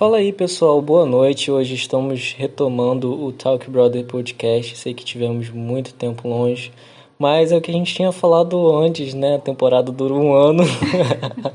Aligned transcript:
Fala 0.00 0.16
aí, 0.16 0.32
pessoal. 0.32 0.80
Boa 0.80 1.04
noite. 1.04 1.50
Hoje 1.50 1.74
estamos 1.74 2.32
retomando 2.32 3.22
o 3.22 3.32
Talk 3.32 3.68
Brother 3.68 4.02
Podcast. 4.06 4.78
Sei 4.78 4.94
que 4.94 5.04
tivemos 5.04 5.50
muito 5.50 5.92
tempo 5.92 6.26
longe, 6.26 6.72
mas 7.18 7.52
é 7.52 7.56
o 7.58 7.60
que 7.60 7.70
a 7.70 7.74
gente 7.74 7.94
tinha 7.94 8.10
falado 8.10 8.74
antes, 8.78 9.12
né? 9.12 9.34
A 9.34 9.38
temporada 9.38 9.92
dura 9.92 10.14
um 10.14 10.32
ano. 10.32 10.62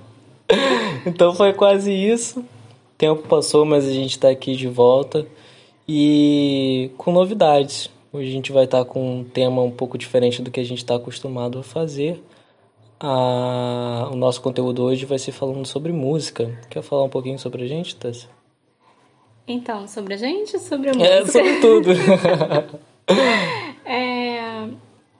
então 1.07 1.33
foi 1.33 1.53
quase 1.53 1.91
isso. 1.91 2.39
O 2.41 2.43
tempo 2.99 3.27
passou, 3.27 3.65
mas 3.65 3.83
a 3.87 3.91
gente 3.91 4.11
está 4.11 4.29
aqui 4.29 4.55
de 4.55 4.67
volta 4.67 5.25
e 5.89 6.91
com 6.99 7.11
novidades. 7.11 7.89
Hoje 8.13 8.29
a 8.29 8.31
gente 8.31 8.51
vai 8.51 8.65
estar 8.65 8.85
tá 8.85 8.85
com 8.85 9.21
um 9.21 9.23
tema 9.23 9.63
um 9.63 9.71
pouco 9.71 9.97
diferente 9.97 10.43
do 10.43 10.51
que 10.51 10.59
a 10.59 10.63
gente 10.63 10.83
está 10.83 10.97
acostumado 10.97 11.57
a 11.57 11.63
fazer. 11.63 12.23
A... 12.99 14.07
O 14.11 14.15
nosso 14.15 14.39
conteúdo 14.39 14.83
hoje 14.83 15.03
vai 15.03 15.17
ser 15.17 15.31
falando 15.31 15.65
sobre 15.65 15.91
música. 15.91 16.55
Quer 16.69 16.83
falar 16.83 17.05
um 17.05 17.09
pouquinho 17.09 17.39
sobre 17.39 17.63
a 17.63 17.67
gente, 17.67 17.95
Tess? 17.95 18.34
Então, 19.47 19.87
sobre 19.87 20.15
a 20.15 20.17
gente 20.17 20.57
sobre 20.59 20.89
a 20.89 20.93
é, 20.93 20.95
música? 20.95 21.39
É, 21.39 21.43
sobre 21.43 21.59
tudo. 21.59 21.89
é, 23.85 24.63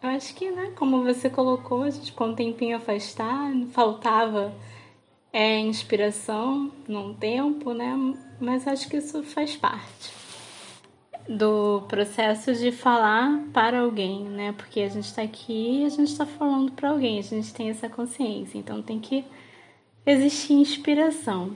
eu 0.01 0.09
acho 0.09 0.33
que, 0.33 0.49
né, 0.49 0.71
como 0.75 1.03
você 1.03 1.29
colocou, 1.29 1.83
a 1.83 1.89
gente 1.89 2.11
com 2.11 2.27
um 2.27 2.35
tempinho 2.35 2.77
afastado, 2.77 3.67
faltava 3.67 4.53
é, 5.31 5.59
inspiração 5.59 6.71
num 6.87 7.13
tempo, 7.13 7.73
né? 7.73 7.93
Mas 8.39 8.67
acho 8.67 8.89
que 8.89 8.97
isso 8.97 9.21
faz 9.23 9.55
parte 9.55 10.13
do 11.27 11.81
processo 11.87 12.53
de 12.53 12.71
falar 12.71 13.43
para 13.51 13.79
alguém, 13.79 14.23
né? 14.23 14.53
Porque 14.53 14.81
a 14.81 14.87
gente 14.87 15.05
está 15.05 15.23
aqui 15.23 15.81
e 15.81 15.85
a 15.85 15.89
gente 15.89 16.11
está 16.11 16.25
falando 16.25 16.71
para 16.71 16.89
alguém, 16.89 17.19
a 17.19 17.23
gente 17.23 17.53
tem 17.53 17.69
essa 17.69 17.89
consciência, 17.89 18.57
então 18.57 18.81
tem 18.81 18.99
que 18.99 19.25
existir 20.05 20.53
inspiração. 20.53 21.55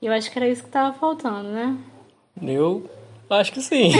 E 0.00 0.06
eu 0.06 0.12
acho 0.12 0.30
que 0.30 0.38
era 0.38 0.48
isso 0.48 0.62
que 0.62 0.68
estava 0.68 0.92
faltando, 0.98 1.50
né? 1.50 1.78
Eu 2.40 2.88
acho 3.30 3.52
que 3.52 3.60
sim. 3.60 3.90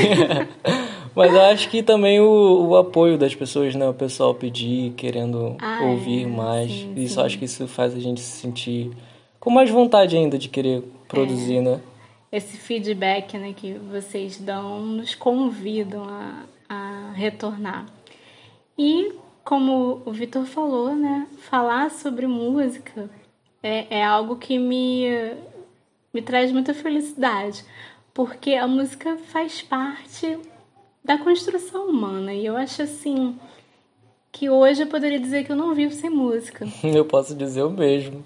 Mas 1.15 1.33
eu 1.33 1.43
acho 1.43 1.69
que 1.69 1.83
também 1.83 2.21
o, 2.21 2.69
o, 2.69 2.77
apoio 2.77 3.19
das 3.19 3.35
pessoas, 3.35 3.75
né? 3.75 3.87
O 3.87 3.93
pessoal 3.93 4.35
pedir, 4.35 4.93
querendo 4.93 5.57
ah, 5.61 5.81
ouvir 5.83 6.25
é, 6.25 6.27
mais. 6.27 6.71
Sim, 6.71 6.95
isso 6.97 7.15
sim. 7.15 7.21
acho 7.21 7.39
que 7.39 7.45
isso 7.45 7.69
faz 7.69 7.95
a 7.95 8.01
gente 8.01 8.21
se 8.21 8.41
sentir 8.41 8.91
com 9.39 9.51
mais 9.51 9.69
vontade 9.69 10.17
ainda 10.17 10.39
de 10.39 10.49
querer 10.49 10.83
produzir, 11.07 11.57
é. 11.57 11.61
né? 11.61 11.81
esse 12.33 12.57
feedback 12.57 13.37
né, 13.37 13.53
que 13.55 13.75
vocês 13.75 14.39
dão 14.39 14.81
nos 14.81 15.15
convidam 15.15 16.09
a, 16.09 16.45
a 16.67 17.13
retornar. 17.13 17.87
E 18.79 19.13
como 19.45 20.01
o 20.07 20.13
Vitor 20.13 20.47
falou, 20.47 20.97
né, 20.97 21.29
falar 21.41 21.91
sobre 21.91 22.27
música 22.27 23.11
é, 23.63 23.99
é 23.99 24.03
algo 24.03 24.37
que 24.37 24.59
me, 24.59 25.05
me 26.13 26.23
traz 26.23 26.51
muita 26.51 26.73
felicidade, 26.73 27.63
porque 28.15 28.55
a 28.55 28.67
música 28.67 29.17
faz 29.17 29.63
parte 29.63 30.39
da 31.05 31.19
construção 31.19 31.89
humana 31.89 32.33
e 32.33 32.47
eu 32.47 32.57
acho 32.57 32.83
assim 32.83 33.39
que 34.31 34.49
hoje 34.49 34.83
eu 34.83 34.87
poderia 34.87 35.21
dizer 35.21 35.45
que 35.45 35.53
eu 35.53 35.57
não 35.57 35.75
vivo 35.75 35.93
sem 35.93 36.09
música. 36.09 36.67
Eu 36.83 37.05
posso 37.05 37.35
dizer 37.35 37.63
o 37.63 37.71
mesmo. 37.71 38.25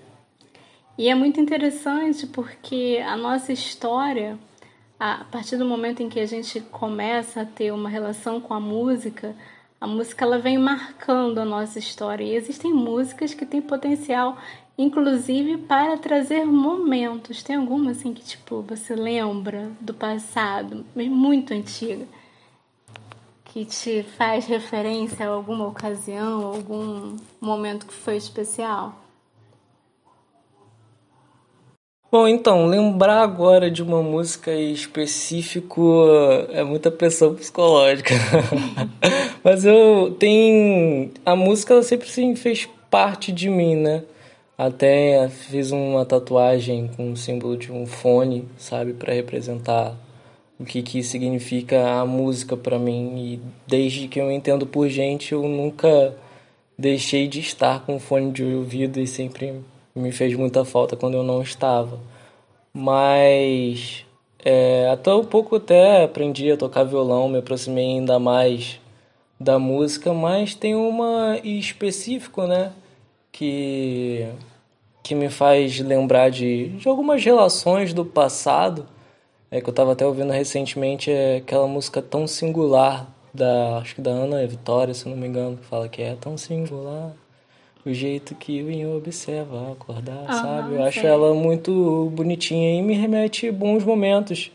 E 0.97 1.09
é 1.09 1.15
muito 1.15 1.41
interessante 1.41 2.27
porque 2.29 3.03
a 3.05 3.17
nossa 3.17 3.53
história, 3.53 4.39
a 4.99 5.25
partir 5.25 5.57
do 5.57 5.65
momento 5.65 6.03
em 6.03 6.09
que 6.09 6.21
a 6.21 6.27
gente 6.27 6.61
começa 6.61 7.43
a 7.43 7.45
ter 7.45 7.73
uma 7.73 7.89
relação 7.89 8.41
com 8.41 8.55
a 8.55 8.61
música, 8.61 9.35
a 9.81 9.87
música 9.87 10.25
ela 10.25 10.39
vem 10.39 10.57
marcando 10.57 11.39
a 11.39 11.45
nossa 11.45 11.79
história. 11.79 12.25
E 12.25 12.35
existem 12.35 12.73
músicas 12.73 13.35
que 13.35 13.45
têm 13.45 13.61
potencial, 13.61 14.39
inclusive, 14.79 15.59
para 15.59 15.97
trazer 15.97 16.45
momentos. 16.45 17.43
Tem 17.43 17.57
alguma 17.57 17.93
assim 17.93 18.13
que 18.13 18.25
tipo 18.25 18.63
você 18.63 18.95
lembra 18.95 19.71
do 19.81 19.95
passado, 19.95 20.85
muito 20.95 21.53
antiga, 21.55 22.07
que 23.45 23.65
te 23.65 24.03
faz 24.03 24.47
referência 24.47 25.27
a 25.27 25.31
alguma 25.31 25.67
ocasião, 25.67 26.47
algum 26.47 27.17
momento 27.41 27.87
que 27.87 27.95
foi 27.95 28.17
especial? 28.17 28.95
Bom, 32.11 32.29
então, 32.29 32.67
lembrar 32.67 33.21
agora 33.21 33.69
de 33.69 33.83
uma 33.83 34.01
música 34.01 34.53
específico 34.55 36.07
é 36.51 36.63
muita 36.63 36.91
pressão 36.91 37.35
psicológica. 37.35 38.15
Mas 39.43 39.65
eu 39.65 40.15
tenho. 40.19 41.11
A 41.27 41.35
música 41.35 41.75
ela 41.75 41.83
sempre 41.83 42.09
sim, 42.09 42.37
fez 42.37 42.69
parte 42.89 43.33
de 43.33 43.51
mim, 43.51 43.75
né? 43.75 44.05
Até 44.59 45.29
fiz 45.29 45.71
uma 45.71 46.05
tatuagem 46.07 46.89
com 46.97 47.13
o 47.13 47.17
símbolo 47.17 47.57
de 47.57 47.71
um 47.71 47.87
fone, 47.87 48.49
sabe, 48.57 48.95
para 48.95 49.13
representar 49.13 49.95
o 50.59 50.65
que, 50.65 50.83
que 50.83 51.03
significa 51.03 52.01
a 52.01 52.07
música 52.07 52.57
para 52.57 52.79
mim. 52.79 53.15
E 53.19 53.41
desde 53.67 54.09
que 54.09 54.21
eu 54.21 54.31
entendo 54.33 54.67
por 54.67 54.89
gente, 54.89 55.33
eu 55.33 55.43
nunca 55.43 56.17
deixei 56.79 57.29
de 57.29 57.41
estar 57.41 57.85
com 57.85 57.99
fone 57.99 58.33
de 58.33 58.45
ouvido 58.45 58.99
e 58.99 59.07
sempre 59.07 59.61
me 59.95 60.13
fez 60.13 60.35
muita 60.35 60.65
falta 60.65 60.97
quando 60.97 61.15
eu 61.15 61.23
não 61.23 61.43
estava. 61.43 61.99
Mas 62.73 64.07
é, 64.45 64.89
até 64.91 65.13
um 65.13 65.25
pouco 65.25 65.57
até 65.57 66.05
aprendi 66.05 66.51
a 66.51 66.57
tocar 66.57 66.85
violão, 66.85 67.29
me 67.29 67.39
aproximei 67.39 67.97
ainda 67.97 68.19
mais 68.19 68.81
da 69.41 69.59
música, 69.59 70.15
mas 70.15 70.55
tem 70.55 70.75
uma 70.75 71.39
específico, 71.45 72.47
né, 72.47 72.73
que 73.37 74.27
que 75.03 75.15
me 75.15 75.29
faz 75.29 75.79
lembrar 75.79 76.31
de, 76.31 76.69
de 76.71 76.89
algumas 76.89 77.25
relações 77.25 77.95
do 77.95 78.05
passado, 78.05 78.87
é 79.53 79.61
que 79.61 79.69
eu 79.69 79.71
estava 79.71 79.93
até 79.93 80.05
ouvindo 80.05 80.33
recentemente 80.33 81.13
é 81.13 81.37
aquela 81.37 81.69
música 81.69 82.03
tão 82.03 82.27
singular 82.27 83.07
da 83.33 83.79
acho 83.79 83.95
que 83.95 84.01
da 84.01 84.11
Ana 84.11 84.45
Vitória, 84.47 84.93
se 84.93 85.09
não 85.09 85.17
me 85.17 85.29
engano, 85.29 85.59
que 85.59 85.65
fala 85.65 85.89
que 85.89 86.03
é 86.03 86.17
tão 86.17 86.37
singular 86.37 87.13
o 87.85 87.95
jeito 87.95 88.35
que 88.35 88.63
o 88.65 88.71
Inho 88.71 88.97
observa 88.97 89.71
acordar, 89.71 90.25
ah, 90.27 90.33
sabe? 90.33 90.75
Eu 90.75 90.83
acho 90.83 91.07
ela 91.07 91.33
muito 91.33 92.11
bonitinha 92.13 92.77
e 92.77 92.83
me 92.83 92.95
remete 92.95 93.49
bons 93.53 93.85
momentos. 93.85 94.51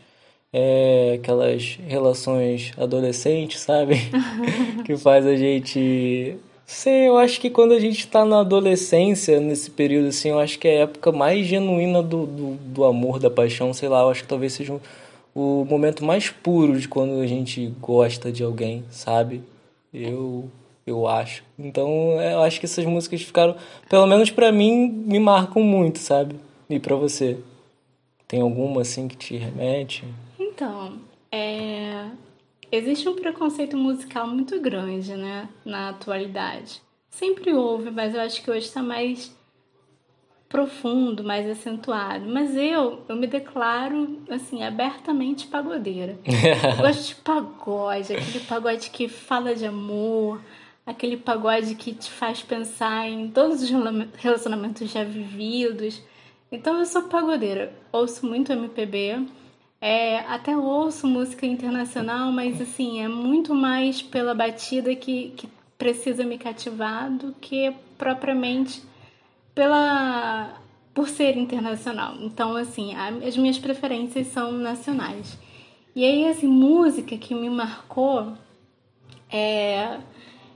É, 0.52 1.14
aquelas 1.18 1.78
relações 1.88 2.72
adolescentes, 2.76 3.60
sabe? 3.60 3.94
que 4.84 4.98
faz 4.98 5.24
a 5.24 5.34
gente. 5.34 6.36
Sei, 6.72 7.06
eu 7.06 7.18
acho 7.18 7.38
que 7.38 7.50
quando 7.50 7.72
a 7.72 7.78
gente 7.78 8.08
tá 8.08 8.24
na 8.24 8.40
adolescência, 8.40 9.38
nesse 9.38 9.70
período 9.70 10.08
assim, 10.08 10.30
eu 10.30 10.38
acho 10.38 10.58
que 10.58 10.66
é 10.66 10.78
a 10.78 10.80
época 10.84 11.12
mais 11.12 11.46
genuína 11.46 12.02
do, 12.02 12.24
do, 12.24 12.54
do 12.54 12.84
amor, 12.84 13.18
da 13.18 13.30
paixão, 13.30 13.74
sei 13.74 13.90
lá, 13.90 14.00
eu 14.00 14.08
acho 14.08 14.22
que 14.22 14.28
talvez 14.28 14.54
seja 14.54 14.80
o 15.34 15.66
momento 15.66 16.02
mais 16.02 16.30
puro 16.30 16.80
de 16.80 16.88
quando 16.88 17.20
a 17.20 17.26
gente 17.26 17.66
gosta 17.78 18.32
de 18.32 18.42
alguém, 18.42 18.82
sabe? 18.90 19.42
Eu 19.92 20.48
eu 20.86 21.06
acho. 21.06 21.44
Então, 21.58 22.18
eu 22.20 22.42
acho 22.42 22.58
que 22.58 22.64
essas 22.64 22.86
músicas 22.86 23.20
ficaram, 23.20 23.54
pelo 23.88 24.06
menos 24.06 24.30
para 24.30 24.50
mim, 24.50 24.88
me 24.88 25.20
marcam 25.20 25.62
muito, 25.62 25.98
sabe? 25.98 26.36
E 26.70 26.80
para 26.80 26.96
você? 26.96 27.38
Tem 28.26 28.40
alguma 28.40 28.80
assim 28.80 29.06
que 29.08 29.16
te 29.16 29.36
remete? 29.36 30.04
Então, 30.40 30.94
é... 31.30 32.06
existe 32.72 33.06
um 33.08 33.14
preconceito 33.14 33.76
musical 33.76 34.26
muito 34.26 34.58
grande, 34.58 35.14
né, 35.14 35.48
na 35.64 35.90
atualidade. 35.90 36.80
Sempre 37.10 37.52
houve, 37.52 37.90
mas 37.90 38.14
eu 38.14 38.20
acho 38.22 38.42
que 38.42 38.50
hoje 38.50 38.66
está 38.66 38.82
mais 38.82 39.36
profundo, 40.48 41.22
mais 41.22 41.48
acentuado. 41.48 42.26
Mas 42.26 42.56
eu, 42.56 43.02
eu 43.08 43.16
me 43.16 43.26
declaro, 43.26 44.18
assim, 44.30 44.62
abertamente 44.62 45.46
pagodeira. 45.46 46.18
eu 46.24 46.76
gosto 46.76 47.08
de 47.08 47.14
pagode, 47.16 48.14
aquele 48.14 48.40
pagode 48.40 48.90
que 48.90 49.08
fala 49.08 49.54
de 49.54 49.66
amor, 49.66 50.40
aquele 50.86 51.16
pagode 51.16 51.74
que 51.74 51.94
te 51.94 52.10
faz 52.10 52.42
pensar 52.42 53.08
em 53.08 53.30
todos 53.30 53.62
os 53.62 53.70
relacionamentos 54.16 54.90
já 54.90 55.04
vividos. 55.04 56.02
Então 56.50 56.78
eu 56.78 56.84
sou 56.84 57.02
pagodeira, 57.04 57.72
ouço 57.90 58.26
muito 58.26 58.52
MPB, 58.52 59.26
é, 59.82 60.20
até 60.20 60.56
ouço 60.56 61.08
música 61.08 61.44
internacional, 61.44 62.30
mas 62.30 62.60
assim, 62.60 63.02
é 63.02 63.08
muito 63.08 63.52
mais 63.52 64.00
pela 64.00 64.32
batida 64.32 64.94
que, 64.94 65.30
que 65.30 65.48
precisa 65.76 66.22
me 66.24 66.38
cativar 66.38 67.10
do 67.10 67.34
que 67.40 67.74
propriamente 67.98 68.80
pela 69.52 70.56
por 70.94 71.08
ser 71.08 71.36
internacional. 71.36 72.14
Então, 72.20 72.54
assim, 72.54 72.94
as 72.94 73.36
minhas 73.36 73.58
preferências 73.58 74.28
são 74.28 74.52
nacionais. 74.52 75.36
E 75.96 76.04
aí, 76.04 76.28
assim, 76.28 76.46
música 76.46 77.16
que 77.16 77.34
me 77.34 77.50
marcou 77.50 78.34
é 79.28 79.98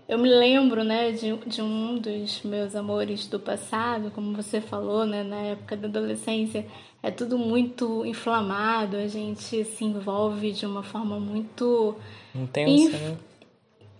eu 0.09 0.19
me 0.19 0.29
lembro, 0.29 0.85
né, 0.85 1.11
de, 1.11 1.37
de 1.37 1.61
um 1.61 1.99
dos 1.99 2.43
meus 2.45 2.77
amores 2.77 3.27
do 3.27 3.41
passado, 3.41 4.13
como 4.13 4.35
você 4.35 4.61
falou, 4.61 5.05
né, 5.05 5.25
na 5.25 5.39
época 5.39 5.77
da 5.77 5.89
adolescência, 5.89 6.65
é 7.07 7.11
tudo 7.13 7.39
muito 7.39 8.05
inflamado, 8.05 8.97
a 8.97 9.07
gente 9.07 9.63
se 9.65 9.85
envolve 9.85 10.51
de 10.51 10.67
uma 10.67 10.83
forma 10.83 11.21
muito 11.21 11.95
intensa, 12.35 12.73
inf... 12.73 12.93
né? 12.93 13.17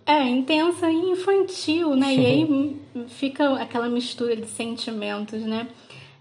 É, 0.05 0.23
intensa 0.23 0.91
e 0.91 1.11
infantil, 1.11 1.95
né? 1.95 2.13
e 2.13 2.25
aí 2.25 2.81
fica 3.07 3.61
aquela 3.61 3.87
mistura 3.87 4.35
de 4.35 4.45
sentimentos, 4.47 5.41
né? 5.41 5.67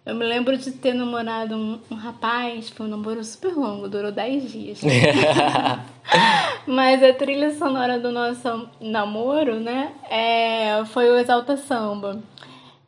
Eu 0.05 0.15
me 0.15 0.25
lembro 0.25 0.57
de 0.57 0.71
ter 0.71 0.95
namorado 0.95 1.57
um, 1.57 1.81
um 1.91 1.97
rapaz, 1.97 2.69
foi 2.69 2.87
um 2.87 2.91
namoro 2.91 3.25
super 3.25 3.53
longo, 3.53 3.89
durou 3.89 4.13
10 4.13 4.53
dias. 4.53 4.81
Mas 6.65 7.03
a 7.03 7.13
trilha 7.15 7.53
sonora 7.57 7.99
do 7.99 8.13
nosso 8.13 8.69
namoro, 8.81 9.59
né, 9.59 9.93
é, 10.09 10.85
foi 10.85 11.11
o 11.11 11.19
Exalta 11.19 11.57
Samba. 11.57 12.23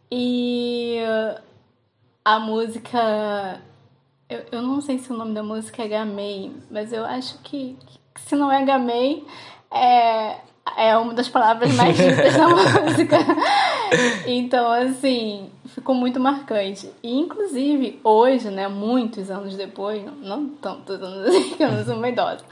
E 0.08 0.98
a 2.24 2.38
música. 2.38 3.60
Eu, 4.28 4.44
eu 4.52 4.62
não 4.62 4.80
sei 4.82 4.98
se 4.98 5.10
o 5.10 5.16
nome 5.16 5.32
da 5.32 5.42
música 5.42 5.82
é 5.82 5.88
Gamei, 5.88 6.52
mas 6.70 6.92
eu 6.92 7.04
acho 7.04 7.38
que, 7.38 7.78
que 8.14 8.20
se 8.20 8.36
não 8.36 8.52
é 8.52 8.62
Gamei, 8.62 9.24
é, 9.72 10.36
é 10.76 10.96
uma 10.98 11.14
das 11.14 11.30
palavras 11.30 11.72
mais 11.74 11.96
ditas 11.98 12.36
na 12.36 12.48
música. 12.48 13.16
Então, 14.26 14.70
assim, 14.70 15.50
ficou 15.68 15.94
muito 15.94 16.20
marcante. 16.20 16.90
E, 17.02 17.18
inclusive, 17.18 17.98
hoje, 18.04 18.50
né, 18.50 18.68
muitos 18.68 19.30
anos 19.30 19.56
depois, 19.56 20.04
não 20.20 20.46
tantos 20.50 21.02
anos 21.02 21.26
assim, 21.26 21.54
que 21.56 21.62
eu 21.62 21.72
não 21.72 21.84
sou 21.84 21.94
uma 21.94 22.08
idosa, 22.10 22.44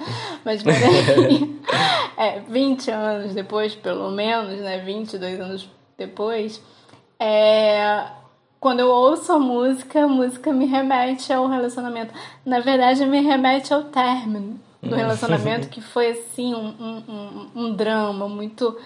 mas 0.45 0.63
peraí, 0.63 1.61
é, 2.17 2.41
20 2.41 2.91
anos 2.91 3.35
depois, 3.35 3.75
pelo 3.75 4.11
menos, 4.11 4.59
né, 4.61 4.79
22 4.79 5.41
anos 5.41 5.69
depois, 5.99 6.63
é, 7.21 8.07
quando 8.61 8.81
eu 8.81 8.89
ouço 8.89 9.33
a 9.33 9.39
música, 9.39 10.05
a 10.05 10.09
música 10.09 10.53
me 10.53 10.67
remete 10.67 11.33
ao 11.33 11.47
relacionamento. 11.49 12.13
Na 12.45 12.61
verdade, 12.61 13.05
me 13.07 13.21
remete 13.21 13.73
ao 13.73 13.85
término 13.85 14.59
do 14.83 14.95
relacionamento, 14.95 15.69
que 15.69 15.81
foi 15.81 16.11
assim 16.11 16.55
um, 16.55 16.75
um, 16.79 17.51
um, 17.55 17.75
drama 17.75 18.29
muito. 18.29 18.77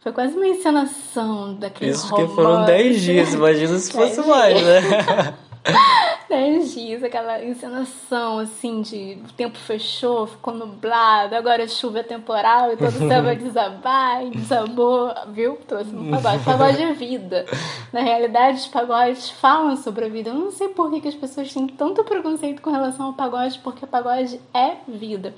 Foi 0.00 0.12
quase 0.12 0.34
uma 0.34 0.46
encenação 0.46 1.54
daquele 1.54 1.90
Isso 1.90 2.08
romance. 2.08 2.28
que 2.28 2.34
foram 2.34 2.64
10 2.64 3.00
dias, 3.02 3.34
imagina 3.34 3.78
se 3.78 3.90
fosse 3.92 4.20
mais, 4.26 4.62
né? 4.62 5.34
10 6.28 6.74
dias, 6.74 7.02
aquela 7.02 7.42
encenação 7.44 8.38
assim 8.38 8.82
de 8.82 9.18
o 9.28 9.32
tempo 9.32 9.56
fechou, 9.56 10.26
ficou 10.26 10.54
nublado, 10.54 11.34
agora 11.34 11.64
a 11.64 11.68
chuva 11.68 12.00
é 12.00 12.02
temporal 12.02 12.72
e 12.72 12.76
todo 12.76 12.94
o 12.94 13.08
céu 13.08 13.22
vai 13.22 13.36
desabar 13.36 14.26
e 14.26 14.30
desabou, 14.30 15.12
viu? 15.28 15.56
Trouxe 15.66 15.94
um 15.94 16.10
pagode. 16.10 16.44
Pagode 16.44 16.82
é 16.82 16.92
vida. 16.92 17.46
Na 17.92 18.00
realidade, 18.00 18.58
os 18.58 18.66
pagodes 18.66 19.30
falam 19.30 19.76
sobre 19.76 20.04
a 20.04 20.08
vida. 20.08 20.30
Eu 20.30 20.34
não 20.34 20.50
sei 20.50 20.68
por 20.68 20.90
que, 20.90 21.00
que 21.00 21.08
as 21.08 21.14
pessoas 21.14 21.52
têm 21.52 21.66
tanto 21.66 22.04
preconceito 22.04 22.60
com 22.60 22.70
relação 22.70 23.06
ao 23.06 23.12
pagode, 23.14 23.58
porque 23.60 23.86
pagode 23.86 24.40
é 24.52 24.76
vida. 24.86 25.34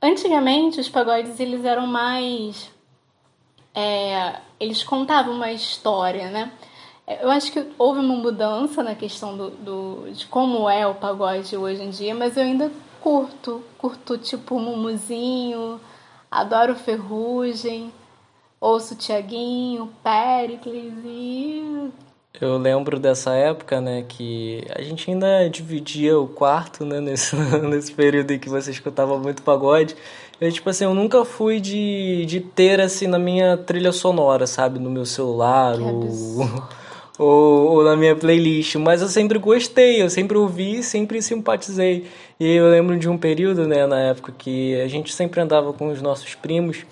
Antigamente, 0.00 0.78
os 0.78 0.88
pagodes 0.88 1.40
eles 1.40 1.64
eram 1.64 1.86
mais. 1.86 2.70
É, 3.74 4.36
eles 4.60 4.84
contavam 4.84 5.34
uma 5.34 5.50
história, 5.50 6.30
né? 6.30 6.52
Eu 7.06 7.30
acho 7.30 7.52
que 7.52 7.66
houve 7.78 8.00
uma 8.00 8.16
mudança 8.16 8.82
na 8.82 8.94
questão 8.94 9.36
do, 9.36 9.50
do, 9.50 10.10
de 10.12 10.26
como 10.26 10.68
é 10.70 10.86
o 10.86 10.94
pagode 10.94 11.54
hoje 11.54 11.82
em 11.82 11.90
dia, 11.90 12.14
mas 12.14 12.36
eu 12.36 12.44
ainda 12.44 12.70
curto. 13.02 13.62
Curto 13.76 14.16
tipo 14.16 14.58
Mumuzinho, 14.58 15.78
adoro 16.30 16.74
Ferrugem, 16.74 17.92
ouço 18.58 18.96
Tiaguinho, 18.96 19.92
Pericles 20.02 20.94
e. 21.04 21.90
Eu 22.40 22.56
lembro 22.56 22.98
dessa 22.98 23.32
época, 23.34 23.80
né, 23.80 24.04
que 24.08 24.66
a 24.74 24.82
gente 24.82 25.08
ainda 25.08 25.48
dividia 25.48 26.18
o 26.18 26.26
quarto, 26.26 26.84
né, 26.84 27.00
nesse, 27.00 27.36
nesse 27.62 27.92
período 27.92 28.32
em 28.32 28.38
que 28.38 28.48
você 28.48 28.70
escutava 28.70 29.16
muito 29.18 29.42
pagode. 29.42 29.94
Eu, 30.40 30.50
tipo 30.50 30.68
assim, 30.68 30.84
eu 30.84 30.94
nunca 30.94 31.24
fui 31.24 31.60
de, 31.60 32.24
de 32.26 32.40
ter, 32.40 32.80
assim, 32.80 33.06
na 33.06 33.20
minha 33.20 33.56
trilha 33.56 33.92
sonora, 33.92 34.48
sabe, 34.48 34.80
no 34.80 34.90
meu 34.90 35.06
celular, 35.06 35.78
ou, 35.80 36.08
ou, 37.18 37.72
ou, 37.72 37.84
na 37.84 37.96
minha 37.96 38.16
playlist, 38.16 38.74
mas 38.76 39.00
eu 39.00 39.08
sempre 39.08 39.38
gostei, 39.38 40.02
eu 40.02 40.10
sempre 40.10 40.36
ouvi, 40.36 40.82
sempre 40.82 41.22
simpatizei. 41.22 42.06
E 42.38 42.56
eu 42.56 42.68
lembro 42.68 42.98
de 42.98 43.08
um 43.08 43.16
período, 43.16 43.66
né, 43.66 43.86
na 43.86 44.00
época 44.00 44.34
que 44.36 44.80
a 44.80 44.88
gente 44.88 45.14
sempre 45.14 45.40
andava 45.40 45.72
com 45.72 45.88
os 45.88 46.02
nossos 46.02 46.34
primos, 46.34 46.84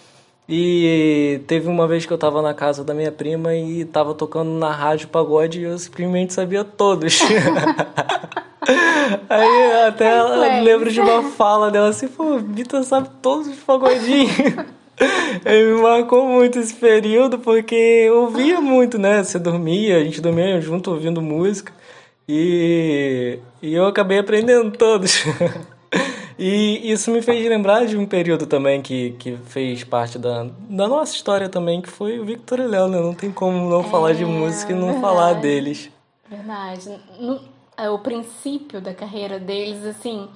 e 0.49 1.41
teve 1.47 1.69
uma 1.69 1.87
vez 1.87 2.05
que 2.05 2.13
eu 2.13 2.19
tava 2.19 2.43
na 2.43 2.53
casa 2.53 2.85
da 2.85 2.93
minha 2.93 3.13
prima 3.13 3.55
e 3.55 3.85
tava 3.85 4.13
tocando 4.13 4.51
na 4.51 4.71
rádio 4.71 5.09
pagode 5.09 5.61
e 5.61 5.63
eu 5.63 5.79
simplesmente 5.79 6.33
sabia 6.35 6.65
todos. 6.65 7.21
Aí 9.29 9.73
até 9.87 10.07
ela, 10.17 10.61
lembro 10.61 10.91
de 10.91 11.01
uma 11.01 11.23
fala 11.31 11.71
dela 11.71 11.89
assim, 11.89 12.09
pô, 12.09 12.39
Vitor 12.39 12.83
sabe 12.85 13.09
todos 13.21 13.47
os 13.49 13.59
pagodinhos. 13.59 14.31
Me 15.44 15.83
marcou 15.83 16.27
muito 16.27 16.59
esse 16.59 16.75
período 16.75 17.39
porque 17.39 17.75
eu 17.75 18.23
ouvia 18.23 18.61
muito, 18.61 18.99
né? 18.99 19.23
Você 19.23 19.39
dormia, 19.39 19.97
a 19.97 20.05
gente 20.05 20.21
dormia 20.21 20.61
junto 20.61 20.91
ouvindo 20.91 21.21
música 21.21 21.73
e, 22.29 23.39
e 23.61 23.75
eu 23.75 23.87
acabei 23.87 24.19
aprendendo 24.19 24.71
todos. 24.71 25.25
E 26.39 26.91
isso 26.91 27.11
me 27.11 27.23
fez 27.23 27.47
lembrar 27.47 27.87
de 27.87 27.97
um 27.97 28.06
período 28.06 28.47
também 28.47 28.81
que, 28.81 29.11
que 29.12 29.37
fez 29.47 29.85
parte 29.85 30.19
da, 30.19 30.49
da 30.69 30.89
nossa 30.89 31.15
história 31.15 31.49
também, 31.49 31.81
que 31.81 31.89
foi 31.89 32.19
o 32.19 32.25
Victor 32.25 32.59
e 32.59 32.67
Léo, 32.67 32.89
né? 32.89 33.00
Não 33.00 33.15
tem 33.15 33.31
como 33.31 33.69
não 33.69 33.81
é, 33.81 33.85
falar 33.85 34.12
de 34.15 34.25
música 34.25 34.73
e 34.73 34.75
não 34.75 34.93
verdade, 34.93 35.00
falar 35.00 35.33
deles. 35.35 35.91
Verdade. 36.29 36.99
No, 37.21 37.41
é, 37.77 37.91
o 37.91 37.99
princípio 37.99 38.81
da 38.81 38.94
carreira 38.94 39.39
deles, 39.39 39.85
assim, 39.85 40.29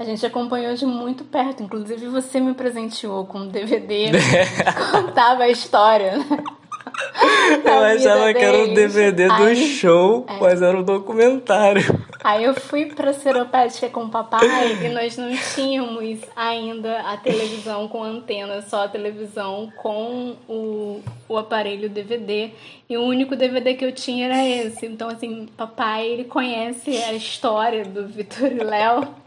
a 0.00 0.04
gente 0.04 0.24
acompanhou 0.24 0.74
de 0.74 0.86
muito 0.86 1.24
perto. 1.24 1.62
Inclusive, 1.62 2.08
você 2.08 2.40
me 2.40 2.54
presenteou 2.54 3.26
com 3.26 3.40
um 3.40 3.48
DVD 3.48 4.12
que 4.12 4.72
contava 4.90 5.42
a 5.42 5.50
história, 5.50 6.16
né? 6.16 6.24
Eu 7.64 7.84
achava 7.84 8.32
que 8.32 8.42
era 8.42 8.58
um 8.58 8.72
DVD 8.72 9.26
do 9.26 9.44
Aí, 9.44 9.56
show, 9.56 10.24
é. 10.26 10.40
mas 10.40 10.62
era 10.62 10.76
um 10.78 10.82
documentário. 10.82 11.82
Aí 12.22 12.44
eu 12.44 12.54
fui 12.54 12.86
pra 12.86 13.12
Seropédica 13.12 13.88
com 13.88 14.04
o 14.04 14.08
papai 14.08 14.46
e 14.84 14.88
nós 14.88 15.16
não 15.16 15.30
tínhamos 15.54 16.20
ainda 16.34 17.00
a 17.00 17.16
televisão 17.16 17.88
com 17.88 18.02
antena, 18.02 18.62
só 18.62 18.84
a 18.84 18.88
televisão 18.88 19.72
com 19.76 20.36
o, 20.48 21.00
o 21.28 21.38
aparelho 21.38 21.88
DVD. 21.88 22.50
E 22.88 22.96
o 22.96 23.02
único 23.02 23.36
DVD 23.36 23.74
que 23.74 23.84
eu 23.84 23.92
tinha 23.92 24.26
era 24.26 24.46
esse. 24.46 24.86
Então, 24.86 25.08
assim, 25.08 25.48
papai, 25.56 26.06
ele 26.06 26.24
conhece 26.24 26.90
a 26.96 27.12
história 27.12 27.84
do 27.84 28.06
Vitor 28.06 28.52
e 28.52 28.64
Léo 28.64 29.19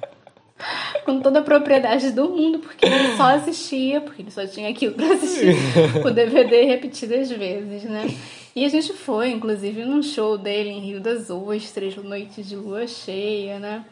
com 1.06 1.20
toda 1.20 1.40
a 1.40 1.44
propriedade 1.44 2.12
do 2.12 2.30
mundo, 2.30 2.60
porque 2.60 2.86
ele 2.86 3.16
só 3.18 3.36
assistia, 3.36 4.02
porque 4.02 4.22
ele 4.22 4.32
só 4.32 4.46
tinha 4.46 4.70
aquilo 4.70 4.94
pra 4.94 5.14
assistir, 5.14 5.56
o 6.06 6.12
DVD 6.12 6.64
repetidas 6.64 7.30
vezes, 7.30 7.84
né? 7.84 8.08
E 8.56 8.66
a 8.66 8.70
gente 8.70 8.94
foi, 8.94 9.32
inclusive, 9.32 9.84
num 9.84 10.04
show 10.04 10.38
dele 10.38 10.70
em 10.70 10.80
Rio 10.80 11.02
das 11.02 11.30
Ostras, 11.30 11.96
Noite 11.96 12.44
de 12.44 12.56
Lua 12.56 12.88
Cheia, 12.88 13.58
né? 13.60 13.84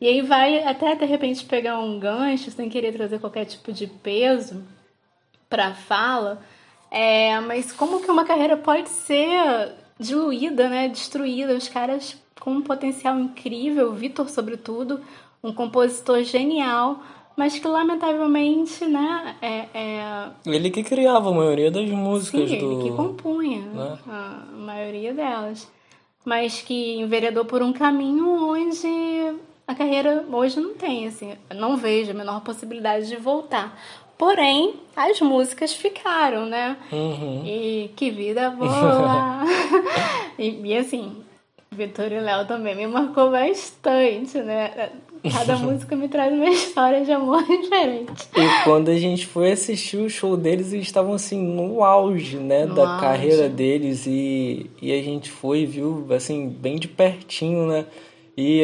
E 0.00 0.06
aí 0.06 0.22
vai 0.22 0.62
até 0.62 0.94
de 0.94 1.04
repente 1.04 1.44
pegar 1.44 1.78
um 1.78 1.98
gancho, 1.98 2.50
sem 2.50 2.68
querer 2.68 2.92
trazer 2.92 3.18
qualquer 3.18 3.44
tipo 3.44 3.72
de 3.72 3.86
peso 3.86 4.64
pra 5.48 5.74
fala, 5.74 6.40
é, 6.90 7.38
mas 7.40 7.72
como 7.72 8.00
que 8.00 8.10
uma 8.10 8.24
carreira 8.24 8.56
pode 8.56 8.88
ser 8.88 9.72
diluída, 9.98 10.68
né? 10.68 10.88
Destruída, 10.88 11.54
os 11.54 11.68
caras 11.68 12.16
com 12.38 12.52
um 12.52 12.62
potencial 12.62 13.18
incrível, 13.18 13.92
Vitor 13.92 14.28
sobretudo, 14.28 15.00
um 15.42 15.52
compositor 15.52 16.22
genial, 16.22 17.00
mas 17.36 17.58
que 17.58 17.68
lamentavelmente, 17.68 18.84
né, 18.84 19.36
é, 19.40 19.66
é... 19.72 20.28
Ele 20.44 20.70
que 20.70 20.82
criava 20.82 21.30
a 21.30 21.32
maioria 21.32 21.70
das 21.70 21.88
músicas 21.88 22.50
Sim, 22.50 22.58
do... 22.58 22.72
ele 22.72 22.90
que 22.90 22.96
compunha 22.96 23.60
né? 23.60 23.98
a 24.08 24.44
maioria 24.52 25.14
delas, 25.14 25.70
mas 26.24 26.60
que 26.60 26.96
enveredou 26.96 27.44
por 27.44 27.62
um 27.62 27.72
caminho 27.72 28.28
onde 28.50 29.36
a 29.66 29.74
carreira 29.74 30.24
hoje 30.32 30.58
não 30.58 30.74
tem, 30.74 31.06
assim, 31.06 31.34
não 31.54 31.76
vejo 31.76 32.10
a 32.10 32.14
menor 32.14 32.40
possibilidade 32.40 33.06
de 33.06 33.16
voltar. 33.16 33.78
Porém, 34.16 34.74
as 34.96 35.20
músicas 35.20 35.72
ficaram, 35.72 36.44
né? 36.44 36.76
Uhum. 36.90 37.44
E 37.46 37.90
que 37.94 38.10
vida 38.10 38.50
boa! 38.58 39.44
e, 40.36 40.60
e 40.66 40.76
assim, 40.76 41.22
Vitor 41.70 42.10
e 42.10 42.18
Léo 42.18 42.46
também 42.46 42.74
me 42.74 42.86
marcou 42.88 43.30
bastante, 43.30 44.38
né? 44.38 44.90
Cada 45.30 45.56
música 45.58 45.96
me 45.96 46.08
traz 46.08 46.32
uma 46.32 46.48
história 46.48 47.04
de 47.04 47.12
amor 47.12 47.42
diferente. 47.46 48.28
E 48.36 48.64
quando 48.64 48.90
a 48.90 48.96
gente 48.98 49.26
foi 49.26 49.52
assistir 49.52 49.96
o 49.96 50.10
show 50.10 50.36
deles, 50.36 50.72
eles 50.72 50.86
estavam 50.86 51.14
assim 51.14 51.42
no 51.42 51.82
auge, 51.84 52.36
né, 52.36 52.66
no 52.66 52.74
da 52.74 52.88
auge. 52.88 53.00
carreira 53.00 53.48
deles 53.48 54.06
e, 54.06 54.70
e 54.80 54.92
a 54.92 55.02
gente 55.02 55.30
foi 55.30 55.66
viu 55.66 56.06
assim 56.10 56.48
bem 56.48 56.76
de 56.76 56.88
pertinho, 56.88 57.66
né? 57.66 57.84
E, 58.36 58.62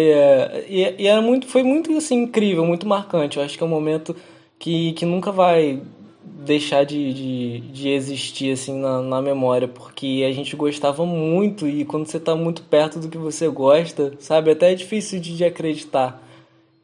e, 0.68 0.94
e 1.02 1.06
era 1.08 1.20
muito, 1.20 1.48
foi 1.48 1.64
muito 1.64 1.90
assim 1.96 2.22
incrível, 2.22 2.64
muito 2.64 2.86
marcante. 2.86 3.38
Eu 3.38 3.42
acho 3.42 3.58
que 3.58 3.62
é 3.62 3.66
um 3.66 3.70
momento 3.70 4.14
que, 4.56 4.92
que 4.92 5.04
nunca 5.04 5.32
vai 5.32 5.82
deixar 6.24 6.84
de, 6.84 7.12
de, 7.12 7.60
de 7.60 7.88
existir 7.88 8.52
assim 8.52 8.78
na, 8.78 9.02
na 9.02 9.20
memória, 9.20 9.66
porque 9.66 10.24
a 10.28 10.32
gente 10.32 10.54
gostava 10.56 11.04
muito 11.04 11.66
e 11.66 11.84
quando 11.84 12.06
você 12.06 12.18
está 12.18 12.34
muito 12.34 12.62
perto 12.62 12.98
do 12.98 13.08
que 13.08 13.18
você 13.18 13.48
gosta, 13.48 14.12
sabe, 14.18 14.50
até 14.50 14.72
é 14.72 14.74
difícil 14.74 15.20
de, 15.20 15.36
de 15.36 15.44
acreditar. 15.44 16.22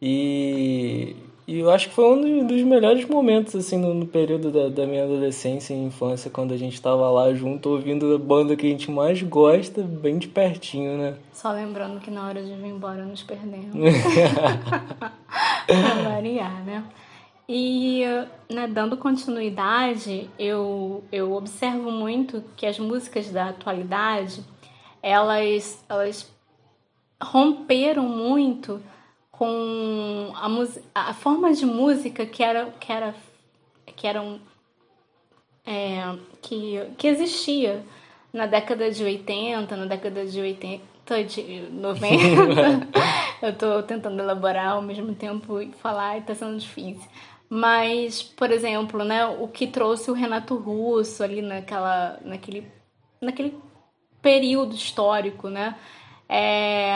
E, 0.02 1.14
e 1.46 1.58
eu 1.58 1.70
acho 1.70 1.88
que 1.88 1.94
foi 1.94 2.04
um 2.04 2.46
dos 2.46 2.62
melhores 2.62 3.04
momentos, 3.06 3.54
assim, 3.54 3.76
no, 3.76 3.92
no 3.92 4.06
período 4.06 4.50
da, 4.50 4.68
da, 4.68 4.86
minha 4.86 5.04
adolescência 5.04 5.74
e 5.74 5.76
infância, 5.76 6.30
quando 6.30 6.54
a 6.54 6.56
gente 6.56 6.80
tava 6.80 7.10
lá 7.10 7.34
junto, 7.34 7.68
ouvindo 7.68 8.14
a 8.14 8.18
banda 8.18 8.56
que 8.56 8.66
a 8.66 8.70
gente 8.70 8.90
mais 8.90 9.22
gosta, 9.22 9.82
bem 9.82 10.16
de 10.18 10.28
pertinho, 10.28 10.96
né? 10.96 11.16
Só 11.32 11.52
lembrando 11.52 12.00
que 12.00 12.10
na 12.10 12.26
hora 12.26 12.42
de 12.42 12.54
vir 12.54 12.68
embora 12.68 13.04
nos 13.04 13.22
perdemos. 13.22 13.74
pra 15.66 16.10
variar, 16.10 16.64
né? 16.64 16.84
E, 17.52 18.04
né, 18.48 18.68
dando 18.68 18.96
continuidade, 18.96 20.30
eu, 20.38 21.02
eu 21.10 21.32
observo 21.32 21.90
muito 21.90 22.44
que 22.56 22.64
as 22.64 22.78
músicas 22.78 23.28
da 23.28 23.48
atualidade, 23.48 24.44
elas, 25.02 25.84
elas 25.88 26.32
romperam 27.20 28.04
muito 28.04 28.80
com 29.40 30.32
a, 30.34 31.08
a 31.08 31.14
forma 31.14 31.50
de 31.54 31.64
música 31.64 32.26
que 32.26 32.42
era 32.42 32.66
que 32.78 32.92
era 32.92 33.14
que 33.96 34.06
eram 34.06 34.38
é, 35.66 36.14
que, 36.42 36.78
que 36.98 37.06
existia 37.06 37.82
na 38.34 38.44
década 38.44 38.90
de 38.90 39.02
80, 39.02 39.74
na 39.78 39.86
década 39.86 40.26
de 40.26 40.38
80, 40.38 41.24
de 41.24 41.70
90. 41.72 42.20
eu 43.40 43.56
tô 43.56 43.82
tentando 43.82 44.20
elaborar 44.20 44.72
ao 44.72 44.82
mesmo 44.82 45.14
tempo 45.14 45.58
e 45.58 45.72
falar 45.72 46.18
e 46.18 46.20
tá 46.20 46.34
sendo 46.34 46.58
difícil. 46.58 47.08
Mas, 47.48 48.22
por 48.22 48.52
exemplo, 48.52 49.02
né, 49.04 49.24
o 49.24 49.48
que 49.48 49.66
trouxe 49.66 50.10
o 50.10 50.14
Renato 50.14 50.54
Russo 50.54 51.24
ali 51.24 51.40
naquela, 51.40 52.20
naquele, 52.22 52.70
naquele 53.18 53.56
período 54.20 54.74
histórico, 54.74 55.48
né? 55.48 55.76
É, 56.28 56.92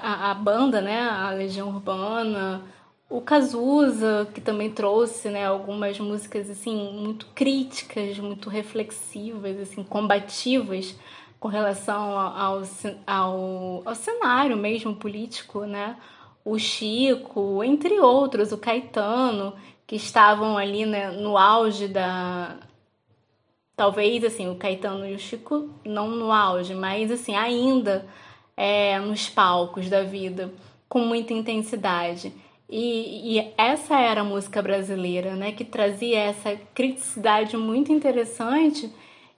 a, 0.00 0.30
a 0.30 0.34
banda, 0.34 0.80
né, 0.80 1.00
a 1.00 1.30
Legião 1.30 1.68
Urbana, 1.68 2.62
o 3.08 3.20
Cazuza, 3.20 4.28
que 4.34 4.40
também 4.40 4.70
trouxe, 4.70 5.28
né, 5.28 5.46
algumas 5.46 5.98
músicas 6.00 6.48
assim 6.48 6.92
muito 6.92 7.26
críticas, 7.34 8.18
muito 8.18 8.48
reflexivas, 8.48 9.60
assim, 9.60 9.82
combativas 9.82 10.96
com 11.38 11.48
relação 11.48 12.18
ao, 12.18 12.62
ao, 13.06 13.82
ao 13.84 13.94
cenário 13.94 14.56
mesmo 14.56 14.94
político, 14.94 15.64
né? 15.64 15.96
O 16.44 16.58
Chico, 16.58 17.62
entre 17.64 18.00
outros, 18.00 18.52
o 18.52 18.58
Caetano, 18.58 19.54
que 19.86 19.96
estavam 19.96 20.56
ali 20.56 20.86
né, 20.86 21.10
no 21.10 21.36
auge 21.36 21.88
da, 21.88 22.56
talvez 23.76 24.22
assim 24.24 24.48
o 24.48 24.54
Caetano 24.54 25.06
e 25.06 25.14
o 25.14 25.18
Chico 25.18 25.68
não 25.84 26.08
no 26.08 26.30
auge, 26.30 26.74
mas 26.74 27.10
assim 27.10 27.34
ainda 27.34 28.06
é, 28.62 28.96
nos 29.00 29.28
palcos 29.28 29.90
da 29.90 30.04
vida 30.04 30.54
com 30.88 31.00
muita 31.00 31.32
intensidade. 31.32 32.32
E, 32.70 33.36
e, 33.36 33.52
essa 33.58 33.98
era 33.98 34.20
a 34.20 34.24
música 34.24 34.62
brasileira, 34.62 35.34
né, 35.34 35.50
que 35.50 35.64
trazia 35.64 36.20
essa 36.20 36.56
criticidade 36.72 37.56
muito 37.56 37.92
interessante 37.92 38.88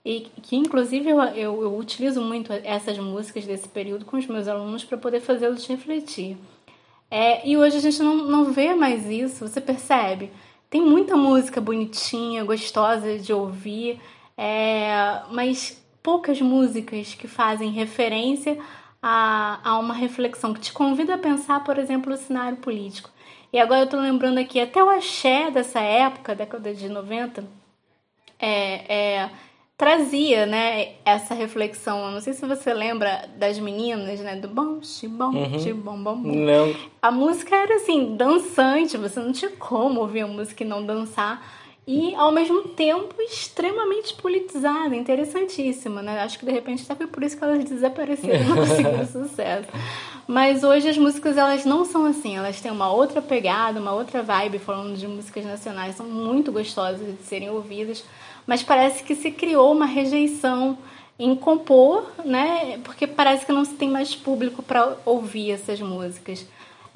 e 0.05 0.27
que, 0.43 0.55
inclusive, 0.55 1.09
eu, 1.09 1.19
eu, 1.19 1.61
eu 1.63 1.75
utilizo 1.75 2.21
muito 2.21 2.53
essas 2.53 2.99
músicas 2.99 3.47
desse 3.47 3.67
período 3.67 4.05
com 4.05 4.15
os 4.15 4.27
meus 4.27 4.47
alunos 4.47 4.83
para 4.83 4.95
poder 4.95 5.21
fazê-los 5.21 5.65
refletir. 5.65 6.37
É, 7.09 7.47
e 7.49 7.57
hoje 7.57 7.77
a 7.77 7.81
gente 7.81 8.03
não, 8.03 8.17
não 8.17 8.53
vê 8.53 8.75
mais 8.75 9.09
isso, 9.09 9.47
você 9.47 9.59
percebe? 9.59 10.31
Tem 10.69 10.81
muita 10.81 11.17
música 11.17 11.59
bonitinha, 11.59 12.43
gostosa 12.43 13.17
de 13.17 13.33
ouvir, 13.33 13.99
é, 14.37 15.23
mas 15.31 15.83
poucas 16.03 16.39
músicas 16.39 17.15
que 17.15 17.27
fazem 17.27 17.71
referência 17.71 18.55
a, 19.07 19.59
a 19.63 19.77
uma 19.77 19.93
reflexão 19.93 20.51
que 20.51 20.59
te 20.59 20.73
convida 20.73 21.13
a 21.13 21.17
pensar, 21.19 21.63
por 21.63 21.77
exemplo, 21.77 22.11
o 22.11 22.17
cenário 22.17 22.57
político. 22.57 23.11
E 23.53 23.59
agora 23.59 23.81
eu 23.81 23.87
tô 23.87 23.97
lembrando 23.97 24.39
aqui, 24.39 24.59
até 24.59 24.83
o 24.83 24.89
axé 24.89 25.51
dessa 25.51 25.79
época, 25.79 26.33
década 26.33 26.73
de 26.73 26.89
90, 26.89 27.43
é, 28.39 28.93
é, 28.93 29.29
trazia 29.77 30.47
né, 30.47 30.93
essa 31.05 31.35
reflexão. 31.35 32.03
Eu 32.03 32.11
não 32.13 32.19
sei 32.19 32.33
se 32.33 32.43
você 32.47 32.73
lembra 32.73 33.29
das 33.37 33.59
meninas, 33.59 34.19
né? 34.21 34.37
Do 34.37 34.47
bom, 34.47 34.79
bom, 35.09 35.25
uhum. 35.25 35.75
bom, 35.75 36.03
bom, 36.03 36.17
bom. 36.23 36.35
Não. 36.35 36.75
A 36.99 37.11
música 37.11 37.55
era 37.55 37.75
assim, 37.75 38.15
dançante, 38.15 38.97
você 38.97 39.19
não 39.19 39.31
tinha 39.31 39.51
como 39.51 40.01
ouvir 40.01 40.21
a 40.21 40.27
música 40.27 40.63
e 40.63 40.67
não 40.67 40.83
dançar 40.83 41.45
e 41.87 42.15
ao 42.15 42.31
mesmo 42.31 42.63
tempo 42.69 43.13
extremamente 43.21 44.15
politizada, 44.15 44.95
interessantíssima, 44.95 46.01
né? 46.01 46.21
Acho 46.21 46.39
que 46.39 46.45
de 46.45 46.51
repente 46.51 46.83
até 46.83 46.95
foi 46.95 47.07
por 47.07 47.21
isso 47.21 47.37
que 47.37 47.43
elas 47.43 47.63
desapareceram, 47.63 48.43
não 48.43 48.55
conseguiram 48.55 49.05
sucesso. 49.07 49.67
Mas 50.27 50.63
hoje 50.63 50.89
as 50.89 50.97
músicas 50.97 51.37
elas 51.37 51.63
não 51.63 51.85
são 51.85 52.05
assim, 52.05 52.37
elas 52.37 52.59
têm 52.59 52.71
uma 52.71 52.91
outra 52.91 53.21
pegada, 53.21 53.79
uma 53.79 53.93
outra 53.93 54.23
vibe, 54.23 54.57
falando 54.57 54.97
de 54.97 55.07
músicas 55.07 55.45
nacionais, 55.45 55.95
são 55.95 56.07
muito 56.07 56.51
gostosas 56.51 57.05
de 57.05 57.23
serem 57.23 57.51
ouvidas, 57.51 58.03
mas 58.47 58.63
parece 58.63 59.03
que 59.03 59.13
se 59.13 59.29
criou 59.29 59.71
uma 59.71 59.85
rejeição 59.85 60.75
em 61.19 61.35
compor, 61.35 62.11
né? 62.25 62.79
Porque 62.83 63.05
parece 63.05 63.45
que 63.45 63.51
não 63.51 63.63
se 63.63 63.75
tem 63.75 63.89
mais 63.89 64.15
público 64.15 64.63
para 64.63 64.97
ouvir 65.05 65.51
essas 65.51 65.79
músicas. 65.79 66.45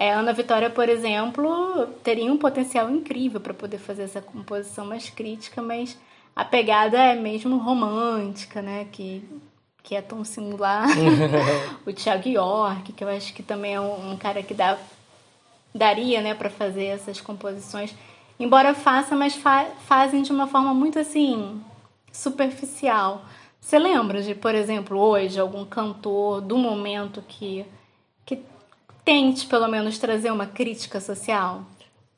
É, 0.01 0.13
Ana 0.13 0.31
Vitória, 0.31 0.69
por 0.69 0.87
exemplo, 0.87 1.85
teria 2.01 2.31
um 2.31 2.37
potencial 2.37 2.89
incrível 2.89 3.41
para 3.41 3.53
poder 3.53 3.79
fazer 3.79 4.03
essa 4.03 4.21
composição 4.21 4.85
mais 4.85 5.09
crítica, 5.09 5.61
mas 5.61 5.97
a 6.33 6.45
pegada 6.45 6.97
é 6.97 7.13
mesmo 7.15 7.57
romântica, 7.57 8.61
né? 8.61 8.87
Que, 8.93 9.21
que 9.83 9.95
é 9.95 10.01
tão 10.01 10.23
singular. 10.23 10.87
o 11.85 11.91
Thiago 11.91 12.29
York, 12.29 12.93
que 12.93 13.03
eu 13.03 13.09
acho 13.09 13.33
que 13.33 13.43
também 13.43 13.73
é 13.73 13.81
um, 13.81 14.11
um 14.11 14.15
cara 14.15 14.41
que 14.41 14.53
dá, 14.53 14.77
daria 15.75 16.21
né, 16.21 16.33
para 16.33 16.49
fazer 16.49 16.85
essas 16.85 17.19
composições. 17.19 17.93
Embora 18.39 18.73
faça, 18.73 19.17
mas 19.17 19.35
fa 19.35 19.65
fazem 19.85 20.21
de 20.21 20.31
uma 20.31 20.47
forma 20.47 20.73
muito 20.73 20.97
assim 20.97 21.61
superficial. 22.09 23.25
Você 23.59 23.77
lembra 23.77 24.21
de, 24.21 24.33
por 24.33 24.55
exemplo, 24.55 24.97
hoje, 24.97 25.37
algum 25.37 25.65
cantor 25.65 26.39
do 26.39 26.57
momento 26.57 27.21
que 27.27 27.65
tente 29.09 29.47
pelo 29.47 29.67
menos 29.67 29.97
trazer 29.97 30.31
uma 30.31 30.45
crítica 30.45 31.01
social? 31.01 31.63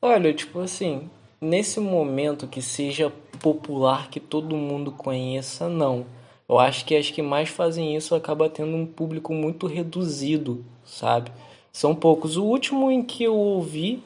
Olha, 0.02 0.34
tipo 0.34 0.60
assim, 0.60 1.08
nesse 1.40 1.80
momento 1.80 2.46
que 2.46 2.60
seja 2.60 3.10
popular, 3.40 4.10
que 4.10 4.20
todo 4.20 4.54
mundo 4.54 4.92
conheça, 4.92 5.70
não. 5.70 6.04
Eu 6.46 6.58
acho 6.58 6.84
que 6.84 6.94
as 6.94 7.10
que 7.10 7.22
mais 7.22 7.48
fazem 7.48 7.96
isso 7.96 8.14
acaba 8.14 8.50
tendo 8.50 8.76
um 8.76 8.84
público 8.84 9.32
muito 9.32 9.66
reduzido, 9.66 10.66
sabe? 10.84 11.32
São 11.72 11.94
poucos. 11.94 12.36
O 12.36 12.44
último 12.44 12.90
em 12.90 13.02
que 13.02 13.24
eu 13.24 13.34
ouvi, 13.34 14.02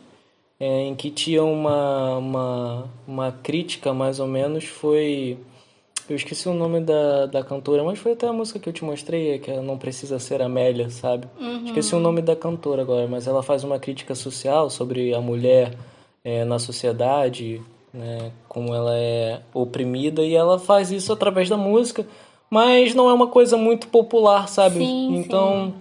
é, 0.60 0.82
em 0.82 0.94
que 0.94 1.10
tinha 1.10 1.42
uma, 1.42 2.18
uma, 2.18 2.90
uma 3.04 3.32
crítica 3.32 3.92
mais 3.92 4.20
ou 4.20 4.28
menos, 4.28 4.64
foi 4.64 5.36
eu 6.08 6.16
esqueci 6.16 6.48
o 6.48 6.54
nome 6.54 6.80
da, 6.80 7.26
da 7.26 7.42
cantora, 7.42 7.82
mas 7.82 7.98
foi 7.98 8.12
até 8.12 8.26
a 8.26 8.32
música 8.32 8.58
que 8.58 8.68
eu 8.68 8.72
te 8.72 8.84
mostrei, 8.84 9.38
que 9.38 9.50
ela 9.50 9.62
não 9.62 9.76
precisa 9.76 10.18
ser 10.18 10.40
Amélia, 10.40 10.88
sabe? 10.90 11.26
Uhum. 11.38 11.66
Esqueci 11.66 11.94
o 11.94 12.00
nome 12.00 12.22
da 12.22 12.36
cantora 12.36 12.82
agora, 12.82 13.06
mas 13.08 13.26
ela 13.26 13.42
faz 13.42 13.64
uma 13.64 13.78
crítica 13.78 14.14
social 14.14 14.70
sobre 14.70 15.14
a 15.14 15.20
mulher 15.20 15.74
é, 16.24 16.44
na 16.44 16.58
sociedade, 16.58 17.60
né? 17.92 18.30
Como 18.48 18.74
ela 18.74 18.96
é 18.96 19.40
oprimida, 19.52 20.22
e 20.22 20.34
ela 20.34 20.58
faz 20.58 20.90
isso 20.92 21.12
através 21.12 21.48
da 21.48 21.56
música, 21.56 22.06
mas 22.48 22.94
não 22.94 23.10
é 23.10 23.12
uma 23.12 23.26
coisa 23.26 23.56
muito 23.56 23.88
popular, 23.88 24.48
sabe? 24.48 24.78
Sim, 24.78 25.16
então, 25.16 25.72
sim. 25.72 25.74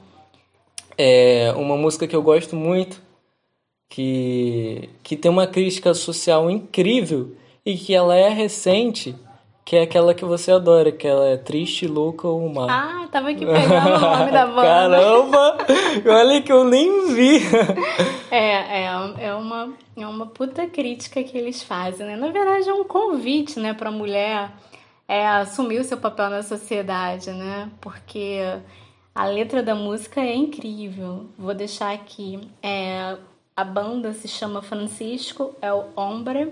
é 0.98 1.54
uma 1.56 1.78
música 1.78 2.08
que 2.08 2.16
eu 2.16 2.24
gosto 2.24 2.56
muito, 2.56 3.02
que, 3.90 4.90
que 5.04 5.16
tem 5.16 5.30
uma 5.30 5.46
crítica 5.46 5.94
social 5.94 6.50
incrível 6.50 7.36
e 7.66 7.78
que 7.78 7.94
ela 7.94 8.16
é 8.16 8.30
recente 8.30 9.16
que 9.66 9.76
é 9.76 9.82
aquela 9.82 10.14
que 10.14 10.24
você 10.24 10.52
adora, 10.52 10.92
que 10.92 11.08
ela 11.08 11.28
é 11.28 11.38
triste, 11.38 11.88
louca 11.88 12.28
ou 12.28 12.48
má. 12.48 12.68
Ah, 12.70 13.08
tava 13.08 13.32
aqui 13.32 13.44
pegando 13.44 13.96
o 13.96 14.00
nome 14.00 14.32
da 14.32 14.46
banda. 14.48 14.62
Caramba! 14.62 15.58
Olha 16.06 16.42
que 16.44 16.52
eu 16.52 16.64
nem 16.64 17.12
vi. 17.16 17.40
É, 18.30 18.84
é, 18.84 18.86
é, 19.18 19.34
uma, 19.34 19.74
é 19.98 20.06
uma 20.06 20.28
puta 20.28 20.68
crítica 20.68 21.24
que 21.24 21.36
eles 21.36 21.64
fazem, 21.64 22.06
né? 22.06 22.16
Na 22.16 22.30
verdade, 22.30 22.70
é 22.70 22.74
um 22.76 22.84
convite, 22.84 23.60
né, 23.60 23.74
pra 23.74 23.90
mulher 23.90 24.52
é, 25.08 25.28
assumir 25.28 25.80
o 25.80 25.84
seu 25.84 25.98
papel 25.98 26.30
na 26.30 26.44
sociedade, 26.44 27.32
né? 27.32 27.72
Porque 27.82 28.38
a 29.16 29.26
letra 29.26 29.64
da 29.64 29.74
música 29.74 30.22
é 30.22 30.36
incrível. 30.36 31.26
Vou 31.40 31.56
deixar 31.56 31.92
aqui. 31.92 32.40
É, 32.62 33.18
a 33.58 33.64
banda 33.64 34.14
se 34.14 34.28
chama 34.28 34.62
Francisco, 34.62 35.56
é 35.60 35.74
o 35.74 35.86
Hombre 35.96 36.52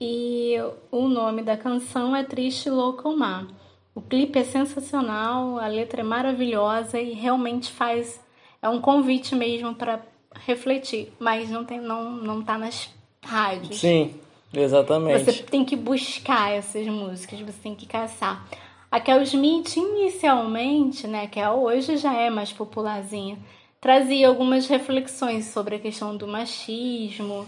e 0.00 0.56
o 0.90 1.06
nome 1.08 1.42
da 1.42 1.56
canção 1.56 2.16
é 2.16 2.24
Triste 2.24 2.70
Louco 2.70 3.14
Mar. 3.14 3.46
O 3.94 4.00
clipe 4.00 4.38
é 4.38 4.44
sensacional, 4.44 5.58
a 5.58 5.66
letra 5.66 6.00
é 6.00 6.04
maravilhosa 6.04 6.98
e 6.98 7.12
realmente 7.12 7.70
faz 7.70 8.18
é 8.62 8.68
um 8.68 8.80
convite 8.80 9.34
mesmo 9.34 9.74
para 9.74 10.00
refletir, 10.46 11.12
mas 11.18 11.50
não 11.50 11.64
tem 11.64 11.80
não 11.80 12.10
não 12.12 12.42
tá 12.42 12.56
nas 12.56 12.88
rádios. 13.22 13.80
Sim, 13.80 14.14
exatamente. 14.54 15.24
Você 15.24 15.42
tem 15.42 15.64
que 15.64 15.76
buscar 15.76 16.52
essas 16.52 16.86
músicas, 16.86 17.40
você 17.40 17.58
tem 17.62 17.74
que 17.74 17.86
caçar. 17.86 18.46
A 18.90 18.98
Kel 18.98 19.22
Smith 19.22 19.76
inicialmente, 19.76 21.06
né, 21.06 21.26
que 21.26 21.38
é 21.38 21.48
hoje 21.48 21.96
já 21.96 22.12
é 22.14 22.28
mais 22.28 22.52
popularzinha, 22.52 23.38
trazia 23.80 24.28
algumas 24.28 24.66
reflexões 24.66 25.46
sobre 25.46 25.76
a 25.76 25.78
questão 25.78 26.16
do 26.16 26.26
machismo. 26.26 27.46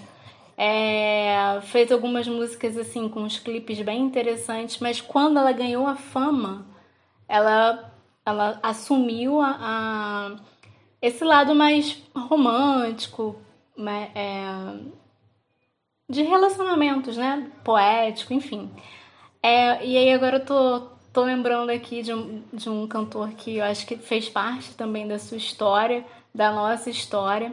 É, 0.64 1.60
fez 1.62 1.90
algumas 1.90 2.28
músicas 2.28 2.76
assim 2.78 3.08
com 3.08 3.22
uns 3.22 3.36
clipes 3.36 3.80
bem 3.80 4.00
interessantes, 4.00 4.78
mas 4.78 5.00
quando 5.00 5.36
ela 5.36 5.50
ganhou 5.50 5.88
a 5.88 5.96
fama, 5.96 6.64
ela, 7.26 7.92
ela 8.24 8.60
assumiu 8.62 9.40
a, 9.40 9.56
a 9.60 10.36
esse 11.00 11.24
lado 11.24 11.52
mais 11.52 12.00
romântico, 12.14 13.34
né, 13.76 14.12
é, 14.14 15.02
de 16.08 16.22
relacionamentos, 16.22 17.16
né? 17.16 17.50
Poético, 17.64 18.32
enfim. 18.32 18.70
É, 19.42 19.84
e 19.84 19.96
aí 19.96 20.12
agora 20.12 20.36
eu 20.36 20.44
tô, 20.44 20.80
tô 21.12 21.24
lembrando 21.24 21.70
aqui 21.70 22.02
de 22.02 22.14
um, 22.14 22.44
de 22.52 22.70
um 22.70 22.86
cantor 22.86 23.30
que 23.30 23.56
eu 23.56 23.64
acho 23.64 23.84
que 23.84 23.96
fez 23.96 24.28
parte 24.28 24.76
também 24.76 25.08
da 25.08 25.18
sua 25.18 25.38
história, 25.38 26.04
da 26.32 26.52
nossa 26.52 26.88
história, 26.88 27.52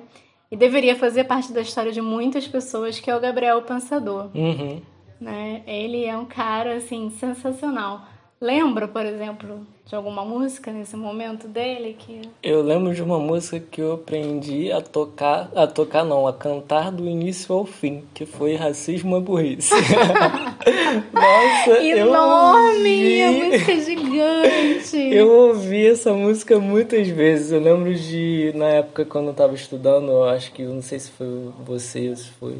e 0.51 0.57
deveria 0.57 0.95
fazer 0.95 1.25
parte 1.25 1.53
da 1.53 1.61
história 1.61 1.91
de 1.91 2.01
muitas 2.01 2.47
pessoas, 2.47 2.99
que 2.99 3.09
é 3.09 3.15
o 3.15 3.19
Gabriel 3.19 3.61
Pensador. 3.61 4.31
Uhum. 4.35 4.81
Né? 5.19 5.61
Ele 5.67 6.05
é 6.05 6.17
um 6.17 6.25
cara, 6.25 6.77
assim, 6.77 7.09
sensacional. 7.11 8.05
Lembra, 8.41 8.87
por 8.87 9.05
exemplo, 9.05 9.67
de 9.85 9.93
alguma 9.93 10.23
música 10.23 10.71
nesse 10.71 10.95
momento 10.95 11.45
dele 11.45 11.93
que 11.99 12.21
Eu 12.41 12.61
lembro 12.61 12.95
de 12.95 13.03
uma 13.03 13.19
música 13.19 13.59
que 13.59 13.81
eu 13.81 13.93
aprendi 13.93 14.71
a 14.71 14.79
tocar, 14.79 15.51
a 15.53 15.67
tocar 15.67 16.05
não, 16.05 16.25
a 16.25 16.31
cantar 16.31 16.89
do 16.89 17.05
início 17.05 17.53
ao 17.53 17.65
fim, 17.65 18.03
que 18.13 18.25
foi 18.25 18.55
Racismo 18.55 19.17
é 19.17 19.19
Burrice. 19.19 19.73
Nossa, 21.11 21.83
enorme, 21.83 23.19
eu 23.19 23.27
a 23.27 23.29
ouvi, 23.31 23.43
música 23.43 23.71
é 23.73 23.79
gigante. 23.81 24.97
eu 24.97 25.29
ouvi 25.29 25.87
essa 25.87 26.13
música 26.13 26.57
muitas 26.59 27.09
vezes. 27.09 27.51
Eu 27.51 27.59
lembro 27.59 27.93
de 27.93 28.53
na 28.55 28.67
época 28.67 29.03
quando 29.03 29.27
eu 29.27 29.33
tava 29.33 29.53
estudando, 29.53 30.09
eu 30.09 30.23
acho 30.23 30.53
que 30.53 30.61
eu 30.61 30.73
não 30.73 30.81
sei 30.81 30.97
se 30.97 31.11
foi 31.11 31.51
você, 31.65 32.15
se 32.15 32.29
foi 32.39 32.57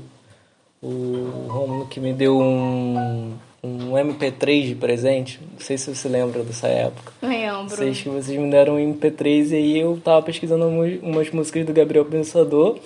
o 0.81 1.48
Romulo 1.48 1.88
que 1.88 2.01
me 2.01 2.12
deu 2.12 2.38
um 2.38 3.33
um 3.63 3.92
MP3 3.94 4.68
de 4.68 4.75
presente. 4.75 5.39
Não 5.54 5.60
sei 5.60 5.78
se 5.78 5.94
você 5.94 6.08
lembra 6.08 6.44
dessa 6.44 6.68
época. 6.68 7.12
Lembro. 7.22 7.75
Sei 7.75 7.92
que 7.92 8.10
vocês 8.10 8.38
me 8.39 8.50
deram 8.50 8.75
um 8.75 8.80
MP3 8.94 9.51
e 9.51 9.56
aí 9.56 9.80
eu 9.80 10.00
tava 10.04 10.22
pesquisando 10.22 10.66
umas- 10.68 11.00
umas 11.01 11.30
músicas 11.32 11.66
do 11.66 11.74
Gabriel 11.74 12.06
Pensador 12.06 12.78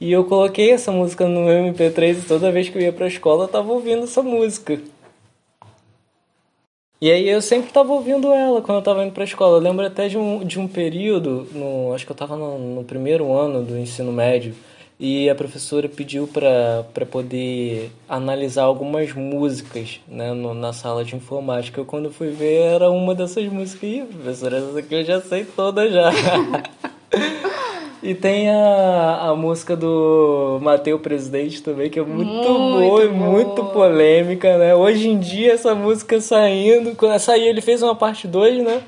e 0.00 0.12
eu 0.12 0.24
coloquei 0.24 0.70
essa 0.70 0.92
música 0.92 1.26
no 1.26 1.42
meu 1.46 1.64
MP3 1.72 2.18
e 2.18 2.22
toda 2.22 2.52
vez 2.52 2.68
que 2.68 2.76
eu 2.78 2.82
ia 2.82 2.92
pra 2.92 3.06
escola 3.06 3.44
eu 3.44 3.48
tava 3.48 3.72
ouvindo 3.72 4.04
essa 4.04 4.22
música. 4.22 4.78
E 7.00 7.12
aí 7.12 7.28
eu 7.28 7.40
sempre 7.40 7.70
tava 7.70 7.92
ouvindo 7.92 8.32
ela 8.32 8.60
quando 8.60 8.78
eu 8.78 8.82
tava 8.82 9.04
indo 9.04 9.12
pra 9.12 9.22
escola. 9.22 9.56
Eu 9.58 9.62
lembro 9.62 9.86
até 9.86 10.08
de 10.08 10.18
um, 10.18 10.44
de 10.44 10.58
um 10.58 10.66
período, 10.66 11.46
no, 11.52 11.94
acho 11.94 12.04
que 12.04 12.10
eu 12.10 12.16
tava 12.16 12.36
no, 12.36 12.58
no 12.58 12.84
primeiro 12.84 13.32
ano 13.32 13.62
do 13.62 13.78
ensino 13.78 14.10
médio, 14.12 14.52
e 15.00 15.30
a 15.30 15.34
professora 15.34 15.88
pediu 15.88 16.26
para 16.26 16.84
poder 17.10 17.90
analisar 18.08 18.62
algumas 18.64 19.12
músicas 19.12 20.00
né, 20.08 20.32
no- 20.32 20.54
na 20.54 20.72
sala 20.72 21.04
de 21.04 21.14
informática. 21.14 21.80
Eu 21.80 21.84
quando 21.84 22.10
fui 22.10 22.30
ver 22.30 22.60
era 22.74 22.90
uma 22.90 23.14
dessas 23.14 23.44
músicas. 23.46 23.88
Ih, 23.88 24.02
professora, 24.04 24.58
essa 24.58 24.78
aqui 24.78 24.94
eu 24.94 25.04
já 25.04 25.20
sei 25.20 25.44
toda 25.44 25.88
já. 25.90 26.10
E 28.00 28.14
tem 28.14 28.48
a, 28.48 29.28
a 29.30 29.34
música 29.34 29.76
do 29.76 30.58
Mateu 30.62 31.00
Presidente 31.00 31.60
também, 31.60 31.90
que 31.90 31.98
é 31.98 32.02
muito, 32.02 32.30
Muito 32.30 32.48
boa 32.48 33.04
e 33.04 33.08
muito 33.08 33.64
polêmica, 33.64 34.56
né? 34.56 34.72
Hoje 34.72 35.08
em 35.08 35.18
dia 35.18 35.52
essa 35.54 35.74
música 35.74 36.20
saindo, 36.20 36.94
quando 36.94 37.18
saiu 37.18 37.46
ele 37.46 37.60
fez 37.60 37.82
uma 37.82 37.96
parte 37.96 38.28
2, 38.28 38.62
né? 38.62 38.82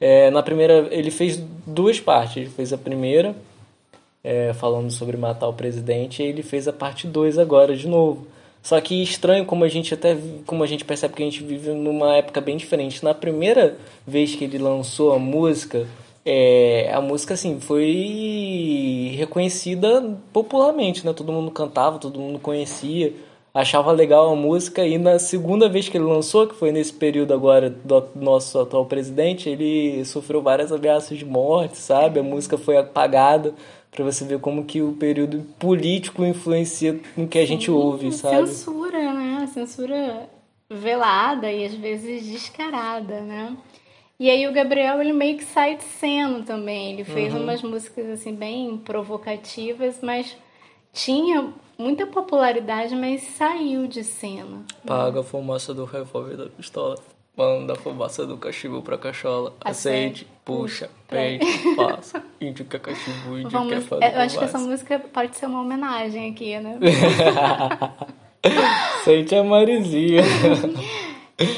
É, 0.00 0.30
na 0.32 0.42
primeira, 0.42 0.88
ele 0.90 1.12
fez 1.12 1.40
duas 1.64 2.00
partes. 2.00 2.36
Ele 2.38 2.50
fez 2.50 2.72
a 2.72 2.76
primeira, 2.76 3.36
é, 4.26 4.52
falando 4.52 4.90
sobre 4.90 5.16
matar 5.16 5.46
o 5.46 5.52
presidente, 5.52 6.20
e 6.20 6.26
ele 6.26 6.42
fez 6.42 6.66
a 6.66 6.72
parte 6.72 7.06
2 7.06 7.38
agora 7.38 7.76
de 7.76 7.86
novo. 7.86 8.26
Só 8.60 8.80
que 8.80 9.00
estranho 9.00 9.44
como 9.44 9.62
a 9.62 9.68
gente 9.68 9.94
até 9.94 10.16
como 10.44 10.64
a 10.64 10.66
gente 10.66 10.84
percebe 10.84 11.14
que 11.14 11.22
a 11.22 11.26
gente 11.26 11.44
vive 11.44 11.70
numa 11.70 12.16
época 12.16 12.40
bem 12.40 12.56
diferente. 12.56 13.04
Na 13.04 13.14
primeira 13.14 13.76
vez 14.04 14.34
que 14.34 14.42
ele 14.42 14.58
lançou 14.58 15.12
a 15.14 15.18
música, 15.20 15.86
é, 16.24 16.90
a 16.92 17.00
música 17.00 17.34
assim 17.34 17.60
foi 17.60 19.14
reconhecida 19.16 20.18
popularmente, 20.32 21.06
né? 21.06 21.12
Todo 21.12 21.32
mundo 21.32 21.52
cantava, 21.52 22.00
todo 22.00 22.18
mundo 22.18 22.40
conhecia, 22.40 23.12
achava 23.54 23.92
legal 23.92 24.32
a 24.32 24.34
música 24.34 24.84
e 24.84 24.98
na 24.98 25.20
segunda 25.20 25.68
vez 25.68 25.88
que 25.88 25.96
ele 25.96 26.04
lançou, 26.04 26.48
que 26.48 26.56
foi 26.56 26.72
nesse 26.72 26.92
período 26.92 27.32
agora 27.32 27.70
do 27.70 28.08
nosso 28.16 28.58
atual 28.58 28.86
presidente, 28.86 29.48
ele 29.48 30.04
sofreu 30.04 30.42
várias 30.42 30.72
ameaças 30.72 31.16
de 31.16 31.24
morte, 31.24 31.78
sabe? 31.78 32.18
A 32.18 32.24
música 32.24 32.58
foi 32.58 32.76
apagada 32.76 33.54
para 33.96 34.04
você 34.04 34.24
ver 34.26 34.38
como 34.38 34.64
que 34.66 34.82
o 34.82 34.92
período 34.92 35.40
político 35.58 36.22
influencia 36.24 37.00
no 37.16 37.26
que 37.26 37.38
a 37.38 37.46
gente 37.46 37.70
ouve, 37.70 38.12
sabe? 38.12 38.46
Censura, 38.46 39.14
né? 39.14 39.46
Censura 39.52 40.28
velada 40.70 41.50
e 41.50 41.64
às 41.64 41.74
vezes 41.74 42.26
descarada, 42.26 43.22
né? 43.22 43.56
E 44.20 44.30
aí 44.30 44.46
o 44.46 44.52
Gabriel, 44.52 45.00
ele 45.00 45.12
meio 45.12 45.38
que 45.38 45.44
sai 45.44 45.76
de 45.76 45.84
cena 45.84 46.42
também. 46.42 46.92
Ele 46.92 47.04
fez 47.04 47.32
Uhum. 47.32 47.42
umas 47.42 47.62
músicas, 47.62 48.06
assim, 48.10 48.34
bem 48.34 48.76
provocativas, 48.78 49.98
mas 50.02 50.36
tinha 50.92 51.52
muita 51.78 52.06
popularidade, 52.06 52.94
mas 52.94 53.22
saiu 53.22 53.86
de 53.86 54.04
cena. 54.04 54.64
Paga 54.86 55.20
a 55.20 55.24
fumaça 55.24 55.72
do 55.74 55.84
revólver 55.84 56.36
da 56.36 56.46
pistola. 56.46 56.96
Manda 57.36 57.74
a 57.74 57.76
fumaça 57.76 58.24
do 58.26 58.38
cachimbo 58.38 58.80
pra 58.80 58.96
cachola. 58.96 59.52
Acende, 59.62 60.22
Acende, 60.22 60.26
puxa, 60.44 60.88
prende, 61.06 61.44
passa. 61.76 62.22
Índio 62.40 62.64
quer 62.64 62.80
cachimbo, 62.80 63.36
índio 63.38 63.50
Vamos, 63.50 63.72
quer 63.74 63.80
fazer 63.82 64.14
eu 64.16 64.20
acho 64.22 64.38
que 64.38 64.44
essa 64.44 64.58
fumaça. 64.58 64.70
música 64.70 64.98
pode 65.12 65.36
ser 65.36 65.46
uma 65.46 65.60
homenagem 65.60 66.30
aqui, 66.30 66.58
né? 66.58 66.78
Sente 69.04 69.34
a 69.34 69.44
Marizinha. 69.44 70.22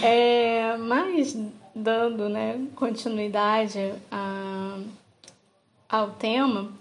É, 0.03 0.77
mas 0.77 1.39
dando 1.73 2.29
né, 2.29 2.61
continuidade 2.75 3.93
a- 4.11 4.77
ao 5.89 6.11
tema, 6.11 6.73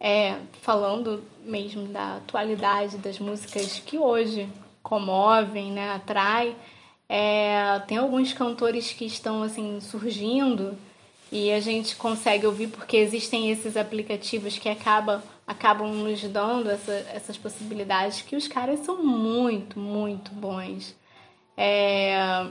é, 0.00 0.34
falando 0.60 1.22
mesmo 1.44 1.86
da 1.86 2.16
atualidade 2.16 2.98
das 2.98 3.20
músicas 3.20 3.80
que 3.86 3.96
hoje 3.96 4.48
comovem, 4.82 5.70
né, 5.70 5.90
atrai, 5.92 6.56
é, 7.14 7.78
tem 7.86 7.98
alguns 7.98 8.32
cantores 8.32 8.90
que 8.92 9.04
estão 9.04 9.42
assim 9.42 9.80
surgindo 9.80 10.74
e 11.30 11.52
a 11.52 11.60
gente 11.60 11.94
consegue 11.96 12.46
ouvir 12.46 12.68
porque 12.68 12.96
existem 12.96 13.50
esses 13.50 13.76
aplicativos 13.76 14.58
que 14.58 14.68
acaba, 14.68 15.22
acabam 15.46 15.92
nos 15.92 16.22
dando 16.24 16.70
essa- 16.70 17.04
essas 17.12 17.36
possibilidades 17.36 18.22
que 18.22 18.34
os 18.34 18.48
caras 18.48 18.80
são 18.80 19.04
muito, 19.04 19.78
muito 19.78 20.30
bons. 20.32 20.94
É, 21.54 22.46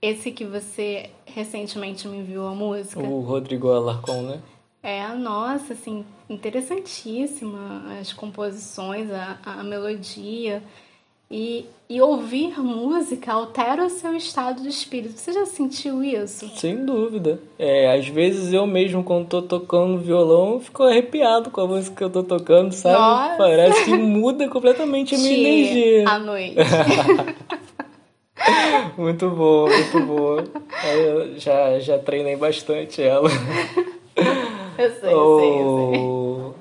esse 0.00 0.32
que 0.32 0.44
você 0.46 1.10
recentemente 1.26 2.08
me 2.08 2.18
enviou 2.18 2.46
a 2.48 2.54
música. 2.54 3.00
o 3.02 3.20
Rodrigo 3.20 3.68
Alarcon, 3.70 4.22
né? 4.22 4.40
É, 4.82 5.06
nossa, 5.14 5.72
assim, 5.74 6.04
interessantíssima 6.28 7.98
as 8.00 8.12
composições, 8.12 9.10
a, 9.10 9.38
a 9.44 9.62
melodia. 9.62 10.62
E, 11.30 11.66
e 11.88 12.00
ouvir 12.00 12.60
música 12.60 13.32
altera 13.32 13.84
o 13.84 13.90
seu 13.90 14.14
estado 14.14 14.62
de 14.62 14.68
espírito. 14.68 15.18
Você 15.18 15.32
já 15.32 15.46
sentiu 15.46 16.02
isso? 16.02 16.48
Sem 16.56 16.84
dúvida. 16.84 17.40
É, 17.58 17.92
às 17.92 18.06
vezes 18.06 18.52
eu 18.52 18.66
mesmo, 18.66 19.02
quando 19.02 19.26
tô 19.26 19.42
tocando 19.42 19.98
violão, 19.98 20.60
fico 20.60 20.82
arrepiado 20.82 21.50
com 21.50 21.60
a 21.62 21.66
música 21.66 21.96
que 21.96 22.04
eu 22.04 22.10
tô 22.10 22.22
tocando, 22.22 22.72
sabe? 22.72 22.98
Nossa. 22.98 23.36
Parece 23.36 23.84
que 23.84 23.94
muda 23.96 24.48
completamente 24.48 25.14
a 25.14 25.18
minha 25.18 25.34
Tchê, 25.34 25.40
energia. 25.40 26.08
À 26.08 26.18
noite. 26.18 26.56
Muito 28.96 29.30
boa, 29.30 29.68
muito 29.70 30.00
boa. 30.00 30.44
Eu 30.84 31.38
já, 31.38 31.78
já 31.78 31.98
treinei 31.98 32.36
bastante 32.36 33.02
ela. 33.02 33.28
Eu 34.76 34.90
sei, 34.90 35.12
eu 35.12 35.38
sei, 35.38 35.60
eu 35.60 36.54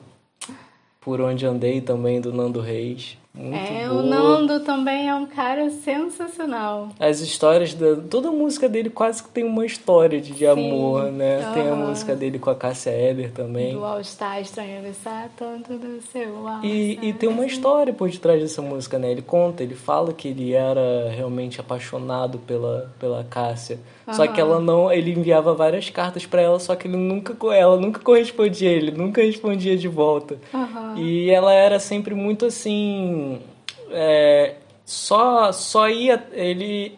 sei. 0.46 0.54
Por 1.02 1.20
Onde 1.20 1.46
Andei 1.46 1.82
também, 1.82 2.22
do 2.22 2.32
Nando 2.32 2.62
Reis. 2.62 3.18
Muito 3.36 3.56
É, 3.56 3.88
boa. 3.88 4.00
o 4.02 4.06
Nando 4.06 4.60
também 4.60 5.10
é 5.10 5.16
um 5.16 5.26
cara 5.26 5.68
sensacional. 5.72 6.90
As 7.00 7.20
histórias 7.20 7.74
da. 7.74 7.96
Toda 7.96 8.30
música 8.32 8.70
dele 8.70 8.92
quase 8.92 9.24
que 9.24 9.30
tem 9.30 9.44
uma 9.44 9.66
história 9.66 10.22
de, 10.22 10.34
de 10.34 10.46
amor, 10.46 11.12
né? 11.12 11.52
Tem 11.52 11.68
a 11.68 11.74
música 11.74 12.16
dele 12.16 12.38
com 12.38 12.52
a 12.52 12.56
Cássia 12.56 12.92
Eller 12.92 13.32
também. 13.32 13.74
Do 13.74 13.84
All 13.84 14.04
Star 14.04 14.40
Estranho 14.40 14.78
Avisar 14.80 15.30
tanto 15.36 15.74
do 15.74 16.00
seu 16.02 16.46
E, 16.64 17.00
e 17.02 17.14
tem 17.14 17.28
uma 17.28 17.46
história 17.46 17.92
por 17.92 18.08
detrás 18.08 18.40
dessa 18.40 18.62
música, 18.62 19.00
né? 19.00 19.12
Ele 19.12 19.24
conta, 19.24 19.64
ele 19.64 19.76
fala 19.76 20.14
que 20.14 20.28
ele 20.28 20.54
era 20.54 21.10
realmente 21.10 21.60
apaixonado 21.60 22.38
pela, 22.38 22.92
pela 23.00 23.24
Cássia. 23.24 23.80
Só 24.12 24.28
que 24.28 24.40
ela 24.40 24.60
não, 24.60 24.92
ele 24.92 25.12
enviava 25.12 25.54
várias 25.54 25.90
cartas 25.90 26.26
pra 26.26 26.42
ela, 26.42 26.60
só 26.60 26.76
que 26.76 26.88
ele 26.88 26.98
nunca, 26.98 27.34
ela 27.54 27.78
nunca 27.78 28.02
correspondia, 28.02 28.70
ele 28.70 28.92
nunca 28.92 29.22
respondia 29.22 29.78
de 29.78 29.88
volta. 29.88 30.38
Aham. 30.54 30.96
E 30.98 31.30
ela 31.30 31.54
era 31.54 31.80
sempre 31.80 32.14
muito 32.14 32.46
assim, 32.46 33.23
é, 33.92 34.56
só 34.86 35.52
só 35.52 35.90
ia 35.90 36.26
ele 36.34 36.98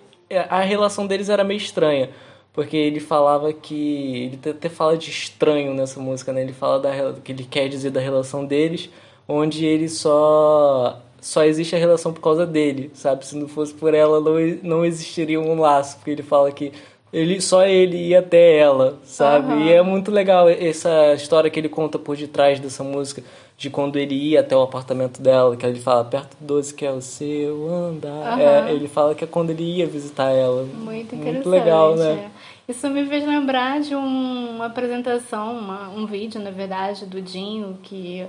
a 0.49 0.61
relação 0.61 1.05
deles 1.07 1.29
era 1.29 1.43
meio 1.43 1.57
estranha. 1.57 2.09
porque 2.53 2.77
ele 2.77 3.01
falava 3.01 3.51
que. 3.53 4.31
Ele 4.43 4.51
até 4.51 4.69
fala 4.69 4.97
de 4.97 5.09
estranho 5.09 5.73
nessa 5.73 5.99
música, 5.99 6.31
né? 6.31 6.41
Ele 6.41 6.53
fala 6.53 6.79
da, 6.79 7.13
que 7.21 7.31
ele 7.33 7.43
quer 7.43 7.67
dizer 7.67 7.91
da 7.91 7.99
relação 7.99 8.45
deles, 8.45 8.89
onde 9.27 9.65
ele 9.65 9.89
só. 9.89 11.01
Só 11.19 11.43
existe 11.43 11.75
a 11.75 11.79
relação 11.79 12.13
por 12.13 12.21
causa 12.21 12.45
dele, 12.45 12.91
sabe? 12.93 13.25
Se 13.25 13.35
não 13.35 13.47
fosse 13.47 13.73
por 13.73 13.93
ela, 13.95 14.19
não, 14.21 14.35
não 14.61 14.85
existiria 14.85 15.41
um 15.41 15.59
laço, 15.59 15.97
porque 15.97 16.11
ele 16.11 16.21
fala 16.23 16.51
que 16.51 16.71
ele 17.11 17.41
só 17.41 17.65
ele 17.65 17.97
ia 17.97 18.19
até 18.19 18.57
ela, 18.57 18.99
sabe? 19.03 19.53
Uhum. 19.53 19.65
E 19.65 19.73
é 19.73 19.81
muito 19.81 20.11
legal 20.11 20.47
essa 20.47 21.13
história 21.15 21.49
que 21.49 21.59
ele 21.59 21.69
conta 21.69 21.97
por 21.97 22.15
detrás 22.15 22.59
dessa 22.59 22.83
música, 22.83 23.23
de 23.57 23.69
quando 23.69 23.95
ele 23.97 24.15
ia 24.15 24.41
até 24.41 24.55
o 24.55 24.61
apartamento 24.61 25.21
dela, 25.21 25.55
que 25.55 25.65
ele 25.65 25.79
fala 25.79 26.03
perto 26.03 26.35
do 26.39 26.47
12 26.47 26.73
que 26.73 26.85
é 26.85 26.91
o 26.91 27.01
seu 27.01 27.69
andar. 27.71 28.37
Uhum. 28.37 28.39
É, 28.39 28.73
ele 28.73 28.87
fala 28.87 29.15
que 29.15 29.23
é 29.23 29.27
quando 29.27 29.51
ele 29.51 29.63
ia 29.63 29.87
visitar 29.87 30.29
ela. 30.31 30.63
Muito, 30.63 31.15
muito 31.15 31.49
legal, 31.49 31.95
né? 31.95 32.29
É. 32.67 32.71
Isso 32.71 32.89
me 32.89 33.05
fez 33.05 33.25
lembrar 33.25 33.79
de 33.79 33.95
um, 33.95 34.55
uma 34.55 34.65
apresentação, 34.65 35.57
uma, 35.57 35.89
um 35.89 36.05
vídeo, 36.05 36.41
na 36.41 36.51
verdade, 36.51 37.05
do 37.05 37.21
Dinho, 37.21 37.77
que 37.81 38.27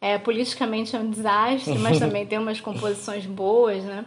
é 0.00 0.16
politicamente 0.16 0.94
é 0.94 0.98
um 0.98 1.10
desastre, 1.10 1.76
mas 1.78 1.98
também 2.00 2.24
tem 2.24 2.38
umas 2.38 2.60
composições 2.60 3.26
boas, 3.26 3.82
né? 3.82 4.04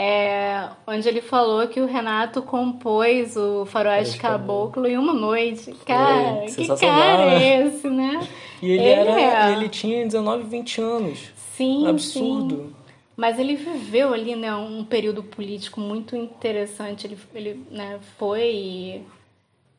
É, 0.00 0.68
onde 0.86 1.08
ele 1.08 1.20
falou 1.20 1.66
que 1.66 1.80
o 1.80 1.86
Renato 1.86 2.40
compôs 2.40 3.36
o 3.36 3.66
Faroeste 3.66 4.16
Caboclo 4.16 4.86
em 4.86 4.96
uma 4.96 5.12
noite. 5.12 5.74
Cara, 5.84 6.46
que 6.46 6.68
cara 6.68 7.42
é 7.42 7.66
esse, 7.66 7.90
né? 7.90 8.24
E 8.62 8.70
ele, 8.70 8.84
ele 8.84 9.10
era, 9.10 9.50
é... 9.50 9.52
ele 9.54 9.68
tinha 9.68 10.04
19, 10.04 10.44
20 10.44 10.80
anos. 10.80 11.32
Sim, 11.56 11.88
Absurdo. 11.88 12.56
Sim. 12.56 12.74
Mas 13.16 13.40
ele 13.40 13.56
viveu 13.56 14.14
ali, 14.14 14.36
né, 14.36 14.54
um 14.54 14.84
período 14.84 15.24
político 15.24 15.80
muito 15.80 16.14
interessante. 16.14 17.04
Ele, 17.04 17.18
ele 17.34 17.66
né, 17.68 17.98
foi 18.16 19.02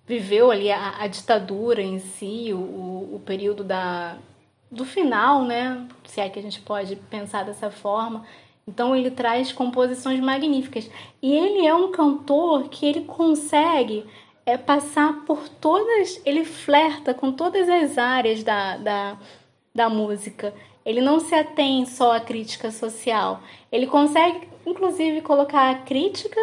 viveu 0.05 0.51
ali 0.51 0.69
a, 0.69 0.97
a 0.99 1.07
ditadura 1.07 1.81
em 1.81 1.97
si, 1.97 2.49
o, 2.51 2.57
o 2.57 3.21
período 3.25 3.63
da, 3.63 4.17
do 4.69 4.83
final, 4.83 5.45
né? 5.45 5.87
Se 6.03 6.19
é 6.19 6.27
que 6.27 6.37
a 6.37 6.41
gente 6.41 6.59
pode 6.59 6.97
pensar 6.97 7.45
dessa 7.45 7.71
forma. 7.71 8.25
Então 8.69 8.95
ele 8.95 9.09
traz 9.09 9.51
composições 9.51 10.19
magníficas. 10.19 10.89
E 11.21 11.33
ele 11.33 11.65
é 11.65 11.73
um 11.73 11.91
cantor 11.91 12.69
que 12.69 12.85
ele 12.85 13.01
consegue 13.01 14.05
é, 14.45 14.57
passar 14.57 15.25
por 15.25 15.49
todas. 15.49 16.21
Ele 16.23 16.45
flerta 16.45 17.11
com 17.13 17.31
todas 17.31 17.67
as 17.67 17.97
áreas 17.97 18.43
da, 18.43 18.77
da, 18.77 19.17
da 19.73 19.89
música. 19.89 20.53
Ele 20.85 21.01
não 21.01 21.19
se 21.19 21.33
atém 21.33 21.83
só 21.85 22.15
à 22.15 22.19
crítica 22.19 22.69
social. 22.69 23.41
Ele 23.71 23.87
consegue, 23.87 24.47
inclusive, 24.65 25.21
colocar 25.21 25.71
a 25.71 25.75
crítica, 25.75 26.39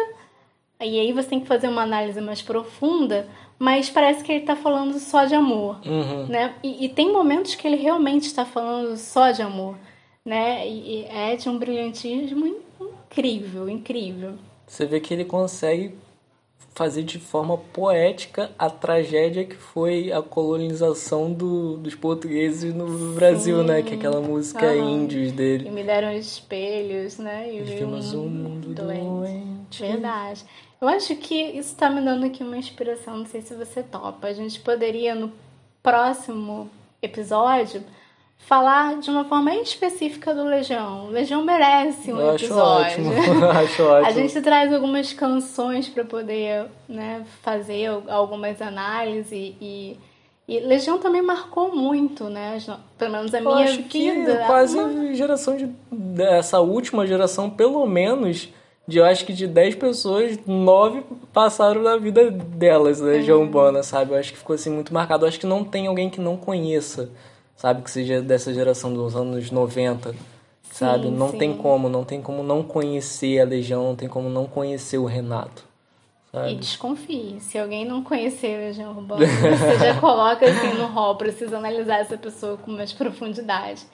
e 0.81 0.99
aí 0.99 1.11
você 1.11 1.29
tem 1.29 1.39
que 1.39 1.47
fazer 1.47 1.67
uma 1.69 1.81
análise 1.81 2.21
mais 2.21 2.41
profunda, 2.41 3.27
mas 3.57 3.89
parece 3.89 4.23
que 4.23 4.31
ele 4.31 4.41
está 4.41 4.55
falando 4.55 4.99
só 4.99 5.25
de 5.25 5.33
amor. 5.33 5.79
Uhum. 5.85 6.27
Né? 6.27 6.53
E, 6.61 6.85
e 6.85 6.89
tem 6.89 7.11
momentos 7.11 7.55
que 7.55 7.65
ele 7.65 7.77
realmente 7.77 8.27
está 8.27 8.45
falando 8.45 8.95
só 8.97 9.31
de 9.31 9.41
amor 9.41 9.75
né? 10.27 10.67
E 10.67 11.05
é 11.05 11.37
de 11.37 11.47
um 11.47 11.57
brilhantismo 11.57 12.45
incrível, 12.81 13.69
incrível. 13.69 14.33
Você 14.67 14.85
vê 14.85 14.99
que 14.99 15.13
ele 15.13 15.23
consegue 15.23 15.95
fazer 16.75 17.03
de 17.03 17.17
forma 17.17 17.57
poética 17.57 18.51
a 18.59 18.69
tragédia 18.69 19.45
que 19.45 19.55
foi 19.55 20.11
a 20.11 20.21
colonização 20.21 21.31
do, 21.31 21.77
dos 21.77 21.95
portugueses 21.95 22.73
no 22.73 23.13
Brasil, 23.13 23.61
Sim. 23.61 23.67
né? 23.67 23.81
Que 23.81 23.93
é 23.93 23.95
aquela 23.95 24.19
música 24.19 24.67
uhum. 24.67 24.89
índios 24.89 25.31
dele. 25.31 25.69
E 25.69 25.71
me 25.71 25.83
deram 25.83 26.11
espelhos, 26.11 27.17
né? 27.17 27.55
E 27.55 27.61
vimos 27.61 28.13
um 28.13 28.27
mundo 28.27 28.73
doente. 28.73 29.01
doente. 29.01 29.81
Verdade. 29.81 30.45
Eu 30.81 30.89
acho 30.89 31.15
que 31.15 31.35
isso 31.35 31.71
está 31.71 31.89
me 31.89 32.01
dando 32.01 32.25
aqui 32.25 32.43
uma 32.43 32.57
inspiração, 32.57 33.17
não 33.17 33.25
sei 33.25 33.41
se 33.41 33.55
você 33.55 33.81
topa. 33.81 34.27
A 34.27 34.33
gente 34.33 34.59
poderia, 34.59 35.15
no 35.15 35.31
próximo 35.81 36.69
episódio, 37.01 37.81
falar 38.37 38.99
de 38.99 39.09
uma 39.09 39.25
forma 39.25 39.53
específica 39.55 40.33
do 40.33 40.43
Legião. 40.43 41.07
O 41.07 41.09
Legião 41.09 41.43
merece 41.43 42.13
um 42.13 42.19
Eu 42.19 42.35
episódio. 42.35 43.03
Acho 43.11 43.23
ótimo. 43.29 43.45
acho 43.45 43.83
ótimo. 43.83 44.07
A 44.07 44.11
gente 44.11 44.41
traz 44.41 44.73
algumas 44.73 45.11
canções 45.13 45.89
para 45.89 46.05
poder 46.05 46.65
né, 46.87 47.25
fazer 47.41 47.87
algumas 48.07 48.61
análises 48.61 49.31
e, 49.61 49.97
e 50.47 50.59
Legião 50.61 50.97
também 50.97 51.21
marcou 51.21 51.75
muito, 51.75 52.29
né? 52.29 52.57
Pelo 52.97 53.11
menos 53.11 53.33
a 53.33 53.39
Eu 53.39 53.43
minha 53.43 53.65
acho 53.65 53.81
vida. 53.83 54.37
Que 54.37 54.45
quase 54.45 54.77
uma... 54.77 55.13
geração 55.13 55.57
de. 55.57 55.69
Essa 56.19 56.61
última 56.61 57.05
geração, 57.05 57.49
pelo 57.49 57.85
menos, 57.85 58.47
de 58.87 58.97
eu 58.97 59.03
acho 59.03 59.25
que 59.25 59.33
de 59.33 59.45
10 59.45 59.75
pessoas, 59.75 60.39
9 60.47 61.03
passaram 61.33 61.83
na 61.83 61.97
vida 61.97 62.31
delas, 62.31 63.01
né? 63.01 63.13
Legião. 63.13 63.41
Urbana, 63.41 63.83
sabe? 63.83 64.13
Eu 64.13 64.17
acho 64.17 64.31
que 64.31 64.39
ficou 64.39 64.53
assim 64.53 64.69
muito 64.69 64.93
marcado. 64.93 65.25
Eu 65.25 65.27
acho 65.27 65.37
que 65.37 65.45
não 65.45 65.65
tem 65.65 65.87
alguém 65.87 66.09
que 66.09 66.21
não 66.21 66.37
conheça 66.37 67.09
sabe? 67.57 67.81
Que 67.81 67.91
seja 67.91 68.21
dessa 68.21 68.53
geração 68.53 68.93
dos 68.93 69.15
anos 69.15 69.51
90, 69.51 70.15
sabe? 70.71 71.07
Sim, 71.07 71.11
não 71.11 71.31
sim. 71.31 71.37
tem 71.37 71.57
como, 71.57 71.89
não 71.89 72.05
tem 72.05 72.21
como 72.21 72.43
não 72.43 72.63
conhecer 72.63 73.41
a 73.41 73.43
Legião, 73.43 73.83
não 73.83 73.95
tem 73.95 74.07
como 74.07 74.29
não 74.29 74.45
conhecer 74.45 74.97
o 74.97 75.05
Renato. 75.05 75.65
Sabe? 76.31 76.53
E 76.53 76.55
desconfie, 76.55 77.39
se 77.41 77.57
alguém 77.57 77.85
não 77.85 78.03
conhecer 78.03 78.55
a 78.55 78.59
Legião 78.59 78.91
Urbana, 78.91 79.25
você 79.25 79.79
já 79.79 79.99
coloca 79.99 80.45
assim 80.45 80.73
no 80.73 80.87
rol, 80.87 81.15
precisa 81.15 81.57
analisar 81.57 81.99
essa 81.99 82.17
pessoa 82.17 82.57
com 82.57 82.71
mais 82.71 82.93
profundidade. 82.93 83.85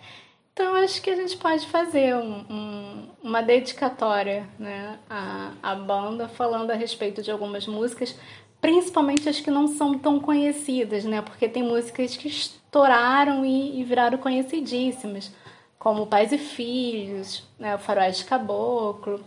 Então, 0.54 0.76
acho 0.76 1.02
que 1.02 1.10
a 1.10 1.16
gente 1.16 1.36
pode 1.38 1.66
fazer 1.66 2.16
um, 2.16 2.46
um, 2.48 3.08
uma 3.24 3.42
dedicatória 3.42 4.48
né, 4.60 5.00
à, 5.10 5.52
à 5.64 5.74
banda, 5.74 6.28
falando 6.28 6.70
a 6.70 6.76
respeito 6.76 7.24
de 7.24 7.32
algumas 7.32 7.66
músicas, 7.66 8.16
principalmente 8.64 9.28
as 9.28 9.42
que 9.42 9.52
não 9.52 9.68
são 9.68 10.00
tão 10.00 10.22
conhecidas, 10.22 11.04
né? 11.04 11.22
Porque 11.22 11.50
tem 11.50 11.62
músicas 11.62 12.16
que 12.16 12.30
estouraram 12.30 13.46
e, 13.46 13.82
e 13.82 13.84
viraram 13.84 14.18
conhecidíssimas, 14.18 15.30
como 15.78 16.08
Pais 16.08 16.32
e 16.32 16.38
Filhos, 16.38 17.44
né? 17.60 17.76
O 17.76 17.78
Faroeste 17.78 18.24
Caboclo. 18.24 19.20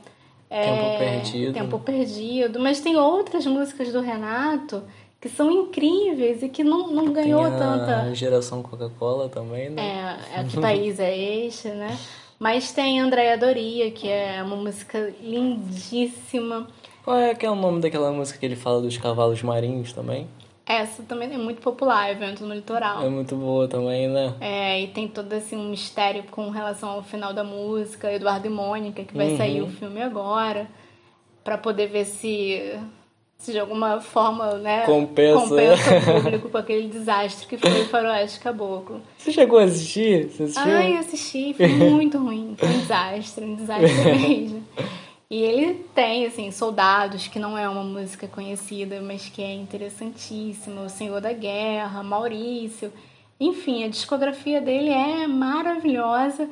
É, 0.48 0.64
Tempo 0.64 0.98
Perdido. 0.98 1.52
Tempo 1.52 1.78
Perdido. 1.80 2.58
Mas 2.58 2.80
tem 2.80 2.96
outras 2.96 3.44
músicas 3.44 3.92
do 3.92 4.00
Renato 4.00 4.82
que 5.20 5.28
são 5.28 5.50
incríveis 5.50 6.42
e 6.42 6.48
que 6.48 6.64
não, 6.64 6.88
não 6.90 7.12
ganhou 7.12 7.44
tem 7.44 7.52
a 7.52 7.58
tanta. 7.58 8.14
geração 8.14 8.62
Coca-Cola 8.62 9.28
também, 9.28 9.68
né? 9.68 10.18
É, 10.34 10.40
é 10.40 10.44
Que 10.44 10.58
País 10.58 10.98
é 10.98 11.14
Este, 11.14 11.68
né? 11.68 11.94
Mas 12.38 12.72
tem 12.72 13.00
Andréia 13.00 13.36
Doria, 13.36 13.90
que 13.90 14.08
é 14.08 14.42
uma 14.42 14.56
música 14.56 15.12
lindíssima. 15.20 16.66
Qual 17.06 17.16
é, 17.16 17.36
que 17.36 17.46
é 17.46 17.50
o 17.50 17.54
nome 17.54 17.80
daquela 17.80 18.10
música 18.10 18.36
que 18.36 18.44
ele 18.44 18.56
fala 18.56 18.82
dos 18.82 18.98
cavalos 18.98 19.40
marinhos 19.40 19.92
também? 19.92 20.26
Essa 20.66 21.04
também 21.04 21.32
é 21.32 21.38
muito 21.38 21.62
popular, 21.62 22.10
Evento 22.10 22.44
no 22.44 22.52
Litoral. 22.52 23.06
É 23.06 23.08
muito 23.08 23.36
boa 23.36 23.68
também, 23.68 24.08
né? 24.08 24.34
É, 24.40 24.82
e 24.82 24.88
tem 24.88 25.06
todo 25.06 25.32
assim, 25.32 25.56
um 25.56 25.68
mistério 25.68 26.24
com 26.32 26.50
relação 26.50 26.88
ao 26.88 27.04
final 27.04 27.32
da 27.32 27.44
música, 27.44 28.12
Eduardo 28.12 28.48
e 28.48 28.50
Mônica, 28.50 29.04
que 29.04 29.16
vai 29.16 29.28
uhum. 29.28 29.36
sair 29.36 29.62
o 29.62 29.68
filme 29.68 30.02
agora, 30.02 30.66
para 31.44 31.56
poder 31.56 31.86
ver 31.86 32.06
se, 32.06 32.76
se 33.38 33.52
de 33.52 33.60
alguma 33.60 34.00
forma, 34.00 34.54
né, 34.54 34.84
compensa, 34.84 35.48
compensa 35.48 35.98
o 35.98 36.22
público 36.22 36.48
com 36.48 36.58
aquele 36.58 36.88
desastre 36.88 37.46
que 37.46 37.56
foi 37.56 37.82
o 37.82 37.86
Faroeste 37.86 38.40
Caboclo. 38.40 39.00
Você 39.16 39.30
chegou 39.30 39.60
a 39.60 39.62
assistir? 39.62 40.28
Você 40.28 40.42
assistiu? 40.42 40.72
Ai, 40.72 40.96
assisti, 40.96 41.54
foi 41.54 41.68
muito 41.68 42.18
ruim, 42.18 42.56
foi 42.58 42.68
um 42.68 42.78
desastre, 42.80 43.44
um 43.44 43.54
desastre 43.54 43.94
mesmo. 44.10 44.64
E 45.28 45.42
ele 45.42 45.84
tem, 45.94 46.24
assim, 46.24 46.50
Soldados, 46.52 47.26
que 47.26 47.38
não 47.38 47.58
é 47.58 47.68
uma 47.68 47.82
música 47.82 48.28
conhecida, 48.28 49.00
mas 49.00 49.28
que 49.28 49.42
é 49.42 49.52
interessantíssima. 49.52 50.82
O 50.82 50.88
Senhor 50.88 51.20
da 51.20 51.32
Guerra, 51.32 52.02
Maurício. 52.02 52.92
Enfim, 53.38 53.84
a 53.84 53.88
discografia 53.88 54.60
dele 54.60 54.90
é 54.90 55.26
maravilhosa. 55.26 56.48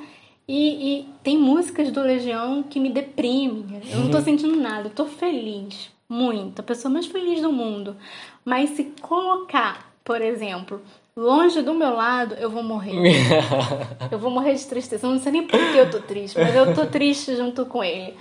E, 0.46 0.98
e 0.98 1.08
tem 1.22 1.38
músicas 1.38 1.90
do 1.90 2.02
Legião 2.02 2.62
que 2.64 2.80
me 2.80 2.90
deprimem. 2.90 3.80
Eu 3.90 4.00
não 4.00 4.10
tô 4.10 4.18
uhum. 4.18 4.24
sentindo 4.24 4.56
nada, 4.56 4.88
eu 4.88 4.92
tô 4.92 5.06
feliz. 5.06 5.90
Muito. 6.08 6.60
A 6.60 6.62
pessoa 6.62 6.92
mais 6.92 7.06
feliz 7.06 7.40
do 7.40 7.52
mundo. 7.52 7.96
Mas 8.44 8.70
se 8.70 8.84
colocar, 9.00 9.94
por 10.04 10.20
exemplo, 10.20 10.82
longe 11.16 11.62
do 11.62 11.74
meu 11.74 11.94
lado, 11.94 12.34
eu 12.34 12.50
vou 12.50 12.62
morrer. 12.62 12.94
eu 14.10 14.18
vou 14.18 14.30
morrer 14.30 14.54
de 14.54 14.66
tristeza. 14.66 15.06
Eu 15.06 15.12
não 15.12 15.18
sei 15.18 15.32
nem 15.32 15.46
por 15.46 15.58
que 15.58 15.78
eu 15.78 15.90
tô 15.90 16.00
triste, 16.00 16.38
mas 16.38 16.54
eu 16.54 16.74
tô 16.74 16.86
triste 16.86 17.36
junto 17.36 17.64
com 17.66 17.82
ele. 17.82 18.14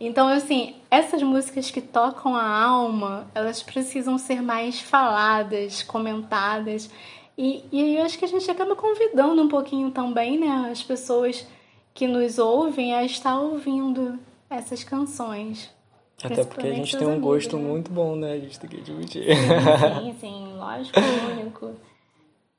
Então, 0.00 0.28
assim, 0.28 0.74
essas 0.90 1.22
músicas 1.22 1.70
que 1.70 1.80
tocam 1.80 2.34
a 2.34 2.62
alma, 2.62 3.26
elas 3.34 3.62
precisam 3.62 4.18
ser 4.18 4.42
mais 4.42 4.80
faladas, 4.80 5.82
comentadas. 5.82 6.90
E, 7.38 7.64
e 7.70 7.96
eu 7.96 8.04
acho 8.04 8.18
que 8.18 8.24
a 8.24 8.28
gente 8.28 8.50
acaba 8.50 8.74
convidando 8.76 9.40
um 9.40 9.48
pouquinho 9.48 9.90
também, 9.90 10.38
né, 10.38 10.68
as 10.70 10.82
pessoas 10.82 11.46
que 11.92 12.06
nos 12.06 12.38
ouvem 12.38 12.94
a 12.94 13.04
estar 13.04 13.38
ouvindo 13.38 14.18
essas 14.50 14.82
canções. 14.82 15.70
Até 16.22 16.44
porque 16.44 16.66
a 16.66 16.72
gente 16.72 16.96
tem 16.96 17.06
um 17.06 17.12
amigos, 17.12 17.28
gosto 17.28 17.56
né? 17.56 17.68
muito 17.68 17.90
bom, 17.90 18.16
né? 18.16 18.32
A 18.32 18.38
gente 18.38 18.58
tem 18.58 18.70
que 18.70 18.76
admitir. 18.78 19.24
Sim, 19.24 20.00
sim, 20.02 20.16
sim 20.20 20.52
lógico, 20.58 20.98
único. 21.32 21.74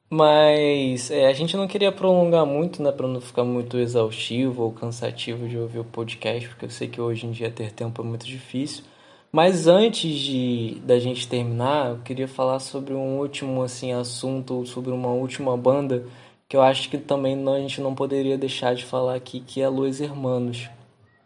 Mas 0.09 1.09
é, 1.09 1.27
a 1.27 1.33
gente 1.33 1.57
não 1.57 1.67
queria 1.67 1.91
prolongar 1.91 2.45
muito, 2.45 2.81
né, 2.81 2.91
para 2.91 3.07
não 3.07 3.19
ficar 3.19 3.43
muito 3.43 3.77
exaustivo 3.77 4.63
ou 4.63 4.71
cansativo 4.71 5.47
de 5.47 5.57
ouvir 5.57 5.79
o 5.79 5.83
podcast, 5.83 6.47
porque 6.49 6.65
eu 6.65 6.69
sei 6.69 6.87
que 6.87 7.01
hoje 7.01 7.25
em 7.25 7.31
dia 7.31 7.49
ter 7.51 7.71
tempo 7.71 8.01
é 8.01 8.05
muito 8.05 8.25
difícil. 8.25 8.83
Mas 9.31 9.67
antes 9.67 10.17
de 10.17 10.79
da 10.83 10.97
gente 10.99 11.27
terminar, 11.27 11.89
eu 11.89 11.97
queria 11.99 12.27
falar 12.27 12.59
sobre 12.59 12.93
um 12.93 13.19
último 13.19 13.63
assim 13.63 13.91
assunto, 13.91 14.65
sobre 14.65 14.91
uma 14.91 15.09
última 15.09 15.57
banda 15.57 16.05
que 16.47 16.55
eu 16.55 16.61
acho 16.61 16.89
que 16.89 16.97
também 16.97 17.35
não, 17.35 17.53
a 17.53 17.59
gente 17.59 17.81
não 17.81 17.95
poderia 17.95 18.37
deixar 18.37 18.75
de 18.75 18.85
falar 18.85 19.15
aqui, 19.15 19.39
que 19.41 19.61
é 19.61 19.67
Los 19.67 19.99
Hermanos, 19.99 20.69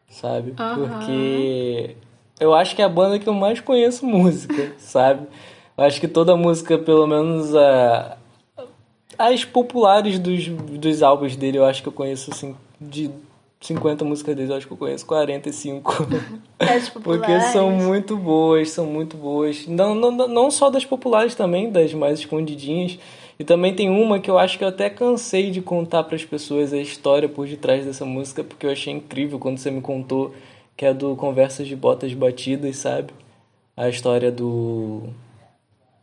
sabe? 0.09 0.53
Aham. 0.57 0.75
Porque 0.75 1.97
eu 2.39 2.53
acho 2.55 2.75
que 2.75 2.81
é 2.81 2.85
a 2.85 2.89
banda 2.89 3.19
que 3.19 3.27
eu 3.27 3.33
mais 3.33 3.59
conheço 3.61 4.05
música, 4.05 4.73
sabe? 4.79 5.27
Eu 5.77 5.83
acho 5.83 5.99
que 5.99 6.07
toda 6.07 6.35
música, 6.37 6.77
pelo 6.77 7.07
menos 7.07 7.55
a, 7.55 8.17
as 9.19 9.43
populares 9.43 10.17
dos, 10.17 10.47
dos 10.47 11.03
álbuns 11.03 11.35
dele, 11.35 11.57
eu 11.57 11.65
acho 11.65 11.81
que 11.81 11.89
eu 11.89 11.93
conheço 11.93 12.31
assim, 12.31 12.55
de 12.79 13.11
50 13.59 14.05
músicas 14.05 14.33
dele, 14.33 14.49
eu 14.49 14.55
acho 14.55 14.65
que 14.65 14.71
eu 14.71 14.77
conheço 14.77 15.05
45. 15.05 16.07
As 16.57 16.87
Porque 16.89 17.09
populares. 17.09 17.43
são 17.51 17.69
muito 17.69 18.15
boas, 18.15 18.71
são 18.71 18.85
muito 18.85 19.17
boas. 19.17 19.67
Não, 19.67 19.93
não, 19.93 20.11
não 20.11 20.49
só 20.49 20.69
das 20.69 20.85
populares 20.85 21.35
também, 21.35 21.69
das 21.69 21.93
mais 21.93 22.19
escondidinhas. 22.19 22.97
E 23.37 23.43
também 23.43 23.73
tem 23.73 23.89
uma 23.89 24.19
que 24.19 24.29
eu 24.29 24.37
acho 24.37 24.57
que 24.57 24.63
eu 24.63 24.67
até 24.69 24.89
cansei 24.89 25.51
de 25.51 25.61
contar 25.61 26.03
para 26.03 26.15
as 26.15 26.23
pessoas 26.23 26.71
a 26.73 26.77
história 26.77 27.27
por 27.27 27.45
detrás 27.47 27.85
dessa 27.85 28.05
música, 28.05 28.43
porque 28.43 28.65
eu 28.65 28.71
achei 28.71 28.93
incrível 28.93 29.37
quando 29.37 29.57
você 29.57 29.69
me 29.69 29.81
contou, 29.81 30.33
que 30.75 30.85
é 30.85 30.93
do 30.93 31.15
Conversas 31.15 31.67
de 31.67 31.75
Botas 31.75 32.13
Batidas, 32.13 32.77
sabe? 32.77 33.13
A 33.75 33.89
história 33.89 34.31
do. 34.31 35.03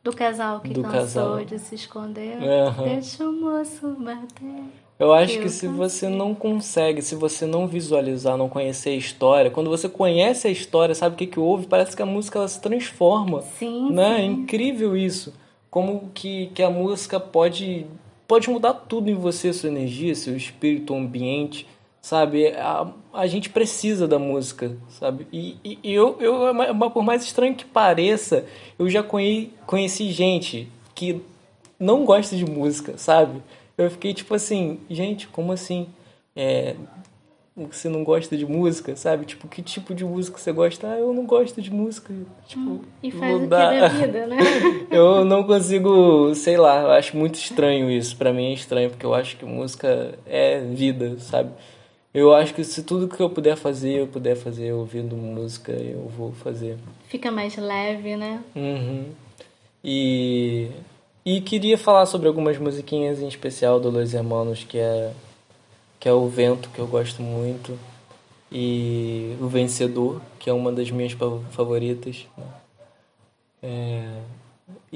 Do 0.06 0.16
casal 0.16 0.60
que 0.60 0.72
Do 0.72 0.82
cansou 0.82 0.98
casal. 1.00 1.44
de 1.44 1.58
se 1.58 1.74
esconder. 1.74 2.38
Aham. 2.40 2.84
Deixa 2.84 3.28
o 3.28 3.32
moço 3.32 3.88
bater. 3.98 4.62
Eu 5.00 5.12
acho 5.12 5.34
Eu 5.34 5.42
que 5.42 5.48
se 5.48 5.66
você 5.66 6.08
não 6.08 6.32
consegue, 6.32 7.02
se 7.02 7.16
você 7.16 7.44
não 7.44 7.66
visualizar, 7.66 8.36
não 8.36 8.48
conhecer 8.48 8.90
a 8.90 8.94
história, 8.94 9.50
quando 9.50 9.68
você 9.68 9.88
conhece 9.88 10.46
a 10.46 10.50
história, 10.50 10.94
sabe 10.94 11.16
o 11.16 11.18
que 11.18 11.26
que 11.26 11.40
houve, 11.40 11.66
parece 11.66 11.96
que 11.96 12.02
a 12.02 12.06
música 12.06 12.38
ela 12.38 12.46
se 12.46 12.60
transforma. 12.60 13.42
Sim, 13.58 13.90
né? 13.90 14.12
É 14.12 14.16
sim. 14.20 14.26
incrível 14.26 14.96
isso. 14.96 15.34
Como 15.68 16.08
que, 16.14 16.52
que 16.54 16.62
a 16.62 16.70
música 16.70 17.18
pode, 17.18 17.84
pode 18.28 18.48
mudar 18.48 18.74
tudo 18.74 19.10
em 19.10 19.14
você, 19.14 19.52
sua 19.52 19.68
energia, 19.68 20.14
seu 20.14 20.36
espírito, 20.36 20.94
o 20.94 20.96
ambiente, 20.96 21.66
sabe? 22.06 22.46
A, 22.50 22.86
a 23.12 23.26
gente 23.26 23.50
precisa 23.50 24.06
da 24.06 24.16
música, 24.16 24.76
sabe? 24.88 25.26
E, 25.32 25.56
e, 25.64 25.78
e 25.82 25.92
eu, 25.92 26.16
eu, 26.20 26.54
mas 26.54 26.92
por 26.92 27.02
mais 27.02 27.24
estranho 27.24 27.56
que 27.56 27.64
pareça, 27.64 28.46
eu 28.78 28.88
já 28.88 29.02
conhe, 29.02 29.52
conheci 29.66 30.12
gente 30.12 30.68
que 30.94 31.20
não 31.80 32.04
gosta 32.04 32.36
de 32.36 32.44
música, 32.44 32.96
sabe? 32.96 33.42
Eu 33.76 33.90
fiquei 33.90 34.14
tipo 34.14 34.32
assim, 34.34 34.78
gente, 34.88 35.26
como 35.26 35.50
assim? 35.50 35.88
É, 36.36 36.76
você 37.56 37.88
não 37.88 38.04
gosta 38.04 38.36
de 38.36 38.46
música, 38.46 38.94
sabe? 38.94 39.24
Tipo, 39.24 39.48
que 39.48 39.60
tipo 39.60 39.92
de 39.92 40.04
música 40.04 40.38
você 40.38 40.52
gosta? 40.52 40.86
Ah, 40.86 40.98
eu 40.98 41.12
não 41.12 41.26
gosto 41.26 41.60
de 41.60 41.72
música. 41.72 42.14
Tipo, 42.46 42.82
E 43.02 43.10
faz 43.10 43.34
o 43.34 43.40
que 43.40 43.46
da 43.48 43.88
vida, 43.88 44.26
né? 44.28 44.38
Eu 44.92 45.24
não 45.24 45.42
consigo, 45.42 46.32
sei 46.36 46.56
lá, 46.56 46.82
eu 46.82 46.90
acho 46.92 47.16
muito 47.16 47.34
estranho 47.34 47.90
isso. 47.90 48.16
Pra 48.16 48.32
mim 48.32 48.50
é 48.50 48.52
estranho, 48.52 48.90
porque 48.90 49.04
eu 49.04 49.12
acho 49.12 49.36
que 49.36 49.44
música 49.44 50.16
é 50.24 50.60
vida, 50.60 51.18
sabe? 51.18 51.50
Eu 52.18 52.34
acho 52.34 52.54
que 52.54 52.64
se 52.64 52.82
tudo 52.82 53.08
que 53.14 53.20
eu 53.22 53.28
puder 53.28 53.56
fazer, 53.56 54.00
eu 54.00 54.06
puder 54.06 54.36
fazer 54.36 54.72
ouvindo 54.72 55.14
música, 55.14 55.70
eu 55.72 56.08
vou 56.08 56.32
fazer. 56.32 56.78
Fica 57.08 57.30
mais 57.30 57.54
leve, 57.58 58.16
né? 58.16 58.42
Uhum. 58.54 59.04
E, 59.84 60.70
e 61.26 61.42
queria 61.42 61.76
falar 61.76 62.06
sobre 62.06 62.26
algumas 62.26 62.56
musiquinhas 62.56 63.20
em 63.20 63.28
especial 63.28 63.78
do 63.78 63.90
Los 63.90 64.14
Hermanos, 64.14 64.64
que 64.64 64.78
é, 64.78 65.12
que 66.00 66.08
é 66.08 66.12
o 66.14 66.26
Vento, 66.26 66.70
que 66.70 66.78
eu 66.78 66.86
gosto 66.86 67.20
muito, 67.20 67.78
e 68.50 69.36
o 69.38 69.46
Vencedor, 69.46 70.22
que 70.38 70.48
é 70.48 70.52
uma 70.54 70.72
das 70.72 70.90
minhas 70.90 71.12
fa- 71.12 71.38
favoritas. 71.50 72.26
né? 72.38 72.44
É, 73.62 74.08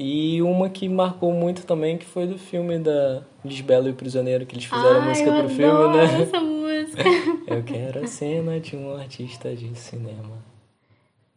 e 0.01 0.41
uma 0.41 0.67
que 0.67 0.89
marcou 0.89 1.31
muito 1.31 1.63
também, 1.63 1.95
que 1.95 2.05
foi 2.05 2.25
do 2.25 2.35
filme 2.35 2.79
da 2.79 3.21
Lisbela 3.45 3.87
e 3.87 3.91
o 3.91 3.93
Prisioneiro, 3.93 4.47
que 4.47 4.55
eles 4.55 4.65
fizeram 4.65 4.99
a 4.99 5.03
Ai, 5.03 5.09
música 5.09 5.31
pro 5.31 5.49
filme, 5.49 5.95
né? 5.95 6.21
essa 6.23 6.39
música. 6.39 7.03
Eu 7.45 7.63
quero 7.63 8.03
a 8.03 8.07
cena 8.07 8.59
de 8.59 8.75
um 8.75 8.95
artista 8.95 9.55
de 9.55 9.77
cinema. 9.77 10.41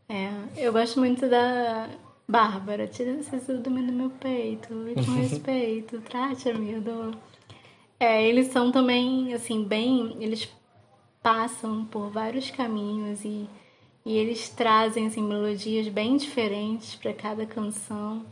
É, 0.08 0.30
eu 0.56 0.72
gosto 0.72 0.98
muito 0.98 1.28
da 1.28 1.88
Bárbara. 2.26 2.86
Tira 2.86 3.10
esse 3.10 3.38
ciúme 3.40 3.82
do 3.82 3.92
meu 3.92 4.10
peito 4.10 4.72
e 4.88 4.94
com 5.04 5.12
respeito, 5.12 6.00
trate 6.00 6.48
a 6.48 6.54
minha 6.54 6.80
dor. 6.80 7.14
É, 8.00 8.26
eles 8.26 8.46
são 8.48 8.72
também, 8.72 9.34
assim, 9.34 9.62
bem. 9.64 10.16
Eles 10.20 10.48
passam 11.22 11.84
por 11.84 12.08
vários 12.10 12.50
caminhos 12.50 13.24
e, 13.24 13.46
e 14.06 14.16
eles 14.16 14.48
trazem, 14.48 15.06
assim, 15.06 15.22
melodias 15.22 15.88
bem 15.88 16.16
diferentes 16.16 16.94
para 16.94 17.12
cada 17.12 17.44
canção. 17.44 18.24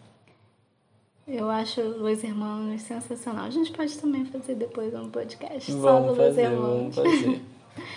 Eu 1.27 1.49
acho 1.49 1.81
Los 1.81 2.23
Hermanos 2.25 2.83
sensacional. 2.83 3.47
A 3.47 3.51
gente 3.51 3.71
pode 3.73 3.97
também 3.99 4.25
fazer 4.25 4.55
depois 4.55 4.93
um 4.95 5.09
podcast 5.09 5.71
só 5.71 5.79
Vamos 5.79 6.03
do 6.03 6.09
Los 6.09 6.17
fazer, 6.19 6.43
Hermanos. 6.43 6.95
vamos 6.97 6.97
fazer. 7.21 7.43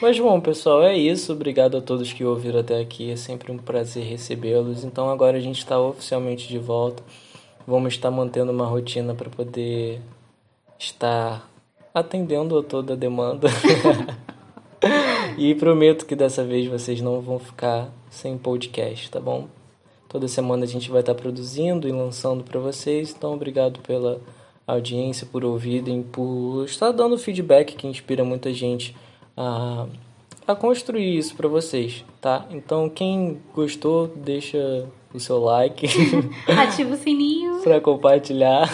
Mas 0.01 0.19
bom, 0.19 0.39
pessoal, 0.39 0.83
é 0.83 0.95
isso. 0.95 1.33
Obrigado 1.33 1.77
a 1.77 1.81
todos 1.81 2.13
que 2.13 2.23
ouviram 2.23 2.59
até 2.59 2.79
aqui. 2.79 3.11
É 3.11 3.15
sempre 3.15 3.51
um 3.51 3.57
prazer 3.57 4.05
recebê-los. 4.05 4.83
Então 4.83 5.09
agora 5.09 5.37
a 5.37 5.41
gente 5.41 5.57
está 5.57 5.79
oficialmente 5.79 6.47
de 6.47 6.59
volta. 6.59 7.03
Vamos 7.67 7.93
estar 7.93 8.11
mantendo 8.11 8.51
uma 8.51 8.65
rotina 8.65 9.15
para 9.15 9.29
poder 9.29 9.99
estar 10.77 11.49
atendendo 11.93 12.57
a 12.59 12.63
toda 12.63 12.93
a 12.93 12.95
demanda. 12.95 13.47
e 15.37 15.55
prometo 15.55 16.05
que 16.05 16.15
dessa 16.15 16.43
vez 16.43 16.67
vocês 16.67 17.01
não 17.01 17.19
vão 17.21 17.39
ficar 17.39 17.89
sem 18.09 18.37
podcast, 18.37 19.09
tá 19.09 19.19
bom? 19.19 19.47
Toda 20.15 20.29
semana 20.29 20.63
a 20.63 20.67
gente 20.67 20.89
vai 20.89 21.01
estar 21.01 21.13
produzindo 21.13 21.89
e 21.89 21.91
lançando 21.91 22.41
para 22.41 22.57
vocês. 22.57 23.13
Então, 23.17 23.33
obrigado 23.33 23.81
pela 23.81 24.21
audiência, 24.65 25.27
por 25.29 25.43
ouvirem, 25.43 26.03
por 26.03 26.63
estar 26.63 26.93
dando 26.93 27.17
feedback 27.17 27.75
que 27.75 27.85
inspira 27.85 28.23
muita 28.23 28.53
gente 28.53 28.95
a, 29.35 29.85
a 30.47 30.55
construir 30.55 31.17
isso 31.17 31.35
para 31.35 31.49
vocês, 31.49 32.05
tá? 32.21 32.45
Então, 32.49 32.87
quem 32.87 33.41
gostou, 33.53 34.07
deixa 34.07 34.87
o 35.13 35.19
seu 35.19 35.37
like 35.37 35.85
Ativa 36.47 36.93
o 36.93 36.97
sininho. 36.97 37.59
para 37.61 37.81
compartilhar. 37.81 38.69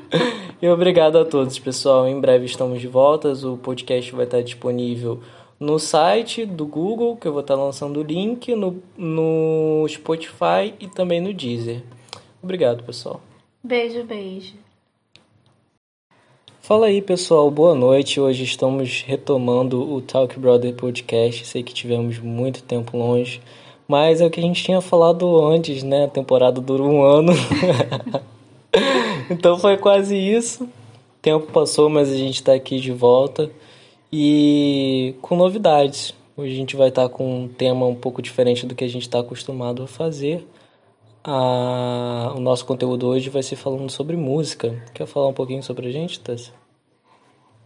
e 0.62 0.66
obrigado 0.70 1.18
a 1.18 1.24
todos, 1.26 1.58
pessoal. 1.58 2.08
Em 2.08 2.18
breve 2.18 2.46
estamos 2.46 2.80
de 2.80 2.88
volta. 2.88 3.28
O 3.46 3.58
podcast 3.58 4.10
vai 4.14 4.24
estar 4.24 4.40
disponível 4.40 5.20
no 5.58 5.78
site 5.78 6.46
do 6.46 6.66
Google, 6.66 7.16
que 7.16 7.26
eu 7.26 7.32
vou 7.32 7.40
estar 7.40 7.56
lançando 7.56 8.00
o 8.00 8.02
link, 8.02 8.54
no, 8.54 8.80
no 8.96 9.86
Spotify 9.88 10.72
e 10.78 10.86
também 10.86 11.20
no 11.20 11.34
Deezer. 11.34 11.82
Obrigado, 12.42 12.84
pessoal. 12.84 13.20
Beijo, 13.62 14.04
beijo. 14.04 14.54
Fala 16.60 16.86
aí, 16.86 17.02
pessoal. 17.02 17.50
Boa 17.50 17.74
noite. 17.74 18.20
Hoje 18.20 18.44
estamos 18.44 19.02
retomando 19.02 19.80
o 19.90 20.00
Talk 20.00 20.38
Brother 20.38 20.74
Podcast. 20.74 21.46
Sei 21.46 21.62
que 21.62 21.74
tivemos 21.74 22.18
muito 22.18 22.62
tempo 22.62 22.96
longe, 22.96 23.40
mas 23.88 24.20
é 24.20 24.26
o 24.26 24.30
que 24.30 24.38
a 24.38 24.42
gente 24.42 24.62
tinha 24.62 24.80
falado 24.80 25.44
antes, 25.44 25.82
né? 25.82 26.04
A 26.04 26.08
temporada 26.08 26.60
dura 26.60 26.82
um 26.82 27.02
ano. 27.02 27.32
então 29.30 29.58
foi 29.58 29.76
quase 29.76 30.16
isso. 30.16 30.64
O 30.64 31.20
tempo 31.20 31.50
passou, 31.50 31.88
mas 31.88 32.12
a 32.12 32.16
gente 32.16 32.36
está 32.36 32.52
aqui 32.52 32.78
de 32.78 32.92
volta 32.92 33.50
e 34.12 35.14
com 35.20 35.36
novidades. 35.36 36.14
Hoje 36.36 36.52
a 36.52 36.56
gente 36.56 36.76
vai 36.76 36.88
estar 36.88 37.08
com 37.08 37.42
um 37.44 37.48
tema 37.48 37.86
um 37.86 37.94
pouco 37.94 38.22
diferente 38.22 38.64
do 38.64 38.74
que 38.74 38.84
a 38.84 38.88
gente 38.88 39.02
está 39.02 39.20
acostumado 39.20 39.82
a 39.82 39.86
fazer. 39.86 40.46
Ah, 41.24 42.32
o 42.36 42.40
nosso 42.40 42.64
conteúdo 42.64 43.06
hoje 43.08 43.28
vai 43.28 43.42
ser 43.42 43.56
falando 43.56 43.90
sobre 43.90 44.16
música. 44.16 44.82
Quer 44.94 45.06
falar 45.06 45.28
um 45.28 45.32
pouquinho 45.34 45.62
sobre 45.62 45.88
a 45.88 45.90
gente, 45.90 46.20
Tess? 46.20 46.52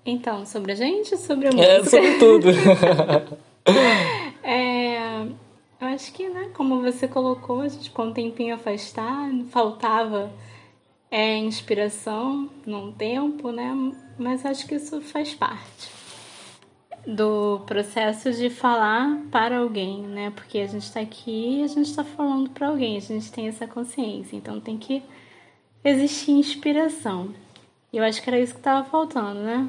Então, 0.05 0.45
sobre 0.45 0.73
a 0.73 0.75
gente 0.75 1.17
sobre 1.17 1.49
a 1.49 1.51
É, 1.51 1.79
música? 1.79 1.91
sobre 1.91 2.19
tudo. 2.19 2.49
É, 4.45 5.23
eu 5.23 5.87
acho 5.87 6.13
que, 6.13 6.29
né, 6.29 6.51
como 6.53 6.83
você 6.83 7.07
colocou, 7.07 7.61
a 7.61 7.69
gente 7.69 7.93
com 7.93 8.07
um 8.07 8.13
tempinho 8.13 8.57
afastado, 8.57 9.45
faltava 9.51 10.33
é, 11.09 11.37
inspiração 11.37 12.51
num 12.67 12.91
tempo, 12.91 13.53
né? 13.53 13.73
Mas 14.19 14.45
acho 14.45 14.67
que 14.67 14.75
isso 14.75 15.01
faz 15.01 15.33
parte 15.33 16.02
do 17.07 17.61
processo 17.67 18.33
de 18.33 18.49
falar 18.49 19.19
para 19.31 19.59
alguém, 19.59 20.03
né? 20.03 20.33
Porque 20.35 20.59
a 20.59 20.67
gente 20.67 20.83
está 20.85 21.01
aqui 21.01 21.61
e 21.61 21.65
a 21.65 21.67
gente 21.67 21.87
está 21.89 22.05
falando 22.05 22.51
para 22.51 22.69
alguém, 22.69 22.97
a 22.97 23.01
gente 23.01 23.31
tem 23.33 23.49
essa 23.49 23.67
consciência, 23.67 24.37
então 24.37 24.61
tem 24.61 24.77
que 24.79 25.03
existir 25.85 26.31
inspiração. 26.33 27.31
E 27.93 27.97
eu 27.99 28.05
acho 28.05 28.23
que 28.23 28.31
era 28.31 28.39
isso 28.39 28.53
que 28.55 28.61
estava 28.61 28.85
faltando, 28.89 29.41
né? 29.41 29.69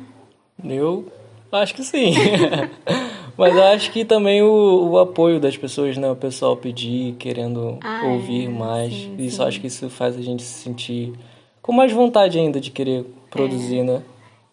Eu 0.63 1.11
acho 1.51 1.73
que 1.73 1.83
sim. 1.83 2.13
Mas 3.35 3.55
eu 3.55 3.63
acho 3.63 3.91
que 3.91 4.05
também 4.05 4.43
o, 4.43 4.91
o 4.91 4.99
apoio 4.99 5.39
das 5.39 5.57
pessoas, 5.57 5.97
né? 5.97 6.09
O 6.09 6.15
pessoal 6.15 6.55
pedir, 6.55 7.15
querendo 7.15 7.79
Ah, 7.83 8.03
ouvir 8.05 8.45
é. 8.45 8.49
mais. 8.49 8.93
Sim, 8.93 9.15
isso 9.17 9.37
sim. 9.37 9.43
acho 9.43 9.59
que 9.59 9.67
isso 9.67 9.89
faz 9.89 10.15
a 10.15 10.21
gente 10.21 10.43
se 10.43 10.61
sentir 10.61 11.13
com 11.61 11.73
mais 11.73 11.91
vontade 11.91 12.37
ainda 12.37 12.61
de 12.61 12.69
querer 12.69 13.05
produzir, 13.31 13.79
É. 13.79 13.83
né? 13.83 14.03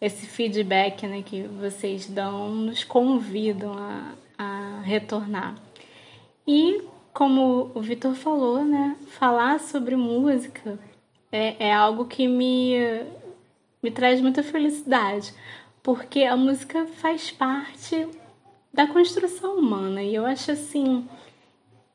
Esse 0.00 0.26
feedback 0.26 1.06
né, 1.06 1.22
que 1.22 1.42
vocês 1.42 2.06
dão 2.06 2.54
nos 2.54 2.84
convidam 2.84 3.74
a, 3.76 4.14
a 4.38 4.80
retornar. 4.82 5.54
E 6.46 6.82
como 7.12 7.70
o 7.74 7.80
Vitor 7.80 8.14
falou, 8.14 8.64
né? 8.64 8.96
Falar 9.08 9.60
sobre 9.60 9.96
música 9.96 10.78
é, 11.30 11.68
é 11.68 11.72
algo 11.72 12.06
que 12.06 12.26
me, 12.26 12.76
me 13.82 13.90
traz 13.90 14.20
muita 14.20 14.42
felicidade, 14.42 15.34
porque 15.82 16.24
a 16.24 16.36
música 16.36 16.86
faz 16.86 17.30
parte 17.30 18.08
da 18.72 18.86
construção 18.86 19.58
humana. 19.58 20.02
E 20.02 20.14
eu 20.14 20.24
acho 20.24 20.52
assim 20.52 21.06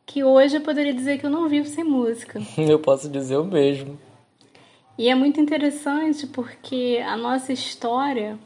que 0.05 0.23
hoje 0.23 0.57
eu 0.57 0.61
poderia 0.61 0.93
dizer 0.93 1.17
que 1.17 1.25
eu 1.25 1.29
não 1.29 1.49
vivo 1.49 1.67
sem 1.67 1.83
música. 1.83 2.39
Eu 2.57 2.77
posso 2.77 3.09
dizer 3.09 3.37
o 3.37 3.43
mesmo. 3.43 3.97
E 4.97 5.09
é 5.09 5.15
muito 5.15 5.41
interessante 5.41 6.25
porque 6.25 7.03
a 7.05 7.17
nossa 7.17 7.51
história, 7.51 8.39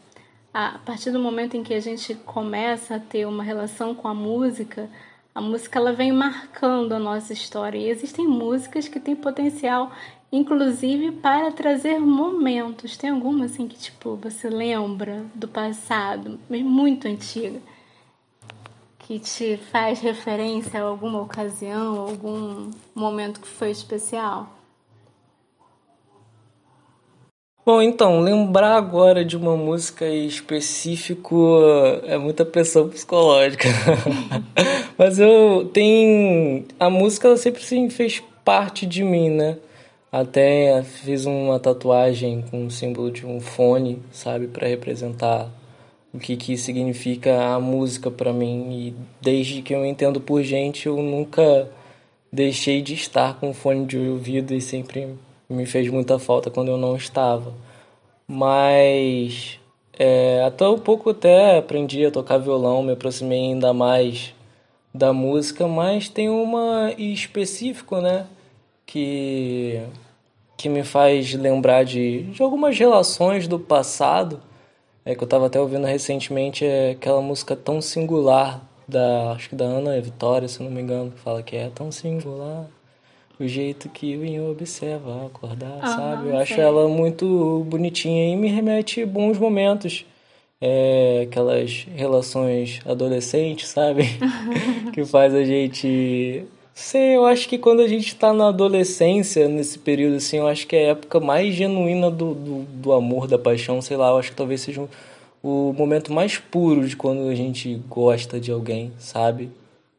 a 0.51 0.79
partir 0.79 1.11
do 1.11 1.19
momento 1.19 1.55
em 1.55 1.63
que 1.63 1.75
a 1.75 1.79
gente 1.79 2.15
começa 2.15 2.95
a 2.95 2.99
ter 2.99 3.27
uma 3.27 3.43
relação 3.43 3.93
com 3.93 4.07
a 4.07 4.15
música, 4.15 4.89
a 5.33 5.39
música 5.39 5.77
ela 5.77 5.93
vem 5.93 6.11
marcando 6.11 6.93
a 6.93 6.99
nossa 6.99 7.33
história. 7.33 7.77
E 7.77 7.87
existem 7.87 8.27
músicas 8.27 8.87
que 8.87 8.99
têm 8.99 9.15
potencial, 9.15 9.91
inclusive, 10.31 11.11
para 11.11 11.51
trazer 11.51 11.99
momentos. 11.99 12.97
Tem 12.97 13.11
alguma 13.11 13.45
assim 13.45 13.67
que 13.67 13.77
tipo 13.77 14.15
você 14.15 14.49
lembra 14.49 15.23
do 15.35 15.47
passado, 15.47 16.39
muito 16.49 17.07
antiga, 17.07 17.61
que 18.97 19.19
te 19.19 19.55
faz 19.71 19.99
referência 19.99 20.81
a 20.81 20.83
alguma 20.83 21.21
ocasião, 21.21 21.99
algum 21.99 22.71
momento 22.95 23.39
que 23.39 23.47
foi 23.47 23.69
especial? 23.69 24.58
Bom, 27.69 27.83
então, 27.83 28.19
lembrar 28.19 28.75
agora 28.75 29.23
de 29.23 29.37
uma 29.37 29.55
música 29.55 30.03
específico 30.07 31.59
é 32.03 32.17
muita 32.17 32.43
pressão 32.43 32.89
psicológica. 32.89 33.69
Mas 34.97 35.19
eu 35.19 35.69
tenho. 35.71 36.65
A 36.79 36.89
música 36.89 37.27
ela 37.27 37.37
sempre 37.37 37.63
sim, 37.63 37.87
fez 37.87 38.23
parte 38.43 38.87
de 38.87 39.03
mim, 39.03 39.29
né? 39.29 39.59
Até 40.11 40.81
fiz 40.81 41.27
uma 41.27 41.59
tatuagem 41.59 42.43
com 42.49 42.65
o 42.65 42.71
símbolo 42.71 43.11
de 43.11 43.23
um 43.23 43.39
fone, 43.39 44.01
sabe? 44.11 44.47
para 44.47 44.67
representar 44.67 45.47
o 46.11 46.17
que, 46.17 46.35
que 46.37 46.57
significa 46.57 47.53
a 47.53 47.59
música 47.59 48.09
para 48.09 48.33
mim. 48.33 48.67
E 48.71 48.95
desde 49.21 49.61
que 49.61 49.75
eu 49.75 49.85
entendo 49.85 50.19
por 50.19 50.41
gente, 50.41 50.87
eu 50.87 50.97
nunca 51.03 51.69
deixei 52.33 52.81
de 52.81 52.95
estar 52.95 53.39
com 53.39 53.53
fone 53.53 53.85
de 53.85 53.99
ouvido 53.99 54.55
e 54.55 54.59
sempre 54.59 55.09
me 55.49 55.65
fez 55.65 55.89
muita 55.89 56.19
falta 56.19 56.49
quando 56.51 56.69
eu 56.69 56.77
não 56.77 56.95
estava. 56.95 57.53
Mas 58.27 59.59
é, 59.97 60.43
até 60.45 60.67
um 60.67 60.79
pouco 60.79 61.09
até 61.09 61.57
aprendi 61.57 62.05
a 62.05 62.11
tocar 62.11 62.37
violão, 62.37 62.83
me 62.83 62.93
aproximei 62.93 63.39
ainda 63.51 63.73
mais 63.73 64.33
da 64.93 65.13
música, 65.13 65.67
mas 65.67 66.09
tem 66.09 66.29
uma 66.29 66.93
específico, 66.97 67.97
né, 68.01 68.25
que 68.85 69.81
que 70.57 70.67
me 70.69 70.83
faz 70.83 71.33
lembrar 71.33 71.85
de, 71.85 72.23
de 72.23 72.43
algumas 72.43 72.77
relações 72.77 73.47
do 73.47 73.57
passado, 73.57 74.41
é 75.05 75.15
que 75.15 75.23
eu 75.23 75.25
estava 75.25 75.47
até 75.47 75.59
ouvindo 75.59 75.85
recentemente 75.85 76.65
é 76.65 76.91
aquela 76.91 77.21
música 77.21 77.55
tão 77.55 77.81
singular 77.81 78.61
da 78.87 79.31
acho 79.33 79.49
que 79.49 79.55
da 79.55 79.65
Ana 79.65 79.99
Vitória, 80.01 80.47
se 80.49 80.61
não 80.61 80.69
me 80.71 80.81
engano, 80.81 81.11
que 81.11 81.19
fala 81.19 81.41
que 81.43 81.55
é 81.55 81.69
tão 81.69 81.91
singular 81.91 82.65
o 83.39 83.47
jeito 83.47 83.87
que 83.89 84.17
o 84.17 84.25
Inho 84.25 84.51
observa 84.51 85.25
acordar, 85.25 85.79
sabe? 85.81 86.29
Eu 86.29 86.37
acho 86.37 86.59
ela 86.59 86.89
muito 86.89 87.65
bonitinha 87.69 88.33
e 88.33 88.35
me 88.35 88.49
remete 88.49 89.05
bons 89.05 89.37
momentos. 89.37 90.05
É, 90.61 91.21
aquelas 91.23 91.87
relações 91.95 92.81
adolescentes, 92.85 93.69
sabe? 93.69 94.03
que 94.93 95.05
faz 95.05 95.33
a 95.33 95.45
gente. 95.45 96.43
Sei, 96.73 97.15
eu 97.15 97.25
acho 97.25 97.47
que 97.47 97.57
quando 97.57 97.81
a 97.81 97.87
gente 97.87 98.13
tá 98.15 98.33
na 98.33 98.49
adolescência, 98.49 99.47
nesse 99.47 99.79
período 99.79 100.17
assim, 100.17 100.37
eu 100.37 100.47
acho 100.47 100.67
que 100.67 100.75
é 100.75 100.87
a 100.87 100.89
época 100.89 101.19
mais 101.21 101.53
genuína 101.53 102.11
do, 102.11 102.33
do, 102.33 102.63
do 102.63 102.91
amor, 102.91 103.25
da 103.27 103.37
paixão, 103.39 103.81
sei 103.81 103.95
lá, 103.95 104.09
eu 104.09 104.17
acho 104.17 104.31
que 104.31 104.35
talvez 104.35 104.61
seja 104.61 104.85
o 105.41 105.73
momento 105.73 106.11
mais 106.11 106.37
puro 106.37 106.85
de 106.87 106.95
quando 106.95 107.29
a 107.29 107.35
gente 107.35 107.81
gosta 107.87 108.39
de 108.39 108.51
alguém, 108.51 108.91
sabe? 108.99 109.49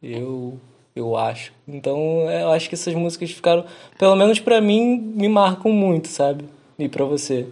Eu 0.02 0.58
eu 0.94 1.16
acho. 1.16 1.52
Então, 1.66 2.30
eu 2.30 2.50
acho 2.50 2.68
que 2.68 2.74
essas 2.74 2.94
músicas 2.94 3.30
ficaram, 3.30 3.64
pelo 3.98 4.16
menos 4.16 4.40
para 4.40 4.60
mim, 4.60 4.96
me 4.98 5.28
marcam 5.28 5.72
muito, 5.72 6.08
sabe? 6.08 6.44
E 6.78 6.88
para 6.88 7.04
você? 7.04 7.48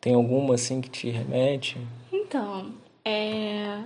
Tem 0.00 0.14
alguma 0.14 0.54
assim 0.54 0.80
que 0.80 0.90
te 0.90 1.08
remete? 1.08 1.78
Então, 2.12 2.72
é... 3.04 3.80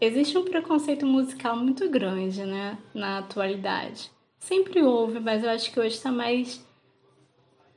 existe 0.00 0.36
um 0.36 0.44
preconceito 0.44 1.06
musical 1.06 1.56
muito 1.56 1.88
grande, 1.88 2.44
né, 2.44 2.78
na 2.94 3.18
atualidade. 3.18 4.10
Sempre 4.38 4.82
houve, 4.82 5.20
mas 5.20 5.44
eu 5.44 5.50
acho 5.50 5.70
que 5.70 5.78
hoje 5.78 5.96
está 5.96 6.10
mais 6.10 6.64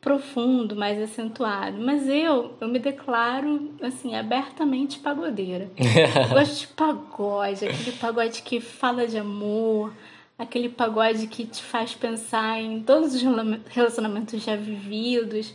profundo, 0.03 0.75
mais 0.75 1.01
acentuado. 1.01 1.77
Mas 1.79 2.07
eu, 2.07 2.53
eu 2.59 2.67
me 2.67 2.77
declaro, 2.77 3.71
assim, 3.81 4.15
abertamente 4.15 4.99
pagodeira. 4.99 5.71
eu 5.77 6.29
gosto 6.29 6.59
de 6.59 6.67
pagode, 6.67 7.65
aquele 7.65 7.93
pagode 7.93 8.41
que 8.41 8.59
fala 8.59 9.07
de 9.07 9.17
amor, 9.17 9.93
aquele 10.37 10.69
pagode 10.69 11.27
que 11.27 11.45
te 11.45 11.63
faz 11.63 11.93
pensar 11.93 12.59
em 12.59 12.81
todos 12.81 13.13
os 13.15 13.21
relacionamentos 13.69 14.41
já 14.43 14.55
vividos. 14.55 15.53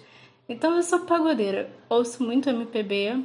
Então 0.49 0.77
eu 0.77 0.83
sou 0.83 1.01
pagodeira, 1.01 1.71
ouço 1.89 2.23
muito 2.23 2.49
MPB, 2.49 3.25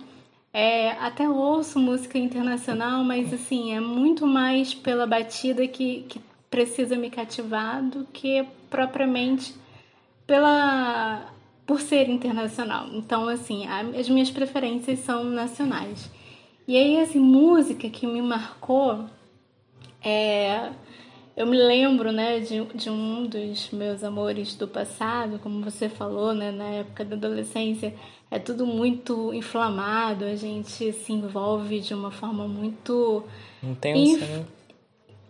é, 0.51 0.91
até 0.91 1.27
ouço 1.27 1.79
música 1.79 2.17
internacional, 2.17 3.03
mas 3.03 3.33
assim, 3.33 3.73
é 3.73 3.79
muito 3.79 4.27
mais 4.27 4.73
pela 4.73 5.07
batida 5.07 5.67
que, 5.67 6.03
que 6.03 6.21
precisa 6.49 6.95
me 6.95 7.09
cativar 7.09 7.81
do 7.81 8.05
que 8.13 8.45
propriamente 8.69 9.55
pela 10.27 11.33
por 11.65 11.79
ser 11.79 12.09
internacional. 12.09 12.87
Então, 12.91 13.27
assim, 13.27 13.65
as 13.67 14.09
minhas 14.09 14.29
preferências 14.29 14.99
são 14.99 15.23
nacionais. 15.23 16.09
E 16.67 16.77
aí, 16.77 16.99
assim, 16.99 17.19
música 17.19 17.89
que 17.89 18.05
me 18.05 18.21
marcou 18.21 19.05
é 20.03 20.71
eu 21.35 21.47
me 21.47 21.57
lembro, 21.57 22.11
né, 22.11 22.39
de, 22.39 22.63
de 22.75 22.89
um 22.89 23.25
dos 23.25 23.71
meus 23.71 24.03
amores 24.03 24.55
do 24.55 24.67
passado, 24.67 25.39
como 25.39 25.63
você 25.63 25.89
falou, 25.89 26.33
né, 26.33 26.51
na 26.51 26.65
época 26.65 27.03
da 27.03 27.15
adolescência, 27.15 27.93
é 28.29 28.37
tudo 28.37 28.65
muito 28.65 29.33
inflamado, 29.33 30.25
a 30.25 30.35
gente 30.35 30.91
se 30.93 31.13
envolve 31.13 31.79
de 31.79 31.93
uma 31.93 32.11
forma 32.11 32.47
muito 32.47 33.23
intensa, 33.63 33.99
inf... 33.99 34.21
né? 34.21 34.45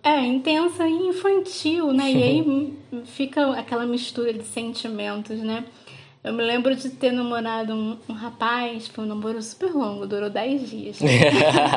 É, 0.05 0.19
intensa 0.19 0.85
e 0.85 1.07
infantil, 1.07 1.93
né? 1.93 2.11
E 2.11 2.23
aí 2.23 2.73
fica 3.05 3.51
aquela 3.57 3.85
mistura 3.85 4.33
de 4.33 4.43
sentimentos, 4.43 5.39
né? 5.39 5.63
Eu 6.23 6.31
me 6.31 6.41
lembro 6.41 6.73
de 6.73 6.89
ter 6.89 7.11
namorado 7.11 7.73
um, 7.73 7.97
um 8.07 8.13
rapaz, 8.13 8.87
foi 8.87 9.03
um 9.03 9.07
namoro 9.07 9.41
super 9.41 9.73
longo, 9.73 10.07
durou 10.07 10.29
10 10.29 10.69
dias. 10.69 10.99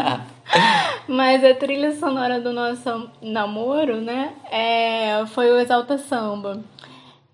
Mas 1.08 1.44
a 1.44 1.52
trilha 1.52 1.96
sonora 1.96 2.40
do 2.40 2.52
nosso 2.52 3.10
namoro, 3.20 4.00
né, 4.00 4.34
é, 4.48 5.26
foi 5.26 5.50
o 5.50 5.58
Exalta 5.58 5.98
Samba. 5.98 6.62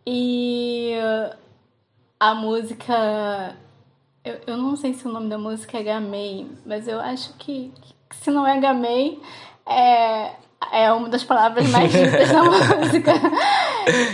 E 0.07 0.95
a 2.19 2.35
música. 2.35 3.57
Eu, 4.25 4.39
eu 4.47 4.57
não 4.57 4.75
sei 4.77 4.95
se 4.95 5.07
o 5.07 5.13
nome 5.13 5.29
da 5.29 5.37
música 5.37 5.79
é 5.79 5.83
Gamei, 5.83 6.47
mas 6.65 6.89
eu 6.89 7.01
acho 7.01 7.35
que, 7.35 7.73
que 8.09 8.17
se 8.17 8.31
não 8.31 8.47
é 8.47 8.59
Gamei, 8.59 9.21
é, 9.67 10.31
é 10.73 10.93
uma 10.93 11.09
das 11.09 11.25
palavras 11.25 11.69
mais 11.69 11.91
ditas 11.93 12.31
na 12.33 12.45
música. 12.45 13.13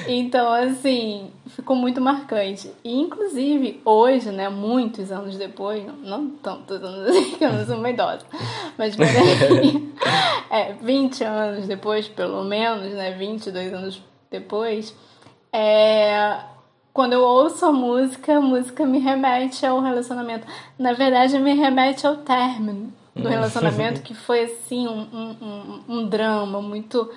Então, 0.06 0.50
assim, 0.52 1.30
ficou 1.58 1.74
muito 1.74 2.00
marcante. 2.00 2.70
E, 2.84 3.00
inclusive, 3.00 3.82
hoje, 3.84 4.30
né, 4.30 4.48
muitos 4.48 5.10
anos 5.10 5.36
depois, 5.36 5.84
não 6.04 6.30
tantos 6.30 6.82
anos 6.82 7.08
assim, 7.08 7.32
que 7.36 7.44
eu 7.44 7.52
não 7.52 7.66
sou 7.66 7.76
uma 7.76 7.90
idosa, 7.90 8.24
mas 8.78 8.94
peraí, 8.94 9.92
é, 10.48 10.72
20 10.74 11.24
anos 11.24 11.66
depois, 11.66 12.06
pelo 12.06 12.44
menos, 12.44 12.92
né, 12.92 13.10
22 13.10 13.74
anos 13.74 14.02
depois, 14.30 14.94
é, 15.52 16.38
quando 16.92 17.14
eu 17.14 17.22
ouço 17.22 17.66
a 17.66 17.72
música, 17.72 18.36
a 18.36 18.40
música 18.40 18.86
me 18.86 19.00
remete 19.00 19.66
ao 19.66 19.80
relacionamento. 19.80 20.46
Na 20.78 20.92
verdade, 20.92 21.36
me 21.40 21.54
remete 21.54 22.06
ao 22.06 22.18
término 22.18 22.92
do 23.16 23.28
relacionamento, 23.28 24.00
que 24.02 24.14
foi 24.14 24.44
assim 24.44 24.86
um, 24.86 25.00
um, 25.42 25.80
um 25.88 26.08
drama 26.08 26.62
muito. 26.62 27.10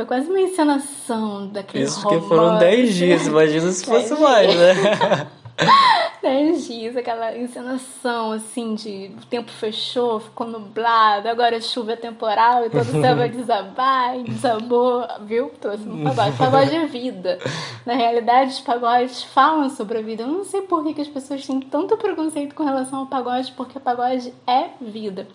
Foi 0.00 0.06
quase 0.06 0.30
uma 0.30 0.40
encenação 0.40 1.46
daquele 1.48 1.84
Isso 1.84 2.00
porque 2.00 2.26
foram 2.26 2.56
10 2.56 2.94
dias, 2.94 3.26
imagina 3.26 3.70
se 3.70 3.84
fosse 3.84 4.18
mais, 4.18 4.56
né? 4.56 5.28
10 6.22 6.66
dias, 6.66 6.96
aquela 6.96 7.36
encenação 7.36 8.32
assim 8.32 8.74
de 8.74 9.12
o 9.22 9.26
tempo 9.26 9.50
fechou, 9.50 10.18
ficou 10.18 10.46
nublado, 10.46 11.28
agora 11.28 11.58
a 11.58 11.60
chuva 11.60 11.92
é 11.92 11.96
temporal 11.96 12.64
e 12.64 12.70
todo 12.70 12.88
o 12.88 12.98
céu 12.98 13.14
vai 13.14 13.28
desabar 13.28 14.18
e 14.18 14.22
desabou, 14.22 15.06
viu? 15.26 15.50
Trouxe 15.60 15.86
um 15.86 16.02
pagode. 16.02 16.36
Pagode 16.38 16.74
é 16.76 16.86
vida. 16.86 17.38
Na 17.84 17.92
realidade, 17.92 18.52
os 18.52 18.60
pagodes 18.60 19.22
falam 19.22 19.68
sobre 19.68 19.98
a 19.98 20.02
vida. 20.02 20.22
Eu 20.22 20.28
não 20.28 20.44
sei 20.46 20.62
por 20.62 20.82
que, 20.82 20.94
que 20.94 21.02
as 21.02 21.08
pessoas 21.08 21.46
têm 21.46 21.60
tanto 21.60 21.94
preconceito 21.98 22.54
com 22.54 22.64
relação 22.64 23.00
ao 23.00 23.06
pagode, 23.06 23.52
porque 23.52 23.78
pagode 23.78 24.32
é 24.46 24.70
vida. 24.80 25.28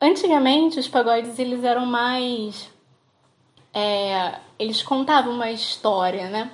Antigamente, 0.00 0.80
os 0.80 0.88
pagodes 0.88 1.38
eles 1.38 1.62
eram 1.62 1.84
mais 1.84 2.71
é, 3.74 4.34
eles 4.58 4.82
contavam 4.82 5.32
uma 5.34 5.50
história, 5.50 6.28
né? 6.28 6.50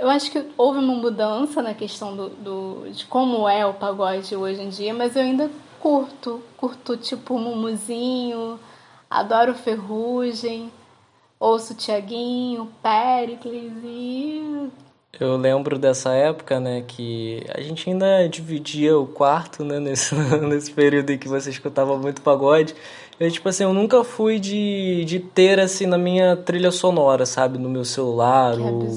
Eu 0.00 0.08
acho 0.08 0.30
que 0.30 0.44
houve 0.56 0.78
uma 0.78 0.94
mudança 0.94 1.60
na 1.60 1.74
questão 1.74 2.16
do, 2.16 2.28
do, 2.28 2.90
de 2.90 3.04
como 3.06 3.48
é 3.48 3.66
o 3.66 3.74
pagode 3.74 4.34
hoje 4.36 4.60
em 4.60 4.68
dia, 4.68 4.94
mas 4.94 5.16
eu 5.16 5.22
ainda 5.22 5.50
curto. 5.80 6.40
Curto 6.56 6.96
tipo 6.96 7.36
Mumuzinho, 7.36 8.60
adoro 9.10 9.54
Ferrugem, 9.54 10.70
ouço 11.38 11.74
Tiaguinho, 11.74 12.70
Pericles 12.80 13.72
e. 13.84 14.70
Eu 15.20 15.36
lembro 15.36 15.78
dessa 15.78 16.12
época, 16.14 16.58
né, 16.58 16.82
que 16.86 17.44
a 17.54 17.60
gente 17.60 17.90
ainda 17.90 18.26
dividia 18.28 18.96
o 18.96 19.06
quarto, 19.06 19.62
né, 19.62 19.78
nesse, 19.78 20.14
nesse 20.48 20.72
período 20.72 21.10
em 21.10 21.18
que 21.18 21.28
você 21.28 21.50
escutava 21.50 21.98
muito 21.98 22.22
pagode. 22.22 22.74
Eu, 23.22 23.30
tipo 23.30 23.48
assim, 23.48 23.62
eu 23.62 23.72
nunca 23.72 24.02
fui 24.02 24.40
de, 24.40 25.04
de 25.04 25.20
ter, 25.20 25.60
assim, 25.60 25.86
na 25.86 25.96
minha 25.96 26.34
trilha 26.34 26.72
sonora, 26.72 27.24
sabe, 27.24 27.56
no 27.56 27.70
meu 27.70 27.84
celular, 27.84 28.58
ou 28.58 28.88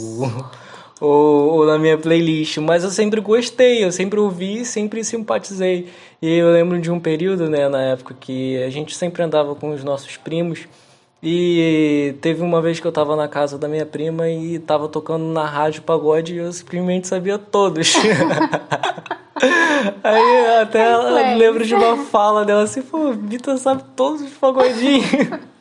ou, 0.99 1.59
ou 1.59 1.65
na 1.67 1.77
minha 1.77 1.95
playlist, 1.95 2.57
mas 2.57 2.83
eu 2.83 2.89
sempre 2.89 3.21
gostei, 3.21 3.83
eu 3.83 3.91
sempre 3.91 4.19
ouvi, 4.19 4.65
sempre 4.65 5.03
simpatizei. 5.03 5.89
E 6.19 6.37
eu 6.37 6.51
lembro 6.51 6.81
de 6.81 6.89
um 6.89 6.99
período, 6.99 7.47
né, 7.47 7.69
na 7.69 7.81
época 7.83 8.15
que 8.19 8.57
a 8.63 8.69
gente 8.71 8.95
sempre 8.95 9.21
andava 9.21 9.53
com 9.53 9.69
os 9.69 9.83
nossos 9.83 10.17
primos 10.17 10.67
e 11.21 12.15
teve 12.19 12.41
uma 12.41 12.63
vez 12.63 12.79
que 12.79 12.87
eu 12.87 12.91
tava 12.91 13.15
na 13.15 13.27
casa 13.27 13.59
da 13.59 13.67
minha 13.67 13.85
prima 13.85 14.27
e 14.27 14.57
tava 14.57 14.87
tocando 14.87 15.25
na 15.25 15.45
rádio 15.45 15.83
pagode 15.83 16.33
e 16.33 16.37
eu 16.37 16.51
simplesmente 16.51 17.07
sabia 17.07 17.37
todos. 17.37 17.93
Aí 20.03 20.61
até 20.61 20.93
eu 20.93 21.37
lembro 21.37 21.65
de 21.65 21.75
uma 21.75 21.97
fala 22.05 22.45
dela 22.45 22.63
assim, 22.63 22.81
pô, 22.81 23.11
Vitor 23.13 23.57
sabe 23.57 23.83
todos 23.95 24.21
os 24.21 24.31
pagodinhos. 24.31 25.05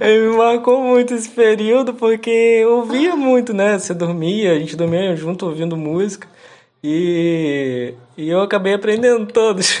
Ele 0.00 0.28
me 0.28 0.36
marcou 0.36 0.82
muito 0.82 1.14
esse 1.14 1.30
período 1.30 1.94
porque 1.94 2.30
eu 2.30 2.78
ouvia 2.78 3.16
muito, 3.16 3.54
né? 3.54 3.78
Você 3.78 3.94
dormia, 3.94 4.52
a 4.52 4.58
gente 4.58 4.76
dormia 4.76 5.16
junto 5.16 5.46
ouvindo 5.46 5.76
música 5.76 6.28
e, 6.82 7.94
e 8.16 8.28
eu 8.28 8.42
acabei 8.42 8.74
aprendendo 8.74 9.26
todos. 9.26 9.78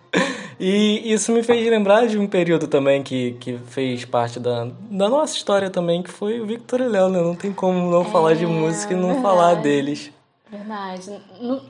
e 0.58 1.12
isso 1.12 1.32
me 1.32 1.42
fez 1.42 1.68
lembrar 1.68 2.06
de 2.06 2.18
um 2.18 2.26
período 2.26 2.66
também 2.66 3.02
que, 3.02 3.32
que 3.40 3.58
fez 3.68 4.04
parte 4.04 4.40
da, 4.40 4.68
da 4.90 5.08
nossa 5.08 5.36
história 5.36 5.70
também, 5.70 6.02
que 6.02 6.10
foi 6.10 6.40
o 6.40 6.46
Victor 6.46 6.80
e 6.80 6.88
Léo, 6.88 7.08
né? 7.08 7.20
Não 7.20 7.34
tem 7.34 7.52
como 7.52 7.90
não 7.90 8.02
é, 8.02 8.04
falar 8.06 8.34
de 8.34 8.46
música 8.46 8.92
e 8.92 8.96
não 8.96 9.14
verdade, 9.14 9.22
falar 9.22 9.54
deles. 9.54 10.10
Verdade. 10.50 11.20
No, 11.40 11.56
é, 11.56 11.60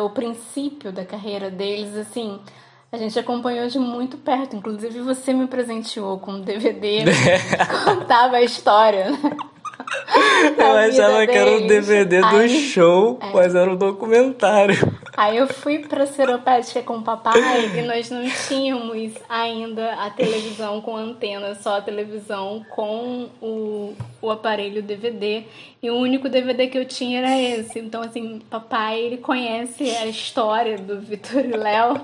o 0.00 0.10
princípio 0.10 0.92
da 0.92 1.04
carreira 1.04 1.50
deles, 1.50 1.94
assim 1.96 2.40
a 2.92 2.98
gente 2.98 3.18
acompanhou 3.18 3.66
de 3.68 3.78
muito 3.78 4.18
perto. 4.18 4.54
Inclusive, 4.54 5.00
você 5.00 5.32
me 5.32 5.46
presenteou 5.46 6.18
com 6.18 6.32
um 6.32 6.40
DVD 6.42 7.04
que 7.04 7.64
contava 7.86 8.36
a 8.36 8.42
história. 8.42 9.06
Eu 10.58 10.76
achava 10.76 11.26
que 11.26 11.36
era 11.36 11.50
um 11.52 11.66
DVD 11.66 12.20
do 12.20 12.36
Aí, 12.36 12.48
show, 12.48 13.18
é. 13.20 13.32
mas 13.32 13.54
era 13.54 13.70
um 13.70 13.76
documentário. 13.76 14.76
Aí 15.16 15.36
eu 15.36 15.46
fui 15.46 15.80
pra 15.80 16.06
Seropédica 16.06 16.82
com 16.82 16.98
o 16.98 17.02
papai 17.02 17.38
e 17.76 17.82
nós 17.82 18.10
não 18.10 18.24
tínhamos 18.48 19.12
ainda 19.28 19.92
a 19.94 20.10
televisão 20.10 20.80
com 20.80 20.96
antena, 20.96 21.54
só 21.54 21.78
a 21.78 21.82
televisão 21.82 22.64
com 22.70 23.28
o, 23.40 23.94
o 24.20 24.30
aparelho 24.30 24.82
DVD. 24.82 25.44
E 25.82 25.90
o 25.90 25.96
único 25.96 26.28
DVD 26.28 26.66
que 26.68 26.78
eu 26.78 26.84
tinha 26.84 27.18
era 27.18 27.40
esse. 27.40 27.78
Então, 27.78 28.02
assim, 28.02 28.40
papai, 28.48 29.00
ele 29.00 29.18
conhece 29.18 29.84
a 29.96 30.06
história 30.06 30.78
do 30.78 31.00
Vitor 31.00 31.44
e 31.44 31.56
Léo 31.56 32.00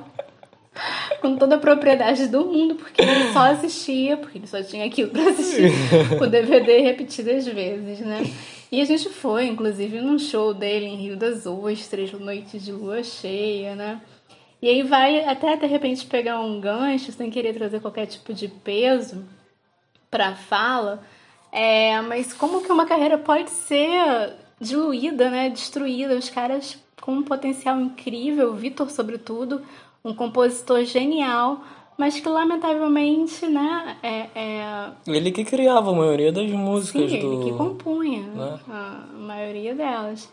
com 1.21 1.37
toda 1.37 1.57
a 1.57 1.59
propriedade 1.59 2.29
do 2.29 2.45
mundo, 2.45 2.75
porque 2.75 3.03
ele 3.03 3.33
só 3.33 3.51
assistia, 3.51 4.17
porque 4.17 4.39
ele 4.39 4.47
só 4.47 4.63
tinha 4.63 4.85
aquilo 4.85 5.11
para 5.11 5.31
assistir 5.31 5.73
o 6.21 6.27
DVD 6.27 6.79
repetidas 6.79 7.47
vezes, 7.47 8.01
né? 8.01 8.23
E 8.71 8.81
a 8.81 8.85
gente 8.85 9.09
foi, 9.09 9.47
inclusive, 9.47 10.01
num 10.01 10.19
show 10.19 10.53
dele 10.53 10.87
em 10.87 10.97
Rio 10.97 11.17
das 11.17 11.47
Ostras, 11.47 12.13
Noites 12.13 12.65
de 12.65 12.73
Lua 12.73 13.03
Cheia, 13.03 13.75
né? 13.75 14.01
E 14.61 14.69
aí 14.69 14.83
vai 14.83 15.25
até 15.25 15.57
de 15.57 15.67
repente 15.67 16.05
pegar 16.07 16.41
um 16.41 16.61
gancho, 16.61 17.13
sem 17.13 17.31
querer 17.31 17.55
trazer 17.55 17.81
qualquer 17.81 18.07
tipo 18.07 18.35
de 18.35 18.49
peso 18.49 19.25
para 20.11 20.35
fala, 20.35 21.03
é, 21.53 22.01
mas 22.03 22.33
como 22.33 22.63
que 22.63 22.73
uma 22.73 22.87
carreira 22.87 23.17
pode 23.19 23.51
ser 23.51 24.35
diluída, 24.61 25.31
né? 25.31 25.49
Destruída? 25.49 26.17
Os 26.17 26.29
caras 26.29 26.79
com 27.01 27.13
um 27.13 27.23
potencial 27.23 27.81
incrível, 27.81 28.55
Vitor 28.55 28.91
sobretudo, 28.91 29.63
um 30.05 30.15
compositor 30.15 30.85
genial, 30.85 31.61
mas 31.97 32.21
que 32.21 32.29
lamentavelmente, 32.29 33.47
né, 33.47 33.97
é, 34.03 34.27
é... 34.35 34.91
ele 35.07 35.33
que 35.33 35.45
criava 35.45 35.91
a 35.91 35.95
maioria 35.95 36.31
das 36.31 36.51
músicas 36.51 37.11
Sim, 37.11 37.21
do... 37.21 37.33
ele 37.33 37.51
que 37.51 37.57
compunha 37.57 38.23
né? 38.23 38.61
a 38.69 39.07
maioria 39.19 39.75
delas, 39.75 40.33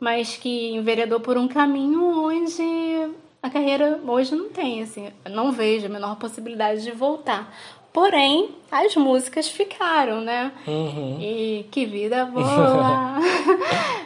mas 0.00 0.36
que 0.36 0.74
enveredou 0.74 1.20
por 1.20 1.36
um 1.36 1.46
caminho 1.46 2.02
onde 2.02 3.10
a 3.42 3.50
carreira 3.50 4.00
hoje 4.06 4.34
não 4.34 4.48
tem, 4.48 4.82
assim, 4.82 5.10
não 5.28 5.52
vejo 5.52 5.86
a 5.86 5.90
menor 5.90 6.16
possibilidade 6.16 6.82
de 6.82 6.92
voltar. 6.92 7.52
Porém, 7.92 8.50
as 8.70 8.96
músicas 8.96 9.48
ficaram, 9.48 10.22
né? 10.22 10.50
Uhum. 10.66 11.18
E 11.20 11.66
que 11.70 11.84
vida 11.84 12.24
boa! 12.32 13.18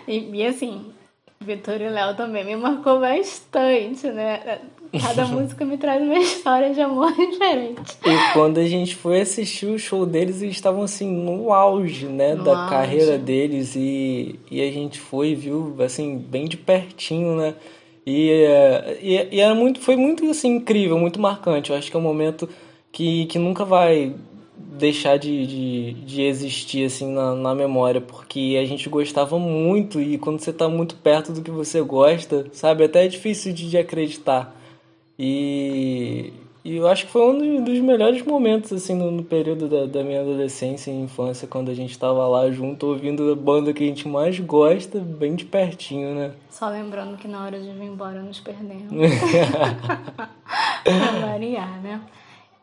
e, 0.08 0.18
e 0.34 0.44
assim, 0.44 0.92
Vitor 1.38 1.80
e 1.80 1.88
Léo 1.88 2.16
também 2.16 2.44
me 2.44 2.56
marcou 2.56 2.98
bastante, 2.98 4.08
né? 4.08 4.60
Cada 5.00 5.26
música 5.28 5.64
me 5.64 5.76
traz 5.76 6.02
uma 6.02 6.18
história 6.18 6.72
de 6.72 6.80
amor 6.80 7.12
diferente. 7.16 7.96
E 8.04 8.32
quando 8.32 8.58
a 8.58 8.66
gente 8.66 8.94
foi 8.94 9.20
assistir 9.20 9.66
o 9.66 9.78
show 9.78 10.06
deles, 10.06 10.42
eles 10.42 10.56
estavam 10.56 10.82
assim 10.82 11.10
no 11.10 11.52
auge, 11.52 12.06
né, 12.06 12.34
no 12.34 12.44
da 12.44 12.56
auge. 12.56 12.70
carreira 12.70 13.18
deles 13.18 13.74
e, 13.76 14.38
e 14.50 14.60
a 14.60 14.70
gente 14.70 14.98
foi 14.98 15.30
e 15.30 15.34
viu 15.34 15.74
assim 15.80 16.16
bem 16.18 16.46
de 16.46 16.56
pertinho, 16.56 17.36
né? 17.36 17.54
E, 18.06 18.30
e, 19.02 19.28
e 19.32 19.40
era 19.40 19.54
muito, 19.54 19.80
foi 19.80 19.96
muito 19.96 20.24
assim 20.30 20.56
incrível, 20.56 20.96
muito 20.98 21.20
marcante. 21.20 21.70
Eu 21.70 21.76
acho 21.76 21.90
que 21.90 21.96
é 21.96 21.98
um 21.98 22.02
momento 22.02 22.48
que, 22.92 23.26
que 23.26 23.38
nunca 23.38 23.64
vai 23.64 24.14
deixar 24.56 25.18
de, 25.18 25.46
de, 25.46 25.92
de 25.94 26.22
existir 26.22 26.84
assim 26.86 27.12
na, 27.12 27.34
na 27.34 27.54
memória, 27.54 28.00
porque 28.00 28.58
a 28.60 28.64
gente 28.64 28.88
gostava 28.88 29.38
muito 29.38 30.00
e 30.00 30.18
quando 30.18 30.40
você 30.40 30.50
está 30.50 30.68
muito 30.68 30.94
perto 30.96 31.32
do 31.32 31.42
que 31.42 31.50
você 31.50 31.80
gosta, 31.82 32.46
sabe, 32.52 32.84
até 32.84 33.04
é 33.04 33.08
difícil 33.08 33.52
de, 33.52 33.68
de 33.68 33.78
acreditar. 33.78 34.54
E, 35.18 36.32
e 36.64 36.76
eu 36.76 36.86
acho 36.86 37.06
que 37.06 37.12
foi 37.12 37.22
um 37.22 37.64
dos 37.64 37.78
melhores 37.80 38.22
momentos 38.22 38.72
assim 38.72 38.94
no, 38.94 39.10
no 39.10 39.22
período 39.24 39.68
da, 39.68 39.86
da, 39.86 40.04
minha 40.04 40.20
adolescência 40.20 40.90
e 40.90 40.94
infância, 40.94 41.48
quando 41.48 41.70
a 41.70 41.74
gente 41.74 41.90
estava 41.90 42.26
lá 42.26 42.50
junto 42.50 42.86
ouvindo 42.86 43.32
a 43.32 43.36
banda 43.36 43.72
que 43.72 43.84
a 43.84 43.86
gente 43.86 44.06
mais 44.06 44.38
gosta, 44.38 44.98
bem 44.98 45.34
de 45.34 45.44
pertinho, 45.44 46.14
né? 46.14 46.32
Só 46.50 46.68
lembrando 46.68 47.16
que 47.16 47.26
na 47.26 47.44
hora 47.44 47.58
de 47.58 47.70
vir 47.70 47.84
embora 47.84 48.20
nos 48.22 48.40
perdemos. 48.40 48.92
pra 50.84 51.26
variar, 51.26 51.80
né? 51.82 52.00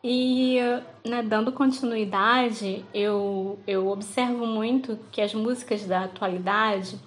E 0.06 0.58
né, 1.02 1.22
dando 1.22 1.50
continuidade, 1.50 2.84
eu, 2.92 3.58
eu 3.66 3.88
observo 3.88 4.46
muito 4.46 4.98
que 5.10 5.22
as 5.22 5.32
músicas 5.32 5.86
da 5.86 6.04
atualidade 6.04 6.98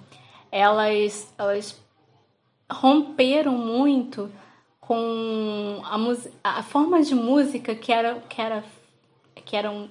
elas, 0.50 1.32
elas 1.38 1.80
romperam 2.70 3.52
muito 3.52 4.28
com 4.88 5.82
a, 5.84 6.58
a 6.58 6.62
forma 6.62 7.02
de 7.02 7.14
música 7.14 7.74
que 7.74 7.92
era 7.92 8.22
que 8.26 8.40
era 8.40 8.64
que 9.44 9.54
eram 9.54 9.90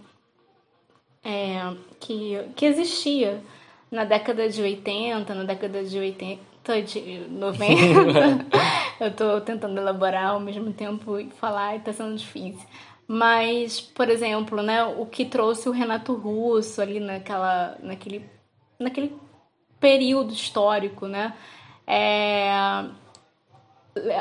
é, 1.24 1.60
que, 2.00 2.36
que 2.56 2.66
existia 2.66 3.44
na 3.92 4.06
década 4.06 4.50
de 4.50 4.60
80, 4.60 5.36
na 5.36 5.44
década 5.44 5.84
de 5.84 6.00
80, 6.00 6.82
de 6.82 7.28
90. 7.30 8.46
eu 9.00 9.08
estou 9.10 9.40
tentando 9.42 9.80
elaborar 9.80 10.32
ao 10.32 10.40
mesmo 10.40 10.74
tempo 10.74 11.20
e 11.20 11.30
falar 11.30 11.76
e 11.76 11.78
está 11.78 11.94
sendo 11.94 12.16
difícil. 12.16 12.68
Mas, 13.08 13.80
por 13.80 14.10
exemplo, 14.10 14.64
né, 14.64 14.84
o 14.84 15.06
que 15.06 15.26
trouxe 15.26 15.70
o 15.70 15.72
Renato 15.72 16.16
Russo 16.16 16.82
ali 16.82 17.00
naquela, 17.00 17.78
naquele, 17.84 18.26
naquele 18.80 19.16
período 19.80 20.34
histórico, 20.34 21.08
né? 21.08 21.36
É, 21.86 22.50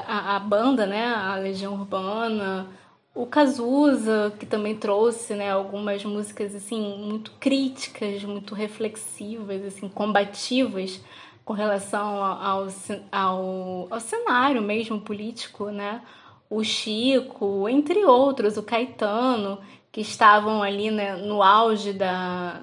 a, 0.06 0.36
a, 0.36 0.38
banda, 0.38 0.86
né, 0.86 1.06
a 1.06 1.36
Legião 1.36 1.74
Urbana, 1.74 2.66
o 3.14 3.26
Cazuza, 3.26 4.32
que 4.38 4.46
também 4.46 4.76
trouxe, 4.76 5.34
né, 5.34 5.50
algumas 5.50 6.04
músicas 6.04 6.54
assim 6.54 6.98
muito 6.98 7.32
críticas, 7.40 8.24
muito 8.24 8.54
reflexivas, 8.54 9.64
assim, 9.64 9.88
combativas 9.88 11.00
com 11.44 11.52
relação 11.52 12.22
ao, 12.24 12.66
ao, 13.12 13.86
ao 13.90 14.00
cenário 14.00 14.60
mesmo 14.60 15.00
político, 15.00 15.70
né? 15.70 16.02
o 16.48 16.62
Chico, 16.62 17.68
entre 17.68 18.04
outros, 18.04 18.56
o 18.56 18.62
Caetano, 18.62 19.58
que 19.90 20.00
estavam 20.00 20.62
ali 20.62 20.90
né, 20.90 21.16
no 21.16 21.42
auge 21.42 21.92
da. 21.92 22.62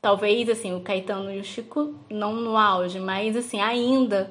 Talvez 0.00 0.48
assim, 0.48 0.74
o 0.74 0.80
Caetano 0.80 1.32
e 1.32 1.40
o 1.40 1.44
Chico 1.44 1.94
não 2.10 2.34
no 2.34 2.56
auge, 2.56 3.00
mas 3.00 3.36
assim, 3.36 3.60
ainda 3.60 4.30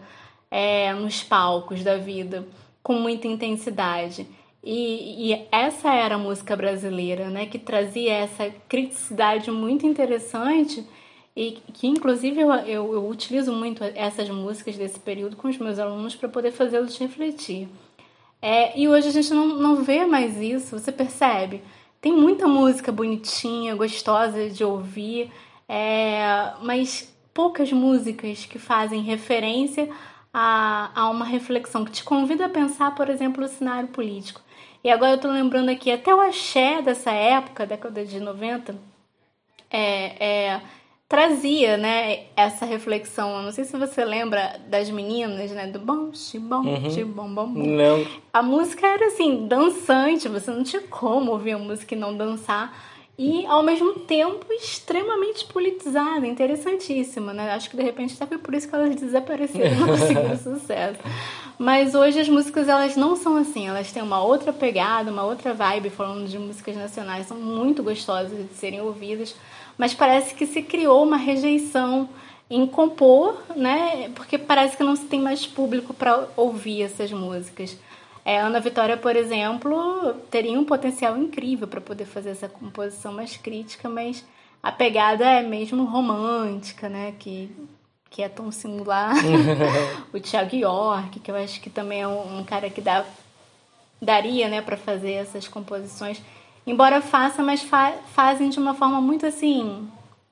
é, 0.50 0.94
nos 0.94 1.24
palcos 1.24 1.84
da 1.84 1.98
vida, 1.98 2.48
com 2.82 2.94
muita 2.94 3.28
intensidade. 3.28 4.28
E, 4.64 5.32
e, 5.32 5.48
essa 5.52 5.94
era 5.94 6.16
a 6.16 6.18
música 6.18 6.56
brasileira, 6.56 7.30
né? 7.30 7.46
Que 7.46 7.60
trazia 7.60 8.14
essa 8.14 8.50
criticidade 8.68 9.52
muito 9.52 9.86
interessante 9.86 10.86
e 11.36 11.60
que, 11.74 11.88
inclusive, 11.88 12.42
eu, 12.42 12.52
eu, 12.52 12.94
eu 12.94 13.08
utilizo 13.08 13.52
muito 13.52 13.84
essas 13.84 14.30
músicas 14.30 14.76
desse 14.78 15.00
período 15.00 15.36
com 15.36 15.48
os 15.48 15.58
meus 15.58 15.78
alunos 15.78 16.16
para 16.16 16.30
poder 16.30 16.52
fazê-los 16.52 16.98
refletir. 16.98 17.68
É, 18.42 18.80
e 18.80 18.88
hoje 18.88 19.10
a 19.10 19.12
gente 19.12 19.34
não, 19.34 19.48
não 19.48 19.84
vê 19.84 20.06
mais 20.06 20.40
isso, 20.40 20.80
você 20.80 20.92
percebe? 20.92 21.62
Tem 22.00 22.14
muita 22.14 22.48
música 22.48 22.92
bonitinha, 22.92 23.76
gostosa 23.76 24.50
de 24.50 24.64
ouvir, 24.64 25.32
é, 25.68 26.54
mas 26.62 27.14
poucas 27.34 27.72
músicas 27.72 28.46
que 28.46 28.58
fazem 28.58 29.02
referência 29.02 29.90
a, 30.38 30.92
a 30.94 31.10
uma 31.10 31.24
reflexão, 31.24 31.86
que 31.86 31.94
te 31.94 32.04
convida 32.04 32.48
a 32.48 32.50
pensar, 32.50 32.94
por 32.94 33.10
exemplo, 33.10 33.46
o 33.46 33.48
cenário 33.48 33.88
político. 33.88 34.42
E 34.84 34.92
agora 34.92 35.14
eu 35.14 35.18
tô 35.18 35.30
lembrando 35.32 35.70
aqui, 35.70 35.90
até 35.90 36.14
o 36.14 36.20
axé 36.20 36.82
dessa 36.82 37.10
época, 37.10 37.66
década 37.66 38.04
de 38.04 38.20
90, 38.20 38.76
é, 39.72 40.26
é, 40.26 40.62
trazia, 41.08 41.78
né, 41.78 42.26
essa 42.36 42.66
reflexão. 42.66 43.38
Eu 43.38 43.44
não 43.44 43.52
sei 43.54 43.64
se 43.64 43.78
você 43.78 44.04
lembra 44.04 44.60
das 44.68 44.90
meninas, 44.90 45.52
né, 45.52 45.68
do 45.68 45.80
bom, 45.80 46.12
bom, 46.42 46.66
uhum. 46.66 47.08
bom, 47.14 47.34
bom, 47.34 47.54
bom. 47.54 47.76
Lembro. 47.78 48.12
A 48.34 48.44
música 48.44 48.86
era 48.86 49.08
assim, 49.08 49.48
dançante, 49.48 50.28
você 50.28 50.52
não 50.52 50.66
tinha 50.66 50.82
como 50.82 51.32
ouvir 51.32 51.54
a 51.54 51.58
música 51.58 51.96
e 51.96 51.98
não 51.98 52.14
dançar. 52.14 52.78
E, 53.18 53.46
ao 53.46 53.64
mesmo 53.64 53.94
tempo, 53.94 54.46
extremamente 54.52 55.46
politizada, 55.46 56.28
interessantíssima, 56.28 57.34
né? 57.34 57.52
Acho 57.54 57.70
que, 57.70 57.78
de 57.78 57.84
repente, 57.84 58.14
até 58.14 58.26
foi 58.26 58.38
por 58.38 58.54
isso 58.54 58.68
que 58.68 58.76
elas 58.76 58.94
desapareceram 58.94 59.72
e 59.72 59.76
não 59.76 59.88
conseguiram 59.88 60.38
sucesso. 60.38 61.00
Mas 61.58 61.96
hoje 61.96 62.20
as 62.20 62.28
músicas 62.28 62.68
elas 62.68 62.98
não 62.98 63.16
são 63.16 63.38
assim, 63.38 63.70
elas 63.70 63.90
têm 63.90 64.04
uma 64.04 64.22
outra 64.22 64.52
pegada, 64.52 65.10
uma 65.10 65.24
outra 65.24 65.54
vibe, 65.54 65.90
falando 65.90 66.28
de 66.28 66.38
músicas 66.38 66.76
nacionais, 66.76 67.28
são 67.28 67.38
muito 67.38 67.82
gostosas 67.82 68.38
de 68.38 68.54
serem 68.56 68.82
ouvidas, 68.82 69.34
mas 69.78 69.94
parece 69.94 70.36
que 70.36 70.46
se 70.46 70.62
criou 70.62 71.02
uma 71.02 71.16
rejeição 71.16 72.10
em 72.50 72.68
compor, 72.68 73.42
né? 73.56 74.10
Porque 74.14 74.38
parece 74.38 74.76
que 74.76 74.84
não 74.84 74.96
se 74.96 75.06
tem 75.06 75.22
mais 75.22 75.48
público 75.48 75.94
para 75.94 76.28
ouvir 76.36 76.84
essas 76.84 77.12
músicas. 77.12 77.78
É, 78.26 78.40
Ana 78.40 78.60
Vitória, 78.60 78.98
por 78.98 79.16
exemplo, 79.16 80.16
teria 80.32 80.60
um 80.60 80.66
potencial 80.66 81.16
incrível 81.16 81.68
para 81.68 81.80
poder 81.80 82.06
fazer 82.06 82.32
essa 82.32 82.50
composição 82.50 83.14
mais 83.14 83.38
crítica, 83.38 83.88
mas 83.88 84.26
a 84.62 84.72
pegada 84.72 85.24
é 85.24 85.44
mesmo 85.44 85.86
romântica, 85.86 86.90
né? 86.90 87.14
Que 87.20 87.52
que 88.16 88.24
é 88.24 88.30
tão 88.30 88.50
singular. 88.50 89.14
o 90.14 90.20
Thiago 90.22 90.56
York, 90.56 91.20
que 91.20 91.30
eu 91.30 91.36
acho 91.36 91.60
que 91.60 91.70
também 91.70 92.02
é 92.02 92.08
um, 92.08 92.40
um 92.40 92.44
cara 92.46 92.70
que 92.70 92.80
dá, 92.80 93.04
daria 94.02 94.48
né, 94.48 94.62
para 94.62 94.78
fazer 94.78 95.12
essas 95.12 95.50
composições. 95.50 96.22
Embora 96.66 97.02
faça, 97.02 97.44
mas 97.44 97.62
fa 97.62 97.92
fazem 98.14 98.50
de 98.50 98.58
uma 98.58 98.74
forma 98.74 99.02
muito 99.02 99.26
assim, 99.26 99.86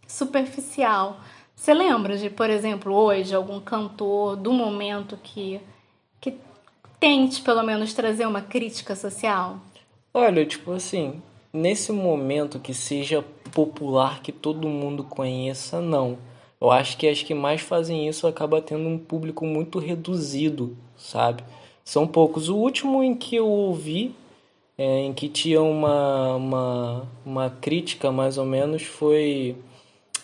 superficial. 0.08 1.20
Você 1.54 1.74
lembra 1.74 2.18
de, 2.18 2.30
por 2.30 2.50
exemplo, 2.50 2.94
hoje, 2.96 3.36
algum 3.36 3.60
cantor 3.60 4.38
do 4.38 4.54
momento 4.54 5.20
que, 5.22 5.60
que 5.60 5.64
tente 7.04 7.42
pelo 7.42 7.62
menos 7.64 7.94
trazer 7.94 8.26
uma 8.26 8.42
crítica 8.42 8.96
social? 8.96 9.58
Olha, 10.14 10.46
tipo 10.46 10.72
assim, 10.72 11.22
nesse 11.52 11.92
momento 11.92 12.62
que 12.62 12.74
seja 12.74 13.22
popular, 13.54 14.22
que 14.22 14.32
todo 14.32 14.70
mundo 14.70 15.04
conheça, 15.04 15.82
não. 15.82 16.18
Eu 16.62 16.72
acho 16.72 16.96
que 16.96 17.06
as 17.06 17.22
que 17.22 17.34
mais 17.34 17.60
fazem 17.60 18.08
isso 18.08 18.26
acaba 18.26 18.62
tendo 18.62 18.88
um 18.88 18.98
público 18.98 19.46
muito 19.46 19.80
reduzido, 19.80 20.78
sabe? 20.96 21.44
São 21.84 22.08
poucos. 22.08 22.48
O 22.48 22.56
último 22.56 23.04
em 23.04 23.14
que 23.14 23.36
eu 23.36 23.50
ouvi, 23.50 24.16
é, 24.78 25.00
em 25.02 25.12
que 25.12 25.28
tinha 25.28 25.62
uma, 25.62 26.38
uma, 26.38 27.08
uma 27.26 27.50
crítica 27.50 28.14
mais 28.14 28.38
ou 28.38 28.46
menos, 28.46 28.84
foi. 28.84 29.58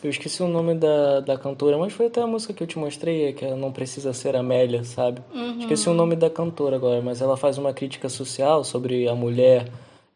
Eu 0.04 0.10
esqueci 0.10 0.42
o 0.42 0.48
nome 0.48 0.76
da, 0.76 1.20
da 1.20 1.38
cantora, 1.38 1.78
mas 1.78 1.92
foi 1.92 2.06
até 2.06 2.22
a 2.22 2.28
música 2.28 2.54
que 2.54 2.64
eu 2.64 2.68
te 2.68 2.80
mostrei, 2.80 3.34
que 3.34 3.44
ela 3.44 3.58
não 3.58 3.72
precisa 3.72 4.14
ser 4.14 4.36
Amélia, 4.36 4.84
sabe? 4.84 5.22
Uhum. 5.34 5.60
Esqueci 5.60 5.90
o 5.90 5.94
nome 5.94 6.16
da 6.16 6.30
cantora 6.30 6.78
agora, 6.78 7.02
mas 7.02 7.22
ela 7.22 7.36
faz 7.36 7.58
uma 7.58 7.74
crítica 7.74 8.08
social 8.08 8.64
sobre 8.64 9.08
a 9.10 9.16
mulher 9.16 9.68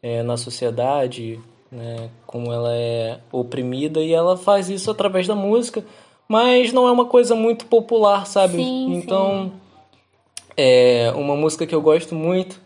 é, 0.01 0.23
na 0.23 0.37
sociedade, 0.37 1.39
né? 1.71 2.09
Como 2.25 2.51
ela 2.51 2.73
é 2.73 3.19
oprimida, 3.31 3.99
e 3.99 4.13
ela 4.13 4.37
faz 4.37 4.69
isso 4.69 4.89
através 4.89 5.27
da 5.27 5.35
música 5.35 5.83
mas 6.27 6.71
não 6.71 6.87
é 6.87 6.91
uma 6.91 7.05
coisa 7.05 7.35
muito 7.35 7.65
popular, 7.65 8.25
sabe? 8.25 8.55
Sim, 8.55 8.95
então, 8.95 9.51
sim. 9.51 9.51
é 10.57 11.11
uma 11.15 11.35
música 11.35 11.67
que 11.67 11.75
eu 11.75 11.81
gosto 11.81 12.15
muito, 12.15 12.59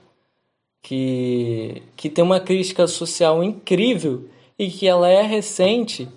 que, 0.81 1.81
que 1.95 2.09
tem 2.09 2.23
uma 2.23 2.39
crítica 2.39 2.87
social 2.87 3.43
incrível 3.43 4.25
e 4.57 4.69
que 4.69 4.87
ela 4.87 5.09
é 5.09 5.21
recente, 5.21 6.07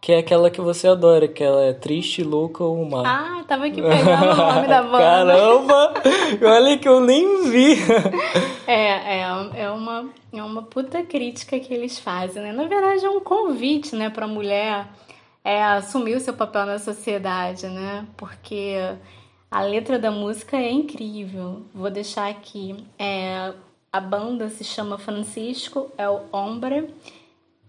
que 0.00 0.12
é 0.12 0.18
aquela 0.18 0.50
que 0.50 0.60
você 0.60 0.88
adora, 0.88 1.28
que 1.28 1.44
ela 1.44 1.62
é 1.64 1.72
Triste, 1.72 2.22
Louca 2.22 2.64
ou 2.64 2.84
Má. 2.88 3.02
Ah, 3.04 3.44
tava 3.44 3.66
aqui 3.66 3.82
pegando 3.82 4.32
o 4.32 4.36
nome 4.36 4.66
da 4.66 4.82
banda. 4.82 4.98
Caramba! 4.98 5.94
Olha 6.42 6.78
que 6.78 6.88
eu 6.88 7.00
nem 7.00 7.50
vi. 7.50 7.76
é, 8.66 9.18
é, 9.18 9.50
é, 9.54 9.70
uma, 9.70 10.08
é 10.32 10.42
uma 10.42 10.62
puta 10.62 11.02
crítica 11.02 11.58
que 11.60 11.74
eles 11.74 11.98
fazem, 11.98 12.42
né? 12.42 12.52
Na 12.52 12.66
verdade, 12.66 13.04
é 13.04 13.10
um 13.10 13.20
convite, 13.20 13.94
né, 13.94 14.08
pra 14.08 14.26
mulher 14.26 14.86
é 15.44 15.62
assumir 15.62 16.16
o 16.16 16.20
seu 16.20 16.34
papel 16.34 16.66
na 16.66 16.78
sociedade, 16.78 17.66
né? 17.66 18.06
Porque 18.16 18.74
a 19.50 19.62
letra 19.62 19.98
da 19.98 20.10
música 20.10 20.56
é 20.56 20.70
incrível. 20.70 21.62
Vou 21.74 21.90
deixar 21.90 22.28
aqui. 22.28 22.84
É, 22.98 23.52
a 23.92 24.00
banda 24.00 24.48
se 24.48 24.64
chama 24.64 24.98
Francisco 24.98 25.90
é 25.96 26.08
o 26.08 26.20
Hombre 26.30 26.88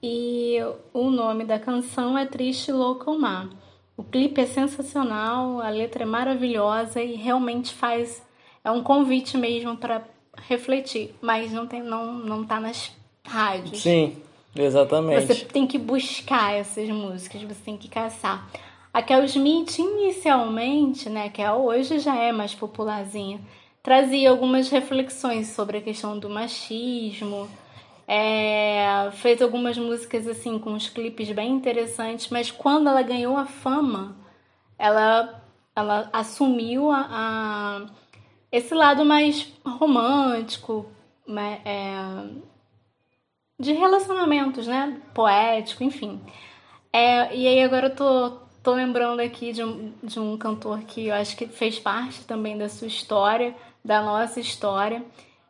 e 0.02 0.58
o 0.93 1.10
nome 1.10 1.45
da 1.45 1.60
canção 1.60 2.18
é 2.18 2.26
Triste 2.26 2.72
Louco 2.72 3.18
Mar. 3.18 3.49
O 3.95 4.04
clipe 4.04 4.41
é 4.41 4.45
sensacional, 4.45 5.62
a 5.62 5.70
letra 5.70 6.04
é 6.04 6.06
maravilhosa 6.06 7.02
e 7.02 7.16
realmente 7.16 7.74
faz 7.74 8.24
é 8.64 8.72
um 8.72 8.84
convite 8.84 9.38
mesmo 9.38 9.78
para 9.78 10.04
refletir, 10.38 11.14
mas 11.22 11.52
não 11.52 11.68
tem 11.68 11.84
não 11.84 12.14
não 12.14 12.43
tá 12.43 12.60
nas 12.60 12.91
rádios. 13.26 13.82
Sim. 13.82 14.18
Exatamente. 14.56 15.28
Você 15.28 15.45
tem 15.45 15.66
que 15.66 15.78
buscar 15.78 16.54
essas 16.54 16.89
músicas, 16.89 17.41
você 17.41 17.62
tem 17.64 17.78
que 17.78 17.88
caçar. 17.88 18.49
A 18.93 19.02
Kel 19.02 19.24
Smith, 19.24 19.80
inicialmente, 19.80 21.10
né, 21.10 21.30
que 21.30 21.41
hoje 21.47 21.99
já 21.99 22.16
é 22.18 22.34
mais 22.34 22.54
popularzinha, 22.54 23.39
trazia 23.82 24.30
algumas 24.30 24.70
reflexões 24.70 25.47
sobre 25.47 25.78
a 25.78 25.82
questão 25.82 26.20
do 26.20 26.30
machismo, 26.30 27.47
é, 28.08 29.10
fez 29.14 29.41
algumas 29.41 29.78
músicas 29.78 30.28
assim 30.28 30.60
com 30.60 30.72
uns 30.72 30.89
clipes 30.89 31.32
bem 31.32 31.52
interessantes, 31.52 32.30
mas 32.30 32.52
quando 32.52 32.89
ela 32.89 33.02
ganhou 33.02 33.38
a 33.38 33.45
fama, 33.45 34.16
ela, 34.78 35.41
ela 35.76 36.10
assumiu 36.12 36.91
a, 36.91 37.08
a 37.10 37.86
esse 38.52 38.74
lado 38.74 39.06
mais 39.06 39.54
romântico, 39.66 40.86
né, 41.28 41.62
é, 41.64 42.52
de 43.60 43.74
relacionamentos, 43.74 44.68
né? 44.68 44.99
Poético, 45.14 45.84
enfim. 45.84 46.20
É, 46.91 47.34
e 47.36 47.47
aí 47.47 47.64
agora 47.64 47.88
eu 47.88 47.95
tô, 47.95 48.32
tô 48.64 48.74
lembrando 48.74 49.22
aqui 49.22 49.54
de 49.54 49.64
um, 49.64 49.93
de 50.04 50.20
um 50.20 50.38
cantor 50.38 50.82
que 50.82 51.08
eu 51.08 51.16
acho 51.16 51.38
que 51.38 51.47
fez 51.47 51.80
parte 51.80 52.26
também 52.26 52.58
da 52.58 52.68
sua 52.68 52.88
história, 52.88 53.56
da 53.86 54.02
nossa 54.02 54.39
história, 54.39 55.04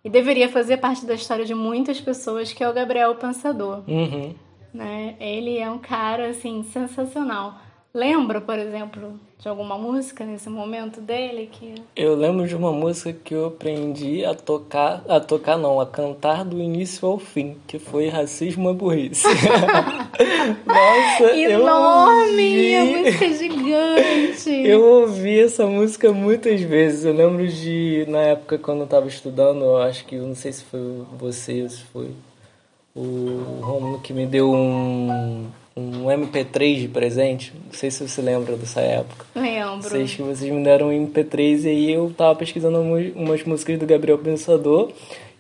e 0.04 0.10
deveria 0.10 0.49
fazer 0.49 0.78
parte 0.78 1.06
da 1.06 1.14
história 1.14 1.45
de 1.45 1.54
muitas 1.54 2.02
pessoas, 2.02 2.52
que 2.52 2.64
é 2.64 2.70
o 2.70 2.74
Gabriel 2.74 3.16
Pensador. 3.16 3.84
Uhum. 3.88 4.34
Né? 4.74 5.16
Ele 5.20 5.58
é 5.58 5.70
um 5.70 5.80
cara, 5.80 6.30
assim, 6.30 6.64
sensacional. 6.64 7.60
Lembra, 7.94 8.39
por 8.39 8.58
exemplo, 8.58 9.20
de 9.38 9.50
alguma 9.50 9.78
música 9.78 10.24
nesse 10.24 10.50
momento 10.50 11.02
dele 11.02 11.50
que 11.52 11.76
Eu 11.94 12.16
lembro 12.16 12.48
de 12.48 12.56
uma 12.56 12.72
música 12.72 13.12
que 13.12 13.34
eu 13.34 13.48
aprendi 13.48 14.24
a 14.24 14.34
tocar, 14.34 15.04
a 15.10 15.20
tocar 15.20 15.58
não, 15.58 15.82
a 15.82 15.86
cantar 15.86 16.46
do 16.46 16.58
início 16.58 17.06
ao 17.06 17.20
fim, 17.20 17.58
que 17.68 17.78
foi 17.80 18.08
Racismo 18.08 18.70
é 18.70 18.74
Burrice. 18.74 19.28
Nossa, 20.66 21.36
enorme, 21.36 22.72
eu 22.72 22.82
ouvi... 22.82 22.96
a 22.96 23.00
música 23.00 23.26
é 23.26 23.34
gigante. 23.34 24.52
Eu 24.72 24.84
ouvi 24.84 25.39
essa 25.39 25.66
música 25.66 26.14
muitas 26.14 26.62
vezes. 26.62 27.04
Eu 27.04 27.14
lembro 27.14 27.48
de 27.48 28.06
na 28.08 28.20
época 28.20 28.58
quando 28.58 28.82
eu 28.82 28.88
tava 28.88 29.08
estudando, 29.08 29.64
eu 29.64 29.78
acho 29.78 30.06
que 30.06 30.16
não 30.16 30.36
sei 30.36 30.52
se 30.54 30.64
foi 30.64 31.04
você, 31.18 31.68
se 31.68 31.84
foi 31.86 32.12
o 32.96 33.60
Romulo 33.62 34.00
que 34.00 34.14
me 34.14 34.26
deu 34.26 34.52
um 34.52 35.48
um 35.76 36.05
MP3 36.05 36.82
de 36.82 36.88
presente. 36.88 37.53
Não 37.65 37.74
sei 37.74 37.89
se 37.89 38.07
você 38.07 38.22
lembra 38.22 38.55
dessa 38.55 38.82
época. 38.82 39.26
Lembro. 39.36 39.89
Sei 39.89 40.05
que 40.05 40.22
vocês 40.22 40.51
me 40.51 40.63
deram 40.63 40.89
um 40.89 41.07
MP3 41.07 41.63
e 41.63 41.67
aí 41.69 41.91
eu 41.91 42.13
tava 42.15 42.36
pesquisando 42.36 42.80
umas 42.80 43.43
músicas 43.43 43.80
do 43.80 43.86
Gabriel 43.86 44.17
Pensador. 44.17 44.91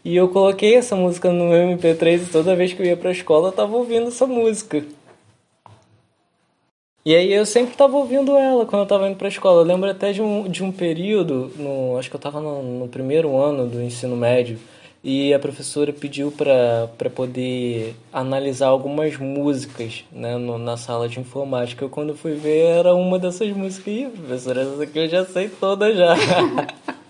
E 0.03 0.15
eu 0.15 0.29
coloquei 0.29 0.75
essa 0.75 0.95
música 0.95 1.31
no 1.31 1.49
meu 1.49 1.77
MP3 1.77 2.23
e 2.23 2.25
toda 2.31 2.55
vez 2.55 2.73
que 2.73 2.81
eu 2.81 2.85
ia 2.85 2.97
pra 2.97 3.11
escola 3.11 3.49
eu 3.49 3.51
tava 3.51 3.75
ouvindo 3.75 4.07
essa 4.07 4.25
música. 4.25 4.83
E 7.03 7.15
aí 7.15 7.33
eu 7.33 7.45
sempre 7.45 7.75
tava 7.75 7.97
ouvindo 7.97 8.37
ela 8.37 8.65
quando 8.65 8.83
eu 8.83 8.87
tava 8.87 9.07
indo 9.07 9.17
pra 9.17 9.27
escola. 9.27 9.61
Eu 9.61 9.65
lembro 9.65 9.89
até 9.89 10.11
de 10.11 10.21
um, 10.21 10.47
de 10.47 10.63
um 10.63 10.71
período, 10.71 11.51
no, 11.55 11.97
acho 11.97 12.09
que 12.09 12.15
eu 12.15 12.19
tava 12.19 12.39
no, 12.39 12.61
no 12.79 12.87
primeiro 12.87 13.35
ano 13.37 13.67
do 13.67 13.81
ensino 13.81 14.15
médio, 14.15 14.59
e 15.03 15.33
a 15.33 15.39
professora 15.39 15.91
pediu 15.91 16.31
para 16.31 17.09
poder 17.09 17.95
analisar 18.13 18.67
algumas 18.67 19.17
músicas 19.17 20.05
né, 20.11 20.37
no, 20.37 20.59
na 20.59 20.77
sala 20.77 21.09
de 21.09 21.19
informática. 21.19 21.83
Eu, 21.83 21.89
quando 21.89 22.15
fui 22.15 22.33
ver, 22.33 22.65
era 22.65 22.93
uma 22.93 23.17
dessas 23.17 23.49
músicas. 23.49 23.93
Ih, 23.93 24.09
professora, 24.09 24.61
essa 24.61 24.83
aqui 24.83 24.99
eu 24.99 25.07
já 25.07 25.25
sei 25.25 25.49
toda 25.49 25.91
já. 25.95 26.15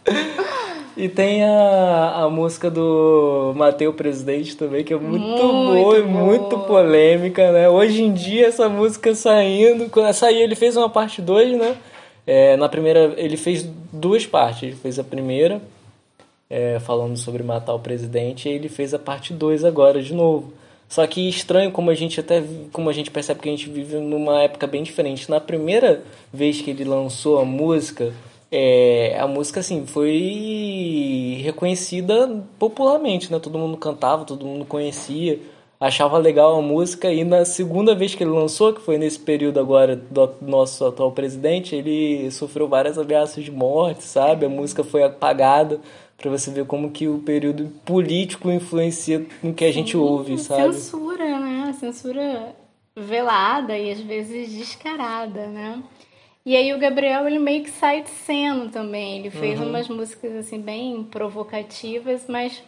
e 0.96 1.10
tem 1.10 1.44
a, 1.44 2.24
a 2.24 2.30
música 2.30 2.72
do 2.72 3.54
Mateu 3.58 3.94
Presidente 3.94 4.56
também, 4.56 4.86
que 4.86 4.94
é 4.94 4.98
muito, 4.98 5.26
muito 5.26 5.44
boa 5.44 6.00
e 6.00 6.04
muito 6.04 6.60
polêmica, 6.60 7.52
né? 7.52 7.68
Hoje 7.68 8.04
em 8.04 8.14
dia, 8.14 8.48
essa 8.48 8.70
música 8.70 9.14
saindo... 9.14 9.89
Quando 9.89 10.14
saiu, 10.14 10.39
ele 10.39 10.56
fez 10.56 10.78
uma 10.78 10.89
parte 10.89 11.22
2, 11.22 11.58
né? 11.58 11.76
É, 12.26 12.56
na 12.56 12.70
primeira, 12.70 13.14
ele 13.18 13.36
fez 13.36 13.68
duas 13.92 14.26
partes. 14.26 14.64
Ele 14.64 14.78
fez 14.78 14.98
a 14.98 15.04
primeira 15.04 15.62
é, 16.52 16.80
falando 16.82 17.16
sobre 17.16 17.41
matar 17.41 17.74
o 17.74 17.80
presidente, 17.80 18.49
e 18.49 18.52
ele 18.52 18.68
fez 18.68 18.93
a 18.93 18.99
parte 18.99 19.34
2 19.34 19.64
agora 19.64 20.04
de 20.04 20.14
novo. 20.14 20.52
Só 20.89 21.08
que 21.08 21.30
estranho 21.30 21.72
como 21.72 21.89
a 21.89 21.95
gente 21.95 22.20
até 22.20 22.43
como 22.74 22.89
a 22.89 22.93
gente 22.93 23.10
percebe 23.10 23.39
que 23.39 23.47
a 23.47 23.52
gente 23.52 23.70
vive 23.70 23.95
numa 23.95 24.41
época 24.41 24.68
bem 24.68 24.84
diferente. 24.84 25.30
Na 25.30 25.39
primeira 25.39 26.04
vez 26.34 26.62
que 26.62 26.72
ele 26.72 26.84
lançou 26.84 27.39
a 27.39 27.45
música, 27.45 28.14
é, 28.52 29.18
a 29.18 29.26
música 29.26 29.62
assim 29.62 29.86
foi 29.86 31.39
reconhecida 31.41 32.43
popularmente, 32.60 33.32
né? 33.32 33.39
Todo 33.39 33.58
mundo 33.58 33.78
cantava, 33.78 34.26
todo 34.26 34.45
mundo 34.45 34.66
conhecia, 34.66 35.39
achava 35.80 36.18
legal 36.18 36.60
a 36.60 36.62
música 36.62 37.14
e 37.14 37.24
na 37.24 37.45
segunda 37.45 37.95
vez 37.95 38.14
que 38.14 38.24
ele 38.24 38.32
lançou, 38.32 38.74
que 38.74 38.82
foi 38.82 38.97
nesse 38.97 39.20
período 39.20 39.62
agora 39.62 39.95
do 39.95 40.30
nosso 40.41 40.86
atual 40.86 41.14
presidente, 41.14 41.74
ele 41.74 42.30
sofreu 42.32 42.68
várias 42.68 42.97
ameaças 42.97 43.45
de 43.45 43.52
morte, 43.52 44.04
sabe? 44.04 44.45
A 44.45 44.49
música 44.49 44.84
foi 44.84 45.04
apagada 45.04 45.80
para 46.22 46.32
você 46.32 46.51
ver 46.51 46.65
como 46.65 46.91
que 46.91 47.07
o 47.07 47.19
período 47.19 47.67
político 47.84 48.51
influencia 48.51 49.26
no 49.41 49.53
que 49.53 49.65
a 49.65 49.72
gente 49.72 49.91
Sim, 49.91 49.97
ouve, 49.97 50.38
sabe? 50.38 50.74
Censura, 50.74 51.39
né? 51.39 51.74
Censura 51.80 52.55
velada 52.95 53.78
e 53.78 53.91
às 53.91 53.99
vezes 53.99 54.53
descarada, 54.53 55.47
né? 55.47 55.82
E 56.45 56.55
aí 56.55 56.74
o 56.74 56.80
Gabriel 56.80 57.28
ele 57.28 57.39
meio 57.39 57.63
que 57.63 57.72
sai 57.72 58.03
de 58.03 58.09
cena 58.09 58.69
também. 58.69 59.19
Ele 59.19 59.30
fez 59.30 59.59
uhum. 59.59 59.69
umas 59.69 59.88
músicas 59.88 60.34
assim 60.36 60.59
bem 60.59 61.03
provocativas, 61.03 62.26
mas 62.28 62.63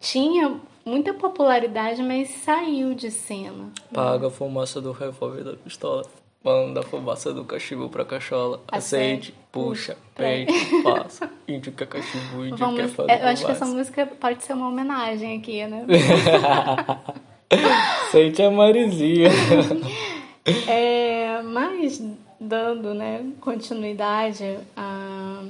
tinha 0.00 0.60
muita 0.84 1.14
popularidade, 1.14 2.02
mas 2.02 2.28
saiu 2.28 2.94
de 2.94 3.10
cena. 3.10 3.72
Paga 3.92 4.28
a 4.28 4.30
fumaça 4.30 4.80
do 4.80 4.92
revólver 4.92 5.44
da 5.44 5.52
pistola. 5.54 6.04
Manda 6.44 6.82
fumaça 6.82 7.32
do 7.32 7.44
cachimbo 7.44 7.88
pra 7.88 8.04
cachola. 8.04 8.60
Acende, 8.70 9.32
puxa, 9.52 9.96
prende, 10.12 10.52
passa. 10.82 11.30
Índio 11.46 11.72
quer 11.72 11.86
cachimbo, 11.86 12.44
índio 12.44 12.56
Vamos, 12.56 12.80
quer 12.80 12.88
fazer 12.88 13.22
Eu 13.22 13.28
acho 13.28 13.46
que 13.46 13.52
essa 13.52 13.64
música 13.64 14.06
pode 14.06 14.42
ser 14.42 14.54
uma 14.54 14.68
homenagem 14.68 15.38
aqui, 15.38 15.64
né? 15.64 15.86
Sente 18.10 18.42
a 18.42 18.50
Marizinha. 18.50 19.30
é, 20.66 21.40
mas, 21.42 22.02
dando 22.40 22.92
né, 22.92 23.24
continuidade 23.40 24.58
a, 24.76 25.44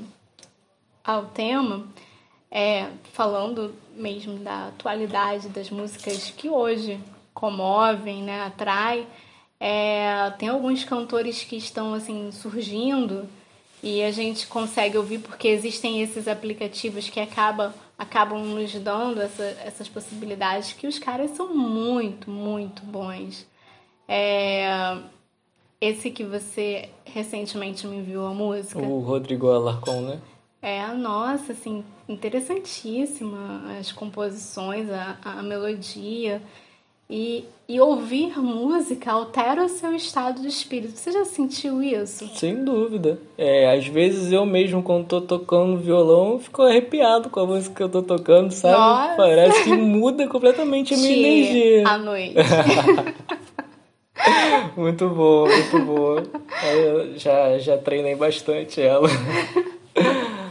ao 1.03 1.25
tema, 1.27 1.87
é, 2.51 2.89
falando 3.15 3.75
mesmo 3.97 4.39
da 4.41 4.69
atualidade 4.69 5.49
das 5.49 5.71
músicas 5.71 6.35
que 6.37 6.51
hoje 6.51 7.01
comovem, 7.33 8.23
né, 8.23 8.43
atrai 8.43 9.07
é, 9.65 10.29
tem 10.39 10.49
alguns 10.49 10.83
cantores 10.83 11.45
que 11.45 11.55
estão 11.55 11.95
assim 11.95 12.33
surgindo 12.33 13.29
e 13.81 14.03
a 14.03 14.11
gente 14.11 14.49
consegue 14.49 14.99
ouvir 14.99 15.21
porque 15.21 15.47
existem 15.47 16.03
esses 16.03 16.27
aplicativos 16.27 17.09
que 17.09 17.21
acaba, 17.21 17.73
acabam 17.97 18.45
nos 18.45 18.75
dando 18.75 19.23
essa, 19.23 19.45
essas 19.65 19.89
possibilidades 19.89 20.73
que 20.73 20.89
os 20.89 20.99
caras 20.99 21.31
são 21.37 21.55
muito, 21.55 22.29
muito 22.29 22.83
bons. 22.83 23.47
É, 24.09 24.99
esse 25.81 26.11
que 26.11 26.25
você 26.25 26.89
recentemente 27.05 27.87
me 27.87 27.99
enviou 27.99 28.27
a 28.27 28.35
música. 28.35 28.81
O 28.81 28.99
Rodrigo 28.99 29.49
Alarcon, 29.49 30.01
né? 30.01 30.21
É, 30.61 30.85
nossa, 30.89 31.53
assim, 31.53 31.85
interessantíssima 32.09 33.79
as 33.79 33.93
composições, 33.93 34.91
a, 34.91 35.19
a 35.25 35.41
melodia. 35.41 36.43
E, 37.15 37.45
e 37.69 37.79
ouvir 37.79 38.39
música 38.39 39.13
altera 39.13 39.63
o 39.63 39.69
seu 39.69 39.95
estado 39.95 40.41
de 40.41 40.49
espírito. 40.49 40.97
Você 40.97 41.13
já 41.13 41.27
sentiu 41.27 41.83
isso? 41.83 42.27
Sem 42.35 42.65
dúvida. 42.65 43.19
É, 43.37 43.71
às 43.71 43.87
vezes 43.87 44.33
eu 44.33 44.47
mesmo, 44.47 44.83
quando 44.83 45.05
tô 45.09 45.21
tocando 45.21 45.77
violão, 45.77 46.39
fico 46.39 46.63
arrepiado 46.63 47.29
com 47.29 47.41
a 47.41 47.47
música 47.47 47.75
que 47.75 47.83
eu 47.83 47.91
tô 47.91 48.03
tocando, 48.03 48.51
sabe? 48.51 48.79
Nossa. 48.79 49.17
Parece 49.17 49.63
que 49.63 49.77
muda 49.77 50.27
completamente 50.27 50.95
a 50.95 50.97
minha 50.97 51.13
energia. 51.13 51.87
À 51.87 51.99
noite. 51.99 52.35
muito 54.75 55.07
boa, 55.11 55.47
muito 55.51 55.79
boa. 55.81 56.23
Eu 56.65 57.19
já, 57.19 57.59
já 57.59 57.77
treinei 57.77 58.15
bastante 58.15 58.81
ela. 58.81 59.11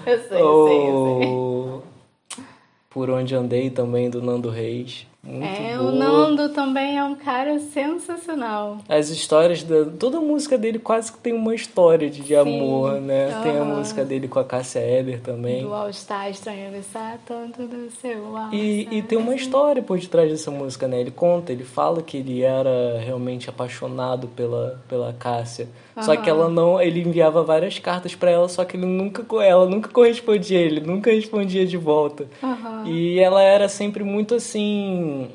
Eu 0.05 0.19
sei, 0.19 0.41
eu 0.41 0.67
sei, 0.67 0.89
eu 0.89 1.83
sei. 2.29 2.45
Por 2.87 3.09
onde 3.09 3.33
andei 3.33 3.71
também, 3.71 4.11
do 4.11 4.21
Nando 4.21 4.49
Reis. 4.51 5.09
Muito 5.23 5.45
é, 5.45 5.77
boa. 5.77 5.91
o 5.91 5.95
Nando 5.95 6.49
também 6.49 6.97
é 6.97 7.03
um 7.03 7.13
cara 7.13 7.59
sensacional. 7.59 8.79
As 8.89 9.09
histórias 9.09 9.61
da. 9.61 9.85
Toda 9.85 10.17
a 10.17 10.21
música 10.21 10.57
dele 10.57 10.79
quase 10.79 11.11
que 11.11 11.19
tem 11.19 11.31
uma 11.31 11.53
história 11.53 12.09
de, 12.09 12.35
amor, 12.35 12.99
né? 12.99 13.35
Uhum. 13.35 13.43
Tem 13.43 13.59
a 13.59 13.63
música 13.63 14.03
dele 14.03 14.27
com 14.27 14.39
a 14.39 14.43
Cássia 14.43 14.79
Eber 14.79 15.21
também. 15.21 15.61
Do 15.61 15.73
All 15.73 15.93
Star 15.93 16.29
Estranho 16.29 16.69
Avisar 16.69 17.19
tanto 17.23 17.67
do 17.67 17.91
seu 17.91 18.35
All 18.35 18.51
e, 18.51 18.87
e 18.89 19.01
tem 19.03 19.17
uma 19.17 19.35
história 19.35 19.83
por 19.83 19.99
detrás 19.99 20.31
dessa 20.31 20.49
música, 20.49 20.87
né? 20.87 20.99
Ele 20.99 21.11
conta, 21.11 21.51
ele 21.51 21.63
fala 21.63 22.01
que 22.01 22.17
ele 22.17 22.41
era 22.41 22.99
realmente 22.99 23.47
apaixonado 23.47 24.27
pela, 24.27 24.81
pela 24.89 25.13
Cássia. 25.13 25.69
Uhum. 26.01 26.05
Só 26.05 26.15
que 26.15 26.29
ela 26.29 26.49
não. 26.49 26.81
Ele 26.81 27.01
enviava 27.01 27.43
várias 27.43 27.79
cartas 27.79 28.13
para 28.15 28.31
ela, 28.31 28.49
só 28.49 28.65
que 28.65 28.75
ele 28.75 28.85
nunca, 28.85 29.25
ela 29.43 29.65
nunca 29.65 29.89
correspondia, 29.89 30.59
ele 30.59 30.81
nunca 30.81 31.11
respondia 31.11 31.65
de 31.65 31.77
volta. 31.77 32.27
Uhum. 32.41 32.85
E 32.85 33.19
ela 33.19 33.41
era 33.41 33.69
sempre 33.69 34.03
muito 34.03 34.35
assim 34.35 35.29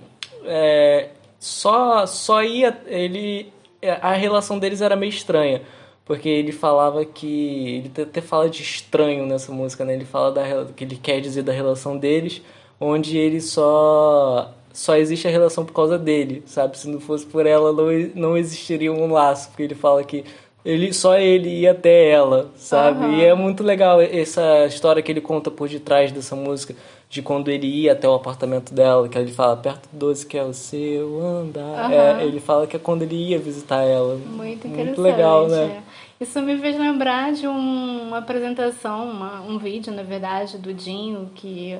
é, 0.46 1.08
só, 1.38 2.06
só 2.06 2.42
ia. 2.42 2.80
Ele. 2.86 3.52
A 4.00 4.12
relação 4.12 4.58
deles 4.58 4.80
era 4.80 4.96
meio 4.96 5.10
estranha. 5.10 5.62
Porque 6.04 6.28
ele 6.28 6.52
falava 6.52 7.04
que. 7.04 7.82
Ele 7.96 8.02
até 8.02 8.20
fala 8.20 8.48
de 8.48 8.62
estranho 8.62 9.26
nessa 9.26 9.52
música, 9.52 9.84
né? 9.84 9.94
Ele 9.94 10.04
fala 10.04 10.32
da, 10.32 10.64
que 10.66 10.84
ele 10.84 10.96
quer 10.96 11.20
dizer 11.20 11.42
da 11.42 11.52
relação 11.52 11.98
deles, 11.98 12.40
onde 12.80 13.18
ele 13.18 13.40
só. 13.40 14.52
Só 14.72 14.94
existe 14.94 15.26
a 15.26 15.30
relação 15.30 15.64
por 15.64 15.72
causa 15.72 15.98
dele, 15.98 16.42
sabe? 16.44 16.78
Se 16.78 16.86
não 16.86 17.00
fosse 17.00 17.24
por 17.24 17.46
ela, 17.46 17.72
não, 17.72 17.86
não 18.14 18.36
existiria 18.36 18.92
um 18.92 19.10
laço. 19.10 19.48
Porque 19.48 19.62
ele 19.62 19.74
fala 19.74 20.04
que 20.04 20.24
ele 20.66 20.92
só 20.92 21.16
ele 21.16 21.60
ia 21.60 21.70
até 21.70 22.10
ela, 22.10 22.50
sabe? 22.56 23.04
Uhum. 23.04 23.18
E 23.18 23.24
é 23.24 23.32
muito 23.34 23.62
legal 23.62 24.00
essa 24.00 24.66
história 24.66 25.00
que 25.00 25.12
ele 25.12 25.20
conta 25.20 25.48
por 25.48 25.68
detrás 25.68 26.10
dessa 26.10 26.34
música 26.34 26.74
de 27.08 27.22
quando 27.22 27.48
ele 27.48 27.68
ia 27.68 27.92
até 27.92 28.08
o 28.08 28.14
apartamento 28.14 28.74
dela, 28.74 29.08
que 29.08 29.16
ele 29.16 29.30
fala 29.30 29.56
perto 29.56 29.88
do 29.92 29.98
12 30.08 30.26
que 30.26 30.36
é 30.36 30.42
o 30.42 30.52
seu 30.52 31.24
andar. 31.24 31.88
Uhum. 31.88 31.92
É, 31.92 32.24
ele 32.24 32.40
fala 32.40 32.66
que 32.66 32.74
é 32.74 32.80
quando 32.80 33.02
ele 33.02 33.14
ia 33.14 33.38
visitar 33.38 33.82
ela. 33.84 34.16
Muito 34.16 34.66
interessante. 34.66 34.86
Muito 34.86 35.02
legal, 35.02 35.46
né? 35.46 35.82
É. 36.20 36.24
Isso 36.24 36.42
me 36.42 36.58
fez 36.58 36.76
lembrar 36.76 37.32
de 37.32 37.46
um, 37.46 38.08
uma 38.08 38.18
apresentação, 38.18 39.08
uma, 39.08 39.42
um 39.42 39.58
vídeo, 39.58 39.92
na 39.92 40.02
verdade, 40.02 40.58
do 40.58 40.74
Dinho, 40.74 41.30
que 41.32 41.78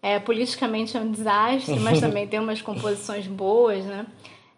é 0.00 0.18
politicamente 0.18 0.96
é 0.96 1.00
um 1.00 1.10
desastre, 1.10 1.78
mas 1.78 2.00
também 2.00 2.26
tem 2.26 2.40
umas 2.40 2.62
composições 2.62 3.26
boas, 3.26 3.84
né? 3.84 4.06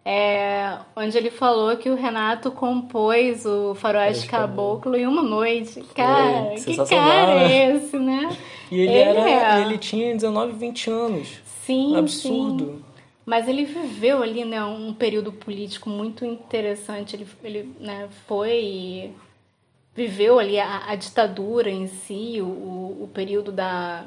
É, 0.09 0.78
onde 0.94 1.18
ele 1.18 1.32
falou 1.32 1.76
que 1.76 1.90
o 1.90 1.96
Renato 1.96 2.52
compôs 2.52 3.44
o 3.44 3.74
Faroeste 3.74 4.28
Caboclo 4.28 4.94
em 4.94 5.04
uma 5.04 5.20
noite. 5.20 5.82
Cara, 5.96 6.54
que 6.54 6.76
cara 6.76 7.32
é 7.32 7.48
né? 7.48 7.74
esse, 7.74 7.98
né? 7.98 8.36
E 8.70 8.82
ele, 8.82 8.92
ele 8.92 9.18
era. 9.18 9.59
É. 9.59 9.62
Ele 9.62 9.76
tinha 9.76 10.14
19, 10.14 10.52
20 10.52 10.90
anos. 10.90 11.40
Sim. 11.64 11.96
Absurdo. 11.96 12.64
Sim. 12.66 12.84
Mas 13.26 13.48
ele 13.48 13.64
viveu 13.64 14.22
ali, 14.22 14.44
né, 14.44 14.62
um 14.62 14.94
período 14.94 15.32
político 15.32 15.90
muito 15.90 16.24
interessante. 16.24 17.16
Ele, 17.16 17.26
ele 17.42 17.74
né, 17.80 18.09
foi. 18.28 19.11
Viveu 19.92 20.38
ali 20.38 20.61
a, 20.61 20.84
a 20.86 20.94
ditadura 20.94 21.68
em 21.68 21.88
si, 21.88 22.40
o, 22.40 22.44
o 22.46 23.11
período 23.12 23.50
da, 23.50 24.04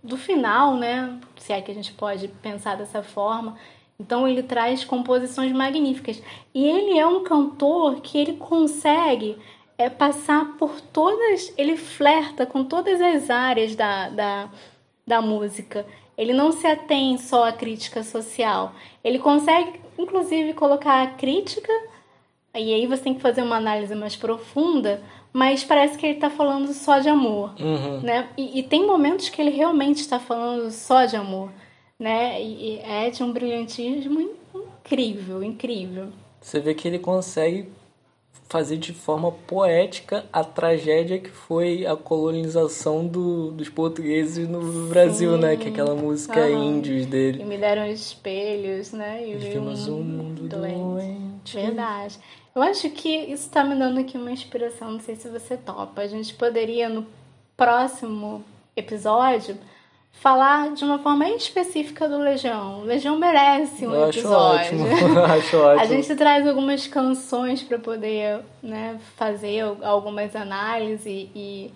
do 0.00 0.16
final, 0.16 0.76
né? 0.76 1.18
Se 1.38 1.52
é 1.52 1.60
que 1.60 1.72
a 1.72 1.74
gente 1.74 1.92
pode 1.92 2.28
pensar 2.28 2.76
dessa 2.76 3.02
forma. 3.02 3.56
Então 4.00 4.26
ele 4.26 4.42
traz 4.42 4.82
composições 4.82 5.52
magníficas. 5.52 6.22
E 6.54 6.64
ele 6.66 6.98
é 6.98 7.06
um 7.06 7.22
cantor 7.22 8.00
que 8.00 8.16
ele 8.16 8.32
consegue 8.32 9.36
é 9.76 9.88
passar 9.88 10.56
por 10.58 10.80
todas, 10.80 11.54
ele 11.56 11.74
flerta 11.76 12.44
com 12.44 12.62
todas 12.62 13.00
as 13.00 13.30
áreas 13.30 13.74
da, 13.74 14.10
da, 14.10 14.50
da 15.06 15.22
música. 15.22 15.86
Ele 16.18 16.34
não 16.34 16.52
se 16.52 16.66
atém 16.66 17.16
só 17.16 17.48
à 17.48 17.52
crítica 17.52 18.02
social. 18.02 18.74
Ele 19.02 19.18
consegue, 19.18 19.80
inclusive, 19.98 20.52
colocar 20.52 21.02
a 21.02 21.06
crítica, 21.06 21.72
e 22.54 22.74
aí 22.74 22.86
você 22.86 23.04
tem 23.04 23.14
que 23.14 23.22
fazer 23.22 23.42
uma 23.42 23.56
análise 23.56 23.94
mais 23.94 24.16
profunda, 24.16 25.02
mas 25.32 25.64
parece 25.64 25.96
que 25.96 26.04
ele 26.04 26.16
está 26.16 26.28
falando 26.28 26.74
só 26.74 26.98
de 26.98 27.08
amor. 27.08 27.54
Uhum. 27.58 28.00
Né? 28.00 28.28
E, 28.36 28.58
e, 28.58 28.62
tem 28.62 28.86
momentos 28.86 29.30
que 29.30 29.40
ele 29.40 29.50
realmente 29.50 30.00
está 30.00 30.18
falando 30.18 30.70
só 30.70 31.06
de 31.06 31.16
amor. 31.16 31.50
Né? 32.00 32.42
E 32.42 32.78
é 32.78 33.10
de 33.10 33.22
um 33.22 33.30
brilhantismo 33.30 34.20
incrível, 34.54 35.44
incrível. 35.44 36.08
Você 36.40 36.58
vê 36.58 36.74
que 36.74 36.88
ele 36.88 36.98
consegue 36.98 37.68
fazer 38.48 38.78
de 38.78 38.92
forma 38.92 39.30
poética 39.30 40.24
a 40.32 40.42
tragédia 40.42 41.20
que 41.20 41.30
foi 41.30 41.86
a 41.86 41.94
colonização 41.94 43.06
do, 43.06 43.52
dos 43.52 43.68
portugueses 43.68 44.48
no 44.48 44.88
Brasil, 44.88 45.34
Sim. 45.34 45.40
né? 45.40 45.56
Que 45.56 45.68
é 45.68 45.70
aquela 45.70 45.94
música 45.94 46.40
uhum. 46.40 46.78
Índios 46.78 47.06
dele. 47.06 47.42
E 47.42 47.44
me 47.44 47.56
deram 47.56 47.86
espelhos, 47.86 48.92
né? 48.92 49.28
E, 49.28 49.36
vimos 49.36 49.86
um 49.86 50.02
mundo 50.02 50.48
doente. 50.48 50.74
doente. 50.74 51.54
Verdade. 51.54 52.18
Eu 52.52 52.62
acho 52.62 52.90
que 52.90 53.08
isso 53.08 53.46
está 53.46 53.62
me 53.62 53.78
dando 53.78 54.00
aqui 54.00 54.16
uma 54.18 54.32
inspiração, 54.32 54.90
não 54.90 55.00
sei 55.00 55.14
se 55.14 55.28
você 55.28 55.56
topa. 55.56 56.00
A 56.00 56.08
gente 56.08 56.34
poderia, 56.34 56.88
no 56.88 57.06
próximo 57.56 58.42
episódio, 58.74 59.56
falar 60.12 60.72
de 60.74 60.84
uma 60.84 60.98
forma 60.98 61.28
específica 61.30 62.08
do 62.08 62.18
Legião. 62.18 62.80
O 62.80 62.84
Legião 62.84 63.18
merece 63.18 63.86
um 63.86 63.94
Eu 63.94 64.08
episódio. 64.08 64.84
Acho 64.84 64.84
ótimo. 64.84 65.20
acho 65.20 65.56
ótimo. 65.56 65.80
A 65.80 65.86
gente 65.86 66.14
traz 66.14 66.46
algumas 66.46 66.86
canções 66.86 67.62
para 67.62 67.78
poder 67.78 68.40
né, 68.62 68.98
fazer 69.16 69.62
algumas 69.82 70.36
análises 70.36 71.06
e, 71.34 71.72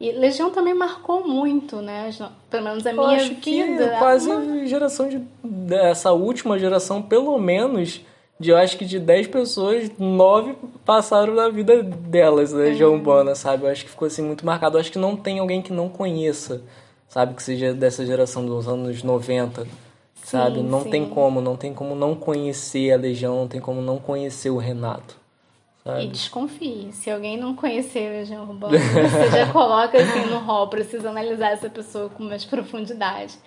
e 0.00 0.12
Legião 0.12 0.50
também 0.50 0.74
marcou 0.74 1.26
muito, 1.26 1.76
né? 1.82 2.10
Pelo 2.48 2.64
menos 2.64 2.86
a 2.86 2.90
Eu 2.90 2.96
minha 2.96 3.16
acho 3.16 3.34
vida. 3.34 3.40
Que 3.40 3.98
quase 3.98 4.30
uma... 4.30 4.64
geração 4.64 5.08
de 5.08 5.20
essa 5.74 6.12
última 6.12 6.56
geração, 6.56 7.02
pelo 7.02 7.36
menos 7.36 8.00
de 8.38 8.50
eu 8.50 8.56
acho 8.56 8.78
que 8.78 8.84
de 8.84 9.00
10 9.00 9.26
pessoas, 9.26 9.90
9 9.98 10.54
passaram 10.84 11.34
na 11.34 11.48
vida 11.48 11.82
delas, 11.82 12.52
né, 12.52 12.66
Legião 12.66 12.94
uhum. 12.94 13.34
Sabe? 13.34 13.64
Eu 13.64 13.70
acho 13.70 13.84
que 13.84 13.90
ficou 13.90 14.06
assim 14.06 14.22
muito 14.22 14.46
marcado. 14.46 14.76
Eu 14.76 14.80
acho 14.80 14.92
que 14.92 14.98
não 14.98 15.16
tem 15.16 15.40
alguém 15.40 15.60
que 15.60 15.72
não 15.72 15.88
conheça 15.88 16.62
sabe? 17.08 17.34
Que 17.34 17.42
seja 17.42 17.74
dessa 17.74 18.04
geração 18.04 18.44
dos 18.44 18.68
anos 18.68 19.02
90, 19.02 19.66
sabe? 20.22 20.56
Sim, 20.56 20.62
não 20.62 20.82
sim. 20.82 20.90
tem 20.90 21.08
como, 21.08 21.40
não 21.40 21.56
tem 21.56 21.74
como 21.74 21.94
não 21.94 22.14
conhecer 22.14 22.92
a 22.92 22.96
Legião, 22.96 23.36
não 23.36 23.48
tem 23.48 23.60
como 23.60 23.80
não 23.80 23.98
conhecer 23.98 24.50
o 24.50 24.58
Renato. 24.58 25.16
Sabe? 25.84 26.04
E 26.04 26.08
desconfie, 26.08 26.92
se 26.92 27.10
alguém 27.10 27.38
não 27.38 27.54
conhecer 27.54 28.08
a 28.08 28.10
Legião 28.10 28.42
Urbana, 28.42 28.78
você 28.78 29.30
já 29.30 29.46
coloca 29.52 29.96
assim 29.96 30.26
no 30.26 30.38
rol, 30.38 30.68
precisa 30.68 31.08
analisar 31.08 31.52
essa 31.52 31.70
pessoa 31.70 32.10
com 32.10 32.22
mais 32.24 32.44
profundidade. 32.44 33.38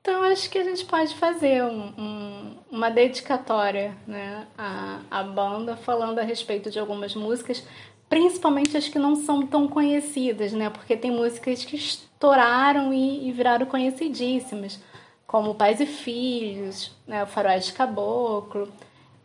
Então, 0.00 0.22
acho 0.22 0.48
que 0.48 0.56
a 0.56 0.64
gente 0.64 0.84
pode 0.86 1.14
fazer 1.16 1.62
um, 1.62 1.92
um, 1.98 2.56
uma 2.70 2.90
dedicatória 2.90 3.94
né, 4.06 4.46
à, 4.56 5.00
à 5.10 5.22
banda, 5.22 5.76
falando 5.76 6.18
a 6.18 6.22
respeito 6.22 6.70
de 6.70 6.78
algumas 6.78 7.14
músicas, 7.14 7.62
principalmente 8.10 8.76
as 8.76 8.88
que 8.88 8.98
não 8.98 9.14
são 9.14 9.46
tão 9.46 9.68
conhecidas, 9.68 10.52
né? 10.52 10.68
Porque 10.68 10.96
tem 10.96 11.12
músicas 11.12 11.64
que 11.64 11.76
estouraram 11.76 12.92
e, 12.92 13.28
e 13.28 13.32
viraram 13.32 13.64
conhecidíssimas, 13.64 14.80
como 15.26 15.54
Pais 15.54 15.80
e 15.80 15.86
Filhos, 15.86 16.90
né? 17.06 17.22
O 17.22 17.26
Faroeste 17.26 17.72
Caboclo. 17.72 18.68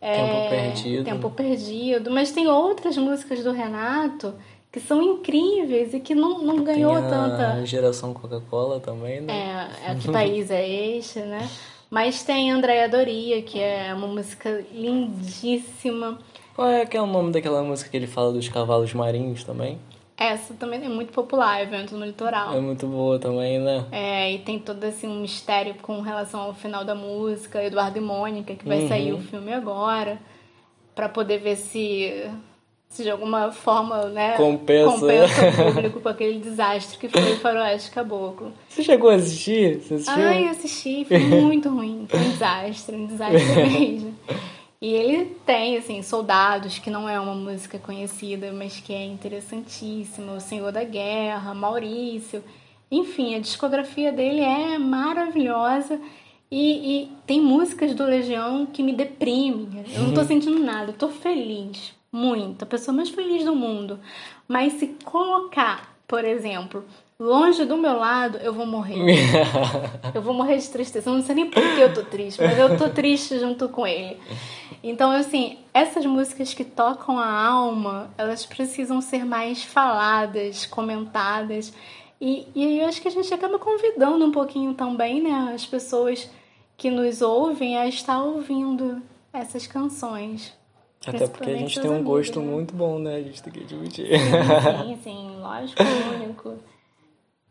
É, 0.00 0.14
Tempo 0.14 0.50
Perdido. 0.50 1.04
Tempo 1.04 1.30
Perdido. 1.30 2.10
Mas 2.12 2.30
tem 2.30 2.46
outras 2.46 2.96
músicas 2.96 3.42
do 3.42 3.50
Renato 3.50 4.34
que 4.70 4.78
são 4.78 5.02
incríveis 5.02 5.92
e 5.92 6.00
que 6.00 6.14
não, 6.14 6.38
não 6.42 6.62
ganhou 6.62 6.94
tem 6.94 7.04
a 7.04 7.08
tanta. 7.08 7.66
geração 7.66 8.14
Coca-Cola 8.14 8.78
também, 8.78 9.20
né? 9.20 9.70
É, 9.84 9.90
é 9.90 9.94
Que 9.96 10.12
País 10.12 10.50
é 10.50 10.68
Este, 10.68 11.20
né? 11.20 11.48
Mas 11.90 12.22
tem 12.22 12.52
Andréia 12.52 12.88
Doria, 12.88 13.42
que 13.42 13.58
é 13.58 13.92
uma 13.94 14.06
música 14.06 14.64
lindíssima. 14.72 16.18
Qual 16.56 16.70
é 16.70 16.86
que 16.86 16.96
é 16.96 17.02
o 17.02 17.06
nome 17.06 17.32
daquela 17.32 17.62
música 17.62 17.90
que 17.90 17.98
ele 17.98 18.06
fala 18.06 18.32
dos 18.32 18.48
cavalos 18.48 18.94
marinhos 18.94 19.44
também? 19.44 19.78
Essa 20.16 20.54
também 20.54 20.82
é 20.82 20.88
muito 20.88 21.12
popular, 21.12 21.60
Evento 21.60 21.94
no 21.94 22.06
Litoral. 22.06 22.56
É 22.56 22.60
muito 22.60 22.86
boa 22.86 23.18
também, 23.18 23.58
né? 23.58 23.84
É, 23.92 24.32
e 24.32 24.38
tem 24.38 24.58
todo 24.58 24.82
assim, 24.82 25.06
um 25.06 25.20
mistério 25.20 25.74
com 25.82 26.00
relação 26.00 26.40
ao 26.40 26.54
final 26.54 26.82
da 26.82 26.94
música, 26.94 27.62
Eduardo 27.62 27.98
e 27.98 28.00
Mônica, 28.00 28.54
que 28.54 28.66
vai 28.66 28.80
uhum. 28.80 28.88
sair 28.88 29.12
o 29.12 29.18
filme 29.20 29.52
agora, 29.52 30.18
para 30.94 31.10
poder 31.10 31.40
ver 31.40 31.56
se, 31.56 32.24
se 32.88 33.02
de 33.02 33.10
alguma 33.10 33.52
forma, 33.52 34.06
né, 34.06 34.38
compensa, 34.38 34.98
compensa 34.98 35.48
o 35.48 35.74
público 35.74 36.00
com 36.00 36.08
aquele 36.08 36.38
desastre 36.38 36.96
que 36.96 37.10
foi 37.10 37.34
o 37.34 37.36
Faroeste 37.36 37.90
Caboclo. 37.90 38.50
Você 38.70 38.82
chegou 38.82 39.10
a 39.10 39.16
assistir? 39.16 39.82
Você 39.82 39.94
assistiu? 39.96 40.24
Ai, 40.24 40.48
assisti, 40.48 41.04
foi 41.04 41.18
muito 41.18 41.68
ruim, 41.68 42.06
foi 42.08 42.18
um 42.18 42.30
desastre, 42.30 42.96
um 42.96 43.04
desastre 43.04 43.44
mesmo. 43.68 44.14
E 44.80 44.92
ele 44.92 45.36
tem, 45.46 45.76
assim, 45.76 46.02
Soldados, 46.02 46.78
que 46.78 46.90
não 46.90 47.08
é 47.08 47.18
uma 47.18 47.34
música 47.34 47.78
conhecida, 47.78 48.52
mas 48.52 48.78
que 48.78 48.92
é 48.92 49.04
interessantíssima. 49.04 50.34
O 50.34 50.40
Senhor 50.40 50.70
da 50.70 50.84
Guerra, 50.84 51.54
Maurício. 51.54 52.44
Enfim, 52.90 53.34
a 53.34 53.40
discografia 53.40 54.12
dele 54.12 54.40
é 54.40 54.78
maravilhosa. 54.78 56.00
E, 56.50 57.02
e 57.04 57.12
tem 57.26 57.40
músicas 57.40 57.94
do 57.94 58.04
Legião 58.04 58.66
que 58.66 58.82
me 58.82 58.92
deprimem. 58.92 59.84
Eu 59.94 60.02
não 60.02 60.14
tô 60.14 60.20
uhum. 60.20 60.26
sentindo 60.26 60.58
nada, 60.58 60.90
eu 60.90 60.96
tô 60.96 61.08
feliz. 61.08 61.94
Muito. 62.12 62.62
A 62.62 62.66
pessoa 62.66 62.94
mais 62.94 63.08
feliz 63.08 63.44
do 63.44 63.54
mundo. 63.54 63.98
Mas 64.46 64.74
se 64.74 64.88
colocar, 65.04 65.96
por 66.06 66.24
exemplo, 66.24 66.84
longe 67.18 67.64
do 67.64 67.76
meu 67.76 67.96
lado, 67.96 68.38
eu 68.38 68.52
vou 68.52 68.66
morrer. 68.66 68.98
eu 70.14 70.22
vou 70.22 70.34
morrer 70.34 70.58
de 70.58 70.68
tristeza. 70.68 71.10
Eu 71.10 71.14
não 71.14 71.22
sei 71.22 71.34
nem 71.34 71.50
por 71.50 71.62
que 71.62 71.80
eu 71.80 71.92
tô 71.92 72.02
triste, 72.02 72.42
mas 72.42 72.58
eu 72.58 72.76
tô 72.76 72.88
triste 72.88 73.38
junto 73.38 73.68
com 73.68 73.86
ele. 73.86 74.18
Então, 74.82 75.10
assim, 75.10 75.58
essas 75.72 76.04
músicas 76.04 76.54
que 76.54 76.64
tocam 76.64 77.18
a 77.18 77.46
alma, 77.46 78.10
elas 78.16 78.44
precisam 78.44 79.00
ser 79.00 79.24
mais 79.24 79.62
faladas, 79.62 80.66
comentadas. 80.66 81.72
E, 82.20 82.46
e 82.54 82.78
eu 82.80 82.86
acho 82.86 83.00
que 83.00 83.08
a 83.08 83.10
gente 83.10 83.32
acaba 83.32 83.58
convidando 83.58 84.24
um 84.24 84.32
pouquinho 84.32 84.74
também, 84.74 85.22
né, 85.22 85.52
as 85.54 85.66
pessoas 85.66 86.30
que 86.76 86.90
nos 86.90 87.22
ouvem 87.22 87.76
a 87.76 87.86
estar 87.86 88.22
ouvindo 88.22 89.02
essas 89.32 89.66
canções. 89.66 90.52
Até 91.06 91.26
porque 91.28 91.50
a 91.50 91.56
gente 91.56 91.80
tem 91.80 91.90
um 91.90 91.94
amigos, 91.96 92.10
gosto 92.10 92.40
né? 92.40 92.46
muito 92.46 92.74
bom, 92.74 92.98
né? 92.98 93.16
A 93.16 93.22
gente 93.22 93.42
tem 93.42 93.52
que 93.52 93.60
admitir. 93.60 94.08
Sim, 94.08 94.86
sim, 94.86 94.98
sim 95.04 95.36
lógico, 95.40 95.82
único. 96.14 96.54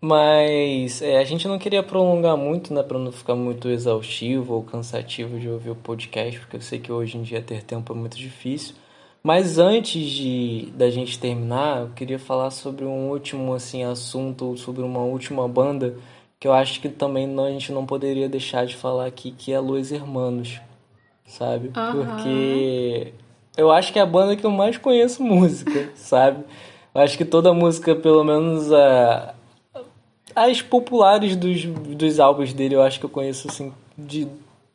Mas 0.08 1.01
é, 1.01 1.18
a 1.18 1.24
gente 1.24 1.47
não 1.47 1.58
queria 1.58 1.82
prolongar 1.82 2.38
muito, 2.38 2.72
né, 2.72 2.84
para 2.84 2.99
não 2.99 3.12
ficar 3.12 3.34
muito 3.34 3.68
exaustivo 3.70 4.53
ou 4.53 4.62
cansativo 4.62 5.39
de 5.39 5.49
ouvir 5.49 5.72
o 5.72 5.76
podcast, 5.76 6.39
porque 6.41 6.58
eu 6.58 6.62
sei 6.62 6.78
que 6.78 6.91
hoje 6.91 7.18
em 7.18 7.24
dia 7.24 7.41
ter 7.41 7.64
tempo 7.64 7.91
é 7.91 7.95
muito 7.95 8.16
difícil. 8.16 8.76
Mas 9.24 9.58
antes 9.58 10.08
de 10.08 10.72
da 10.76 10.91
gente 10.91 11.18
terminar, 11.18 11.82
eu 11.82 11.89
queria 11.95 12.20
falar 12.20 12.51
sobre 12.51 12.86
um 12.86 13.10
último 13.10 13.51
assim 13.56 13.84
assunto, 13.84 14.56
sobre 14.58 14.84
uma 14.84 14.99
última 14.99 15.47
banda 15.47 15.95
que 16.39 16.47
eu 16.47 16.53
acho 16.53 16.80
que 16.82 16.89
também 16.89 17.26
não, 17.26 17.45
a 17.45 17.49
gente 17.49 17.72
não 17.72 17.84
poderia 17.84 18.30
deixar 18.30 18.68
de 18.68 18.76
falar 18.76 19.08
aqui, 19.08 19.32
que 19.32 19.51
é 19.51 19.60
Los 19.60 19.91
Hermanos, 19.91 20.62
sabe? 21.26 21.70
Uhum. 21.76 22.06
Porque 22.06 23.12
eu 23.58 23.72
acho 23.72 23.91
que 23.91 23.97
é 23.97 24.03
a 24.03 24.06
banda 24.06 24.36
que 24.36 24.45
eu 24.45 24.51
mais 24.51 24.78
conheço 24.78 25.24
música, 25.24 25.89
sabe? 25.97 26.43
Eu 26.93 27.01
acho 27.01 27.18
que 27.18 27.26
toda 27.26 27.51
música, 27.56 27.95
pelo 27.95 28.24
menos 28.24 28.72
a 28.72 29.34
as 30.34 30.61
populares 30.61 31.36
dos, 31.36 31.65
dos 31.65 32.19
álbuns 32.19 32.53
dele, 32.53 32.76
eu 32.76 32.82
acho 32.82 32.99
que 32.99 33.05
eu 33.05 33.09
conheço, 33.09 33.47
assim, 33.49 33.71
de 33.97 34.28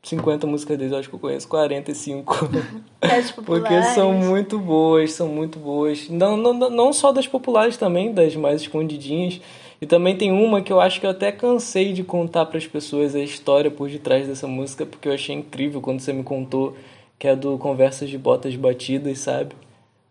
50 0.02 0.46
músicas 0.46 0.78
dele, 0.78 0.94
eu 0.94 0.98
acho 0.98 1.08
que 1.08 1.14
eu 1.14 1.18
conheço 1.18 1.48
45. 1.48 2.48
As 3.00 3.30
Porque 3.30 3.82
são 3.94 4.12
muito 4.12 4.58
boas, 4.58 5.12
são 5.12 5.28
muito 5.28 5.58
boas. 5.58 6.08
Não, 6.08 6.36
não, 6.36 6.52
não 6.52 6.92
só 6.92 7.12
das 7.12 7.26
populares 7.26 7.76
também, 7.76 8.12
das 8.12 8.34
mais 8.36 8.62
escondidinhas. 8.62 9.40
E 9.80 9.86
também 9.86 10.16
tem 10.16 10.30
uma 10.30 10.60
que 10.60 10.72
eu 10.72 10.80
acho 10.80 11.00
que 11.00 11.06
eu 11.06 11.10
até 11.10 11.32
cansei 11.32 11.92
de 11.92 12.04
contar 12.04 12.46
para 12.46 12.58
as 12.58 12.66
pessoas 12.66 13.14
a 13.14 13.20
história 13.20 13.70
por 13.70 13.88
detrás 13.88 14.26
dessa 14.26 14.46
música, 14.46 14.84
porque 14.84 15.08
eu 15.08 15.12
achei 15.12 15.34
incrível 15.34 15.80
quando 15.80 16.00
você 16.00 16.12
me 16.12 16.22
contou, 16.22 16.76
que 17.18 17.26
é 17.26 17.34
do 17.34 17.56
Conversas 17.56 18.10
de 18.10 18.18
Botas 18.18 18.54
Batidas, 18.56 19.18
sabe? 19.20 19.54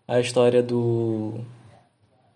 A 0.08 0.20
história 0.20 0.64
do 0.64 1.36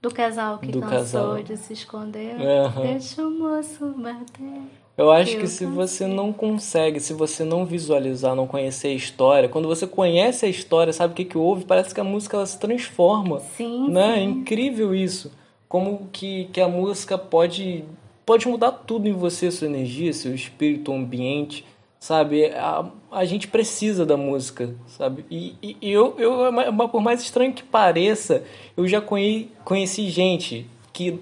do 0.03 0.11
casal 0.11 0.59
que 0.59 0.69
do 0.69 0.81
cansou 0.81 0.97
casal. 0.97 1.43
de 1.43 1.55
se 1.55 1.71
esconder. 1.71 2.35
Uhum. 2.35 2.81
Deixa 2.81 3.25
o 3.25 3.31
moço 3.31 3.87
bater. 3.97 4.61
Eu 4.97 5.09
acho 5.09 5.37
que 5.37 5.47
se 5.47 5.65
você 5.65 6.05
não 6.05 6.33
consegue, 6.33 6.99
se 6.99 7.13
você 7.13 7.45
não 7.45 7.65
visualizar, 7.65 8.35
não 8.35 8.45
conhecer 8.45 8.89
a 8.89 8.93
história, 8.93 9.49
quando 9.49 9.67
você 9.67 9.87
conhece 9.87 10.45
a 10.45 10.49
história, 10.49 10.91
sabe 10.91 11.13
o 11.13 11.15
que, 11.15 11.25
que 11.25 11.37
houve, 11.37 11.63
parece 11.63 11.95
que 11.95 12.01
a 12.01 12.03
música 12.03 12.35
ela 12.35 12.45
se 12.45 12.59
transforma. 12.59 13.39
Sim, 13.39 13.89
né? 13.89 14.15
sim. 14.15 14.19
É 14.19 14.23
incrível 14.23 14.93
isso. 14.93 15.31
Como 15.69 16.09
que, 16.11 16.49
que 16.51 16.59
a 16.59 16.67
música 16.67 17.17
pode, 17.17 17.85
pode 18.25 18.47
mudar 18.47 18.71
tudo 18.71 19.07
em 19.07 19.13
você, 19.13 19.49
sua 19.49 19.67
energia, 19.67 20.13
seu 20.13 20.35
espírito, 20.35 20.91
o 20.91 20.95
ambiente 20.95 21.65
sabe? 22.03 22.47
A, 22.47 22.85
a 23.09 23.23
gente 23.23 23.47
precisa 23.47 24.05
da 24.05 24.17
música, 24.17 24.75
sabe? 24.87 25.23
E, 25.31 25.55
e, 25.63 25.77
e 25.81 25.89
eu, 25.89 26.13
eu, 26.17 26.89
por 26.89 26.99
mais 26.99 27.21
estranho 27.21 27.53
que 27.53 27.63
pareça, 27.63 28.43
eu 28.75 28.85
já 28.85 28.99
conheci, 28.99 29.49
conheci 29.63 30.09
gente 30.09 30.67
que 30.91 31.17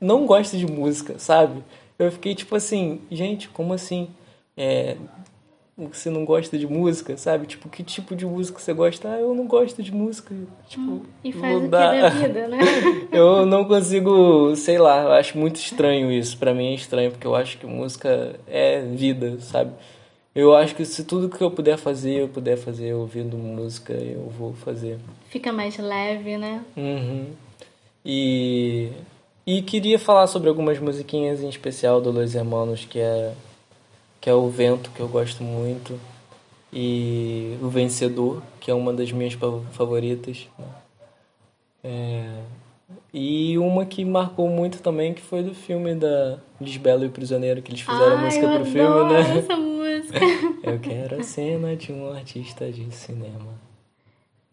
não 0.00 0.26
gosta 0.26 0.56
de 0.56 0.66
música, 0.66 1.16
sabe? 1.16 1.62
Eu 1.96 2.10
fiquei 2.10 2.34
tipo 2.34 2.56
assim, 2.56 3.00
gente, 3.08 3.48
como 3.50 3.72
assim? 3.72 4.08
É, 4.56 4.96
você 5.78 6.10
não 6.10 6.24
gosta 6.24 6.58
de 6.58 6.66
música, 6.66 7.16
sabe? 7.16 7.46
Tipo, 7.46 7.68
que 7.68 7.84
tipo 7.84 8.16
de 8.16 8.26
música 8.26 8.58
você 8.58 8.72
gosta? 8.72 9.08
Ah, 9.08 9.20
eu 9.20 9.32
não 9.32 9.46
gosto 9.46 9.80
de 9.80 9.94
música. 9.94 10.34
Tipo, 10.68 10.82
hum, 10.82 11.02
e 11.22 11.30
faz 11.30 11.62
o 11.62 11.68
dar... 11.68 11.94
que 11.94 12.00
da 12.00 12.08
vida, 12.08 12.48
né? 12.48 12.58
eu 13.12 13.46
não 13.46 13.64
consigo, 13.64 14.56
sei 14.56 14.76
lá, 14.76 15.04
eu 15.04 15.12
acho 15.12 15.38
muito 15.38 15.54
estranho 15.54 16.10
isso. 16.10 16.36
Para 16.36 16.52
mim 16.52 16.72
é 16.72 16.74
estranho, 16.74 17.12
porque 17.12 17.28
eu 17.28 17.36
acho 17.36 17.58
que 17.58 17.66
música 17.66 18.34
é 18.48 18.80
vida, 18.80 19.38
sabe? 19.38 19.70
Eu 20.36 20.54
acho 20.54 20.74
que 20.74 20.84
se 20.84 21.02
tudo 21.02 21.30
que 21.30 21.42
eu 21.42 21.50
puder 21.50 21.78
fazer, 21.78 22.20
eu 22.20 22.28
puder 22.28 22.58
fazer 22.58 22.92
ouvindo 22.92 23.38
música, 23.38 23.94
eu 23.94 24.28
vou 24.28 24.52
fazer. 24.52 24.98
Fica 25.30 25.50
mais 25.50 25.78
leve, 25.78 26.36
né? 26.36 26.62
Uhum. 26.76 27.28
E, 28.04 28.92
e 29.46 29.62
queria 29.62 29.98
falar 29.98 30.26
sobre 30.26 30.50
algumas 30.50 30.78
musiquinhas 30.78 31.42
em 31.42 31.48
especial 31.48 32.02
do 32.02 32.10
Los 32.10 32.34
Hermanos, 32.34 32.84
que 32.84 32.98
é, 32.98 33.32
que 34.20 34.28
é 34.28 34.34
o 34.34 34.46
Vento, 34.50 34.90
que 34.90 35.00
eu 35.00 35.08
gosto 35.08 35.42
muito, 35.42 35.98
e 36.70 37.56
o 37.62 37.70
Vencedor, 37.70 38.42
que 38.60 38.70
é 38.70 38.74
uma 38.74 38.92
das 38.92 39.10
minhas 39.12 39.32
favoritas. 39.72 40.46
Né? 40.58 40.66
É, 41.82 42.42
e 43.12 43.58
uma 43.58 43.84
que 43.86 44.04
marcou 44.04 44.48
muito 44.48 44.80
também, 44.82 45.14
que 45.14 45.22
foi 45.22 45.42
do 45.42 45.54
filme 45.54 45.94
da 45.94 46.38
Lisbelo 46.60 47.04
e 47.04 47.08
o 47.08 47.10
Prisioneiro, 47.10 47.62
que 47.62 47.70
eles 47.70 47.80
fizeram 47.80 48.18
Ai, 48.18 48.24
música 48.24 48.46
eu 48.46 48.60
pro 48.60 48.64
filme, 48.64 49.12
né? 49.12 49.38
essa 49.38 49.56
música. 49.56 50.20
Eu 50.62 50.78
quero 50.80 51.20
a 51.20 51.22
cena 51.22 51.74
de 51.76 51.92
um 51.92 52.12
artista 52.12 52.70
de 52.70 52.92
cinema. 52.94 53.54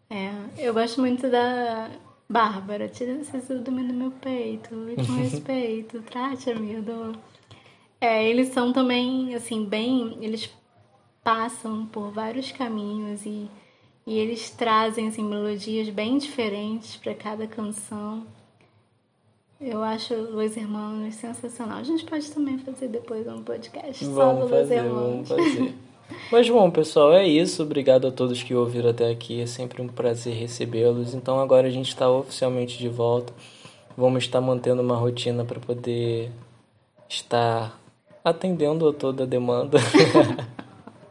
É, 0.08 0.30
eu 0.58 0.72
gosto 0.72 1.00
muito 1.00 1.28
da 1.28 1.90
Bárbara. 2.28 2.88
Tira 2.88 3.12
esse 3.12 3.54
domínio 3.58 3.92
do 3.92 3.98
meu 3.98 4.10
peito 4.12 4.74
e 4.90 4.96
com 4.96 5.12
respeito. 5.14 6.00
Trate, 6.08 6.50
amigo. 6.50 7.12
É, 8.00 8.24
eles 8.24 8.48
são 8.48 8.72
também, 8.72 9.34
assim, 9.34 9.64
bem. 9.64 10.16
Eles 10.20 10.50
passam 11.22 11.86
por 11.86 12.10
vários 12.10 12.52
caminhos 12.52 13.26
e, 13.26 13.50
e 14.06 14.18
eles 14.18 14.50
trazem, 14.50 15.08
assim, 15.08 15.24
melodias 15.24 15.88
bem 15.88 16.18
diferentes 16.18 16.96
para 16.96 17.14
cada 17.14 17.46
canção. 17.46 18.26
Eu 19.60 19.82
acho 19.82 20.14
Los 20.14 20.56
Hermanos 20.56 21.14
sensacional. 21.14 21.78
A 21.78 21.82
gente 21.82 22.04
pode 22.04 22.30
também 22.30 22.58
fazer 22.58 22.88
depois 22.88 23.26
um 23.26 23.42
podcast 23.42 24.04
Vamos 24.04 24.16
só 24.16 24.32
do 24.34 24.40
Los 24.40 24.50
fazer, 24.50 24.74
Hermanos. 24.74 25.28
vamos 25.28 25.28
fazer. 25.28 25.74
Mas 26.30 26.48
bom, 26.50 26.70
pessoal, 26.70 27.14
é 27.14 27.26
isso. 27.26 27.62
Obrigado 27.62 28.06
a 28.06 28.12
todos 28.12 28.42
que 28.42 28.54
ouviram 28.54 28.90
até 28.90 29.10
aqui. 29.10 29.40
É 29.40 29.46
sempre 29.46 29.80
um 29.80 29.88
prazer 29.88 30.34
recebê-los. 30.34 31.14
Então 31.14 31.40
agora 31.40 31.66
a 31.66 31.70
gente 31.70 31.88
está 31.88 32.10
oficialmente 32.10 32.76
de 32.76 32.88
volta. 32.90 33.32
Vamos 33.96 34.24
estar 34.24 34.40
mantendo 34.40 34.82
uma 34.82 34.96
rotina 34.96 35.44
para 35.44 35.58
poder 35.60 36.30
estar 37.08 37.78
atendendo 38.22 38.88
a 38.88 38.92
toda 38.92 39.22
a 39.22 39.26
demanda. 39.26 39.78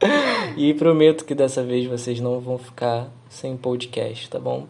e 0.58 0.74
prometo 0.74 1.26
que 1.26 1.36
dessa 1.36 1.64
vez 1.64 1.86
vocês 1.86 2.20
não 2.20 2.40
vão 2.40 2.58
ficar 2.58 3.10
sem 3.30 3.58
podcast, 3.58 4.30
tá 4.30 4.40
bom? 4.40 4.68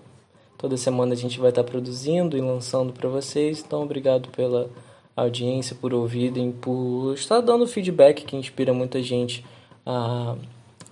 Toda 0.58 0.78
semana 0.78 1.14
a 1.14 1.18
gente 1.18 1.40
vai 1.40 1.50
estar 1.50 1.64
produzindo 1.64 2.38
e 2.38 2.42
lançando 2.42 2.94
para 2.94 3.10
vocês. 3.10 3.64
Então 3.66 3.84
obrigado 3.84 4.30
pela 4.30 4.70
audiência, 5.16 5.76
por 5.76 5.94
ouvirem, 5.94 6.52
por 6.52 7.14
estar 7.14 7.42
dando 7.42 7.68
feedback 7.68 8.24
que 8.24 8.36
inspira 8.36 8.74
muita 8.74 9.02
gente 9.02 9.46
a, 9.86 10.36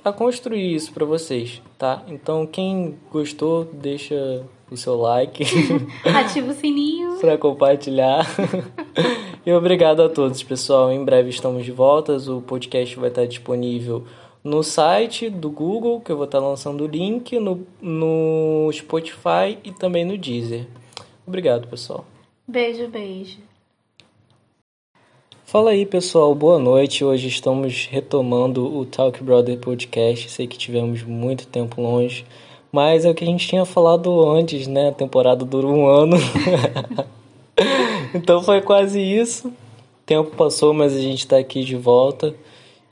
a 0.03 0.11
construir 0.11 0.75
isso 0.75 0.91
para 0.91 1.05
vocês, 1.05 1.61
tá? 1.77 2.03
Então 2.07 2.45
quem 2.45 2.95
gostou, 3.11 3.65
deixa 3.65 4.43
o 4.69 4.77
seu 4.77 4.95
like. 4.95 5.43
Ativa 6.03 6.51
o 6.51 6.53
sininho. 6.53 7.17
para 7.21 7.37
compartilhar. 7.37 8.25
e 9.45 9.51
obrigado 9.53 10.01
a 10.01 10.09
todos, 10.09 10.41
pessoal. 10.43 10.91
Em 10.91 11.03
breve 11.03 11.29
estamos 11.29 11.65
de 11.65 11.71
volta. 11.71 12.17
O 12.31 12.41
podcast 12.41 12.97
vai 12.97 13.09
estar 13.09 13.25
disponível 13.25 14.05
no 14.43 14.63
site 14.63 15.29
do 15.29 15.49
Google, 15.49 16.01
que 16.01 16.11
eu 16.11 16.15
vou 16.15 16.25
estar 16.25 16.39
lançando 16.39 16.83
o 16.83 16.87
link, 16.87 17.39
no, 17.39 17.65
no 17.81 18.69
Spotify 18.73 19.57
e 19.63 19.71
também 19.71 20.03
no 20.03 20.17
Deezer. 20.17 20.67
Obrigado, 21.25 21.67
pessoal. 21.67 22.05
Beijo, 22.47 22.87
beijo. 22.87 23.37
Fala 25.45 25.71
aí, 25.71 25.85
pessoal. 25.85 26.33
Boa 26.33 26.57
noite. 26.57 27.03
Hoje 27.03 27.27
estamos 27.27 27.85
retomando 27.85 28.65
o 28.65 28.85
Talk 28.85 29.23
Brother 29.23 29.59
Podcast. 29.59 30.29
Sei 30.31 30.47
que 30.47 30.57
tivemos 30.57 31.03
muito 31.03 31.45
tempo 31.45 31.81
longe, 31.81 32.25
mas 32.71 33.05
é 33.05 33.09
o 33.09 33.13
que 33.13 33.23
a 33.23 33.27
gente 33.27 33.47
tinha 33.47 33.65
falado 33.65 34.27
antes, 34.31 34.65
né? 34.65 34.89
A 34.89 34.93
temporada 34.93 35.45
durou 35.45 35.73
um 35.73 35.87
ano. 35.87 36.17
então 38.15 38.41
foi 38.41 38.61
quase 38.61 38.99
isso. 38.99 39.49
O 39.49 39.53
tempo 40.05 40.35
passou, 40.35 40.73
mas 40.73 40.95
a 40.95 41.01
gente 41.01 41.19
está 41.19 41.37
aqui 41.37 41.63
de 41.63 41.75
volta 41.75 42.33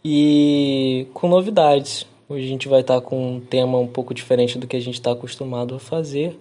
e 0.03 1.07
com 1.13 1.27
novidades. 1.27 2.05
Hoje 2.27 2.45
a 2.45 2.47
gente 2.47 2.67
vai 2.67 2.81
estar 2.81 3.01
com 3.01 3.35
um 3.35 3.39
tema 3.39 3.77
um 3.77 3.87
pouco 3.87 4.13
diferente 4.13 4.57
do 4.57 4.67
que 4.67 4.77
a 4.77 4.79
gente 4.79 4.95
está 4.95 5.11
acostumado 5.11 5.75
a 5.75 5.79
fazer. 5.79 6.39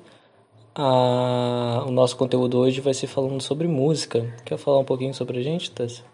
Ah, 0.74 1.84
o 1.86 1.90
nosso 1.90 2.16
conteúdo 2.16 2.58
hoje 2.58 2.80
vai 2.80 2.94
ser 2.94 3.06
falando 3.06 3.40
sobre 3.40 3.66
música. 3.66 4.34
Quer 4.44 4.58
falar 4.58 4.78
um 4.78 4.84
pouquinho 4.84 5.14
sobre 5.14 5.38
a 5.38 5.42
gente, 5.42 5.70
Tess? 5.70 6.04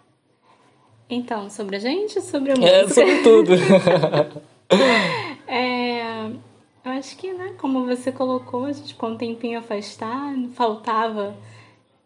Então, 1.09 1.49
sobre 1.49 1.75
a 1.75 1.79
gente 1.79 2.19
sobre 2.21 2.53
a 2.53 2.55
música? 2.55 2.73
É, 2.73 2.87
sobre 2.87 3.21
tudo. 3.21 3.51
é, 5.47 6.25
eu 6.25 6.91
acho 6.91 7.15
que, 7.17 7.31
né, 7.31 7.53
como 7.59 7.85
você 7.85 8.11
colocou, 8.11 8.65
a 8.65 8.71
gente 8.71 8.93
ficou 8.93 9.09
um 9.09 9.17
tempinho 9.17 9.59
afastado, 9.59 10.49
faltava 10.55 11.35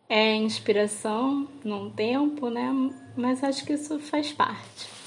é, 0.10 0.36
inspiração 0.36 1.48
num 1.64 1.90
tempo, 1.92 2.50
né? 2.50 2.92
Mas 3.16 3.42
acho 3.44 3.64
que 3.64 3.74
isso 3.74 4.00
faz 4.00 4.34
parte 4.34 4.99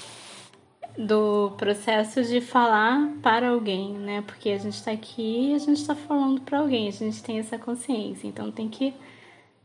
do 0.96 1.52
processo 1.56 2.22
de 2.22 2.40
falar 2.40 3.12
para 3.22 3.50
alguém, 3.50 3.92
né? 3.94 4.22
Porque 4.26 4.50
a 4.50 4.58
gente 4.58 4.74
está 4.74 4.90
aqui 4.90 5.50
e 5.50 5.54
a 5.54 5.58
gente 5.58 5.78
está 5.78 5.94
falando 5.94 6.40
para 6.40 6.58
alguém, 6.58 6.88
a 6.88 6.92
gente 6.92 7.22
tem 7.22 7.38
essa 7.38 7.58
consciência, 7.58 8.26
então 8.26 8.50
tem 8.50 8.68
que 8.68 8.92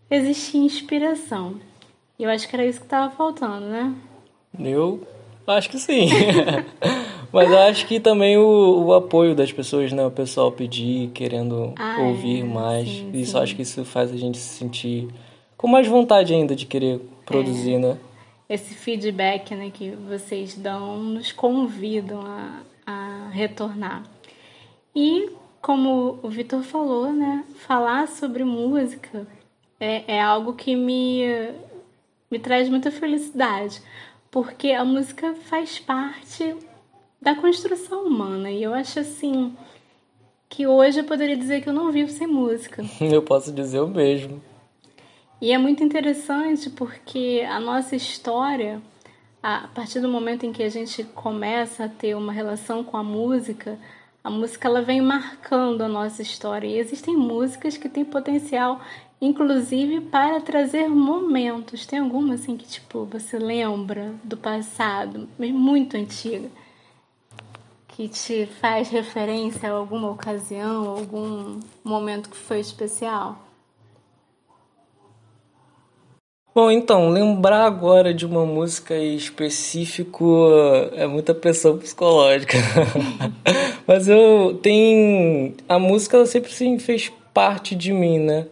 existir 0.09 0.57
inspiração. 0.57 1.55
E 2.17 2.23
eu 2.23 2.29
acho 2.29 2.47
que 2.47 2.55
era 2.55 2.65
isso 2.65 2.79
que 2.79 2.85
estava 2.85 3.13
faltando, 3.13 3.67
né? 3.67 3.93
Eu 4.59 5.05
acho 5.45 5.69
que 5.69 5.77
sim. 5.77 6.07
Mas 7.31 7.51
eu 7.51 7.57
acho 7.59 7.85
que 7.85 7.99
também 7.99 8.37
o, 8.37 8.85
o, 8.85 8.93
apoio 8.93 9.35
das 9.35 9.51
pessoas, 9.51 9.91
né? 9.91 10.05
O 10.05 10.11
pessoal 10.11 10.51
pedir, 10.51 11.09
querendo 11.09 11.73
ah, 11.77 11.97
ouvir 11.99 12.39
é, 12.39 12.43
mais. 12.43 12.87
Sim, 12.87 13.11
isso 13.13 13.33
sim. 13.33 13.37
acho 13.39 13.55
que 13.55 13.61
isso 13.61 13.83
faz 13.83 14.11
a 14.11 14.17
gente 14.17 14.37
se 14.37 14.57
sentir 14.57 15.09
com 15.57 15.67
mais 15.67 15.87
vontade 15.87 16.33
ainda 16.33 16.55
de 16.55 16.65
querer 16.65 17.01
produzir, 17.25 17.73
é. 17.73 17.79
né? 17.79 17.97
Esse 18.49 18.73
feedback 18.73 19.53
né, 19.55 19.69
que 19.71 19.91
vocês 19.91 20.55
dão 20.55 20.97
nos 20.97 21.31
convidam 21.31 22.21
a, 22.25 22.61
a 22.85 23.29
retornar. 23.29 24.03
E, 24.95 25.29
como 25.61 26.19
o 26.23 26.29
Vitor 26.29 26.63
falou, 26.63 27.11
né, 27.11 27.43
falar 27.55 28.07
sobre 28.07 28.43
música 28.43 29.27
é, 29.79 30.15
é 30.15 30.21
algo 30.21 30.53
que 30.53 30.75
me, 30.75 31.23
me 32.31 32.39
traz 32.39 32.69
muita 32.69 32.89
felicidade, 32.89 33.81
porque 34.31 34.71
a 34.71 34.85
música 34.85 35.35
faz 35.35 35.79
parte 35.79 36.55
da 37.21 37.35
construção 37.35 38.05
humana. 38.05 38.49
E 38.49 38.63
eu 38.63 38.73
acho 38.73 38.99
assim 38.99 39.55
que 40.49 40.65
hoje 40.65 41.01
eu 41.01 41.03
poderia 41.03 41.35
dizer 41.35 41.61
que 41.61 41.69
eu 41.69 41.73
não 41.73 41.91
vivo 41.91 42.09
sem 42.09 42.27
música. 42.27 42.83
Eu 43.01 43.21
posso 43.21 43.51
dizer 43.51 43.81
o 43.81 43.87
mesmo. 43.87 44.41
E 45.39 45.51
é 45.51 45.57
muito 45.57 45.83
interessante 45.83 46.69
porque 46.69 47.45
a 47.47 47.59
nossa 47.59 47.95
história, 47.95 48.81
a 49.41 49.67
partir 49.67 49.99
do 49.99 50.09
momento 50.09 50.45
em 50.45 50.51
que 50.51 50.63
a 50.63 50.69
gente 50.69 51.03
começa 51.03 51.85
a 51.85 51.89
ter 51.89 52.15
uma 52.15 52.33
relação 52.33 52.83
com 52.83 52.97
a 52.97 53.03
música, 53.03 53.77
a 54.23 54.31
música 54.31 54.67
ela 54.67 54.81
vem 54.81 54.99
marcando 54.99 55.83
a 55.83 55.87
nossa 55.87 56.23
história. 56.23 56.67
E 56.67 56.79
existem 56.79 57.15
músicas 57.15 57.77
que 57.77 57.87
têm 57.87 58.03
potencial, 58.03 58.81
inclusive, 59.21 60.01
para 60.01 60.41
trazer 60.41 60.89
momentos. 60.89 61.85
Tem 61.85 61.99
alguma 61.99 62.33
assim 62.33 62.57
que 62.57 62.67
tipo 62.67 63.05
você 63.05 63.37
lembra 63.37 64.15
do 64.23 64.37
passado, 64.37 65.29
muito 65.37 65.95
antiga, 65.95 66.49
que 67.89 68.09
te 68.09 68.47
faz 68.59 68.89
referência 68.89 69.69
a 69.69 69.73
alguma 69.73 70.09
ocasião, 70.09 70.89
algum 70.89 71.59
momento 71.83 72.29
que 72.29 72.37
foi 72.37 72.59
especial? 72.59 73.46
Bom, 76.57 76.71
então, 76.71 77.09
lembrar 77.09 77.65
agora 77.67 78.11
de 78.11 78.25
uma 78.25 78.43
música 78.43 78.97
específico 78.97 80.49
é 80.95 81.05
muita 81.05 81.31
pressão 81.35 81.77
psicológica. 81.77 82.57
Mas 83.85 84.07
eu 84.07 84.57
tenho. 84.59 85.53
A 85.69 85.77
música 85.77 86.17
ela 86.17 86.25
sempre 86.25 86.51
sim, 86.51 86.79
fez 86.79 87.11
parte 87.31 87.75
de 87.75 87.93
mim, 87.93 88.17
né? 88.17 88.47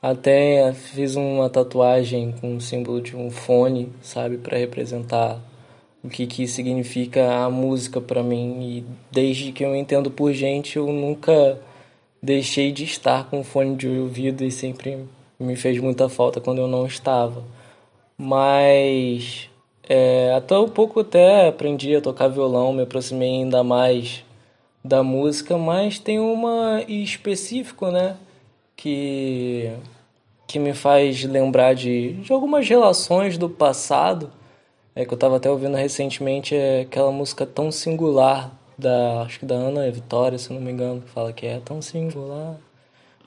Até 0.00 0.72
fiz 0.72 1.16
uma 1.16 1.50
tatuagem 1.50 2.32
com 2.40 2.54
o 2.54 2.60
símbolo 2.60 3.00
de 3.00 3.16
um 3.16 3.28
fone, 3.28 3.90
sabe? 4.02 4.38
para 4.38 4.56
representar 4.56 5.40
o 6.00 6.08
que, 6.08 6.28
que 6.28 6.46
significa 6.46 7.42
a 7.42 7.50
música 7.50 8.00
para 8.00 8.22
mim. 8.22 8.56
E 8.60 8.84
desde 9.10 9.50
que 9.50 9.64
eu 9.64 9.74
entendo 9.74 10.12
por 10.12 10.32
gente, 10.32 10.76
eu 10.76 10.86
nunca 10.92 11.58
deixei 12.22 12.70
de 12.70 12.84
estar 12.84 13.28
com 13.28 13.42
fone 13.42 13.74
de 13.74 13.88
ouvido 13.88 14.44
e 14.44 14.50
sempre 14.52 15.08
me 15.38 15.56
fez 15.56 15.78
muita 15.80 16.08
falta 16.08 16.40
quando 16.40 16.58
eu 16.58 16.68
não 16.68 16.86
estava. 16.86 17.44
Mas 18.16 19.48
é, 19.88 20.34
até 20.34 20.58
um 20.58 20.68
pouco 20.68 21.00
até 21.00 21.48
aprendi 21.48 21.94
a 21.96 22.00
tocar 22.00 22.28
violão, 22.28 22.72
me 22.72 22.82
aproximei 22.82 23.30
ainda 23.30 23.62
mais 23.64 24.24
da 24.84 25.02
música, 25.02 25.56
mas 25.58 25.98
tem 25.98 26.18
uma 26.20 26.82
específico, 26.88 27.90
né, 27.90 28.16
que 28.76 29.72
que 30.46 30.58
me 30.58 30.72
faz 30.74 31.24
lembrar 31.24 31.74
de, 31.74 32.14
de 32.14 32.32
algumas 32.32 32.66
relações 32.68 33.36
do 33.38 33.50
passado. 33.50 34.30
é 34.94 35.04
que 35.04 35.12
eu 35.14 35.18
tava 35.18 35.36
até 35.36 35.50
ouvindo 35.50 35.76
recentemente 35.76 36.54
é 36.56 36.82
aquela 36.82 37.12
música 37.12 37.46
tão 37.46 37.70
singular 37.70 38.50
da 38.78 39.22
acho 39.22 39.40
que 39.40 39.46
da 39.46 39.54
Ana 39.56 39.90
Vitória, 39.90 40.38
se 40.38 40.52
não 40.52 40.60
me 40.60 40.72
engano, 40.72 41.02
que 41.02 41.10
fala 41.10 41.32
que 41.32 41.46
é 41.46 41.60
tão 41.60 41.82
singular 41.82 42.56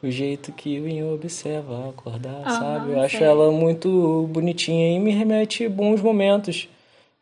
o 0.04 0.10
jeito 0.10 0.52
que 0.52 0.80
o 0.80 1.14
observa 1.14 1.90
acordar, 1.90 2.42
ah, 2.44 2.60
sabe? 2.60 2.92
Eu 2.92 3.02
acho 3.02 3.24
ela 3.24 3.52
muito 3.52 4.28
bonitinha 4.32 4.96
e 4.96 5.00
me 5.00 5.12
remete 5.12 5.68
bons 5.68 6.02
momentos. 6.02 6.68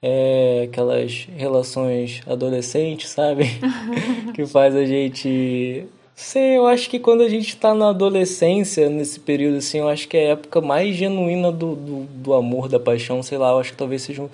É, 0.01 0.67
aquelas 0.69 1.27
relações 1.36 2.21
adolescentes, 2.25 3.09
sabe? 3.09 3.45
que 4.34 4.45
faz 4.45 4.73
a 4.73 4.86
gente. 4.86 5.86
Sei, 6.15 6.57
eu 6.57 6.67
acho 6.67 6.89
que 6.89 6.99
quando 6.99 7.21
a 7.21 7.30
gente 7.30 7.55
tá 7.57 7.73
na 7.73 7.89
adolescência, 7.89 8.89
nesse 8.89 9.19
período 9.19 9.57
assim, 9.57 9.80
eu 9.80 9.89
acho 9.89 10.07
que 10.07 10.15
é 10.15 10.27
a 10.27 10.32
época 10.32 10.61
mais 10.61 10.95
genuína 10.95 11.51
do, 11.51 11.75
do, 11.75 12.03
do 12.05 12.34
amor, 12.34 12.69
da 12.69 12.80
paixão, 12.80 13.21
sei 13.21 13.38
lá, 13.38 13.51
eu 13.51 13.59
acho 13.59 13.71
que 13.71 13.77
talvez 13.77 14.01
seja 14.01 14.30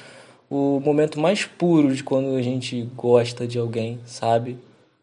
o 0.50 0.80
momento 0.80 1.20
mais 1.20 1.46
puro 1.46 1.94
de 1.96 2.04
quando 2.04 2.36
a 2.36 2.42
gente 2.42 2.88
gosta 2.96 3.48
de 3.48 3.58
alguém, 3.58 4.00
sabe? 4.06 4.58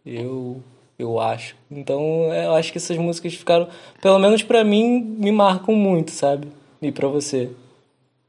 Eu 0.05 0.63
eu 1.03 1.21
acho. 1.21 1.57
Então, 1.71 2.33
eu 2.33 2.55
acho 2.55 2.73
que 2.73 2.79
essas 2.79 2.97
músicas 2.97 3.35
ficaram, 3.35 3.69
pelo 4.01 4.19
menos 4.19 4.43
para 4.43 4.65
mim, 4.65 5.01
me 5.01 5.33
marcam 5.33 5.75
muito, 5.75 6.11
sabe? 6.11 6.49
E 6.81 6.91
para 6.91 7.09
você? 7.09 7.51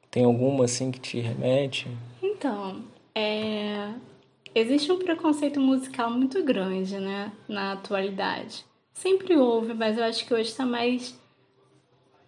Tem 0.09 0.23
alguma 0.23 0.65
assim 0.65 0.91
que 0.91 0.99
te 0.99 1.19
remete? 1.19 1.87
Então, 2.21 2.81
é... 3.15 3.89
existe 4.53 4.91
um 4.91 4.99
preconceito 4.99 5.59
musical 5.59 6.11
muito 6.11 6.43
grande, 6.43 6.99
né, 6.99 7.31
na 7.47 7.73
atualidade. 7.73 8.65
Sempre 8.93 9.35
houve, 9.35 9.73
mas 9.73 9.97
eu 9.97 10.03
acho 10.03 10.25
que 10.25 10.33
hoje 10.33 10.49
está 10.49 10.65
mais 10.65 11.15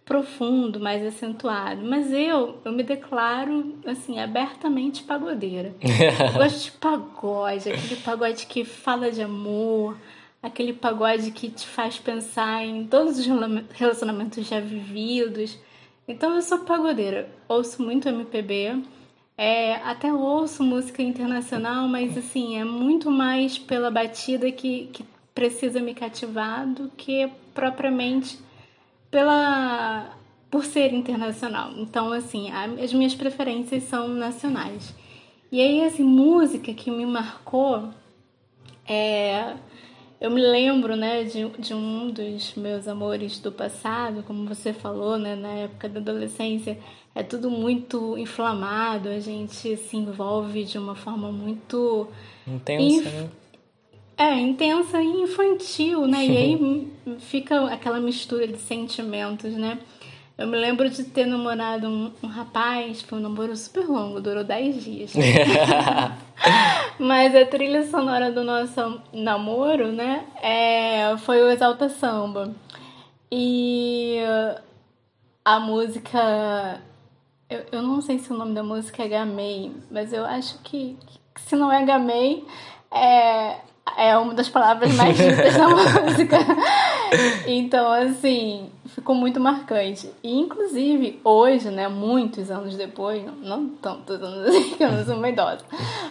profundo, 0.06 0.78
mais 0.78 1.04
acentuado. 1.04 1.84
Mas 1.84 2.12
eu, 2.12 2.58
eu 2.64 2.72
me 2.72 2.84
declaro, 2.84 3.74
assim, 3.84 4.18
abertamente 4.20 5.02
pagodeira. 5.02 5.74
eu 5.82 6.32
gosto 6.32 6.64
de 6.64 6.72
pagode, 6.72 7.68
aquele 7.68 7.96
pagode 7.96 8.46
que 8.46 8.64
fala 8.64 9.10
de 9.10 9.20
amor, 9.20 9.98
aquele 10.42 10.72
pagode 10.72 11.30
que 11.30 11.50
te 11.50 11.66
faz 11.66 11.98
pensar 11.98 12.64
em 12.64 12.86
todos 12.86 13.18
os 13.18 13.26
relacionamentos 13.72 14.46
já 14.46 14.60
vividos. 14.60 15.58
Então 16.06 16.34
eu 16.34 16.42
sou 16.42 16.60
pagodeira, 16.60 17.28
ouço 17.48 17.82
muito 17.82 18.08
MPB, 18.08 18.82
é, 19.36 19.74
até 19.76 20.12
ouço 20.12 20.62
música 20.62 21.02
internacional, 21.02 21.88
mas 21.88 22.16
assim, 22.16 22.58
é 22.58 22.64
muito 22.64 23.10
mais 23.10 23.58
pela 23.58 23.90
batida 23.90 24.50
que, 24.52 24.86
que 24.92 25.04
precisa 25.34 25.80
me 25.80 25.94
cativar 25.94 26.66
do 26.66 26.88
que 26.96 27.30
propriamente 27.52 28.38
pela 29.10 30.16
por 30.50 30.64
ser 30.64 30.94
internacional. 30.94 31.72
Então, 31.76 32.12
assim, 32.12 32.50
as 32.50 32.92
minhas 32.92 33.14
preferências 33.14 33.82
são 33.82 34.08
nacionais. 34.08 34.94
E 35.50 35.60
aí, 35.60 35.84
assim, 35.84 36.04
música 36.04 36.72
que 36.72 36.90
me 36.90 37.04
marcou 37.04 37.90
é 38.88 39.54
eu 40.20 40.30
me 40.30 40.40
lembro, 40.40 40.96
né, 40.96 41.24
de, 41.24 41.48
de 41.58 41.74
um 41.74 42.10
dos 42.10 42.54
meus 42.54 42.88
amores 42.88 43.38
do 43.38 43.52
passado, 43.52 44.22
como 44.22 44.46
você 44.46 44.72
falou, 44.72 45.18
né, 45.18 45.34
na 45.34 45.50
época 45.50 45.88
da 45.88 46.00
adolescência, 46.00 46.78
é 47.14 47.22
tudo 47.22 47.50
muito 47.50 48.16
inflamado, 48.16 49.08
a 49.08 49.20
gente 49.20 49.76
se 49.76 49.96
envolve 49.96 50.64
de 50.64 50.78
uma 50.78 50.94
forma 50.94 51.30
muito 51.30 52.08
intensa, 52.46 52.84
inf... 52.84 53.04
né? 53.04 53.30
É, 54.18 54.40
intensa 54.40 55.02
e 55.02 55.22
infantil, 55.22 56.06
né? 56.06 56.24
E 56.24 56.36
aí 56.36 56.88
fica 57.20 57.66
aquela 57.66 58.00
mistura 58.00 58.46
de 58.46 58.56
sentimentos, 58.58 59.52
né? 59.52 59.78
Eu 60.38 60.46
me 60.46 60.56
lembro 60.58 60.90
de 60.90 61.02
ter 61.04 61.24
namorado 61.24 61.88
um, 61.88 62.12
um 62.22 62.26
rapaz, 62.26 63.00
foi 63.00 63.18
um 63.18 63.22
namoro 63.22 63.56
super 63.56 63.86
longo, 63.86 64.20
durou 64.20 64.44
10 64.44 64.84
dias. 64.84 65.12
Mas 67.00 67.34
a 67.34 67.46
trilha 67.46 67.86
sonora 67.86 68.30
do 68.30 68.44
nosso 68.44 69.00
namoro, 69.14 69.90
né, 69.92 70.26
é, 70.42 71.16
foi 71.18 71.42
o 71.42 71.50
Exalta 71.50 71.88
Samba. 71.88 72.54
E 73.32 74.18
a 75.46 75.60
música. 75.60 76.82
Eu, 77.48 77.64
eu 77.70 77.82
não 77.82 78.02
sei 78.02 78.18
se 78.18 78.32
o 78.32 78.36
nome 78.36 78.52
da 78.52 78.62
música 78.62 79.04
é 79.04 79.08
Gamei, 79.08 79.72
mas 79.88 80.12
eu 80.12 80.24
acho 80.26 80.58
que, 80.58 80.98
que 81.32 81.40
se 81.40 81.54
não 81.54 81.72
é 81.72 81.84
Gamei, 81.84 82.44
é, 82.90 83.60
é 83.96 84.16
uma 84.16 84.34
das 84.34 84.48
palavras 84.48 84.94
mais 84.94 85.16
ditas 85.16 85.54
da 85.54 85.68
música. 85.68 86.38
Então, 87.46 87.92
assim, 87.92 88.70
ficou 88.88 89.14
muito 89.14 89.38
marcante. 89.38 90.10
E, 90.22 90.38
inclusive, 90.38 91.20
hoje, 91.22 91.70
né, 91.70 91.88
muitos 91.88 92.50
anos 92.50 92.76
depois, 92.76 93.24
não, 93.24 93.34
não 93.34 93.68
tantos 93.68 94.22
anos 94.22 94.48
assim, 94.48 94.70
que 94.76 94.82
eu 94.82 94.90
não 94.90 95.04
sou 95.04 95.16
uma 95.16 95.28
idosa, 95.28 95.64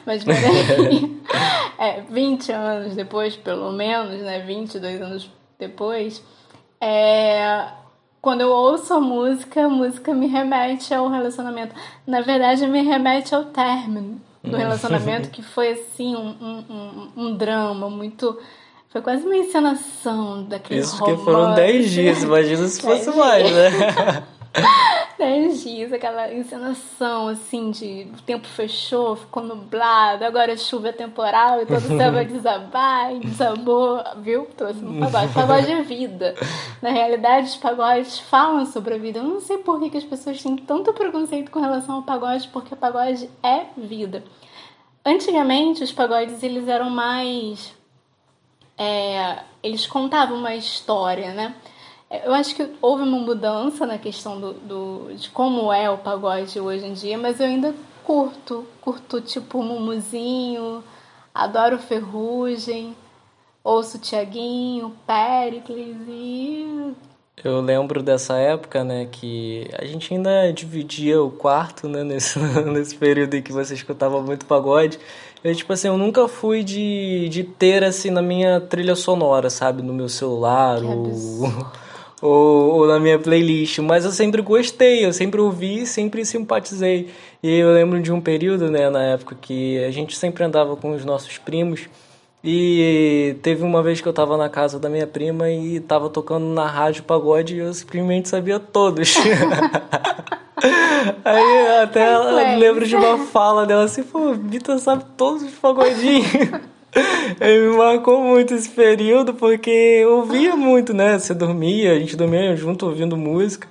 mas 0.06 0.24
peraí, 0.24 1.22
é, 1.78 2.02
20 2.02 2.52
anos 2.52 2.96
depois, 2.96 3.36
pelo 3.36 3.72
menos, 3.72 4.22
né, 4.22 4.40
22 4.40 5.02
anos 5.02 5.30
depois, 5.60 6.24
é, 6.80 7.68
quando 8.22 8.42
eu 8.42 8.50
ouço 8.50 8.94
a 8.94 9.00
música, 9.00 9.66
a 9.66 9.70
música 9.70 10.14
me 10.14 10.28
remete 10.28 10.94
ao 10.94 11.10
relacionamento. 11.10 11.76
Na 12.08 12.22
verdade, 12.22 12.66
me 12.68 12.82
remete 12.82 13.36
ao 13.36 13.46
término 13.46 14.22
do 14.50 14.58
relacionamento, 14.58 15.30
que 15.30 15.42
foi 15.42 15.70
assim 15.70 16.16
um, 16.16 16.36
um, 16.42 17.08
um, 17.16 17.38
drama 17.38 17.90
muito. 17.90 18.40
Foi 18.90 19.02
quase 19.02 19.26
uma 19.26 19.36
encenação 19.36 20.44
daquele 20.44 20.80
Isso 20.80 20.98
porque 20.98 21.18
foram 21.18 21.54
10 21.54 21.92
dias, 21.92 22.24
imagina 22.24 22.68
se 22.68 22.80
fosse 22.82 23.10
mais, 23.12 23.52
né? 23.52 24.24
10 25.18 25.64
dias, 25.64 25.94
aquela 25.94 26.34
encenação 26.34 27.28
assim 27.28 27.72
de 27.72 28.08
o 28.18 28.22
tempo 28.22 28.48
fechou, 28.48 29.16
ficou 29.16 29.44
nublado, 29.44 30.24
agora 30.24 30.54
a 30.54 30.58
chuva 30.58 30.90
é 30.90 30.92
temporal 30.92 31.62
e 31.62 31.66
todo 31.66 31.84
o 31.84 31.98
céu 31.98 32.12
vai 32.12 32.26
desabar 32.26 33.16
e 33.16 33.20
desabou, 33.20 34.04
viu? 34.18 34.46
Trouxe 34.58 34.84
um 34.84 35.00
pagode. 35.00 35.34
Pagode 35.34 35.72
é 35.72 35.82
vida. 35.82 36.36
Na 36.82 36.90
realidade, 36.90 37.48
os 37.48 37.56
pagodes 37.56 38.20
falam 38.20 38.66
sobre 38.66 38.96
a 38.96 38.98
vida. 38.98 39.20
Eu 39.20 39.24
não 39.24 39.40
sei 39.40 39.58
por 39.58 39.80
que, 39.80 39.90
que 39.90 39.98
as 39.98 40.04
pessoas 40.04 40.42
têm 40.42 40.56
tanto 40.56 40.94
preconceito 40.94 41.52
com 41.52 41.60
relação 41.60 41.96
ao 41.96 42.04
pagode, 42.04 42.48
porque 42.50 42.76
pagode 42.76 43.30
é 43.44 43.66
vida. 43.78 44.24
Antigamente, 45.06 45.84
os 45.84 45.92
pagodes 45.92 46.42
eles 46.42 46.68
eram 46.68 46.90
mais. 46.90 47.74
É, 48.78 49.40
eles 49.64 49.88
contavam 49.88 50.38
uma 50.38 50.56
história, 50.56 51.34
né? 51.34 51.56
Eu 52.10 52.34
acho 52.34 52.56
que 52.56 52.70
houve 52.82 53.04
uma 53.04 53.18
mudança 53.18 53.86
na 53.86 53.98
questão 53.98 54.40
do, 54.40 54.54
do, 54.54 55.16
de 55.16 55.30
como 55.30 55.74
é 55.74 55.90
o 55.90 55.98
pagode 55.98 56.60
hoje 56.60 56.86
em 56.86 56.94
dia, 56.94 57.18
mas 57.18 57.40
eu 57.40 57.48
ainda 57.48 57.74
curto. 58.04 58.66
Curto 58.82 59.20
tipo 59.22 59.62
Mumuzinho, 59.62 60.84
adoro 61.34 61.80
Ferrugem, 61.80 62.96
ouço 63.64 63.98
Tiaguinho, 63.98 64.94
Pericles 65.06 65.98
e. 66.08 66.94
Eu 67.44 67.60
lembro 67.60 68.02
dessa 68.02 68.38
época, 68.38 68.84
né, 68.84 69.08
que 69.12 69.68
a 69.78 69.84
gente 69.86 70.14
ainda 70.14 70.52
dividia 70.54 71.22
o 71.22 71.30
quarto, 71.30 71.88
né, 71.90 72.04
nesse, 72.04 72.40
nesse 72.72 72.96
período 72.96 73.34
em 73.34 73.42
que 73.42 73.52
você 73.52 73.74
escutava 73.74 74.22
muito 74.22 74.46
pagode. 74.46 74.98
Eu, 75.44 75.54
tipo 75.54 75.72
assim, 75.74 75.88
eu 75.90 75.98
nunca 75.98 76.28
fui 76.28 76.64
de, 76.64 77.28
de 77.30 77.44
ter, 77.44 77.84
assim, 77.84 78.10
na 78.10 78.22
minha 78.22 78.62
trilha 78.62 78.96
sonora, 78.96 79.50
sabe, 79.50 79.84
no 79.84 79.94
meu 79.94 80.10
celular, 80.10 80.82
ou 80.82 81.12
ou, 82.22 82.72
ou, 82.72 82.88
na 82.88 83.00
minha 83.00 83.20
playlist, 83.20 83.80
mas 83.80 84.06
eu 84.06 84.12
sempre 84.12 84.42
gostei, 84.42 85.06
eu 85.06 85.14
sempre 85.14 85.40
ouvi, 85.42 85.86
sempre 85.86 86.26
simpatizei. 86.26 87.10
E 87.44 87.58
eu 87.60 87.74
lembro 87.74 88.02
de 88.02 88.12
um 88.12 88.22
período, 88.22 88.72
né, 88.72 88.90
na 88.90 89.04
época 89.04 89.38
que 89.40 89.84
a 89.84 89.92
gente 89.92 90.16
sempre 90.18 90.44
andava 90.44 90.76
com 90.76 90.94
os 90.94 91.04
nossos 91.06 91.38
primos 91.38 91.88
e 92.48 93.36
teve 93.42 93.64
uma 93.64 93.82
vez 93.82 94.00
que 94.02 94.08
eu 94.08 94.14
tava 94.14 94.38
na 94.38 94.48
casa 94.48 94.78
da 94.78 94.88
minha 94.88 95.08
prima 95.08 95.50
e 95.50 95.80
tava 95.80 96.12
tocando 96.12 96.46
na 96.46 96.68
rádio 96.68 97.04
pagode 97.04 97.56
e 97.56 97.58
eu 97.58 97.74
simplesmente 97.74 98.30
sabia 98.30 98.60
todos. 98.60 99.16
Aí 101.26 101.68
até 101.82 102.04
ela, 102.04 102.56
lembro 102.56 102.88
de 102.88 102.96
uma 102.96 103.18
fala 103.18 103.66
dela 103.66 103.86
assim, 103.86 104.04
pô, 104.04 104.34
Vitor 104.34 104.78
sabe 104.78 105.04
todos 105.18 105.42
os 105.42 105.54
pagodinhos. 105.54 106.28
Me 107.40 107.78
marcou 107.78 108.22
muito 108.22 108.54
esse 108.54 108.70
período 108.70 109.34
porque 109.34 109.70
eu 109.70 110.18
ouvia 110.18 110.56
muito, 110.56 110.94
né? 110.94 111.20
Você 111.20 111.34
dormia, 111.34 111.92
a 111.92 112.00
gente 112.00 112.16
dormia 112.16 112.56
junto 112.56 112.86
ouvindo 112.86 113.18
música 113.18 113.68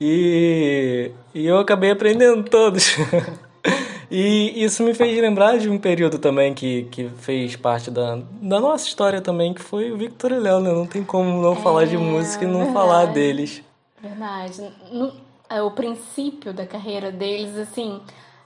e, 0.00 1.10
e 1.34 1.46
eu 1.46 1.58
acabei 1.58 1.90
aprendendo 1.90 2.42
todos. 2.42 2.96
e 4.10 4.64
isso 4.64 4.82
me 4.82 4.94
fez 4.94 5.20
lembrar 5.20 5.58
de 5.58 5.68
um 5.68 5.78
período 5.78 6.18
também 6.18 6.54
que, 6.54 6.84
que 6.90 7.10
fez 7.18 7.54
parte 7.56 7.90
da, 7.90 8.18
da 8.40 8.58
nossa 8.58 8.86
história 8.86 9.20
também, 9.20 9.52
que 9.52 9.60
foi 9.60 9.92
o 9.92 9.96
Victor 9.96 10.32
e 10.32 10.38
Léo, 10.38 10.60
né? 10.60 10.72
Não 10.72 10.86
tem 10.86 11.04
como 11.04 11.42
não 11.42 11.52
é, 11.52 11.56
falar 11.56 11.84
de 11.84 11.98
música 11.98 12.44
e 12.44 12.48
não 12.48 12.64
verdade, 12.64 12.74
falar 12.74 13.06
deles. 13.06 13.62
Verdade. 14.00 14.72
No, 14.90 15.12
é, 15.50 15.60
o 15.60 15.70
princípio 15.70 16.54
da 16.54 16.66
carreira 16.66 17.12
deles, 17.12 17.56
assim 17.58 18.00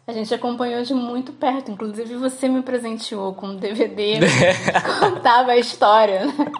a 0.06 0.12
gente 0.12 0.32
acompanhou 0.32 0.82
de 0.82 0.94
muito 0.94 1.32
perto. 1.32 1.70
Inclusive, 1.70 2.16
você 2.16 2.48
me 2.48 2.62
presenteou 2.62 3.34
com 3.34 3.48
um 3.48 3.56
DVD 3.56 4.20
que 4.22 5.00
contava 5.00 5.52
a 5.52 5.56
história. 5.56 6.26
Né? 6.26 6.52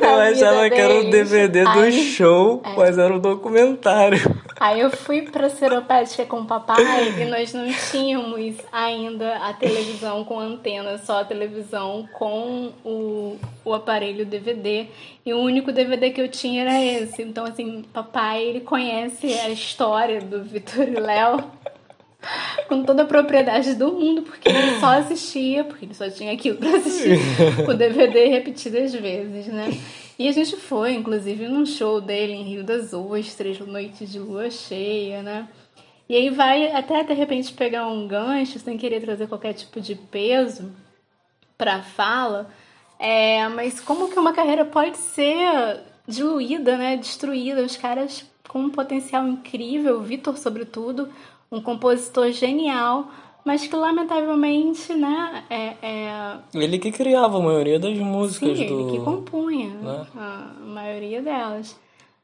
Eu 0.00 0.20
achava 0.20 0.68
que 0.68 0.80
era 0.80 0.94
um 0.94 1.10
DVD 1.10 1.64
do 1.64 1.80
Aí, 1.80 1.92
show, 1.92 2.60
é. 2.64 2.76
mas 2.76 2.98
era 2.98 3.14
um 3.14 3.18
documentário. 3.18 4.18
Aí 4.58 4.80
eu 4.80 4.90
fui 4.90 5.22
pra 5.22 5.48
Seropédica 5.48 6.24
com 6.26 6.40
o 6.40 6.44
papai 6.44 6.82
e 7.20 7.24
nós 7.24 7.52
não 7.52 7.66
tínhamos 7.90 8.56
ainda 8.72 9.36
a 9.36 9.52
televisão 9.52 10.24
com 10.24 10.38
antena, 10.38 10.98
só 10.98 11.20
a 11.20 11.24
televisão 11.24 12.08
com 12.12 12.72
o, 12.84 13.36
o 13.64 13.74
aparelho 13.74 14.26
DVD. 14.26 14.86
E 15.24 15.32
o 15.32 15.38
único 15.38 15.72
DVD 15.72 16.10
que 16.10 16.20
eu 16.20 16.28
tinha 16.28 16.62
era 16.62 16.82
esse. 16.82 17.22
Então, 17.22 17.44
assim, 17.44 17.84
papai, 17.92 18.42
ele 18.42 18.60
conhece 18.60 19.26
a 19.38 19.50
história 19.50 20.20
do 20.20 20.42
Vitor 20.42 20.88
e 20.88 21.00
Léo 21.00 21.44
com 22.68 22.82
toda 22.84 23.02
a 23.02 23.06
propriedade 23.06 23.74
do 23.74 23.92
mundo, 23.92 24.22
porque 24.22 24.48
ele 24.48 24.78
só 24.80 24.98
assistia, 24.98 25.64
porque 25.64 25.84
ele 25.84 25.94
só 25.94 26.08
tinha 26.10 26.32
aquilo 26.32 26.58
para 26.58 26.76
assistir 26.76 27.18
o 27.68 27.74
DVD 27.74 28.26
repetidas 28.26 28.94
vezes, 28.94 29.46
né? 29.46 29.70
E 30.18 30.28
a 30.28 30.32
gente 30.32 30.56
foi, 30.56 30.94
inclusive, 30.94 31.48
num 31.48 31.66
show 31.66 32.00
dele 32.00 32.32
em 32.32 32.44
Rio 32.44 32.64
das 32.64 32.92
Ostras, 32.92 33.58
Noite 33.60 34.06
de 34.06 34.18
Lua 34.18 34.50
Cheia, 34.50 35.22
né? 35.22 35.48
E 36.08 36.14
aí 36.14 36.30
vai 36.30 36.70
até 36.70 37.02
de 37.02 37.14
repente 37.14 37.52
pegar 37.52 37.86
um 37.86 38.06
gancho, 38.06 38.58
sem 38.58 38.76
querer 38.76 39.00
trazer 39.00 39.26
qualquer 39.26 39.54
tipo 39.54 39.80
de 39.80 39.94
peso 39.94 40.72
para 41.56 41.82
fala, 41.82 42.50
é, 42.98 43.48
mas 43.48 43.80
como 43.80 44.10
que 44.10 44.18
uma 44.18 44.32
carreira 44.32 44.64
pode 44.64 44.96
ser 44.96 45.80
diluída, 46.06 46.76
né? 46.76 46.96
Destruída, 46.96 47.62
os 47.62 47.76
caras 47.76 48.24
com 48.48 48.60
um 48.60 48.70
potencial 48.70 49.26
incrível, 49.26 50.00
Vitor 50.00 50.36
sobretudo, 50.36 51.08
um 51.50 51.60
compositor 51.60 52.30
genial, 52.32 53.08
mas 53.44 53.66
que 53.66 53.76
lamentavelmente, 53.76 54.94
né, 54.94 55.44
é, 55.50 55.74
é... 55.82 56.36
Ele 56.54 56.78
que 56.78 56.90
criava 56.90 57.38
a 57.38 57.42
maioria 57.42 57.78
das 57.78 57.96
músicas 57.98 58.58
Sim, 58.58 58.66
do... 58.66 58.80
ele 58.80 58.98
que 58.98 59.04
compunha 59.04 59.68
né? 59.68 60.06
a 60.16 60.52
maioria 60.64 61.20
delas, 61.20 61.78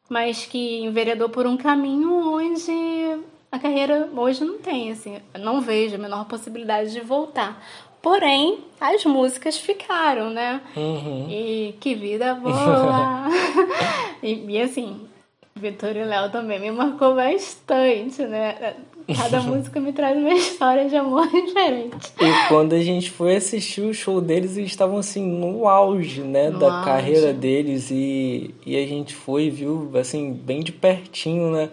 mas 0.08 0.46
que 0.46 0.82
enveredou 0.82 1.28
por 1.28 1.46
um 1.46 1.56
caminho 1.56 2.10
onde 2.34 3.20
a 3.52 3.58
carreira 3.58 4.08
hoje 4.16 4.44
não 4.44 4.58
tem, 4.58 4.90
assim, 4.90 5.18
não 5.38 5.60
vejo 5.60 5.96
a 5.96 5.98
menor 5.98 6.24
possibilidade 6.26 6.92
de 6.92 7.00
voltar. 7.00 7.62
Porém, 8.00 8.60
as 8.80 9.04
músicas 9.04 9.58
ficaram, 9.58 10.30
né? 10.30 10.62
Uhum. 10.74 11.28
E 11.28 11.74
que 11.78 11.94
vida 11.94 12.34
boa! 12.34 13.26
e, 14.22 14.46
e 14.48 14.62
assim, 14.62 15.06
Vitor 15.54 15.94
e 15.94 16.04
Léo 16.04 16.30
também 16.30 16.58
me 16.58 16.70
marcou 16.70 17.14
bastante, 17.14 18.22
né? 18.22 18.76
Cada 19.16 19.40
música 19.42 19.80
me 19.80 19.92
traz 19.92 20.16
uma 20.16 20.32
história 20.32 20.88
de 20.88 20.96
amor 20.96 21.26
diferente. 21.30 22.12
E 22.20 22.48
quando 22.48 22.74
a 22.74 22.80
gente 22.80 23.10
foi 23.10 23.36
assistir 23.36 23.82
o 23.82 23.94
show 23.94 24.20
deles, 24.20 24.56
eles 24.56 24.70
estavam 24.70 24.98
assim 24.98 25.24
no 25.24 25.68
auge, 25.68 26.20
né, 26.22 26.50
No 26.50 26.58
da 26.58 26.72
auge. 26.72 26.84
carreira 26.84 27.32
deles 27.32 27.90
e, 27.90 28.54
e 28.64 28.76
a 28.76 28.86
gente 28.86 29.14
foi 29.14 29.44
e 29.44 29.50
viu 29.50 29.90
assim 29.94 30.32
bem 30.32 30.60
de 30.60 30.72
pertinho, 30.72 31.50
né? 31.50 31.70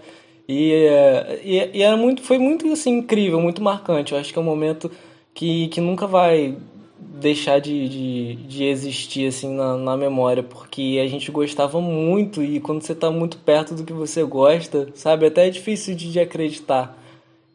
E, 0.48 0.72
é, 0.72 1.42
e, 1.44 1.78
e 1.80 1.82
era 1.82 1.98
muito, 1.98 2.22
foi 2.22 2.38
muito 2.38 2.66
assim 2.72 3.00
incrível, 3.00 3.40
muito 3.42 3.62
marcante. 3.62 4.14
Eu 4.14 4.20
acho 4.20 4.32
que 4.32 4.40
é 4.40 4.42
um 4.42 4.46
momento 4.46 4.90
que, 5.34 5.68
que 5.68 5.82
nunca 5.82 6.08
vai 6.08 6.56
deixar 7.00 7.60
de, 7.60 7.90
de, 7.90 8.36
de 8.48 8.64
existir 8.66 9.28
assim 9.28 9.54
na, 9.54 9.76
na 9.76 9.98
memória, 9.98 10.44
porque 10.44 11.00
a 11.04 11.08
gente 11.08 11.32
gostava 11.32 11.82
muito 11.82 12.44
e 12.44 12.60
quando 12.60 12.82
você 12.82 12.96
tá 12.96 13.10
muito 13.12 13.38
perto 13.38 13.74
do 13.76 13.84
que 13.84 13.94
você 13.94 14.24
gosta, 14.24 14.88
sabe, 14.96 15.26
até 15.26 15.48
é 15.48 15.50
difícil 15.50 15.96
de, 15.96 16.12
de 16.12 16.20
acreditar. 16.20 16.98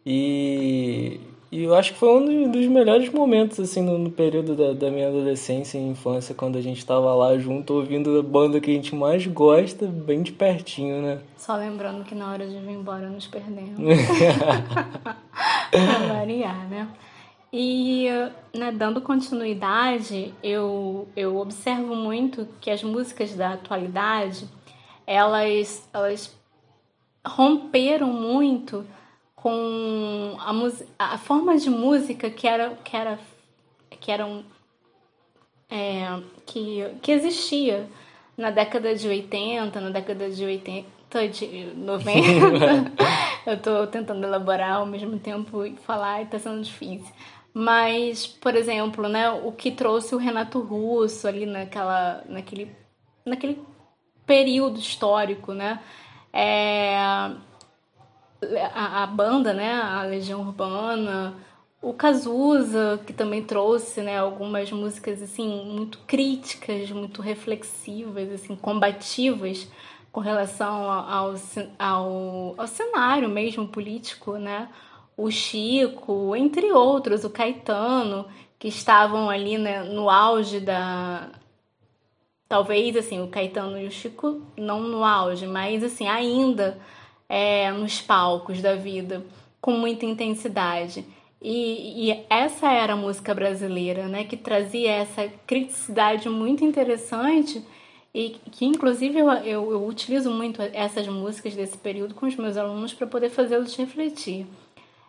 E, 0.04 1.20
e 1.50 1.62
eu 1.62 1.74
acho 1.74 1.92
que 1.92 1.98
foi 1.98 2.08
um 2.08 2.50
dos, 2.50 2.66
melhores 2.66 3.08
momentos 3.10 3.60
assim 3.60 3.82
no, 3.82 3.98
no 3.98 4.10
período 4.10 4.56
da, 4.56 4.72
da 4.72 4.90
minha 4.90 5.08
adolescência 5.08 5.78
e 5.78 5.82
infância, 5.82 6.34
quando 6.34 6.58
a 6.58 6.60
gente 6.60 6.84
tava 6.84 7.14
lá 7.14 7.38
junto 7.38 7.74
ouvindo 7.74 8.18
a 8.18 8.22
banda 8.22 8.60
que 8.60 8.70
a 8.70 8.74
gente 8.74 8.94
mais 8.94 9.26
gosta, 9.26 9.86
bem 9.86 10.22
de 10.22 10.32
pertinho, 10.32 11.02
né? 11.02 11.20
Só 11.36 11.54
lembrando 11.56 12.04
que 12.04 12.14
na 12.14 12.32
hora 12.32 12.46
de 12.46 12.58
vir 12.58 12.72
embora 12.72 13.08
nos 13.08 13.26
perdemos. 13.26 13.78
pra 15.70 16.14
variar, 16.14 16.68
né? 16.68 16.88
E 17.52 18.06
né, 18.54 18.72
dando 18.72 19.02
continuidade, 19.02 20.32
eu, 20.42 21.06
eu 21.14 21.36
observo 21.36 21.94
muito 21.94 22.48
que 22.62 22.70
as 22.70 22.82
músicas 22.82 23.34
da 23.34 23.52
atualidade, 23.52 24.48
elas, 25.06 25.86
elas 25.92 26.34
romperam 27.26 28.08
muito 28.08 28.86
com 29.42 30.36
a, 30.38 31.14
a 31.14 31.18
forma 31.18 31.56
de 31.56 31.68
música 31.68 32.30
que 32.30 32.46
era 32.46 32.76
que 32.84 32.96
era 32.96 33.18
que 33.98 34.10
eram 34.10 34.44
é, 35.68 36.22
que, 36.46 36.84
que 37.02 37.10
existia 37.10 37.88
na 38.36 38.50
década 38.50 38.94
de 38.94 39.08
80, 39.08 39.80
na 39.80 39.90
década 39.90 40.30
de 40.30 40.44
80, 40.44 41.28
de 41.28 41.74
90. 41.74 42.92
Eu 43.44 43.60
tô 43.60 43.86
tentando 43.88 44.24
elaborar 44.24 44.76
ao 44.76 44.86
mesmo 44.86 45.18
tempo 45.18 45.66
e 45.66 45.74
falar 45.78 46.22
e 46.22 46.26
tá 46.26 46.38
sendo 46.38 46.62
difícil. 46.62 47.12
Mas, 47.52 48.26
por 48.26 48.54
exemplo, 48.54 49.08
né, 49.08 49.28
o 49.30 49.50
que 49.50 49.72
trouxe 49.72 50.14
o 50.14 50.18
Renato 50.18 50.60
Russo 50.60 51.26
ali 51.26 51.46
naquela, 51.46 52.22
naquele, 52.28 52.70
naquele 53.26 53.60
período 54.24 54.78
histórico, 54.78 55.52
né? 55.52 55.80
É, 56.32 56.96
a, 58.74 59.02
a 59.02 59.06
banda, 59.06 59.52
né, 59.52 59.72
a 59.72 60.02
Legião 60.02 60.40
Urbana, 60.40 61.34
o 61.80 61.92
Cazuza, 61.92 63.00
que 63.06 63.12
também 63.12 63.42
trouxe, 63.42 64.02
né, 64.02 64.18
algumas 64.18 64.70
músicas 64.70 65.20
assim 65.22 65.64
muito 65.64 65.98
críticas, 66.06 66.90
muito 66.90 67.20
reflexivas, 67.22 68.30
assim, 68.32 68.54
combativas 68.54 69.68
com 70.12 70.20
relação 70.20 70.90
ao, 70.90 71.34
ao, 71.78 72.54
ao 72.58 72.66
cenário 72.66 73.28
mesmo 73.28 73.66
político, 73.66 74.36
né? 74.36 74.68
O 75.16 75.30
Chico, 75.30 76.36
entre 76.36 76.72
outros, 76.72 77.24
o 77.24 77.30
Caetano, 77.30 78.26
que 78.58 78.68
estavam 78.68 79.28
ali 79.30 79.58
né, 79.58 79.82
no 79.82 80.08
auge 80.10 80.60
da, 80.60 81.30
talvez 82.52 82.94
assim 82.96 83.18
o 83.20 83.28
Caetano 83.28 83.80
e 83.80 83.86
o 83.86 83.90
Chico 83.90 84.42
não 84.58 84.80
no 84.80 85.02
auge, 85.02 85.46
mas 85.46 85.82
assim 85.82 86.06
ainda 86.06 86.78
é, 87.32 87.72
nos 87.72 87.98
palcos 87.98 88.60
da 88.60 88.74
vida 88.74 89.24
com 89.58 89.72
muita 89.72 90.04
intensidade. 90.04 91.02
E, 91.40 92.10
e, 92.10 92.24
essa 92.28 92.70
era 92.70 92.92
a 92.92 92.96
música 92.96 93.34
brasileira, 93.34 94.06
né, 94.06 94.24
que 94.24 94.36
trazia 94.36 94.90
essa 94.90 95.26
criticidade 95.46 96.28
muito 96.28 96.62
interessante 96.62 97.64
e 98.14 98.36
que 98.50 98.66
inclusive 98.66 99.18
eu, 99.18 99.30
eu, 99.30 99.72
eu 99.72 99.86
utilizo 99.86 100.30
muito 100.30 100.60
essas 100.60 101.08
músicas 101.08 101.54
desse 101.54 101.78
período 101.78 102.14
com 102.14 102.26
os 102.26 102.36
meus 102.36 102.58
alunos 102.58 102.92
para 102.92 103.06
poder 103.06 103.30
fazê-los 103.30 103.74
refletir. 103.76 104.46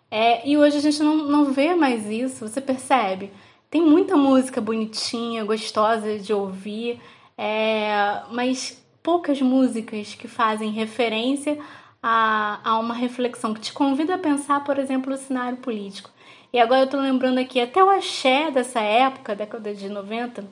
É, 0.09 0.47
e 0.47 0.57
hoje 0.57 0.77
a 0.77 0.81
gente 0.81 1.03
não, 1.03 1.17
não 1.17 1.51
vê 1.51 1.75
mais 1.75 2.09
isso, 2.09 2.47
você 2.47 2.61
percebe? 2.61 3.31
Tem 3.69 3.81
muita 3.81 4.15
música 4.15 4.61
bonitinha, 4.61 5.43
gostosa 5.43 6.17
de 6.19 6.31
ouvir, 6.31 7.01
é, 7.37 8.21
mas 8.31 8.81
poucas 9.03 9.41
músicas 9.41 10.15
que 10.15 10.29
fazem 10.29 10.71
referência 10.71 11.59
a, 12.03 12.59
a 12.63 12.77
uma 12.77 12.93
reflexão, 12.93 13.53
que 13.53 13.61
te 13.61 13.71
convida 13.71 14.15
a 14.15 14.17
pensar, 14.19 14.63
por 14.65 14.77
exemplo, 14.77 15.13
o 15.13 15.17
cenário 15.17 15.57
político. 15.57 16.09
E 16.51 16.59
agora 16.59 16.81
eu 16.81 16.87
tô 16.87 16.97
lembrando 16.99 17.39
aqui, 17.39 17.61
até 17.61 17.81
o 17.83 17.89
axé 17.89 18.51
dessa 18.51 18.81
época, 18.81 19.33
década 19.35 19.73
de 19.73 19.87
90, 19.89 20.43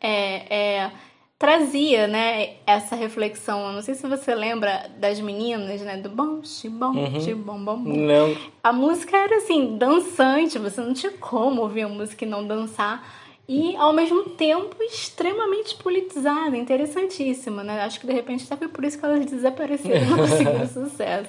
é, 0.00 0.54
é, 0.82 0.90
trazia 1.38 2.06
né, 2.06 2.54
essa 2.66 2.96
reflexão. 2.96 3.66
Eu 3.66 3.72
não 3.74 3.82
sei 3.82 3.94
se 3.94 4.06
você 4.08 4.34
lembra 4.34 4.90
das 4.98 5.20
meninas, 5.20 5.80
né? 5.82 5.98
Do 5.98 6.08
bom, 6.08 6.42
xibom, 6.42 6.92
Uhum. 6.92 7.20
xibom, 7.20 7.64
bom, 7.64 7.76
bom. 7.82 8.06
Lembro. 8.06 8.40
A 8.62 8.72
música 8.72 9.16
era 9.16 9.36
assim, 9.36 9.76
dançante, 9.76 10.58
você 10.58 10.80
não 10.80 10.94
tinha 10.94 11.12
como 11.12 11.62
ouvir 11.62 11.82
a 11.82 11.88
música 11.88 12.24
e 12.24 12.28
não 12.28 12.46
dançar. 12.46 13.06
E 13.46 13.76
ao 13.76 13.92
mesmo 13.92 14.24
tempo 14.30 14.74
extremamente 14.82 15.74
politizada, 15.74 16.56
interessantíssima, 16.56 17.62
né? 17.62 17.82
Acho 17.82 18.00
que 18.00 18.06
de 18.06 18.12
repente 18.12 18.44
até 18.44 18.56
foi 18.56 18.68
por 18.68 18.84
isso 18.84 18.98
que 18.98 19.04
elas 19.04 19.26
desapareceram 19.26 20.06
não 20.06 20.16
conseguiram 20.16 20.66
sucesso. 20.88 21.28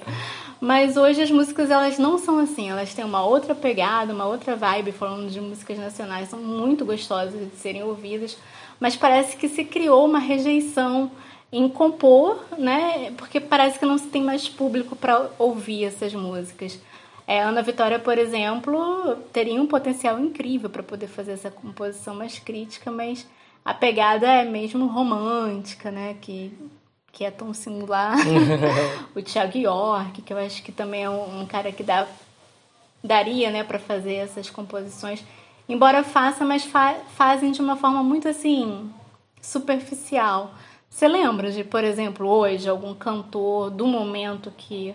Mas 0.58 0.96
hoje 0.96 1.20
as 1.20 1.30
músicas 1.30 1.70
elas 1.70 1.98
não 1.98 2.16
são 2.16 2.38
assim, 2.38 2.70
elas 2.70 2.94
têm 2.94 3.04
uma 3.04 3.22
outra 3.22 3.54
pegada, 3.54 4.14
uma 4.14 4.24
outra 4.24 4.56
vibe, 4.56 4.92
falando 4.92 5.30
de 5.30 5.40
músicas 5.40 5.78
nacionais, 5.78 6.30
são 6.30 6.38
muito 6.38 6.86
gostosas 6.86 7.38
de 7.38 7.56
serem 7.56 7.82
ouvidas, 7.82 8.38
mas 8.80 8.96
parece 8.96 9.36
que 9.36 9.48
se 9.48 9.64
criou 9.64 10.06
uma 10.06 10.18
rejeição 10.18 11.10
em 11.52 11.68
compor, 11.68 12.42
né? 12.56 13.12
Porque 13.18 13.40
parece 13.40 13.78
que 13.78 13.84
não 13.84 13.98
se 13.98 14.06
tem 14.06 14.22
mais 14.22 14.48
público 14.48 14.96
para 14.96 15.28
ouvir 15.38 15.84
essas 15.84 16.14
músicas. 16.14 16.78
É, 17.26 17.42
Ana 17.42 17.60
Vitória, 17.60 17.98
por 17.98 18.16
exemplo, 18.18 19.16
teria 19.32 19.60
um 19.60 19.66
potencial 19.66 20.18
incrível 20.20 20.70
para 20.70 20.82
poder 20.82 21.08
fazer 21.08 21.32
essa 21.32 21.50
composição 21.50 22.14
mais 22.14 22.38
crítica, 22.38 22.90
mas 22.90 23.26
a 23.64 23.74
pegada 23.74 24.28
é 24.28 24.44
mesmo 24.44 24.86
romântica, 24.86 25.90
né? 25.90 26.16
Que, 26.20 26.56
que 27.10 27.24
é 27.24 27.30
tão 27.32 27.52
singular. 27.52 28.16
o 29.12 29.20
Thiago 29.20 29.58
York, 29.58 30.22
que 30.22 30.32
eu 30.32 30.38
acho 30.38 30.62
que 30.62 30.70
também 30.70 31.02
é 31.02 31.10
um, 31.10 31.40
um 31.40 31.46
cara 31.46 31.72
que 31.72 31.82
dá, 31.82 32.06
daria 33.02 33.50
né, 33.50 33.64
para 33.64 33.80
fazer 33.80 34.14
essas 34.14 34.48
composições. 34.48 35.24
Embora 35.68 36.04
faça, 36.04 36.44
mas 36.44 36.64
fa 36.64 36.94
fazem 37.16 37.50
de 37.50 37.60
uma 37.60 37.74
forma 37.74 38.04
muito 38.04 38.28
assim 38.28 38.88
superficial. 39.42 40.54
Você 40.88 41.08
lembra 41.08 41.50
de, 41.50 41.64
por 41.64 41.82
exemplo, 41.82 42.28
hoje, 42.28 42.68
algum 42.68 42.94
cantor 42.94 43.70
do 43.70 43.84
momento 43.84 44.52
que 44.56 44.94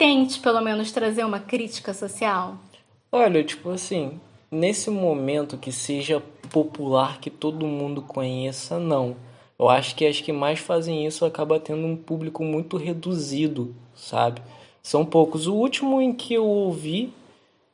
tente 0.00 0.40
pelo 0.40 0.62
menos 0.62 0.90
trazer 0.90 1.26
uma 1.26 1.38
crítica 1.38 1.92
social? 1.92 2.56
Olha, 3.12 3.44
tipo 3.44 3.68
assim, 3.68 4.18
nesse 4.50 4.88
momento 4.88 5.58
que 5.58 5.70
seja 5.70 6.22
popular, 6.50 7.20
que 7.20 7.28
todo 7.28 7.66
mundo 7.66 8.00
conheça, 8.00 8.78
não. 8.78 9.14
Eu 9.58 9.68
acho 9.68 9.94
que 9.94 10.06
as 10.06 10.18
que 10.18 10.32
mais 10.32 10.58
fazem 10.58 11.06
isso 11.06 11.26
acaba 11.26 11.60
tendo 11.60 11.86
um 11.86 11.94
público 11.94 12.42
muito 12.42 12.78
reduzido, 12.78 13.74
sabe? 13.94 14.40
São 14.82 15.04
poucos. 15.04 15.46
O 15.46 15.54
último 15.54 16.00
em 16.00 16.14
que 16.14 16.32
eu 16.32 16.46
ouvi, 16.46 17.12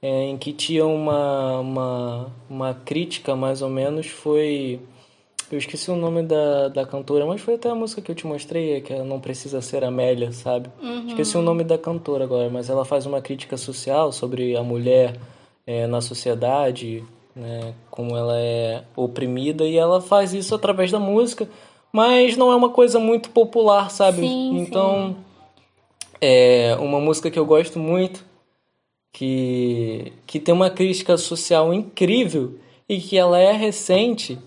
é, 0.02 0.24
em 0.24 0.36
que 0.36 0.52
tinha 0.52 0.84
uma, 0.84 1.60
uma, 1.60 2.32
uma 2.50 2.74
crítica 2.74 3.36
mais 3.36 3.62
ou 3.62 3.70
menos, 3.70 4.08
foi. 4.08 4.80
Eu 5.50 5.58
esqueci 5.58 5.90
o 5.90 5.96
nome 5.96 6.22
da, 6.22 6.68
da 6.68 6.84
cantora, 6.84 7.24
mas 7.24 7.40
foi 7.40 7.54
até 7.54 7.68
a 7.68 7.74
música 7.74 8.02
que 8.02 8.10
eu 8.10 8.14
te 8.14 8.26
mostrei, 8.26 8.80
que 8.80 8.92
ela 8.92 9.04
não 9.04 9.20
precisa 9.20 9.60
ser 9.60 9.84
Amélia, 9.84 10.32
sabe? 10.32 10.68
Uhum. 10.82 11.08
Esqueci 11.08 11.36
o 11.36 11.42
nome 11.42 11.62
da 11.62 11.78
cantora 11.78 12.24
agora, 12.24 12.50
mas 12.50 12.68
ela 12.68 12.84
faz 12.84 13.06
uma 13.06 13.22
crítica 13.22 13.56
social 13.56 14.10
sobre 14.10 14.56
a 14.56 14.62
mulher 14.62 15.16
é, 15.66 15.86
na 15.86 16.00
sociedade, 16.00 17.04
né? 17.34 17.74
Como 17.90 18.16
ela 18.16 18.36
é 18.38 18.82
oprimida, 18.96 19.64
e 19.64 19.76
ela 19.76 20.00
faz 20.00 20.34
isso 20.34 20.54
através 20.54 20.90
da 20.90 20.98
música 20.98 21.48
mas 21.96 22.36
não 22.36 22.52
é 22.52 22.54
uma 22.54 22.68
coisa 22.68 22.98
muito 22.98 23.30
popular, 23.30 23.90
sabe? 23.90 24.20
Sim, 24.20 24.58
então, 24.58 25.14
sim. 25.14 25.16
é 26.20 26.76
uma 26.78 27.00
música 27.00 27.30
que 27.30 27.38
eu 27.38 27.46
gosto 27.46 27.78
muito, 27.78 28.22
que, 29.10 30.12
que 30.26 30.38
tem 30.38 30.54
uma 30.54 30.68
crítica 30.68 31.16
social 31.16 31.72
incrível 31.72 32.58
e 32.86 33.00
que 33.00 33.16
ela 33.16 33.38
é 33.38 33.50
recente, 33.50 34.38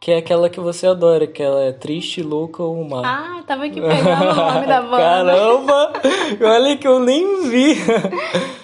que 0.00 0.12
é 0.12 0.18
aquela 0.18 0.48
que 0.48 0.60
você 0.60 0.86
adora, 0.86 1.26
que 1.26 1.42
ela 1.42 1.64
é 1.64 1.72
Triste, 1.72 2.22
Louca 2.22 2.62
ou 2.62 2.84
Má. 2.84 3.02
Ah, 3.04 3.42
tava 3.44 3.64
aqui 3.64 3.80
pegando 3.80 4.30
o 4.30 4.34
nome 4.34 4.66
da 4.66 4.80
banda. 4.82 4.96
Caramba! 4.98 5.92
Olha 6.40 6.76
que 6.76 6.86
eu 6.86 7.00
nem 7.00 7.48
vi! 7.48 7.76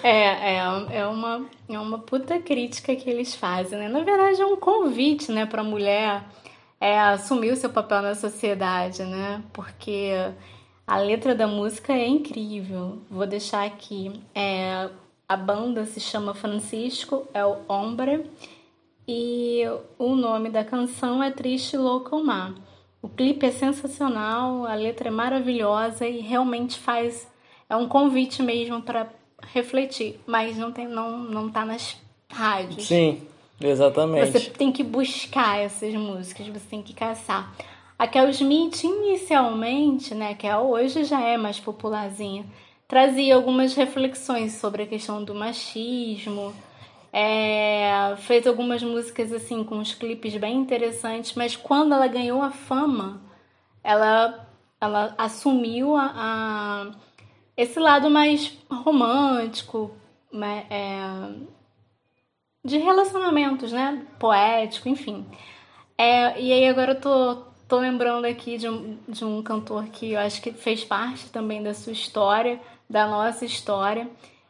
É, 0.01 0.55
é, 0.55 0.97
é, 0.99 1.07
uma, 1.07 1.45
é 1.67 1.79
uma 1.79 1.99
puta 1.99 2.39
crítica 2.39 2.95
que 2.95 3.09
eles 3.09 3.35
fazem, 3.35 3.77
né? 3.77 3.89
Na 3.89 4.01
verdade, 4.01 4.41
é 4.41 4.45
um 4.45 4.55
convite, 4.55 5.31
né, 5.31 5.45
pra 5.45 5.63
mulher 5.63 6.23
é, 6.79 6.99
assumir 6.99 7.51
o 7.51 7.55
seu 7.55 7.69
papel 7.69 8.01
na 8.01 8.15
sociedade, 8.15 9.03
né? 9.03 9.41
Porque 9.51 10.11
a 10.85 10.97
letra 10.97 11.33
da 11.33 11.47
música 11.47 11.93
é 11.93 12.07
incrível. 12.07 12.99
Vou 13.09 13.25
deixar 13.25 13.65
aqui. 13.65 14.21
É, 14.33 14.89
a 15.27 15.35
banda 15.35 15.85
se 15.85 15.99
chama 15.99 16.35
Francisco, 16.35 17.27
é 17.33 17.43
o 17.43 17.57
Hombre, 17.67 18.29
e 19.07 19.63
o 19.97 20.15
nome 20.15 20.49
da 20.49 20.63
canção 20.63 21.21
é 21.21 21.31
Triste 21.31 21.77
Louco 21.77 22.23
Mar. 22.23 22.53
O 23.01 23.07
clipe 23.07 23.45
é 23.45 23.51
sensacional, 23.51 24.65
a 24.65 24.73
letra 24.73 25.09
é 25.09 25.11
maravilhosa 25.11 26.07
e 26.07 26.21
realmente 26.21 26.79
faz. 26.79 27.27
É 27.69 27.75
um 27.75 27.87
convite 27.87 28.41
mesmo 28.41 28.81
para 28.81 29.07
refletir, 29.53 30.19
mas 30.25 30.57
não, 30.57 30.71
tem, 30.71 30.87
não, 30.87 31.19
não 31.19 31.49
tá 31.49 31.63
nas 31.63 31.97
rádios. 32.29 32.87
Sim, 32.87 33.21
exatamente. 33.61 34.31
Você 34.31 34.49
tem 34.49 34.71
que 34.71 34.83
buscar 34.83 35.59
essas 35.59 35.93
músicas, 35.93 36.47
você 36.47 36.65
tem 36.69 36.81
que 36.81 36.93
caçar. 36.93 37.53
A 37.97 38.07
Kel 38.07 38.29
Smith, 38.29 38.83
inicialmente, 38.83 40.13
né, 40.13 40.33
que 40.33 40.51
hoje 40.51 41.03
já 41.05 41.21
é 41.21 41.37
mais 41.37 41.59
popularzinha, 41.59 42.45
trazia 42.87 43.35
algumas 43.35 43.73
reflexões 43.73 44.53
sobre 44.53 44.83
a 44.83 44.87
questão 44.87 45.23
do 45.23 45.33
machismo, 45.33 46.53
é, 47.17 48.13
fez 48.17 48.45
algumas 48.45 48.83
músicas 48.83 49.31
assim 49.31 49.63
com 49.63 49.77
uns 49.77 49.93
clipes 49.93 50.35
bem 50.35 50.57
interessantes, 50.57 51.33
mas 51.33 51.55
quando 51.55 51.93
ela 51.93 52.07
ganhou 52.07 52.41
a 52.41 52.51
fama, 52.51 53.21
ela, 53.81 54.45
ela 54.81 55.15
assumiu 55.17 55.95
a, 55.95 56.11
a 56.13 56.91
esse 57.55 57.79
lado 57.79 58.09
mais 58.09 58.57
romântico, 58.69 59.91
né, 60.29 60.65
é, 60.69 60.99
de 62.65 62.79
relacionamentos, 62.79 63.71
né? 63.71 64.05
Poético, 64.19 64.89
enfim. 64.89 65.25
É, 65.97 66.37
e 66.41 66.51
aí 66.51 66.67
agora 66.67 66.91
eu 66.91 66.99
tô, 66.99 67.35
tô 67.65 67.79
lembrando 67.79 68.25
aqui 68.25 68.57
de 68.57 68.67
um, 68.67 68.97
de 69.07 69.23
um 69.23 69.41
cantor 69.41 69.85
que 69.85 70.11
eu 70.11 70.19
acho 70.19 70.41
que 70.41 70.51
fez 70.51 70.83
parte 70.83 71.29
também 71.29 71.63
da 71.63 71.73
sua 71.73 71.93
história, 71.93 72.59
da 72.89 73.07
nossa 73.07 73.45
história, 73.45 74.09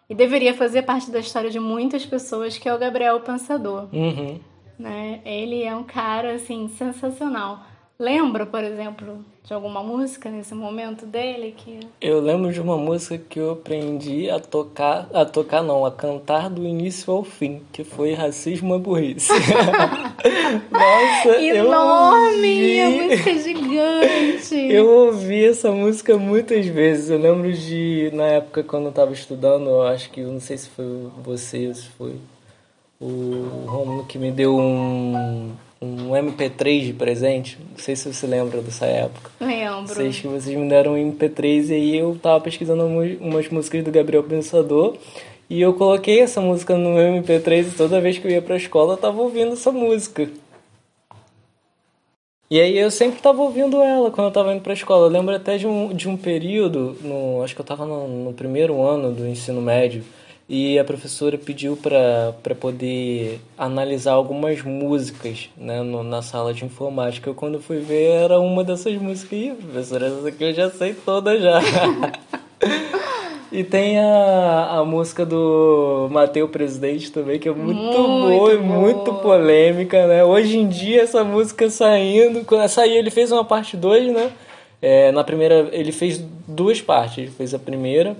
e 0.10 0.16
deveria 0.16 0.54
fazer 0.54 0.84
parte 0.84 1.12
da 1.12 1.20
história 1.20 1.50
de 1.50 1.60
muitas 1.60 2.06
pessoas, 2.06 2.58
que 2.58 2.70
é 2.70 2.74
o 2.74 2.78
Gabriel 2.78 3.20
Pensador. 3.22 3.90
Uhum. 3.94 4.40
Né? 4.78 5.22
Ele 5.26 5.64
é 5.64 5.76
um 5.76 5.84
cara, 5.84 6.34
assim, 6.34 6.68
sensacional. 6.68 7.64
Lembra, 7.98 8.46
por 8.46 8.64
exemplo, 8.64 9.26
de 9.46 9.54
alguma 9.54 9.84
música 9.84 10.28
nesse 10.30 10.56
momento 10.56 11.06
dele 11.06 11.54
que 11.56 11.80
Eu 12.02 12.20
lembro 12.20 12.52
de 12.52 12.60
uma 12.60 12.78
música 12.78 13.16
que 13.18 13.40
eu 13.40 13.52
aprendi 13.52 14.28
a 14.28 14.40
tocar, 14.40 15.08
a 15.14 15.24
tocar 15.24 15.62
não, 15.62 15.86
a 15.86 15.92
cantar 15.92 16.50
do 16.50 16.66
início 16.66 17.14
ao 17.14 17.24
fim, 17.24 17.62
que 17.72 17.84
foi 17.84 18.14
Racismo 18.14 18.74
é 18.74 18.80
Burrice. 18.80 19.32
Nossa, 20.72 21.40
enorme, 21.40 22.78
eu 22.78 22.86
a 22.86 22.90
ouvi, 22.90 23.04
música 23.04 23.30
é 23.30 23.38
gigante. 23.38 24.56
eu 24.56 24.90
ouvi 24.90 25.46
essa 25.46 25.72
música 25.72 26.18
muitas 26.18 26.66
vezes. 26.66 27.12
Eu 27.12 27.20
lembro 27.20 27.54
de, 27.54 28.10
na 28.14 28.26
época 28.26 28.64
quando 28.64 28.88
eu 28.88 28.92
tava 28.92 29.14
estudando, 29.14 29.70
eu 29.70 29.84
acho 29.84 30.10
que, 30.10 30.22
eu 30.22 30.32
não 30.32 30.40
sei 30.40 30.58
se 30.58 30.70
foi 30.70 30.86
você, 31.24 31.72
se 31.72 31.88
foi 31.90 32.16
o 33.00 33.66
Romulo 33.68 34.06
que 34.06 34.18
me 34.18 34.32
deu 34.32 34.58
um, 34.58 35.52
um 35.82 36.12
MP3 36.12 36.86
de 36.86 36.94
presente. 36.94 37.58
Não 37.72 37.78
sei 37.78 37.96
se 37.96 38.12
você 38.12 38.26
lembra 38.26 38.62
dessa 38.62 38.86
época. 38.86 39.30
Lembro. 39.40 39.94
Que 40.22 40.28
vocês 40.28 40.56
me 40.58 40.68
deram 40.70 40.94
um 40.94 40.98
MP3 41.14 41.70
e 41.70 41.74
aí 41.74 41.98
eu 41.98 42.18
tava 42.22 42.42
pesquisando 42.42 42.86
umas- 42.86 43.18
umas 43.20 43.50
músicas 43.50 43.84
do 43.84 43.92
Gabriel 43.92 44.24
Pensador 44.24 44.96
e 45.50 45.62
eu 45.62 45.74
coloquei 45.74 46.20
essa 46.22 46.42
música 46.42 46.76
no 46.78 46.92
meu 46.96 47.04
MP3 47.22 47.68
e 47.68 47.72
toda 47.72 48.02
vez 48.02 48.18
que 48.18 48.28
eu 48.28 48.32
ia 48.32 48.42
pra 48.42 48.56
escola 48.56 48.94
eu 48.94 48.98
tava 48.98 49.22
ouvindo 49.22 49.54
essa 49.54 49.72
música. 49.72 50.30
E 52.50 52.60
aí 52.62 52.78
eu 52.78 52.92
sempre 52.92 53.20
tava 53.22 53.42
ouvindo 53.42 53.82
ela 53.82 54.12
quando 54.12 54.28
eu 54.28 54.32
tava 54.34 54.54
indo 54.54 54.62
pra 54.62 54.74
escola. 54.74 55.08
Eu 55.08 55.12
lembro 55.12 55.36
até 55.36 55.58
de 55.58 55.66
um, 55.66 55.92
de 55.94 56.08
um 56.08 56.16
período, 56.16 56.96
no, 57.02 57.44
acho 57.44 57.56
que 57.56 57.62
eu 57.62 57.66
tava 57.66 57.86
no, 57.86 58.08
no 58.08 58.34
primeiro 58.34 58.82
ano 58.84 59.12
do 59.12 59.28
ensino 59.28 59.62
médio, 59.62 60.04
e 60.48 60.78
a 60.78 60.84
professora 60.84 61.38
pediu 61.38 61.76
para 61.76 62.54
poder 62.60 63.40
analisar 63.58 64.12
algumas 64.14 64.62
músicas 64.62 65.50
né, 65.58 65.82
no- 65.82 66.04
na 66.04 66.22
sala 66.22 66.54
de 66.54 66.64
informática. 66.66 67.30
Eu, 67.30 67.34
quando 67.36 67.60
fui 67.60 67.80
ver, 67.80 68.10
era 68.24 68.40
uma 68.40 68.64
dessas 68.64 68.96
músicas. 68.96 69.40
Ih, 69.40 69.52
professora, 69.54 70.08
essa 70.08 70.28
aqui 70.28 70.44
eu 70.44 70.54
já 70.54 70.70
sei 70.70 70.94
toda 70.94 71.40
já. 71.40 71.60
E 73.52 73.64
tem 73.64 73.98
a, 74.00 74.80
a 74.80 74.84
música 74.86 75.26
do 75.26 76.10
Mateu 76.12 76.50
Presidente 76.50 77.10
também, 77.12 77.40
que 77.40 77.48
é 77.48 77.54
muito, 77.54 77.80
Muito 77.80 77.98
boa 78.28 78.54
e 78.54 78.58
muito 78.58 79.14
polêmica, 79.14 80.08
né? 80.08 80.26
Hoje 80.26 80.58
em 80.58 80.68
dia 80.68 81.04
essa 81.04 81.24
música 81.24 81.70
saindo, 81.70 82.44
quando 82.44 82.68
saiu 82.68 82.96
ele 82.96 83.10
fez 83.12 83.32
uma 83.32 83.46
parte 83.46 83.78
2, 83.78 84.12
né? 84.14 84.32
É, 84.82 85.10
na 85.14 85.24
primeira, 85.24 85.70
ele 85.72 85.94
fez 85.94 86.22
duas 86.48 86.82
partes. 86.82 87.18
Ele 87.20 87.32
fez 87.32 87.54
a 87.54 87.60
primeira, 87.60 88.18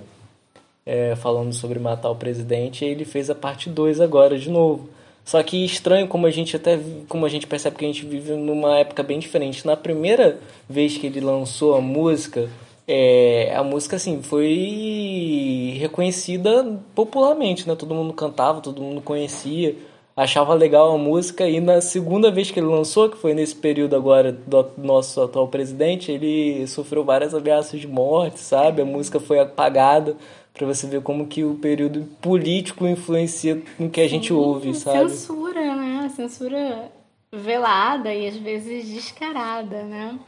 é, 0.86 1.16
falando 1.16 1.52
sobre 1.52 1.80
matar 1.80 2.10
o 2.10 2.16
presidente, 2.16 2.84
e 2.84 2.88
ele 2.88 3.04
fez 3.04 3.28
a 3.28 3.34
parte 3.34 3.68
2 3.68 4.00
agora 4.00 4.38
de 4.38 4.48
novo. 4.48 4.88
Só 5.26 5.42
que 5.42 5.64
estranho 5.64 6.06
como 6.06 6.24
a 6.26 6.30
gente 6.30 6.54
até 6.54 6.78
como 7.08 7.26
a 7.26 7.28
gente 7.28 7.48
percebe 7.48 7.76
que 7.76 7.84
a 7.84 7.88
gente 7.88 8.06
vive 8.06 8.32
numa 8.34 8.78
época 8.78 9.02
bem 9.02 9.18
diferente. 9.18 9.66
Na 9.66 9.76
primeira 9.76 10.38
vez 10.68 10.96
que 10.96 11.08
ele 11.08 11.20
lançou 11.20 11.74
a 11.74 11.80
música, 11.80 12.48
é, 12.86 13.52
a 13.56 13.64
música 13.64 13.96
assim 13.96 14.22
foi 14.22 15.76
reconhecida 15.80 16.80
popularmente, 16.94 17.66
né? 17.66 17.74
Todo 17.74 17.92
mundo 17.92 18.12
cantava, 18.12 18.60
todo 18.60 18.80
mundo 18.80 19.00
conhecia, 19.00 19.74
achava 20.16 20.54
legal 20.54 20.94
a 20.94 20.98
música 20.98 21.48
e 21.48 21.60
na 21.60 21.80
segunda 21.80 22.30
vez 22.30 22.52
que 22.52 22.60
ele 22.60 22.68
lançou, 22.68 23.10
que 23.10 23.16
foi 23.16 23.34
nesse 23.34 23.56
período 23.56 23.96
agora 23.96 24.30
do 24.30 24.70
nosso 24.78 25.20
atual 25.20 25.48
presidente, 25.48 26.12
ele 26.12 26.64
sofreu 26.68 27.04
várias 27.04 27.34
ameaças 27.34 27.80
de 27.80 27.88
morte, 27.88 28.38
sabe? 28.38 28.82
A 28.82 28.84
música 28.84 29.18
foi 29.18 29.40
apagada 29.40 30.16
para 30.56 30.66
você 30.66 30.86
ver 30.86 31.02
como 31.02 31.26
que 31.26 31.44
o 31.44 31.54
período 31.56 32.04
político 32.20 32.86
influencia 32.86 33.62
no 33.78 33.90
que 33.90 34.00
a 34.00 34.08
gente 34.08 34.32
ouve, 34.32 34.74
sabe? 34.74 35.10
Censura, 35.10 35.74
né? 35.76 36.08
Censura 36.14 36.90
velada 37.32 38.12
e 38.14 38.26
às 38.26 38.36
vezes 38.36 38.88
descarada, 38.88 39.82
né? 39.82 40.18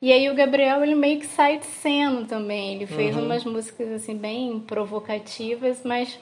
E 0.00 0.12
aí 0.12 0.28
o 0.30 0.34
Gabriel, 0.34 0.82
ele 0.82 0.94
meio 0.94 1.20
que 1.20 1.26
sai 1.26 1.58
de 1.58 1.66
cena 1.66 2.24
também. 2.26 2.74
Ele 2.76 2.86
fez 2.86 3.16
Uhum. 3.16 3.24
umas 3.24 3.44
músicas, 3.44 3.88
assim, 3.92 4.16
bem 4.16 4.60
provocativas, 4.60 5.80
mas 5.84 6.18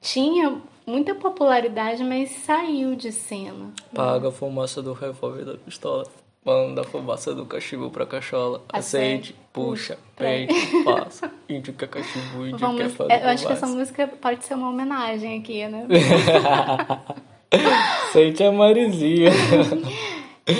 tinha 0.00 0.60
muita 0.86 1.14
popularidade, 1.14 2.02
mas 2.02 2.30
saiu 2.30 2.94
de 2.96 3.12
cena. 3.12 3.72
Paga 3.94 4.28
a 4.28 4.32
fumaça 4.32 4.82
do 4.82 4.92
revólver 4.92 5.44
da 5.44 5.54
pistola. 5.56 6.04
Manda 6.44 6.80
a 6.80 6.84
fumaça 6.84 7.34
do 7.34 7.46
cachimbo 7.46 7.88
pra 7.90 8.04
cachola. 8.04 8.62
Acende, 8.68 9.34
puxa, 9.52 9.96
peide, 10.16 10.52
passa. 10.84 11.30
Índio 11.48 11.72
quer 11.74 11.88
cachimbo, 11.88 12.44
índio 12.44 12.58
Vamos, 12.58 12.92
fazer 12.94 13.12
é, 13.12 13.24
eu 13.24 13.28
acho 13.28 13.46
que 13.46 13.52
essa 13.52 13.66
música 13.66 14.08
pode 14.08 14.44
ser 14.44 14.54
uma 14.54 14.70
homenagem 14.70 15.38
aqui, 15.38 15.66
né? 15.68 15.86
Sente 18.12 18.42
a 18.44 18.52
Marizinha. 18.52 19.30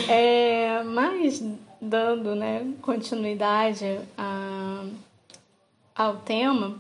É, 0.09 0.80
mas 0.84 1.42
dando 1.80 2.36
né, 2.36 2.64
continuidade 2.80 3.98
a- 4.16 4.84
ao 5.92 6.18
tema, 6.18 6.76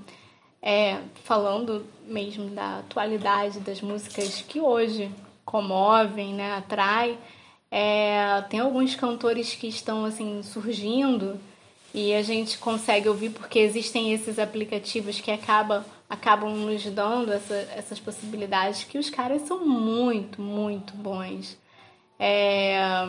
é, 0.62 0.98
falando 1.24 1.84
mesmo 2.06 2.48
da 2.50 2.78
atualidade 2.78 3.58
das 3.58 3.80
músicas 3.80 4.44
que 4.46 4.60
hoje 4.60 5.10
comovem, 5.44 6.32
né, 6.32 6.54
atrai, 6.54 7.18
é, 7.74 8.44
tem 8.50 8.60
alguns 8.60 8.94
cantores 8.94 9.54
que 9.54 9.66
estão 9.66 10.04
assim 10.04 10.42
surgindo 10.42 11.40
e 11.94 12.12
a 12.12 12.22
gente 12.22 12.58
consegue 12.58 13.08
ouvir 13.08 13.30
porque 13.30 13.58
existem 13.58 14.12
esses 14.12 14.38
aplicativos 14.38 15.18
que 15.22 15.30
acabam, 15.30 15.82
acabam 16.08 16.54
nos 16.54 16.84
dando 16.84 17.32
essa, 17.32 17.54
essas 17.74 17.98
possibilidades 17.98 18.84
que 18.84 18.98
os 18.98 19.08
caras 19.08 19.40
são 19.48 19.66
muito, 19.66 20.38
muito 20.42 20.92
bons. 20.92 21.56
É, 22.18 23.08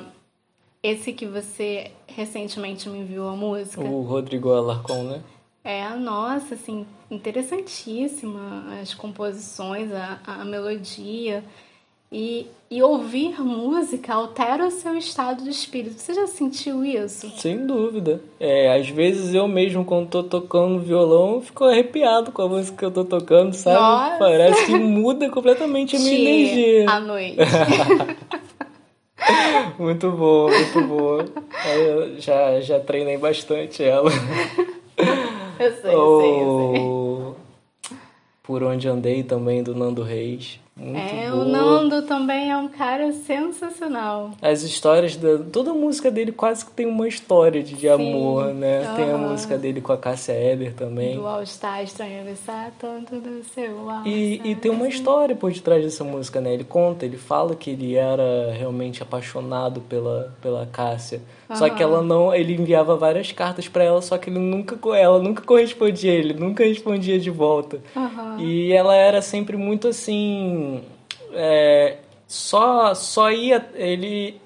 esse 0.81 1.11
que 1.11 1.25
você 1.25 1.91
recentemente 2.07 2.87
me 2.87 2.99
enviou 2.99 3.27
a 3.27 3.35
música. 3.35 3.81
O 3.81 4.03
Rodrigo 4.03 4.53
Alarcon, 4.53 5.03
né? 5.03 5.21
É, 5.61 5.89
nossa, 5.89 6.55
assim, 6.55 6.87
interessantíssima 7.11 8.79
as 8.81 8.93
composições, 8.93 9.91
a, 9.91 10.19
a 10.25 10.45
melodia. 10.45 11.43
E, 12.13 12.45
e 12.69 12.83
ouvir 12.83 13.41
música 13.41 14.13
altera 14.13 14.67
o 14.67 14.71
seu 14.71 14.95
estado 14.95 15.43
de 15.43 15.49
espírito. 15.49 15.99
Você 15.99 16.13
já 16.13 16.27
sentiu 16.27 16.85
isso? 16.85 17.27
Sem 17.39 17.65
dúvida. 17.65 18.21
É, 18.39 18.77
às 18.77 18.87
vezes 18.87 19.33
eu 19.33 19.47
mesmo, 19.47 19.83
quando 19.83 20.09
tô 20.09 20.21
tocando 20.21 20.79
violão, 20.79 21.41
fico 21.41 21.63
arrepiado 21.63 22.31
com 22.31 22.43
a 22.43 22.47
música 22.47 22.77
que 22.77 22.85
eu 22.85 22.91
tô 22.91 23.03
tocando, 23.03 23.53
sabe? 23.53 23.79
Nossa. 23.79 24.17
Parece 24.19 24.65
que 24.67 24.75
muda 24.77 25.27
completamente 25.31 25.95
a 25.95 25.99
minha 25.99 26.19
energia. 26.19 26.87
À 26.87 26.99
noite. 26.99 27.37
muito 29.79 30.11
boa, 30.11 30.51
muito 30.51 30.81
boa. 30.87 31.25
Eu 31.75 32.21
já, 32.21 32.61
já 32.61 32.79
treinei 32.79 33.17
bastante 33.17 33.83
ela. 33.83 34.11
Eu 35.59 35.71
sei, 35.71 35.95
eu 35.95 36.21
sei, 36.21 36.41
eu 36.41 37.35
sei. 37.81 37.97
Por 38.43 38.61
onde 38.61 38.87
andei 38.87 39.23
também 39.23 39.63
do 39.63 39.73
Nando 39.73 40.03
Reis. 40.03 40.59
Muito 40.75 40.97
é, 40.97 41.29
boa. 41.29 41.43
o 41.43 41.47
Nando 41.47 42.01
também 42.01 42.49
é 42.49 42.57
um 42.57 42.67
cara 42.67 43.13
sensacional. 43.13 44.31
As 44.41 44.63
histórias 44.63 45.15
da. 45.15 45.37
Toda 45.37 45.71
música 45.71 46.09
dele 46.09 46.31
quase 46.31 46.65
que 46.65 46.71
tem 46.71 46.87
uma 46.87 47.07
história 47.07 47.61
de, 47.61 47.87
amor, 47.87 48.53
né? 48.53 48.91
Tem 48.95 49.11
a 49.11 49.17
música 49.17 49.55
dele 49.55 49.81
com 49.81 49.93
a 49.93 49.97
Cássia 49.97 50.33
Eller 50.33 50.73
também. 50.73 51.15
Do 51.15 51.27
All 51.27 51.45
Star 51.45 51.83
Estranho 51.83 52.21
Avisar, 52.21 52.71
tanto 52.79 53.19
do 53.19 53.43
seu 53.43 53.87
All 53.87 54.05
e, 54.07 54.41
e 54.43 54.55
tem 54.55 54.71
uma 54.71 54.87
história 54.87 55.35
por 55.35 55.51
detrás 55.51 55.83
dessa 55.83 56.03
música, 56.03 56.41
né? 56.41 56.53
Ele 56.53 56.63
conta, 56.63 57.05
ele 57.05 57.17
fala 57.17 57.55
que 57.55 57.69
ele 57.69 57.95
era 57.95 58.51
realmente 58.51 59.03
apaixonado 59.03 59.79
pela, 59.81 60.33
pela 60.41 60.65
Cássia. 60.65 61.21
Uhum. 61.49 61.55
Só 61.55 61.69
que 61.69 61.81
ela 61.81 62.01
não. 62.01 62.33
Ele 62.33 62.53
enviava 62.53 62.95
várias 62.95 63.31
cartas 63.31 63.67
para 63.67 63.83
ela, 63.83 64.01
só 64.01 64.17
que 64.17 64.29
ele 64.29 64.39
nunca, 64.39 64.77
ela 64.97 65.19
nunca 65.19 65.43
correspondia, 65.43 66.11
ele 66.11 66.33
nunca 66.33 66.63
respondia 66.63 67.19
de 67.19 67.29
volta. 67.29 67.79
Uhum. 67.95 68.39
E 68.39 68.71
ela 68.73 68.95
era 68.95 69.21
sempre 69.21 69.57
muito 69.57 69.87
assim 69.87 70.81
é, 71.33 71.97
só, 72.27 72.93
só 72.93 73.31
ia. 73.31 73.67
Ele. 73.75 74.39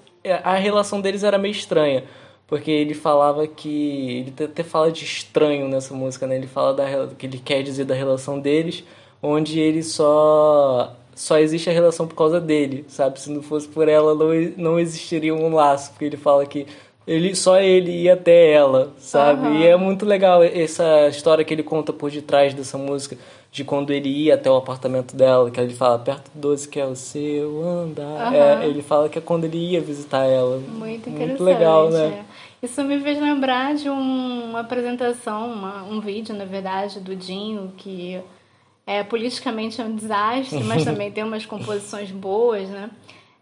A 0.43 0.55
relação 0.55 0.99
deles 0.99 1.23
era 1.23 1.37
meio 1.37 1.51
estranha. 1.51 2.03
Porque 2.47 2.71
ele 2.71 2.93
falava 2.93 3.45
que. 3.45 4.33
Ele 4.37 4.45
até 4.45 4.63
fala 4.63 4.91
de 4.91 5.03
estranho 5.03 5.67
nessa 5.67 5.93
música, 5.93 6.25
né? 6.25 6.37
Ele 6.37 6.47
fala 6.47 6.73
da, 6.73 7.07
que 7.07 7.25
ele 7.25 7.39
quer 7.39 7.61
dizer 7.61 7.85
da 7.85 7.93
relação 7.93 8.39
deles, 8.39 8.83
onde 9.21 9.59
ele 9.59 9.83
só. 9.83 10.95
Só 11.13 11.39
existe 11.39 11.67
a 11.67 11.73
relação 11.73 12.07
por 12.07 12.15
causa 12.15 12.39
dele, 12.39 12.85
sabe? 12.87 13.19
Se 13.19 13.31
não 13.31 13.41
fosse 13.41 13.67
por 13.67 13.89
ela, 13.89 14.13
não, 14.13 14.27
não 14.55 14.79
existiria 14.79 15.33
um 15.33 15.53
laço. 15.53 15.91
Porque 15.91 16.05
ele 16.05 16.17
fala 16.17 16.45
que 16.45 16.67
ele 17.07 17.33
só 17.35 17.59
ele 17.59 17.89
ia 18.03 18.15
até 18.15 18.51
ela, 18.51 18.91
sabe? 18.99 19.47
Uhum. 19.47 19.61
E 19.61 19.65
é 19.65 19.77
muito 19.77 20.05
legal 20.05 20.43
essa 20.43 21.07
história 21.07 21.45
que 21.45 21.53
ele 21.53 21.63
conta 21.63 21.93
por 21.93 22.11
detrás 22.11 22.53
dessa 22.53 22.77
música 22.77 23.17
de 23.49 23.63
quando 23.63 23.91
ele 23.91 24.09
ia 24.09 24.35
até 24.35 24.51
o 24.51 24.57
apartamento 24.57 25.15
dela, 25.15 25.49
que 25.49 25.59
ele 25.59 25.73
fala 25.73 25.97
perto 25.97 26.29
do 26.35 26.41
12 26.41 26.67
que 26.67 26.79
é 26.79 26.85
o 26.85 26.95
seu 26.95 27.63
andar. 27.65 28.31
Uhum. 28.31 28.33
É, 28.33 28.67
ele 28.67 28.81
fala 28.81 29.07
que 29.07 29.17
é 29.17 29.21
quando 29.21 29.45
ele 29.45 29.57
ia 29.57 29.79
visitar 29.79 30.25
ela. 30.25 30.57
Muito 30.57 31.09
interessante. 31.09 31.27
Muito 31.27 31.43
legal, 31.43 31.89
né? 31.89 32.25
É. 32.61 32.65
Isso 32.65 32.83
me 32.83 32.99
fez 32.99 33.19
lembrar 33.21 33.73
de 33.73 33.89
um, 33.89 34.49
uma 34.49 34.59
apresentação, 34.59 35.49
uma, 35.49 35.83
um 35.83 36.01
vídeo, 36.01 36.35
na 36.35 36.43
verdade, 36.43 36.99
do 36.99 37.15
Dinho, 37.15 37.71
que 37.77 38.19
é 38.85 39.01
politicamente 39.03 39.79
é 39.79 39.83
um 39.85 39.95
desastre, 39.95 40.61
mas 40.63 40.83
também 40.85 41.09
tem 41.09 41.23
umas 41.23 41.45
composições 41.45 42.11
boas, 42.11 42.67
né? 42.67 42.89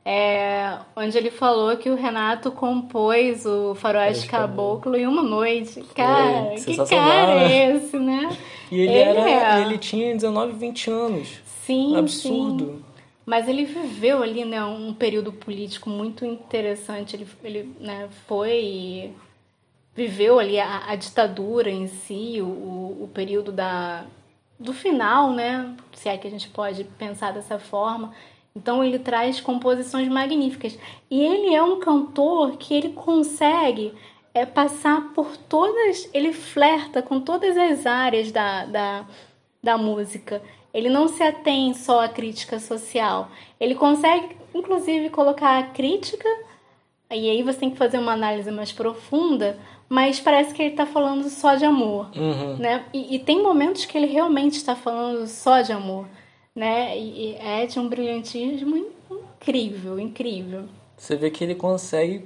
É, 0.07 0.77
onde 0.95 1.17
ele 1.17 1.31
falou 1.31 1.75
que 1.77 1.89
o 1.89 1.95
Renato 1.95 2.51
compôs 2.51 3.43
o 3.43 3.73
Faroeste 3.73 4.27
Caboclo 4.27 4.95
em 4.95 5.07
uma 5.07 5.23
noite. 5.23 5.81
Cara, 5.95 6.53
que 6.55 6.77
cara 6.77 7.31
é 7.31 7.47
né? 7.47 7.75
esse, 7.75 7.97
né? 7.97 8.37
E 8.71 8.79
ele, 8.81 8.93
ele 8.93 9.19
era, 9.19 9.59
é. 9.59 9.61
ele 9.61 9.77
tinha 9.77 10.13
19, 10.13 10.53
20 10.53 10.89
anos. 10.89 11.39
Sim, 11.45 11.95
Absurdo. 11.97 12.65
Sim. 12.65 12.85
Mas 13.23 13.47
ele 13.47 13.63
viveu 13.63 14.23
ali, 14.23 14.43
né, 14.43 14.63
um 14.63 14.91
período 14.91 15.31
político 15.31 15.87
muito 15.87 16.25
interessante. 16.25 17.15
Ele, 17.15 17.27
ele 17.43 17.75
né, 17.79 18.09
foi 18.27 19.13
viveu 19.95 20.39
ali 20.39 20.59
a, 20.59 20.89
a 20.89 20.95
ditadura 20.95 21.69
em 21.69 21.87
si, 21.87 22.41
o, 22.41 22.45
o 22.45 23.09
período 23.13 23.51
da, 23.51 24.05
do 24.59 24.73
final, 24.73 25.31
né? 25.31 25.75
Se 25.93 26.09
é 26.09 26.17
que 26.17 26.27
a 26.27 26.29
gente 26.29 26.49
pode 26.49 26.83
pensar 26.83 27.31
dessa 27.31 27.57
forma. 27.57 28.13
Então 28.55 28.81
ele 28.81 28.97
traz 28.97 29.41
composições 29.41 30.07
magníficas. 30.07 30.79
E 31.11 31.21
ele 31.21 31.53
é 31.53 31.61
um 31.61 31.79
cantor 31.79 32.55
que 32.57 32.73
ele 32.73 32.89
consegue 32.89 33.93
é, 34.33 34.45
passar 34.45 35.13
por 35.13 35.35
todas. 35.35 36.09
Ele 36.13 36.31
flerta 36.31 37.01
com 37.01 37.19
todas 37.19 37.57
as 37.57 37.85
áreas 37.85 38.31
da, 38.31 38.65
da, 38.65 39.05
da 39.61 39.77
música. 39.77 40.41
Ele 40.73 40.89
não 40.89 41.07
se 41.07 41.21
atém 41.21 41.73
só 41.73 42.03
à 42.03 42.07
crítica 42.07 42.59
social. 42.59 43.29
Ele 43.59 43.75
consegue, 43.75 44.35
inclusive, 44.53 45.09
colocar 45.09 45.59
a 45.59 45.63
crítica, 45.63 46.27
e 47.11 47.29
aí 47.29 47.43
você 47.43 47.59
tem 47.59 47.69
que 47.69 47.77
fazer 47.77 47.97
uma 47.97 48.11
análise 48.11 48.51
mais 48.51 48.73
profunda, 48.73 49.57
mas 49.87 50.19
parece 50.19 50.53
que 50.53 50.61
ele 50.61 50.71
está 50.71 50.85
falando 50.85 51.29
só 51.29 51.55
de 51.55 51.63
amor. 51.63 52.09
Uhum. 52.15 52.57
Né? 52.57 52.83
E, 52.93 53.15
e 53.15 53.19
tem 53.19 53.41
momentos 53.41 53.85
que 53.85 53.97
ele 53.97 54.07
realmente 54.07 54.57
está 54.57 54.75
falando 54.75 55.25
só 55.27 55.61
de 55.61 55.71
amor 55.71 56.07
né? 56.55 56.97
E 56.97 57.35
é 57.35 57.65
de 57.65 57.79
um 57.79 57.89
brilhantismo 57.89 58.77
incrível, 58.77 59.99
incrível. 59.99 60.65
Você 60.97 61.15
vê 61.15 61.29
que 61.29 61.43
ele 61.43 61.55
consegue 61.55 62.25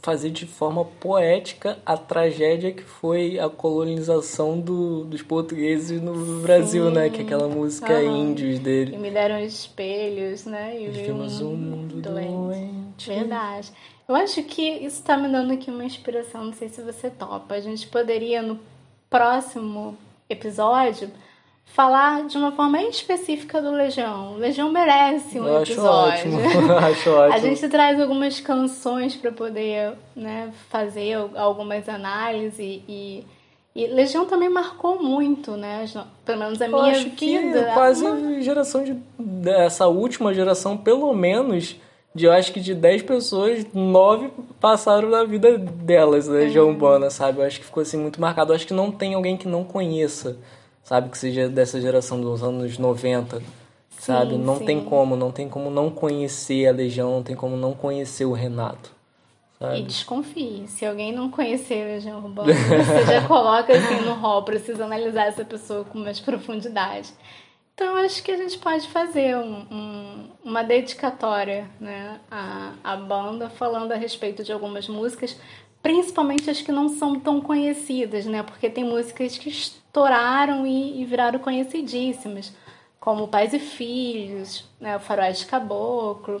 fazer 0.00 0.30
de 0.30 0.46
forma 0.46 0.84
poética 0.84 1.78
a 1.86 1.96
tragédia 1.96 2.72
que 2.72 2.82
foi 2.82 3.38
a 3.38 3.48
colonização 3.48 4.58
do, 4.58 5.04
dos 5.04 5.22
portugueses 5.22 6.00
no 6.00 6.40
Brasil, 6.40 6.88
Sim. 6.88 6.94
né? 6.94 7.08
Que 7.08 7.20
é 7.20 7.24
aquela 7.24 7.46
música 7.46 7.92
uhum. 8.00 8.30
índios 8.30 8.58
dele. 8.58 8.96
E 8.96 8.98
me 8.98 9.10
deram 9.10 9.38
espelhos, 9.38 10.44
né? 10.44 10.80
E 10.80 10.88
vimos 10.88 11.40
um 11.40 11.54
mundo 11.54 12.00
doente. 12.00 12.28
doente. 12.28 13.08
Verdade. 13.08 13.72
Eu 14.08 14.16
acho 14.16 14.42
que 14.42 14.62
isso 14.62 14.98
está 14.98 15.16
me 15.16 15.28
dando 15.28 15.52
aqui 15.52 15.70
uma 15.70 15.84
inspiração, 15.84 16.46
não 16.46 16.52
sei 16.52 16.68
se 16.68 16.82
você 16.82 17.08
topa. 17.08 17.54
A 17.54 17.60
gente 17.60 17.86
poderia, 17.86 18.42
no 18.42 18.58
próximo 19.08 19.96
episódio, 20.28 21.10
falar 21.64 22.26
de 22.26 22.36
uma 22.36 22.52
forma 22.52 22.82
específica 22.82 23.60
do 23.60 23.70
Legião. 23.70 24.34
O 24.34 24.36
Legião 24.36 24.70
merece 24.70 25.40
um 25.40 25.46
Eu 25.46 25.62
episódio. 25.62 26.36
Acho 26.36 26.36
ótimo. 26.36 26.72
acho 26.76 27.10
ótimo. 27.10 27.34
A 27.34 27.38
gente 27.38 27.68
traz 27.68 28.00
algumas 28.00 28.40
canções 28.40 29.16
para 29.16 29.32
poder 29.32 29.94
né, 30.14 30.52
fazer 30.68 31.14
algumas 31.34 31.88
análises 31.88 32.58
e, 32.88 33.24
e 33.74 33.86
Legião 33.86 34.26
também 34.26 34.50
marcou 34.50 35.02
muito, 35.02 35.52
né? 35.52 35.86
Pelo 36.24 36.40
menos 36.40 36.60
a 36.60 36.66
Eu 36.66 36.70
minha 36.70 36.92
acho 36.92 37.08
vida. 37.08 37.64
Que 37.64 37.72
quase 37.72 38.04
uma... 38.04 38.42
geração 38.42 38.84
de 38.84 38.94
dessa 39.18 39.86
última 39.86 40.34
geração, 40.34 40.76
pelo 40.76 41.12
menos 41.14 41.76
de 42.14 42.26
eu 42.26 42.32
acho 42.32 42.52
que 42.52 42.60
de 42.60 42.74
10 42.74 43.02
pessoas, 43.02 43.64
9 43.72 44.30
passaram 44.60 45.08
na 45.08 45.24
vida 45.24 45.56
delas, 45.56 46.28
né, 46.28 46.40
Legião 46.40 46.66
uhum. 46.66 46.72
Urbana, 46.72 47.08
sabe? 47.08 47.40
Eu 47.40 47.46
acho 47.46 47.58
que 47.58 47.64
ficou 47.64 47.80
assim 47.80 47.96
muito 47.96 48.20
marcado. 48.20 48.52
Eu 48.52 48.56
acho 48.56 48.66
que 48.66 48.74
não 48.74 48.90
tem 48.90 49.14
alguém 49.14 49.38
que 49.38 49.48
não 49.48 49.64
conheça 49.64 50.36
sabe? 50.82 51.08
Que 51.10 51.18
seja 51.18 51.48
dessa 51.48 51.80
geração 51.80 52.20
dos 52.20 52.42
anos 52.42 52.78
90, 52.78 53.42
sabe? 53.98 54.32
Sim, 54.32 54.38
não 54.38 54.58
sim. 54.58 54.64
tem 54.64 54.84
como, 54.84 55.16
não 55.16 55.30
tem 55.30 55.48
como 55.48 55.70
não 55.70 55.90
conhecer 55.90 56.66
a 56.66 56.72
Legião, 56.72 57.12
não 57.12 57.22
tem 57.22 57.36
como 57.36 57.56
não 57.56 57.72
conhecer 57.72 58.24
o 58.24 58.32
Renato. 58.32 58.90
Sabe? 59.58 59.78
E 59.78 59.82
desconfie, 59.84 60.66
se 60.66 60.84
alguém 60.84 61.12
não 61.12 61.30
conhecer 61.30 61.82
a 61.82 61.86
Legião 61.86 62.18
Urbana, 62.18 62.52
você 62.52 63.06
já 63.06 63.28
coloca 63.28 63.72
assim 63.72 64.04
no 64.04 64.14
rol, 64.14 64.42
precisa 64.42 64.84
analisar 64.84 65.26
essa 65.26 65.44
pessoa 65.44 65.84
com 65.84 65.98
mais 65.98 66.18
profundidade. 66.18 67.12
Então, 67.74 67.96
acho 67.96 68.22
que 68.22 68.30
a 68.30 68.36
gente 68.36 68.58
pode 68.58 68.86
fazer 68.88 69.36
um, 69.36 69.66
um, 69.70 70.30
uma 70.44 70.62
dedicatória 70.62 71.70
né, 71.80 72.20
à, 72.30 72.74
à 72.84 72.96
banda, 72.96 73.48
falando 73.48 73.92
a 73.92 73.96
respeito 73.96 74.44
de 74.44 74.52
algumas 74.52 74.88
músicas, 74.88 75.38
principalmente 75.82 76.48
as 76.48 76.60
que 76.60 76.70
não 76.70 76.88
são 76.88 77.18
tão 77.18 77.40
conhecidas, 77.40 78.24
né? 78.24 78.42
Porque 78.42 78.70
tem 78.70 78.84
músicas 78.84 79.36
que 79.36 79.48
estouraram 79.48 80.66
e, 80.66 81.00
e 81.00 81.04
viraram 81.04 81.38
conhecidíssimas, 81.38 82.52
como 83.00 83.28
Pais 83.28 83.52
e 83.52 83.58
Filhos, 83.58 84.64
né? 84.80 84.96
O 84.96 85.00
Faroeste 85.00 85.46
Caboclo. 85.46 86.40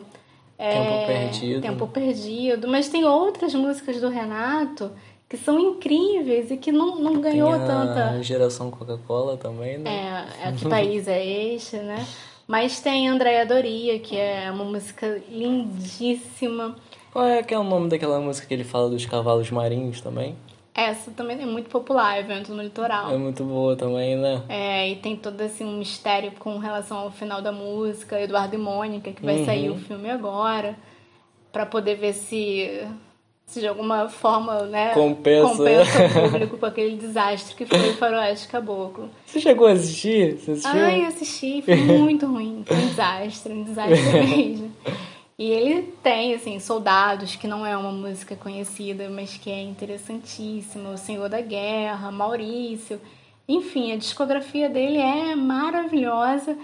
É, 0.56 0.72
Tempo 0.74 1.06
Perdido. 1.06 1.60
Tempo 1.60 1.86
Perdido. 1.88 2.68
Mas 2.68 2.88
tem 2.88 3.04
outras 3.04 3.52
músicas 3.54 4.00
do 4.00 4.08
Renato 4.08 4.92
que 5.28 5.36
são 5.38 5.58
incríveis 5.58 6.50
e 6.50 6.58
que 6.58 6.70
não, 6.70 6.96
não 6.96 7.18
ganhou 7.20 7.52
Tem 7.52 7.62
a 7.62 7.66
tanta. 7.66 8.22
geração 8.22 8.70
Coca-Cola 8.70 9.36
também, 9.38 9.78
né? 9.78 10.26
É, 10.44 10.48
é 10.48 10.52
que 10.52 10.68
país 10.68 11.08
é 11.08 11.24
este, 11.24 11.78
né? 11.78 12.06
Mas 12.46 12.80
tem 12.80 13.08
Andréia 13.08 13.46
Doria, 13.46 13.98
que 13.98 14.14
é 14.14 14.50
uma 14.50 14.64
música 14.64 15.22
lindíssima. 15.30 16.76
Qual 17.12 17.26
é 17.26 17.42
que 17.42 17.52
é 17.52 17.58
o 17.58 17.64
nome 17.64 17.88
daquela 17.88 18.18
música 18.20 18.46
que 18.46 18.54
ele 18.54 18.64
fala 18.64 18.88
dos 18.88 19.04
cavalos 19.04 19.50
marinhos 19.50 20.00
também? 20.00 20.34
Essa 20.74 21.10
também 21.10 21.40
é 21.42 21.44
muito 21.44 21.68
popular, 21.68 22.18
evento 22.18 22.54
no 22.54 22.62
litoral. 22.62 23.12
É 23.12 23.18
muito 23.18 23.44
boa 23.44 23.76
também, 23.76 24.16
né? 24.16 24.42
É, 24.48 24.88
e 24.88 24.96
tem 24.96 25.14
todo 25.14 25.38
assim 25.42 25.64
um 25.64 25.76
mistério 25.76 26.32
com 26.38 26.56
relação 26.56 26.96
ao 26.96 27.10
final 27.10 27.42
da 27.42 27.52
música, 27.52 28.18
Eduardo 28.18 28.54
e 28.54 28.58
Mônica, 28.58 29.12
que 29.12 29.22
vai 29.22 29.36
Uhum. 29.40 29.44
sair 29.44 29.70
o 29.70 29.76
filme 29.76 30.10
agora, 30.10 30.74
Pra 31.52 31.66
poder 31.66 31.96
ver 31.96 32.14
se 32.14 32.88
se 33.44 33.60
de 33.60 33.68
alguma 33.68 34.08
forma, 34.08 34.62
né, 34.62 34.94
Compensa. 34.94 35.46
compensa 35.46 36.06
o 36.06 36.30
público 36.30 36.56
com 36.56 36.64
aquele 36.64 36.96
desastre 36.96 37.54
que 37.54 37.66
foi 37.66 37.90
o 37.90 37.94
Faroeste 37.98 38.48
Caboclo. 38.48 39.10
Você 39.26 39.38
chegou 39.38 39.66
a 39.66 39.72
assistir? 39.72 40.38
Você 40.38 40.52
assistiu? 40.52 40.80
Ai, 40.80 41.04
assisti, 41.04 41.60
foi 41.60 41.76
muito 41.76 42.24
ruim, 42.26 42.62
foi 42.66 42.74
um 42.78 42.86
desastre, 42.88 43.52
um 43.52 43.62
desastre 43.64 44.00
mesmo. 44.24 44.72
E 45.38 45.50
ele 45.50 45.82
tem, 46.02 46.34
assim, 46.34 46.58
Soldados, 46.58 47.36
que 47.36 47.48
não 47.48 47.64
é 47.64 47.76
uma 47.76 47.90
música 47.90 48.36
conhecida, 48.36 49.08
mas 49.08 49.36
que 49.36 49.50
é 49.50 49.60
interessantíssima, 49.62 50.90
O 50.90 50.98
Senhor 50.98 51.28
da 51.28 51.40
Guerra, 51.40 52.10
Maurício. 52.10 53.00
Enfim, 53.48 53.92
a 53.92 53.96
discografia 53.96 54.68
dele 54.68 54.98
é 54.98 55.34
maravilhosa 55.34 56.56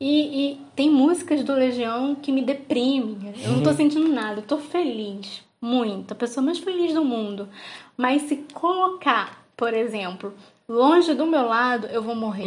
e, 0.00 0.52
e 0.52 0.60
tem 0.74 0.90
músicas 0.90 1.44
do 1.44 1.54
Legião 1.54 2.14
que 2.14 2.32
me 2.32 2.42
deprimem. 2.42 3.34
Eu 3.42 3.52
não 3.52 3.62
tô 3.62 3.72
sentindo 3.72 4.08
nada, 4.08 4.40
eu 4.40 4.46
tô 4.46 4.58
feliz, 4.58 5.42
muito, 5.60 6.12
a 6.12 6.16
pessoa 6.16 6.44
mais 6.44 6.58
feliz 6.58 6.92
do 6.92 7.04
mundo. 7.04 7.48
Mas 7.96 8.22
se 8.22 8.36
colocar, 8.52 9.46
por 9.56 9.72
exemplo, 9.72 10.34
longe 10.68 11.14
do 11.14 11.26
meu 11.26 11.46
lado, 11.46 11.86
eu 11.88 12.02
vou 12.02 12.14
morrer. 12.14 12.46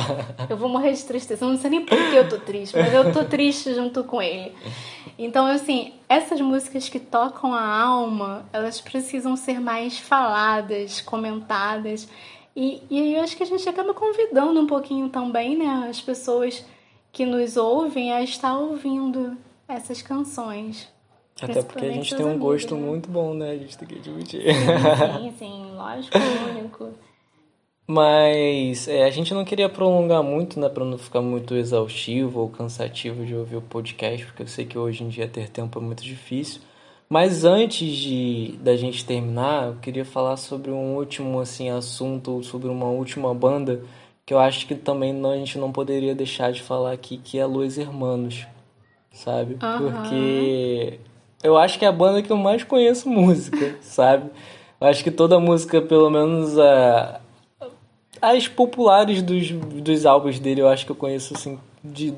Eu 0.48 0.56
vou 0.56 0.68
morrer 0.68 0.92
de 0.92 1.04
tristeza. 1.04 1.44
Eu 1.44 1.50
não 1.50 1.56
sei 1.56 1.70
nem 1.70 1.84
por 1.84 1.96
que 1.96 2.16
eu 2.16 2.28
tô 2.28 2.38
triste, 2.38 2.76
mas 2.76 2.92
eu 2.92 3.12
tô 3.12 3.24
triste 3.24 3.72
junto 3.72 4.02
com 4.02 4.20
ele. 4.20 4.52
Então, 5.16 5.46
assim, 5.46 5.92
essas 6.08 6.40
músicas 6.40 6.88
que 6.88 6.98
tocam 6.98 7.54
a 7.54 7.62
alma, 7.62 8.44
elas 8.52 8.80
precisam 8.80 9.36
ser 9.36 9.60
mais 9.60 9.98
faladas, 9.98 11.00
comentadas. 11.00 12.08
E, 12.56 12.82
e 12.90 13.14
eu 13.14 13.22
acho 13.22 13.36
que 13.36 13.44
a 13.44 13.46
gente 13.46 13.68
acaba 13.68 13.94
convidando 13.94 14.60
um 14.60 14.66
pouquinho 14.66 15.08
também, 15.08 15.56
né, 15.56 15.86
as 15.88 16.00
pessoas 16.00 16.64
que 17.12 17.24
nos 17.24 17.56
ouvem 17.56 18.12
a 18.12 18.22
estar 18.22 18.58
ouvindo 18.58 19.36
essas 19.68 20.02
canções. 20.02 20.88
Até 21.40 21.62
porque 21.62 21.86
a 21.86 21.92
gente 21.92 22.14
tem 22.14 22.26
um 22.26 22.38
gosto 22.38 22.76
muito 22.76 23.08
bom, 23.08 23.32
né? 23.34 23.52
A 23.52 23.56
gente 23.56 23.78
tem 23.78 23.88
que 23.88 23.98
admitir. 23.98 24.42
Sim, 24.44 25.34
sim, 25.38 25.70
lógico, 25.74 26.18
único. 26.50 26.88
Mas 27.90 28.86
é, 28.86 29.02
a 29.02 29.10
gente 29.10 29.34
não 29.34 29.44
queria 29.44 29.68
prolongar 29.68 30.22
muito, 30.22 30.60
né? 30.60 30.68
Pra 30.68 30.84
não 30.84 30.96
ficar 30.96 31.20
muito 31.20 31.56
exaustivo 31.56 32.38
ou 32.38 32.48
cansativo 32.48 33.26
de 33.26 33.34
ouvir 33.34 33.56
o 33.56 33.62
podcast, 33.62 34.26
porque 34.26 34.44
eu 34.44 34.46
sei 34.46 34.64
que 34.64 34.78
hoje 34.78 35.02
em 35.02 35.08
dia 35.08 35.26
ter 35.26 35.48
tempo 35.48 35.76
é 35.76 35.82
muito 35.82 36.00
difícil. 36.00 36.60
Mas 37.08 37.44
antes 37.44 37.88
de 37.88 38.56
da 38.62 38.76
gente 38.76 39.04
terminar, 39.04 39.66
eu 39.66 39.74
queria 39.82 40.04
falar 40.04 40.36
sobre 40.36 40.70
um 40.70 40.94
último 40.94 41.40
assim 41.40 41.68
assunto, 41.68 42.44
sobre 42.44 42.68
uma 42.68 42.86
última 42.86 43.34
banda 43.34 43.82
que 44.24 44.32
eu 44.32 44.38
acho 44.38 44.68
que 44.68 44.76
também 44.76 45.12
não, 45.12 45.32
a 45.32 45.36
gente 45.36 45.58
não 45.58 45.72
poderia 45.72 46.14
deixar 46.14 46.52
de 46.52 46.62
falar 46.62 46.92
aqui, 46.92 47.16
que 47.16 47.40
é 47.40 47.44
Los 47.44 47.76
Hermanos, 47.76 48.46
sabe? 49.12 49.56
Aham. 49.60 49.78
Porque 49.78 51.00
eu 51.42 51.58
acho 51.58 51.76
que 51.76 51.84
é 51.84 51.88
a 51.88 51.92
banda 51.92 52.22
que 52.22 52.30
eu 52.30 52.36
mais 52.36 52.62
conheço 52.62 53.08
música, 53.08 53.76
sabe? 53.82 54.30
Eu 54.80 54.86
acho 54.86 55.02
que 55.02 55.10
toda 55.10 55.40
música, 55.40 55.82
pelo 55.82 56.08
menos 56.08 56.56
a, 56.56 57.20
as 58.20 58.48
populares 58.48 59.22
dos, 59.22 59.50
dos 59.50 60.06
álbuns 60.06 60.38
dele, 60.38 60.60
eu 60.60 60.68
acho 60.68 60.84
que 60.84 60.92
eu 60.92 60.96
conheço 60.96 61.34
assim, 61.34 61.58
de 61.82 62.14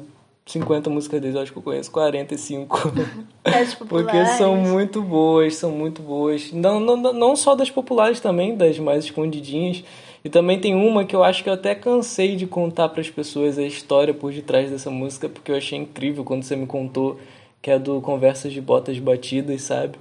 50 0.46 0.90
músicas 0.90 1.20
dele, 1.20 1.36
eu 1.36 1.42
acho 1.42 1.52
que 1.52 1.58
eu 1.58 1.62
conheço 1.62 1.90
45. 1.90 2.76
As 3.44 3.74
Porque 3.74 4.04
populares. 4.04 4.30
são 4.30 4.56
muito 4.56 5.00
boas, 5.02 5.56
são 5.56 5.70
muito 5.70 6.02
boas. 6.02 6.52
Não, 6.52 6.80
não, 6.80 6.96
não 6.96 7.36
só 7.36 7.54
das 7.54 7.70
populares 7.70 8.20
também, 8.20 8.56
das 8.56 8.78
mais 8.78 9.04
escondidinhas. 9.04 9.84
E 10.24 10.28
também 10.28 10.58
tem 10.58 10.74
uma 10.74 11.04
que 11.04 11.16
eu 11.16 11.24
acho 11.24 11.42
que 11.42 11.48
eu 11.48 11.54
até 11.54 11.74
cansei 11.74 12.36
de 12.36 12.46
contar 12.46 12.88
para 12.88 13.00
as 13.00 13.10
pessoas 13.10 13.58
a 13.58 13.62
história 13.62 14.14
por 14.14 14.32
detrás 14.32 14.70
dessa 14.70 14.90
música, 14.90 15.28
porque 15.28 15.50
eu 15.50 15.56
achei 15.56 15.78
incrível 15.78 16.22
quando 16.22 16.44
você 16.44 16.54
me 16.54 16.66
contou, 16.66 17.18
que 17.60 17.70
é 17.70 17.78
do 17.78 18.00
Conversas 18.00 18.52
de 18.52 18.60
Botas 18.60 18.98
Batidas, 18.98 19.62
sabe? 19.62 19.98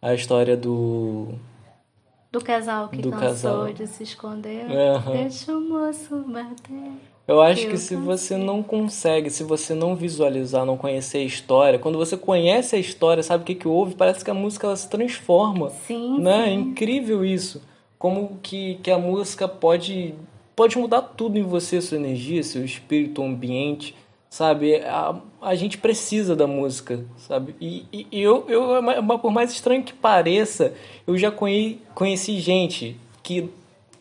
A 0.00 0.14
história 0.14 0.56
do. 0.56 1.28
Do 2.32 2.40
casal 2.42 2.88
que 2.88 3.02
Do 3.02 3.10
cansou 3.10 3.28
casal. 3.28 3.72
de 3.72 3.86
se 3.86 4.02
esconder. 4.02 4.64
Aham. 4.70 5.12
Deixa 5.12 5.52
o 5.52 5.60
moço 5.60 6.16
bater. 6.26 6.92
Eu 7.28 7.40
acho 7.40 7.66
Eu 7.66 7.70
que 7.70 7.76
se 7.76 7.94
você 7.94 8.36
não 8.36 8.62
consegue, 8.62 9.30
se 9.30 9.44
você 9.44 9.74
não 9.74 9.94
visualizar, 9.94 10.64
não 10.64 10.76
conhecer 10.76 11.18
a 11.18 11.24
história, 11.24 11.78
quando 11.78 11.98
você 11.98 12.16
conhece 12.16 12.74
a 12.74 12.78
história, 12.78 13.22
sabe 13.22 13.42
o 13.42 13.46
que 13.46 13.54
que 13.54 13.68
houve, 13.68 13.94
parece 13.94 14.24
que 14.24 14.30
a 14.30 14.34
música 14.34 14.66
ela 14.66 14.76
se 14.76 14.88
transforma. 14.88 15.70
Sim, 15.86 16.18
né? 16.20 16.46
É 16.48 16.54
sim. 16.54 16.54
incrível 16.54 17.24
isso. 17.24 17.62
Como 17.98 18.38
que, 18.42 18.76
que 18.82 18.90
a 18.90 18.98
música 18.98 19.46
pode 19.46 20.14
pode 20.56 20.76
mudar 20.78 21.02
tudo 21.02 21.38
em 21.38 21.42
você, 21.42 21.80
sua 21.80 21.96
energia, 21.98 22.42
seu 22.42 22.64
espírito, 22.64 23.22
o 23.22 23.24
ambiente, 23.24 23.94
sabe? 24.32 24.76
A, 24.76 25.14
a 25.42 25.54
gente 25.54 25.76
precisa 25.76 26.34
da 26.34 26.46
música, 26.46 27.04
sabe? 27.18 27.54
E, 27.60 27.84
e, 27.92 28.06
e 28.10 28.22
eu, 28.22 28.46
eu, 28.48 28.80
mas 28.80 29.20
por 29.20 29.30
mais 29.30 29.52
estranho 29.52 29.82
que 29.82 29.92
pareça, 29.92 30.72
eu 31.06 31.18
já 31.18 31.30
conhe, 31.30 31.82
conheci 31.94 32.40
gente 32.40 32.96
que 33.22 33.50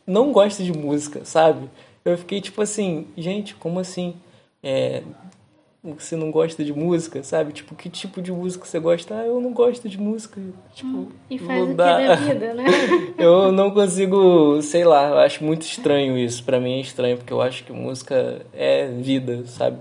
não 0.08 0.32
gosta 0.32 0.64
de 0.64 0.72
música, 0.72 1.26
sabe? 1.26 1.70
Eu 2.06 2.18
fiquei 2.18 2.40
tipo 2.40 2.62
assim, 2.62 3.08
gente, 3.18 3.56
como 3.56 3.78
assim? 3.78 4.16
É, 4.64 5.04
você 5.84 6.16
não 6.16 6.32
gosta 6.32 6.64
de 6.64 6.72
música, 6.72 7.22
sabe? 7.24 7.52
Tipo, 7.52 7.76
que 7.76 7.90
tipo 7.90 8.22
de 8.22 8.32
música 8.32 8.66
você 8.66 8.80
gosta? 8.80 9.16
Ah, 9.16 9.26
eu 9.26 9.42
não 9.42 9.52
gosto 9.52 9.90
de 9.90 10.00
música. 10.00 10.40
Tipo, 10.74 11.12
E 11.30 11.38
faz 11.40 11.62
o 11.62 11.68
que 11.68 11.74
da 11.74 12.16
vida, 12.16 12.54
né? 12.54 12.66
Eu 13.20 13.52
não 13.52 13.70
consigo, 13.72 14.62
sei 14.62 14.86
lá, 14.86 15.10
eu 15.10 15.18
acho 15.18 15.44
muito 15.44 15.64
estranho 15.64 16.18
isso. 16.18 16.42
Pra 16.44 16.60
mim 16.60 16.78
é 16.78 16.80
estranho, 16.80 17.18
porque 17.18 17.34
eu 17.34 17.42
acho 17.42 17.64
que 17.66 17.74
música 17.74 18.46
é 18.54 18.88
vida, 18.88 19.46
sabe? 19.46 19.78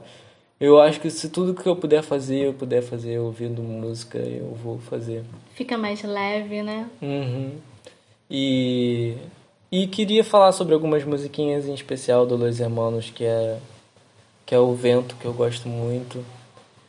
Eu 0.61 0.79
acho 0.79 1.01
que 1.01 1.11
se 1.11 1.31
tudo 1.31 1.55
que 1.55 1.67
eu 1.67 1.75
puder 1.75 2.03
fazer, 2.03 2.47
eu 2.47 2.53
puder 2.53 2.83
fazer 2.83 3.19
ouvindo 3.19 3.63
música, 3.63 4.19
eu 4.19 4.53
vou 4.63 4.79
fazer. 4.79 5.25
Fica 5.55 5.79
mais 5.79 6.03
leve, 6.03 6.63
né? 6.63 6.87
Uhum. 7.01 7.53
E, 8.31 9.17
e 9.73 9.87
queria 9.87 10.23
falar 10.23 10.53
sobre 10.53 10.75
algumas 10.75 11.03
musiquinhas 11.05 11.67
em 11.67 11.73
especial 11.75 12.27
do 12.27 12.37
Los 12.37 12.61
Hermanos, 12.61 13.09
que 13.11 13.25
é, 13.25 13.59
que 14.45 14.55
é 14.55 14.59
o 14.59 14.75
Vento, 14.75 15.17
que 15.17 15.25
eu 15.25 15.33
gosto 15.33 15.67
muito, 15.67 16.23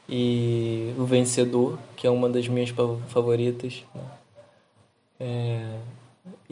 e 0.09 0.93
o 0.97 1.05
Vencedor, 1.05 1.79
que 1.95 2.05
é 2.05 2.09
uma 2.09 2.27
das 2.27 2.47
minhas 2.49 2.69
fa- 2.71 2.97
favoritas. 3.07 3.83
né? 3.95 4.01
É, 5.17 5.75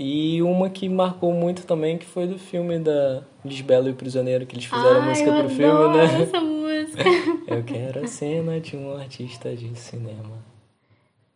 e 0.01 0.41
uma 0.41 0.69
que 0.69 0.88
marcou 0.88 1.34
muito 1.34 1.65
também, 1.65 1.97
que 1.97 2.05
foi 2.05 2.26
do 2.26 2.39
filme 2.39 2.80
da 2.80 3.21
Lisbelo 3.43 3.89
e 3.89 3.91
o 3.91 3.95
Prisioneiro, 3.95 4.45
que 4.45 4.55
eles 4.55 4.63
fizeram 4.63 5.01
a 5.01 5.03
Ai, 5.03 5.09
música 5.09 5.34
pro 5.34 5.49
filme, 5.49 5.97
né? 5.97 6.05
essa 6.23 6.39
música. 6.39 7.03
Eu 7.45 7.63
quero 7.65 8.05
a 8.05 8.07
cena 8.07 8.61
de 8.61 8.77
um 8.77 8.95
artista 8.95 9.53
de 9.53 9.77
cinema. 9.77 10.41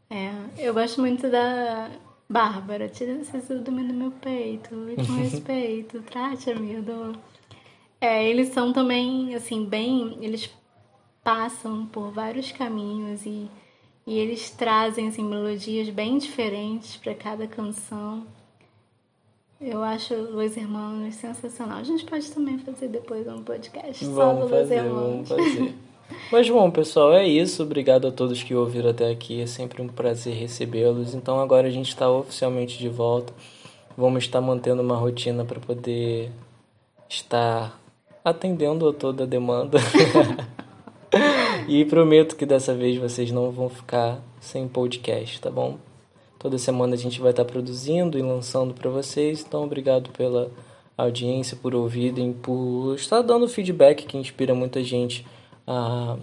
É, 0.10 0.32
eu 0.58 0.74
gosto 0.74 1.02
muito 1.02 1.30
da 1.30 1.92
Bárbara. 2.30 2.88
Tira 2.88 3.12
esse 3.12 3.38
ciúme 3.42 3.84
do 3.84 3.94
meu 3.94 4.12
peito 4.12 4.74
e 4.90 4.96
com 4.96 5.12
respeito, 5.22 6.02
trate 6.04 6.50
a 6.50 6.56
minha 6.56 6.82
dor. 6.82 7.18
É, 8.00 8.26
eles 8.26 8.54
são 8.54 8.72
também, 8.72 9.36
assim, 9.36 9.66
bem... 9.66 10.18
Eles 10.22 10.50
passam 11.22 11.86
por 11.86 12.12
vários 12.12 12.54
caminhos 12.54 13.26
e, 13.26 13.46
e 14.08 14.18
eles 14.18 14.52
trazem, 14.52 15.10
assim, 15.10 15.24
melodias 15.26 15.90
bem 15.90 16.18
diferentes 16.18 16.96
para 16.96 17.14
cada 17.14 17.46
canção. 17.46 18.26
Eu 19.60 19.82
acho 19.84 20.14
Los 20.14 20.58
Hermanos 20.58 21.16
sensacional. 21.16 21.80
A 21.80 21.84
gente 21.84 22.04
pode 22.06 22.30
também 22.32 22.58
fazer 22.60 22.88
depois 22.90 23.28
um 23.28 23.44
podcast 23.44 24.04
só 24.04 24.12
do 24.12 24.16
Vamos 24.16 24.52
Los 24.52 24.72
Hermanos. 24.72 25.30
vamos 25.30 25.30
fazer. 25.30 25.76
Mas 26.32 26.50
bom, 26.50 26.70
pessoal, 26.70 27.14
é 27.14 27.26
isso. 27.26 27.64
Obrigado 27.64 28.08
a 28.08 28.12
todos 28.12 28.44
que 28.44 28.54
ouviram 28.54 28.90
até 28.90 29.10
aqui. 29.10 29.42
É 29.42 29.46
sempre 29.46 29.82
um 29.82 29.88
prazer 29.88 30.36
recebê-los. 30.36 31.14
Então 31.14 31.40
agora 31.40 31.68
a 31.68 31.72
gente 31.72 31.90
está 31.90 32.10
oficialmente 32.10 32.78
de 32.78 32.90
volta. 32.90 33.34
Vamos 33.98 34.24
estar 34.24 34.42
mantendo 34.42 34.82
uma 34.82 34.98
rotina 34.98 35.46
para 35.46 35.60
poder 35.60 36.30
estar 37.08 37.80
atendendo 38.24 38.88
a 38.90 38.94
toda 38.94 39.24
a 39.24 39.28
demanda. 39.28 39.80
e 41.68 41.86
prometo 41.86 42.36
que 42.36 42.46
dessa 42.46 42.74
vez 42.74 42.98
vocês 42.98 43.32
não 43.32 43.52
vão 43.52 43.70
ficar 43.70 44.20
sem 44.40 44.68
podcast, 44.68 45.40
tá 45.40 45.50
bom? 45.50 45.78
Toda 46.44 46.58
semana 46.58 46.94
a 46.94 46.98
gente 46.98 47.22
vai 47.22 47.32
estar 47.32 47.46
produzindo 47.46 48.20
e 48.20 48.22
lançando 48.22 48.74
para 48.74 48.90
vocês. 48.90 49.46
Então, 49.48 49.64
obrigado 49.64 50.10
pela 50.10 50.52
audiência, 50.98 51.56
por 51.56 51.74
ouvirem, 51.74 52.34
por 52.34 52.96
estar 52.96 53.22
dando 53.22 53.48
feedback 53.48 54.06
que 54.06 54.18
inspira 54.18 54.54
muita 54.54 54.84
gente 54.84 55.26
a, 55.66 56.18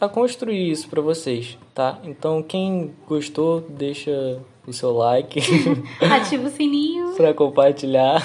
a 0.00 0.08
construir 0.08 0.70
isso 0.70 0.88
para 0.88 1.02
vocês, 1.02 1.58
tá? 1.74 1.98
Então, 2.04 2.44
quem 2.44 2.92
gostou, 3.08 3.60
deixa 3.60 4.38
o 4.64 4.72
seu 4.72 4.92
like. 4.92 5.40
Ativa 6.00 6.46
o 6.46 6.50
sininho. 6.50 7.14
para 7.18 7.34
compartilhar. 7.34 8.22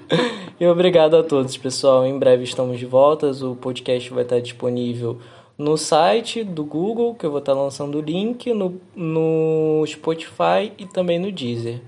e 0.60 0.66
obrigado 0.66 1.16
a 1.16 1.22
todos, 1.22 1.56
pessoal. 1.56 2.04
Em 2.04 2.18
breve 2.18 2.44
estamos 2.44 2.78
de 2.78 2.84
volta. 2.84 3.30
O 3.30 3.56
podcast 3.56 4.12
vai 4.12 4.24
estar 4.24 4.38
disponível 4.38 5.18
no 5.56 5.76
site 5.76 6.42
do 6.42 6.64
Google, 6.64 7.14
que 7.14 7.24
eu 7.24 7.30
vou 7.30 7.38
estar 7.38 7.52
lançando 7.52 7.98
o 7.98 8.00
link, 8.00 8.52
no, 8.52 8.80
no 8.94 9.84
Spotify 9.86 10.72
e 10.76 10.86
também 10.86 11.18
no 11.18 11.30
Deezer. 11.30 11.80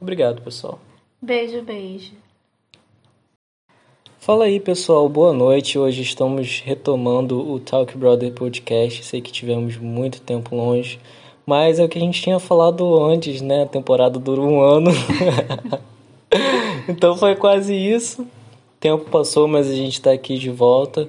Obrigado, 0.00 0.42
pessoal. 0.42 0.78
Beijo, 1.22 1.62
beijo. 1.62 2.12
Fala 4.18 4.46
aí, 4.46 4.58
pessoal. 4.58 5.08
Boa 5.08 5.32
noite. 5.32 5.78
Hoje 5.78 6.02
estamos 6.02 6.60
retomando 6.60 7.38
o 7.50 7.60
Talk 7.60 7.96
Brother 7.96 8.32
Podcast. 8.32 9.04
Sei 9.04 9.20
que 9.20 9.30
tivemos 9.30 9.76
muito 9.76 10.20
tempo 10.20 10.56
longe, 10.56 10.98
mas 11.46 11.78
é 11.78 11.84
o 11.84 11.88
que 11.88 11.98
a 11.98 12.00
gente 12.00 12.20
tinha 12.20 12.38
falado 12.38 13.02
antes, 13.04 13.40
né? 13.40 13.62
A 13.62 13.66
temporada 13.66 14.18
durou 14.18 14.46
um 14.46 14.60
ano. 14.60 14.90
então 16.88 17.16
foi 17.16 17.36
quase 17.36 17.74
isso. 17.74 18.22
O 18.22 18.26
tempo 18.80 19.10
passou, 19.10 19.46
mas 19.46 19.70
a 19.70 19.74
gente 19.74 19.94
está 19.94 20.10
aqui 20.10 20.36
de 20.36 20.50
volta 20.50 21.08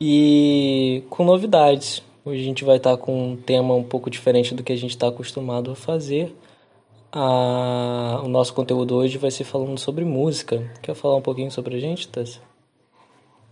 e 0.00 1.02
com 1.10 1.24
novidades. 1.24 2.02
Hoje 2.24 2.40
a 2.40 2.44
gente 2.44 2.64
vai 2.64 2.78
estar 2.78 2.96
com 2.96 3.32
um 3.32 3.36
tema 3.36 3.74
um 3.74 3.82
pouco 3.82 4.08
diferente 4.08 4.54
do 4.54 4.62
que 4.62 4.72
a 4.72 4.76
gente 4.76 4.90
está 4.90 5.08
acostumado 5.08 5.70
a 5.70 5.76
fazer. 5.76 6.34
A... 7.12 8.20
O 8.24 8.28
nosso 8.28 8.54
conteúdo 8.54 8.96
hoje 8.96 9.18
vai 9.18 9.30
ser 9.30 9.44
falando 9.44 9.78
sobre 9.78 10.04
música. 10.04 10.70
Quer 10.82 10.94
falar 10.94 11.16
um 11.16 11.22
pouquinho 11.22 11.50
sobre 11.50 11.76
a 11.76 11.78
gente, 11.78 12.08
Tess? 12.08 12.40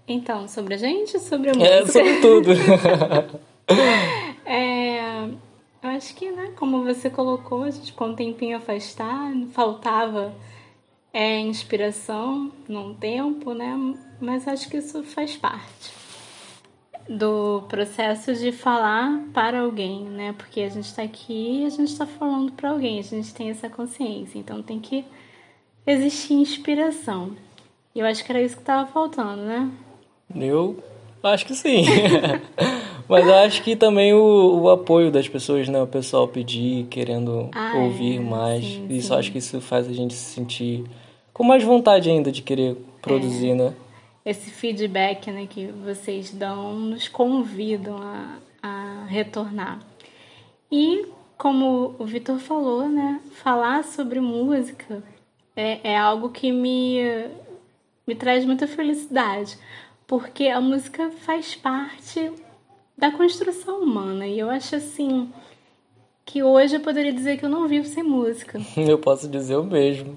Então, 0.08 0.48
sobre 0.48 0.74
a 0.74 0.78
gente 0.78 1.18
sobre 1.20 1.50
a 1.50 1.52
é, 1.52 1.80
música? 1.80 2.00
É, 2.00 2.04
sobre 2.04 2.20
tudo. 2.20 2.50
é, 4.44 5.24
eu 5.24 5.90
acho 5.90 6.14
que, 6.14 6.30
né, 6.30 6.52
como 6.56 6.82
você 6.82 7.08
colocou, 7.08 7.64
a 7.64 7.70
gente 7.70 7.92
ficou 7.92 8.08
um 8.08 8.14
tempinho 8.14 8.56
afastado, 8.56 9.46
faltava 9.52 10.34
é, 11.12 11.38
inspiração 11.38 12.50
num 12.66 12.94
tempo, 12.94 13.52
né? 13.52 13.94
Mas 14.20 14.48
acho 14.48 14.68
que 14.68 14.78
isso 14.78 15.02
faz 15.04 15.36
parte 15.36 16.01
do 17.08 17.62
processo 17.68 18.34
de 18.34 18.52
falar 18.52 19.22
para 19.32 19.60
alguém, 19.60 20.04
né? 20.04 20.34
Porque 20.36 20.60
a 20.60 20.68
gente 20.68 20.86
está 20.86 21.02
aqui 21.02 21.62
e 21.62 21.66
a 21.66 21.70
gente 21.70 21.88
está 21.88 22.06
falando 22.06 22.52
para 22.52 22.70
alguém, 22.70 22.98
a 22.98 23.02
gente 23.02 23.34
tem 23.34 23.50
essa 23.50 23.68
consciência, 23.68 24.38
então 24.38 24.62
tem 24.62 24.78
que 24.78 25.04
existir 25.86 26.34
inspiração. 26.34 27.32
E 27.94 28.00
eu 28.00 28.06
acho 28.06 28.24
que 28.24 28.32
era 28.32 28.40
isso 28.40 28.56
que 28.56 28.62
estava 28.62 28.90
faltando, 28.90 29.42
né? 29.42 29.70
Eu 30.34 30.82
acho 31.22 31.44
que 31.44 31.54
sim. 31.54 31.84
Mas 33.08 33.26
eu 33.26 33.34
acho 33.34 33.62
que 33.62 33.76
também 33.76 34.14
o, 34.14 34.62
o, 34.62 34.70
apoio 34.70 35.10
das 35.10 35.28
pessoas, 35.28 35.68
né? 35.68 35.82
O 35.82 35.86
pessoal 35.86 36.26
pedir, 36.26 36.86
querendo 36.86 37.50
ah, 37.52 37.74
ouvir 37.76 38.16
é, 38.16 38.20
mais. 38.20 38.64
Sim, 38.64 38.86
isso 38.88 39.08
sim. 39.08 39.14
acho 39.14 39.32
que 39.32 39.38
isso 39.38 39.60
faz 39.60 39.88
a 39.88 39.92
gente 39.92 40.14
se 40.14 40.34
sentir 40.34 40.84
com 41.32 41.44
mais 41.44 41.62
vontade 41.62 42.08
ainda 42.08 42.32
de 42.32 42.40
querer 42.40 42.76
produzir, 43.02 43.50
é. 43.50 43.54
né? 43.54 43.74
Esse 44.24 44.50
feedback 44.50 45.30
né, 45.30 45.46
que 45.48 45.66
vocês 45.66 46.32
dão 46.32 46.78
nos 46.78 47.08
convidam 47.08 47.96
a, 47.98 48.38
a 48.62 49.04
retornar. 49.06 49.80
E 50.70 51.06
como 51.36 51.96
o 51.98 52.04
Vitor 52.04 52.38
falou, 52.38 52.88
né, 52.88 53.20
falar 53.32 53.84
sobre 53.84 54.20
música 54.20 55.02
é, 55.56 55.92
é 55.92 55.98
algo 55.98 56.30
que 56.30 56.52
me, 56.52 57.00
me 58.06 58.14
traz 58.14 58.44
muita 58.44 58.66
felicidade, 58.66 59.58
porque 60.06 60.46
a 60.46 60.60
música 60.60 61.10
faz 61.10 61.54
parte 61.54 62.32
da 62.96 63.10
construção 63.10 63.82
humana 63.82 64.26
e 64.26 64.38
eu 64.38 64.48
acho 64.48 64.76
assim 64.76 65.32
que 66.24 66.42
hoje 66.42 66.76
eu 66.76 66.80
poderia 66.80 67.12
dizer 67.12 67.36
que 67.36 67.44
eu 67.44 67.48
não 67.48 67.66
vivo 67.66 67.86
sem 67.86 68.02
música. 68.02 68.60
Eu 68.76 68.96
posso 68.96 69.28
dizer 69.28 69.56
o 69.56 69.64
mesmo. 69.64 70.16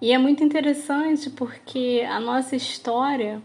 E 0.00 0.12
é 0.12 0.18
muito 0.18 0.44
interessante 0.44 1.30
porque 1.30 2.06
a 2.08 2.20
nossa 2.20 2.54
história, 2.54 3.40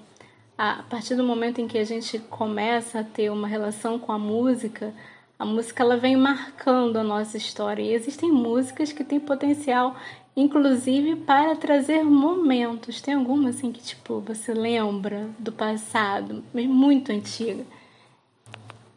a 0.57 0.83
partir 0.89 1.15
do 1.15 1.23
momento 1.23 1.61
em 1.61 1.67
que 1.67 1.77
a 1.77 1.83
gente 1.85 2.19
começa 2.19 2.99
a 2.99 3.03
ter 3.03 3.31
uma 3.31 3.47
relação 3.47 3.97
com 3.97 4.11
a 4.11 4.19
música, 4.19 4.93
a 5.39 5.45
música 5.45 5.81
ela 5.81 5.95
vem 5.95 6.17
marcando 6.17 6.97
a 6.97 7.03
nossa 7.03 7.37
história. 7.37 7.81
E 7.81 7.93
existem 7.93 8.29
músicas 8.29 8.91
que 8.91 9.03
têm 9.03 9.19
potencial, 9.19 9.95
inclusive, 10.35 11.15
para 11.15 11.55
trazer 11.55 12.03
momentos. 12.03 12.99
Tem 12.99 13.13
alguma 13.13 13.49
assim 13.49 13.71
que 13.71 13.81
tipo 13.81 14.19
você 14.19 14.53
lembra 14.53 15.29
do 15.39 15.53
passado, 15.53 16.43
muito 16.53 17.13
antiga, 17.13 17.65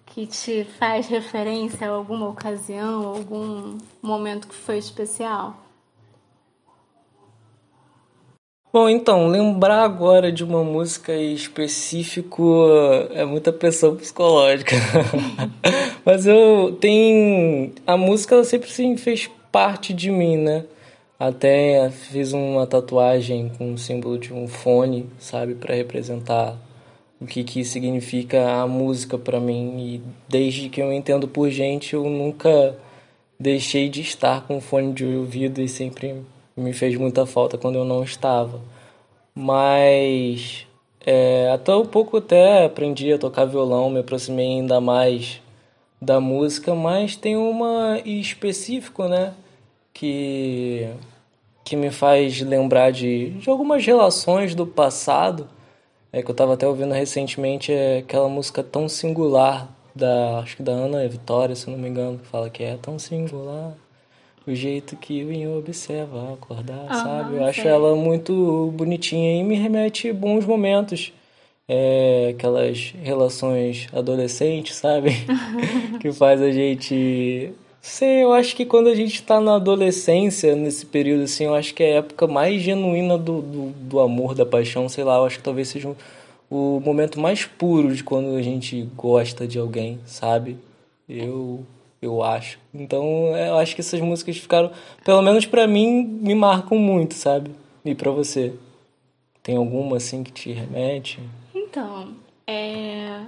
que 0.07 0.27
te 0.27 0.65
faz 0.65 1.07
referência 1.07 1.89
a 1.89 1.95
alguma 1.95 2.29
ocasião, 2.29 3.07
algum 3.07 3.79
momento 4.03 4.49
que 4.49 4.55
foi 4.55 4.79
especial? 4.79 5.64
Bom, 8.75 8.89
então, 8.89 9.29
lembrar 9.29 9.85
agora 9.85 10.33
de 10.33 10.43
uma 10.43 10.65
música 10.65 11.15
específico 11.15 12.67
é 13.13 13.25
muita 13.25 13.53
pressão 13.53 13.95
psicológica. 13.95 14.75
Mas 16.05 16.27
eu 16.27 16.77
tenho. 16.81 17.71
A 17.87 17.97
música 17.97 18.35
ela 18.35 18.43
sempre 18.43 18.69
sim, 18.69 18.97
fez 18.97 19.31
parte 19.53 19.95
de 19.95 20.11
mim, 20.11 20.39
né? 20.39 20.65
Até 21.17 21.89
fiz 21.89 22.33
uma 22.33 22.67
tatuagem 22.67 23.53
com 23.57 23.75
o 23.75 23.79
símbolo 23.79 24.19
de 24.19 24.35
um 24.35 24.49
fone, 24.49 25.09
sabe? 25.21 25.55
para 25.55 25.77
representar 25.77 26.59
o 27.21 27.27
que, 27.27 27.45
que 27.45 27.65
significa 27.65 28.55
a 28.55 28.67
música 28.67 29.17
para 29.17 29.39
mim. 29.39 29.79
E 29.79 30.03
desde 30.29 30.69
que 30.69 30.83
eu 30.83 30.93
entendo 30.93 31.29
por 31.29 31.49
gente, 31.49 31.95
eu 31.95 32.11
nunca 32.11 32.77
deixei 33.39 33.89
de 33.89 34.01
estar 34.01 34.45
com 34.49 34.61
fone 34.61 34.93
de 34.93 35.05
ouvido 35.05 35.61
e 35.61 35.69
sempre 35.69 36.25
me 36.57 36.73
fez 36.73 36.97
muita 36.97 37.27
falta 37.27 37.59
quando 37.59 37.77
eu 37.77 37.85
não 37.85 38.03
estava. 38.03 38.61
Mas 39.35 40.67
é, 41.05 41.51
até 41.53 41.75
um 41.75 41.87
pouco 41.87 42.19
até 42.19 42.65
aprendi 42.65 43.13
a 43.13 43.19
tocar 43.19 43.45
violão, 43.45 43.91
me 43.91 44.01
aproximei 44.01 44.47
ainda 44.47 44.81
mais 44.81 45.41
da 46.01 46.21
música, 46.21 46.75
mas 46.75 47.17
tem 47.17 47.37
uma 47.37 48.01
específico, 48.05 49.05
né, 49.09 49.35
que 49.93 50.89
que 51.65 51.77
me 51.77 51.91
faz 51.91 52.41
lembrar 52.43 52.93
de, 52.93 53.31
de 53.31 53.49
algumas 53.51 53.85
relações 53.87 54.55
do 54.55 54.67
passado. 54.67 55.49
É 56.13 56.23
que 56.23 56.31
eu 56.31 56.33
estava 56.33 56.55
até 56.55 56.69
ouvindo 56.69 56.93
recentemente 56.93 57.73
é 57.73 57.99
aquela 57.99 58.29
música 58.29 58.63
tão 58.63 58.89
singular 58.89 59.69
da 59.95 60.41
acho 60.41 60.57
que 60.57 60.63
da 60.63 60.73
Ana 60.73 61.07
Vitória, 61.09 61.57
se 61.57 61.71
não 61.71 61.79
me 61.79 61.89
engano, 61.89 62.19
que 62.19 62.27
fala 62.27 62.51
que 62.51 62.63
é 62.63 62.77
tão 62.77 62.99
singular 62.99 63.75
o 64.47 64.55
jeito 64.55 64.97
que 64.97 65.25
o 65.25 65.59
observa 65.59 66.35
acordar, 66.35 66.87
ah, 66.89 66.95
sabe? 66.95 67.37
Eu 67.37 67.45
acho 67.45 67.67
ela 67.67 67.97
muito 67.97 68.73
bonitinha 68.75 69.41
e 69.41 69.43
me 69.43 69.55
remete 69.55 70.13
bons 70.13 70.45
momentos. 70.45 71.13
É, 71.67 72.35
aquelas 72.37 72.93
relações 73.03 73.89
adolescentes, 73.91 74.77
sabe? 74.77 75.13
que 75.99 76.13
faz 76.13 76.43
a 76.43 76.51
gente. 76.51 77.53
Sei, 77.81 78.23
eu 78.23 78.33
acho 78.33 78.55
que 78.55 78.67
quando 78.67 78.89
a 78.89 78.95
gente 78.95 79.15
está 79.15 79.41
na 79.41 79.57
adolescência, 79.57 80.55
nesse 80.55 80.85
período 80.85 81.25
assim, 81.25 81.45
eu 81.45 81.55
acho 81.55 81.75
que 81.75 81.83
é 81.83 81.95
a 81.95 81.99
época 81.99 82.27
mais 82.27 82.61
genuína 82.61 83.17
do, 83.17 83.41
do, 83.41 83.71
do 83.71 84.01
amor, 84.01 84.35
da 84.35 84.45
paixão, 84.45 84.89
sei 84.89 85.05
lá, 85.05 85.17
eu 85.17 85.25
acho 85.25 85.39
que 85.39 85.45
talvez 85.45 85.69
seja 85.69 85.95
o 86.51 86.81
momento 86.81 87.19
mais 87.19 87.45
puro 87.45 87.95
de 87.95 88.05
quando 88.05 88.37
a 88.37 88.43
gente 88.43 88.83
gosta 88.97 89.47
de 89.47 89.59
alguém, 89.59 89.99
sabe? 90.07 90.57
Eu 91.09 91.65
eu 92.05 92.23
acho. 92.23 92.59
Então, 92.73 93.37
eu 93.37 93.57
acho 93.57 93.75
que 93.75 93.81
essas 93.81 94.01
músicas 94.01 94.37
ficaram, 94.37 94.71
pelo 95.05 95.23
menos 95.23 95.47
para 95.47 95.67
mim, 95.67 96.05
me 96.05 96.35
marcam 96.35 96.79
muito, 96.79 97.15
sabe? 97.15 97.51
E 97.85 97.95
para 97.95 98.11
você? 98.11 98.55
Tem 99.43 99.57
alguma 99.57 99.99
assim 99.99 100.23
que 100.23 100.33
te 100.33 100.53
remete? 100.53 101.21
Então, 101.55 102.15
é... 102.47 103.23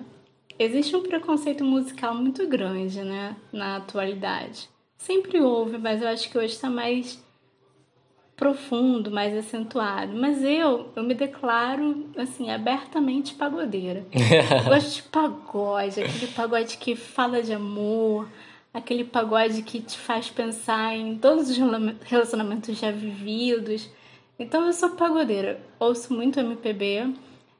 existe 0.58 0.96
um 0.96 1.02
preconceito 1.02 1.64
musical 1.64 2.14
muito 2.14 2.46
grande, 2.46 3.02
né, 3.02 3.36
na 3.52 3.76
atualidade. 3.76 4.68
Sempre 4.96 5.40
houve, 5.40 5.78
mas 5.78 6.00
eu 6.00 6.08
acho 6.08 6.30
que 6.30 6.38
hoje 6.38 6.54
está 6.54 6.70
mais 6.70 7.22
profundo, 8.36 9.10
mais 9.10 9.36
acentuado. 9.36 10.12
Mas 10.14 10.42
eu, 10.42 10.90
eu 10.94 11.02
me 11.02 11.14
declaro, 11.14 12.06
assim, 12.16 12.50
abertamente 12.50 13.34
pagodeira. 13.34 14.04
eu 14.12 14.64
gosto 14.64 14.94
de 14.94 15.02
pagode, 15.04 16.00
aquele 16.00 16.26
pagode 16.28 16.76
que 16.76 16.94
fala 16.94 17.42
de 17.42 17.52
amor, 17.52 18.28
aquele 18.76 19.04
pagode 19.04 19.62
que 19.62 19.80
te 19.80 19.96
faz 19.96 20.28
pensar 20.28 20.94
em 20.94 21.16
todos 21.16 21.48
os 21.48 21.56
relacionamentos 22.04 22.78
já 22.78 22.90
vividos. 22.90 23.88
Então 24.38 24.66
eu 24.66 24.72
sou 24.74 24.90
pagodeira, 24.90 25.58
ouço 25.80 26.12
muito 26.12 26.38
MPB, 26.38 27.14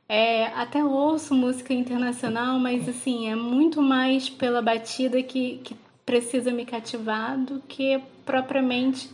é, 0.07 0.49
até 0.49 0.85
ouço 0.85 1.35
música 1.35 1.73
internacional, 1.73 2.59
mas 2.59 2.87
assim, 2.87 3.31
é 3.31 3.35
muito 3.35 3.81
mais 3.81 4.29
pela 4.29 4.61
batida 4.61 5.23
que, 5.23 5.57
que 5.65 5.75
precisa 6.05 6.53
me 6.53 6.67
cativar 6.67 7.39
do 7.39 7.61
que 7.67 7.99
propriamente 8.27 9.09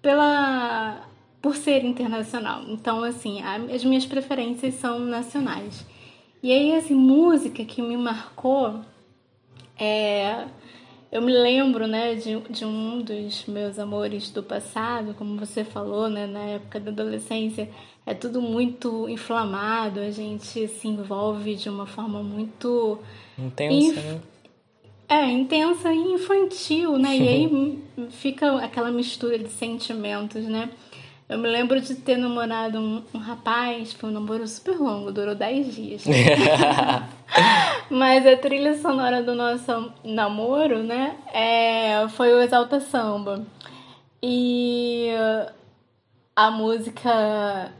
pela 0.00 1.06
por 1.42 1.54
ser 1.54 1.84
internacional. 1.84 2.62
Então, 2.66 3.04
assim, 3.04 3.40
as 3.42 3.84
minhas 3.84 4.06
preferências 4.06 4.74
são 4.74 4.98
nacionais. 4.98 5.86
E 6.42 6.50
aí, 6.50 6.74
assim, 6.74 6.94
música 6.94 7.64
que 7.64 7.82
me 7.82 7.96
marcou 7.96 8.80
É, 9.78 10.46
eu 11.16 11.22
me 11.22 11.32
lembro, 11.32 11.86
né, 11.86 12.14
de, 12.14 12.38
de 12.50 12.64
um 12.66 13.00
dos 13.00 13.46
meus 13.46 13.78
amores 13.78 14.30
do 14.30 14.42
passado, 14.42 15.14
como 15.14 15.38
você 15.38 15.64
falou, 15.64 16.10
né, 16.10 16.26
na 16.26 16.40
época 16.40 16.78
da 16.78 16.90
adolescência, 16.90 17.70
é 18.04 18.12
tudo 18.12 18.42
muito 18.42 19.08
inflamado, 19.08 20.00
a 20.00 20.10
gente 20.10 20.68
se 20.68 20.86
envolve 20.86 21.56
de 21.56 21.70
uma 21.70 21.86
forma 21.86 22.22
muito 22.22 22.98
intensa, 23.38 23.74
inf... 23.74 23.96
né? 23.96 24.20
É, 25.08 25.24
intensa 25.30 25.90
e 25.90 25.98
infantil, 25.98 26.98
né? 26.98 27.16
E 27.16 27.28
aí 27.28 27.78
fica 28.10 28.56
aquela 28.56 28.90
mistura 28.90 29.38
de 29.38 29.48
sentimentos, 29.48 30.44
né? 30.44 30.68
Eu 31.28 31.38
me 31.38 31.48
lembro 31.48 31.80
de 31.80 31.94
ter 31.96 32.16
namorado 32.16 32.78
um, 32.78 33.02
um 33.12 33.18
rapaz, 33.18 33.92
foi 33.92 34.10
um 34.10 34.12
namoro 34.12 34.46
super 34.46 34.78
longo, 34.78 35.10
durou 35.10 35.34
10 35.34 35.74
dias. 35.74 36.04
Mas 37.90 38.24
a 38.24 38.36
trilha 38.36 38.78
sonora 38.78 39.22
do 39.24 39.34
nosso 39.34 39.92
namoro, 40.04 40.84
né, 40.84 41.16
é, 41.32 42.06
foi 42.10 42.32
o 42.32 42.40
Exalta 42.40 42.78
Samba. 42.78 43.44
E 44.22 45.10
a 46.36 46.50
música. 46.50 47.72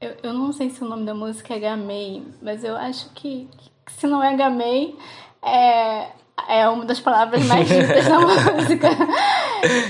Eu, 0.00 0.14
eu 0.22 0.32
não 0.32 0.52
sei 0.52 0.70
se 0.70 0.84
o 0.84 0.88
nome 0.88 1.04
da 1.04 1.14
música 1.14 1.54
é 1.54 1.58
Gamei, 1.58 2.22
mas 2.42 2.62
eu 2.62 2.76
acho 2.76 3.08
que, 3.14 3.48
que 3.86 3.92
se 3.92 4.06
não 4.06 4.22
é 4.22 4.36
Gamei, 4.36 4.96
é, 5.42 6.08
é 6.48 6.68
uma 6.68 6.84
das 6.84 7.00
palavras 7.00 7.44
mais 7.46 7.66
ditas 7.66 8.06
da 8.06 8.18
música. 8.20 8.88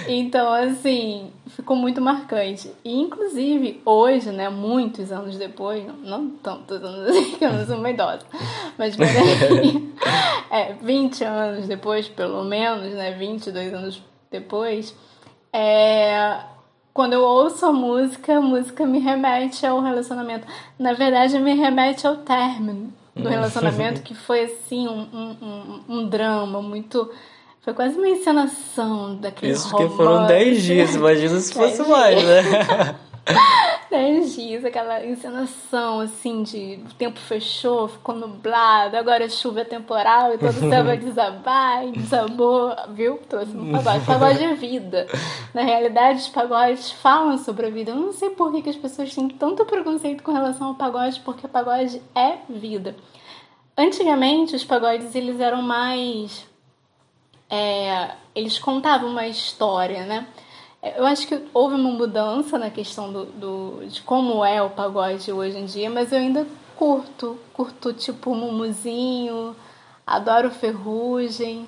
Então, 0.09 0.53
assim, 0.53 1.33
ficou 1.57 1.75
muito 1.75 2.03
marcante. 2.03 2.71
E, 2.85 3.01
inclusive, 3.01 3.81
hoje, 3.85 4.31
né, 4.31 4.51
muitos 4.51 5.11
anos 5.11 5.39
depois, 5.39 5.85
não, 5.87 5.97
não 5.97 6.31
tantos 6.31 6.85
anos 6.85 7.09
assim, 7.17 7.39
que 7.39 7.45
eu 7.45 7.53
não 7.53 7.67
sou 7.67 7.79
uma 7.79 7.91
idosa, 7.91 8.27
mas 8.77 8.95
peraí, 8.95 9.91
é, 10.53 10.75
20 10.75 11.25
anos 11.25 11.67
depois, 11.67 12.09
pelo 12.09 12.45
menos, 12.45 12.93
né, 12.93 13.13
22 13.13 13.73
anos 13.73 14.03
depois, 14.31 14.95
é, 15.51 16.41
quando 16.93 17.15
eu 17.15 17.23
ouço 17.23 17.65
a 17.65 17.73
música, 17.73 18.37
a 18.37 18.41
música 18.41 18.87
me 18.87 18.99
remete 18.99 19.67
ao 19.67 19.81
relacionamento. 19.81 20.47
Na 20.79 20.93
verdade, 20.93 21.39
me 21.39 21.55
remete 21.55 22.07
ao 22.07 22.19
término 22.19 22.93
do 23.15 23.29
relacionamento, 23.29 24.01
que 24.05 24.15
foi 24.15 24.45
assim 24.45 24.87
um, 24.87 25.01
um, 25.01 25.81
um 25.89 26.09
drama 26.09 26.61
muito. 26.61 27.11
Foi 27.67 27.75
quase 27.75 27.99
uma 27.99 28.09
encenação 28.09 29.17
daquele 29.17 29.51
Isso 29.51 29.69
porque 29.69 29.89
foram 29.89 30.25
10 30.25 30.63
dias, 30.63 30.95
imagina 30.95 31.41
se 31.41 31.53
fosse 31.53 31.83
mais, 31.83 32.23
né? 32.23 32.95
10 33.91 34.35
dias, 34.39 34.65
aquela 34.65 35.05
encenação 35.05 35.99
assim 35.99 36.45
de 36.45 36.79
o 36.89 36.95
tempo 36.95 37.19
fechou, 37.19 37.89
ficou 37.89 38.15
nublado, 38.15 38.97
agora 38.97 39.25
a 39.25 39.29
chuva 39.29 39.63
é 39.63 39.65
temporal 39.65 40.33
e 40.33 40.39
todo 40.39 40.51
o 40.51 40.71
céu 40.71 40.85
vai 40.85 40.95
desabar 40.97 41.85
e 41.89 41.91
desabou, 41.91 42.73
viu? 42.91 43.19
Trouxe 43.29 43.57
um 43.57 43.73
pagode. 43.73 44.07
Pagode 44.07 44.45
é 44.45 44.55
vida. 44.55 45.09
Na 45.53 45.63
realidade, 45.63 46.21
os 46.21 46.29
pagodes 46.29 46.93
falam 46.93 47.37
sobre 47.37 47.67
a 47.67 47.71
vida. 47.71 47.91
Eu 47.91 47.97
não 47.97 48.13
sei 48.13 48.31
por 48.31 48.53
que, 48.53 48.63
que 48.63 48.71
as 48.71 48.77
pessoas 48.77 49.13
têm 49.13 49.27
tanto 49.29 49.65
preconceito 49.65 50.23
com 50.23 50.31
relação 50.31 50.69
ao 50.69 50.75
pagode, 50.77 51.21
porque 51.25 51.49
pagode 51.49 52.01
é 52.15 52.37
vida. 52.49 52.95
Antigamente, 53.77 54.55
os 54.55 54.63
pagodes 54.63 55.17
eles 55.17 55.41
eram 55.41 55.63
mais. 55.63 56.47
É, 57.49 58.13
eles 58.35 58.59
contavam 58.59 59.11
uma 59.11 59.27
história, 59.27 60.05
né? 60.05 60.27
Eu 60.97 61.07
acho 61.07 61.27
que 61.27 61.41
houve 61.53 61.75
uma 61.75 61.91
mudança 61.91 62.59
na 62.59 62.71
questão 62.71 63.13
do, 63.13 63.25
do, 63.27 63.87
de 63.87 64.03
como 64.03 64.45
é 64.45 64.63
o 64.63 64.71
pagode 64.71 65.33
hoje 65.33 65.59
em 65.59 65.65
dia, 65.65 65.91
mas 65.91 66.13
eu 66.13 66.19
ainda 66.19 66.47
curto. 66.77 67.39
Curto 67.53 67.93
tipo 67.93 68.35
Mumuzinho, 68.35 69.57
adoro 70.07 70.51
Ferrugem, 70.51 71.67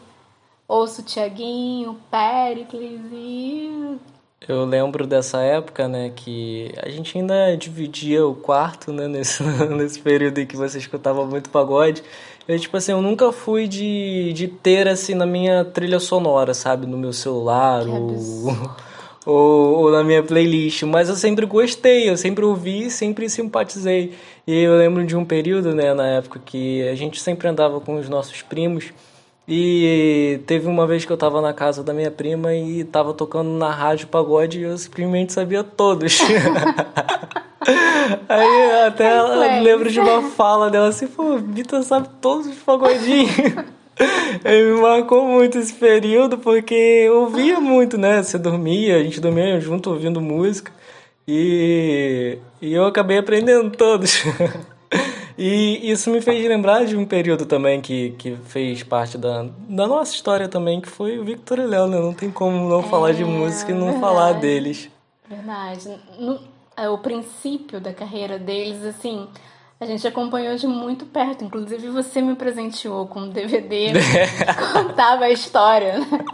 ouço 0.68 1.02
Tiaguinho, 1.02 1.98
Pericles 2.10 3.00
e. 3.12 3.98
Eu 4.46 4.64
lembro 4.64 5.04
dessa 5.04 5.40
época, 5.40 5.88
né, 5.88 6.12
que 6.14 6.72
a 6.80 6.88
gente 6.88 7.18
ainda 7.18 7.56
dividia 7.56 8.24
o 8.24 8.36
quarto, 8.36 8.92
né, 8.92 9.08
nesse, 9.08 9.42
nesse 9.76 10.00
período 10.00 10.38
em 10.38 10.46
que 10.46 10.56
você 10.56 10.78
escutava 10.78 11.26
muito 11.26 11.50
pagode. 11.50 12.04
Eu, 12.48 12.58
tipo 12.58 12.74
assim, 12.78 12.92
eu 12.92 13.02
nunca 13.02 13.30
fui 13.30 13.68
de, 13.68 14.32
de 14.32 14.48
ter, 14.48 14.88
assim, 14.88 15.14
na 15.14 15.26
minha 15.26 15.66
trilha 15.66 16.00
sonora, 16.00 16.54
sabe, 16.54 16.86
no 16.86 16.96
meu 16.96 17.12
celular, 17.12 17.86
ou 17.86 18.16
ou, 19.26 19.74
ou, 19.74 19.90
na 19.90 20.02
minha 20.02 20.22
playlist, 20.22 20.84
mas 20.84 21.10
eu 21.10 21.14
sempre 21.14 21.44
gostei, 21.44 22.08
eu 22.08 22.16
sempre 22.16 22.42
ouvi, 22.46 22.90
sempre 22.90 23.28
simpatizei. 23.28 24.14
E 24.46 24.62
eu 24.62 24.78
lembro 24.78 25.04
de 25.04 25.14
um 25.14 25.22
período, 25.22 25.74
né, 25.74 25.92
na 25.92 26.06
época 26.06 26.40
que 26.42 26.88
a 26.88 26.94
gente 26.94 27.20
sempre 27.20 27.46
andava 27.46 27.78
com 27.78 27.96
os 27.98 28.08
nossos 28.08 28.40
primos 28.40 28.86
e 29.46 30.40
teve 30.46 30.66
uma 30.66 30.86
vez 30.86 31.04
que 31.04 31.12
eu 31.12 31.16
tava 31.18 31.42
na 31.42 31.52
casa 31.52 31.82
da 31.82 31.92
minha 31.92 32.10
prima 32.10 32.54
e 32.54 32.84
tava 32.84 33.12
tocando 33.12 33.50
na 33.50 33.70
rádio 33.70 34.08
pagode 34.08 34.60
e 34.60 34.62
eu 34.62 34.78
simplesmente 34.78 35.34
sabia 35.34 35.62
todos. 35.62 36.18
Aí 38.28 38.86
até 38.86 39.04
ela, 39.16 39.60
lembro 39.60 39.90
de 39.90 40.00
uma 40.00 40.22
fala 40.30 40.70
dela 40.70 40.88
assim, 40.88 41.06
pô, 41.06 41.36
Vitor 41.38 41.82
sabe 41.82 42.08
todos 42.20 42.46
os 42.46 42.56
pagodinhos. 42.56 43.30
Ele 44.44 44.74
me 44.74 44.80
marcou 44.80 45.26
muito 45.26 45.58
esse 45.58 45.72
período 45.72 46.38
porque 46.38 46.74
eu 46.74 47.22
ouvia 47.22 47.60
muito, 47.60 47.98
né? 47.98 48.22
Você 48.22 48.38
dormia, 48.38 48.96
a 48.96 49.02
gente 49.02 49.20
dormia 49.20 49.60
junto 49.60 49.90
ouvindo 49.90 50.20
música 50.20 50.72
e, 51.26 52.38
e 52.62 52.72
eu 52.72 52.86
acabei 52.86 53.18
aprendendo 53.18 53.70
todos. 53.76 54.22
e 55.36 55.90
isso 55.90 56.10
me 56.10 56.20
fez 56.20 56.46
lembrar 56.46 56.84
de 56.86 56.96
um 56.96 57.04
período 57.04 57.44
também 57.44 57.80
que, 57.80 58.10
que 58.12 58.36
fez 58.46 58.82
parte 58.84 59.18
da, 59.18 59.46
da 59.68 59.86
nossa 59.86 60.14
história 60.14 60.48
também, 60.48 60.80
que 60.80 60.88
foi 60.88 61.18
o 61.18 61.24
Victor 61.24 61.58
e 61.58 61.66
Léo, 61.66 61.88
né? 61.88 61.98
Não 61.98 62.14
tem 62.14 62.30
como 62.30 62.68
não 62.68 62.80
é, 62.80 62.84
falar 62.84 63.12
de 63.12 63.24
música 63.24 63.72
e 63.72 63.74
não 63.74 63.86
verdade, 63.86 64.00
falar 64.00 64.32
deles. 64.34 64.88
Verdade. 65.28 65.98
É, 66.78 66.88
o 66.88 66.98
princípio 66.98 67.80
da 67.80 67.92
carreira 67.92 68.38
deles, 68.38 68.84
assim 68.84 69.28
a 69.80 69.86
gente 69.86 70.06
acompanhou 70.08 70.56
de 70.56 70.66
muito 70.66 71.06
perto. 71.06 71.44
Inclusive, 71.44 71.88
você 71.88 72.20
me 72.20 72.34
presenteou 72.34 73.06
com 73.06 73.20
um 73.20 73.28
DVD 73.28 73.92
que 73.92 74.72
contava 74.72 75.26
a 75.26 75.30
história. 75.30 75.98
Né? 75.98 76.24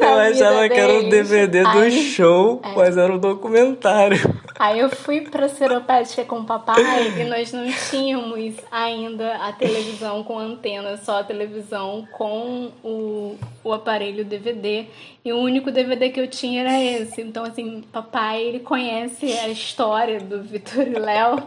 Eu 0.00 0.18
achava 0.18 0.68
que 0.68 0.80
era 0.80 0.94
um 0.94 1.08
DVD 1.08 1.62
do 1.62 1.78
Aí, 1.78 1.90
show, 1.90 2.60
é. 2.64 2.74
mas 2.74 2.96
era 2.96 3.12
um 3.12 3.18
documentário. 3.18 4.18
Aí 4.62 4.78
eu 4.78 4.88
fui 4.88 5.22
pra 5.22 5.48
Seropédica 5.48 6.24
com 6.24 6.36
o 6.36 6.44
papai 6.44 7.20
e 7.20 7.24
nós 7.24 7.52
não 7.52 7.66
tínhamos 7.90 8.54
ainda 8.70 9.34
a 9.34 9.52
televisão 9.52 10.22
com 10.22 10.38
antena, 10.38 10.96
só 10.98 11.18
a 11.18 11.24
televisão 11.24 12.06
com 12.12 12.70
o, 12.84 13.36
o 13.64 13.72
aparelho 13.72 14.24
DVD. 14.24 14.86
E 15.24 15.32
o 15.32 15.38
único 15.38 15.72
DVD 15.72 16.10
que 16.10 16.20
eu 16.20 16.28
tinha 16.28 16.60
era 16.60 16.80
esse. 16.80 17.22
Então, 17.22 17.42
assim, 17.42 17.82
papai, 17.90 18.40
ele 18.40 18.60
conhece 18.60 19.32
a 19.32 19.48
história 19.48 20.20
do 20.20 20.40
Vitor 20.40 20.86
e 20.86 20.94
Léo 20.96 21.42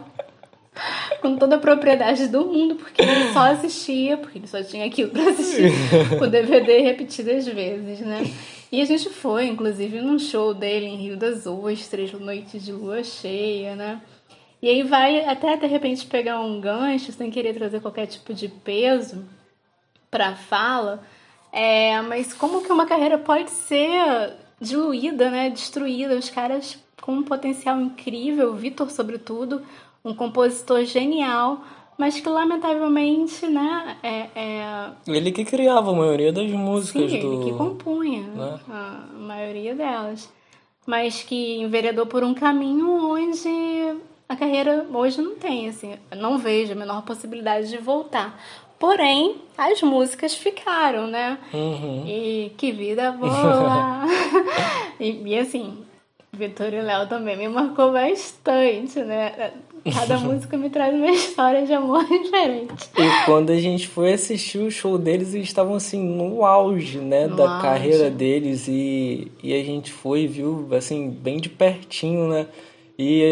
com 1.22 1.38
toda 1.38 1.56
a 1.56 1.58
propriedade 1.58 2.28
do 2.28 2.44
mundo, 2.44 2.74
porque 2.74 3.00
ele 3.00 3.32
só 3.32 3.50
assistia, 3.50 4.18
porque 4.18 4.36
ele 4.36 4.46
só 4.46 4.62
tinha 4.62 4.84
aquilo 4.84 5.10
para 5.10 5.30
assistir 5.30 5.72
o 6.20 6.26
DVD 6.26 6.80
repetidas 6.80 7.46
vezes, 7.46 8.00
né? 8.00 8.30
E 8.76 8.82
a 8.82 8.84
gente 8.84 9.08
foi, 9.08 9.46
inclusive, 9.46 10.02
num 10.02 10.18
show 10.18 10.52
dele 10.52 10.84
em 10.84 10.96
Rio 10.96 11.16
das 11.16 11.46
Ostras, 11.46 12.12
Noites 12.12 12.62
de 12.62 12.72
Lua 12.72 13.02
Cheia, 13.02 13.74
né? 13.74 14.02
E 14.60 14.68
aí 14.68 14.82
vai 14.82 15.24
até 15.24 15.56
de 15.56 15.66
repente 15.66 16.04
pegar 16.04 16.40
um 16.40 16.60
gancho, 16.60 17.10
sem 17.10 17.30
querer 17.30 17.54
trazer 17.54 17.80
qualquer 17.80 18.06
tipo 18.06 18.34
de 18.34 18.48
peso 18.48 19.24
para 20.10 20.36
fala, 20.36 21.02
é, 21.50 22.02
mas 22.02 22.34
como 22.34 22.60
que 22.60 22.70
uma 22.70 22.84
carreira 22.84 23.16
pode 23.16 23.48
ser 23.48 24.34
diluída, 24.60 25.30
né? 25.30 25.48
Destruída, 25.48 26.14
os 26.14 26.28
caras 26.28 26.78
com 27.00 27.12
um 27.12 27.22
potencial 27.22 27.80
incrível, 27.80 28.50
o 28.50 28.56
Vitor 28.56 28.90
sobretudo, 28.90 29.62
um 30.04 30.14
compositor 30.14 30.84
genial, 30.84 31.64
mas 31.98 32.20
que 32.20 32.28
lamentavelmente, 32.28 33.46
né, 33.46 33.96
é, 34.02 34.28
é... 34.34 34.90
Ele 35.06 35.32
que 35.32 35.44
criava 35.44 35.90
a 35.90 35.94
maioria 35.94 36.32
das 36.32 36.50
músicas 36.50 37.10
Sim, 37.10 37.20
do... 37.20 37.32
ele 37.34 37.50
que 37.50 37.56
compunha 37.56 38.22
né? 38.22 38.60
a 38.68 39.06
maioria 39.18 39.74
delas, 39.74 40.30
mas 40.86 41.22
que 41.22 41.58
enveredou 41.58 42.06
por 42.06 42.22
um 42.22 42.34
caminho 42.34 43.10
onde 43.10 43.96
a 44.28 44.36
carreira 44.36 44.86
hoje 44.92 45.22
não 45.22 45.36
tem, 45.36 45.68
assim, 45.68 45.94
não 46.16 46.38
vejo 46.38 46.72
a 46.72 46.76
menor 46.76 47.02
possibilidade 47.02 47.68
de 47.68 47.78
voltar. 47.78 48.38
Porém, 48.78 49.36
as 49.56 49.80
músicas 49.80 50.34
ficaram, 50.34 51.06
né? 51.06 51.38
Uhum. 51.52 52.04
E 52.06 52.52
que 52.58 52.72
vida 52.72 53.10
boa! 53.12 54.02
e, 55.00 55.22
e 55.28 55.38
assim, 55.38 55.78
Vitor 56.36 56.72
e 56.72 56.82
Léo 56.82 57.08
também 57.08 57.36
me 57.36 57.48
marcou 57.48 57.92
bastante, 57.92 59.00
né? 59.00 59.52
Cada 59.92 60.18
música 60.20 60.56
me 60.56 60.70
traz 60.70 60.94
uma 60.94 61.10
história 61.10 61.66
de 61.66 61.72
amor 61.72 62.04
diferente. 62.08 62.72
E 62.96 63.24
quando 63.24 63.50
a 63.50 63.58
gente 63.58 63.86
foi 63.86 64.12
assistir 64.12 64.58
o 64.58 64.70
show 64.70 64.98
deles, 64.98 65.34
eles 65.34 65.48
estavam 65.48 65.74
assim 65.74 66.02
no 66.02 66.44
auge, 66.44 66.98
né, 66.98 67.26
no 67.26 67.36
da 67.36 67.48
auge. 67.48 67.62
carreira 67.62 68.10
deles 68.10 68.66
e, 68.68 69.30
e 69.42 69.54
a 69.54 69.62
gente 69.64 69.92
foi 69.92 70.22
e 70.22 70.26
viu 70.26 70.68
assim 70.72 71.10
bem 71.10 71.38
de 71.38 71.48
pertinho, 71.48 72.28
né? 72.28 72.46
E, 72.98 73.22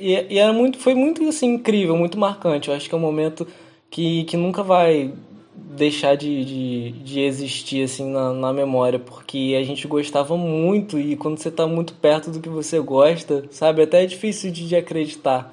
e, 0.00 0.26
e, 0.30 0.38
era 0.38 0.52
muito, 0.52 0.78
foi 0.78 0.94
muito 0.94 1.26
assim 1.28 1.54
incrível, 1.54 1.96
muito 1.96 2.18
marcante. 2.18 2.68
Eu 2.68 2.74
acho 2.74 2.88
que 2.88 2.94
é 2.94 2.98
um 2.98 3.00
momento 3.00 3.46
que, 3.90 4.24
que 4.24 4.36
nunca 4.36 4.62
vai 4.62 5.12
deixar 5.54 6.16
de, 6.16 6.44
de, 6.44 6.92
de 7.02 7.20
existir 7.20 7.84
assim 7.84 8.10
na, 8.10 8.32
na 8.32 8.52
memória, 8.52 8.98
porque 8.98 9.56
a 9.58 9.64
gente 9.64 9.88
gostava 9.88 10.36
muito 10.36 10.98
e 10.98 11.16
quando 11.16 11.38
você 11.38 11.48
está 11.48 11.66
muito 11.66 11.94
perto 11.94 12.30
do 12.30 12.40
que 12.40 12.48
você 12.48 12.78
gosta, 12.78 13.44
sabe, 13.50 13.82
até 13.82 14.02
é 14.02 14.06
difícil 14.06 14.50
de, 14.50 14.68
de 14.68 14.76
acreditar. 14.76 15.52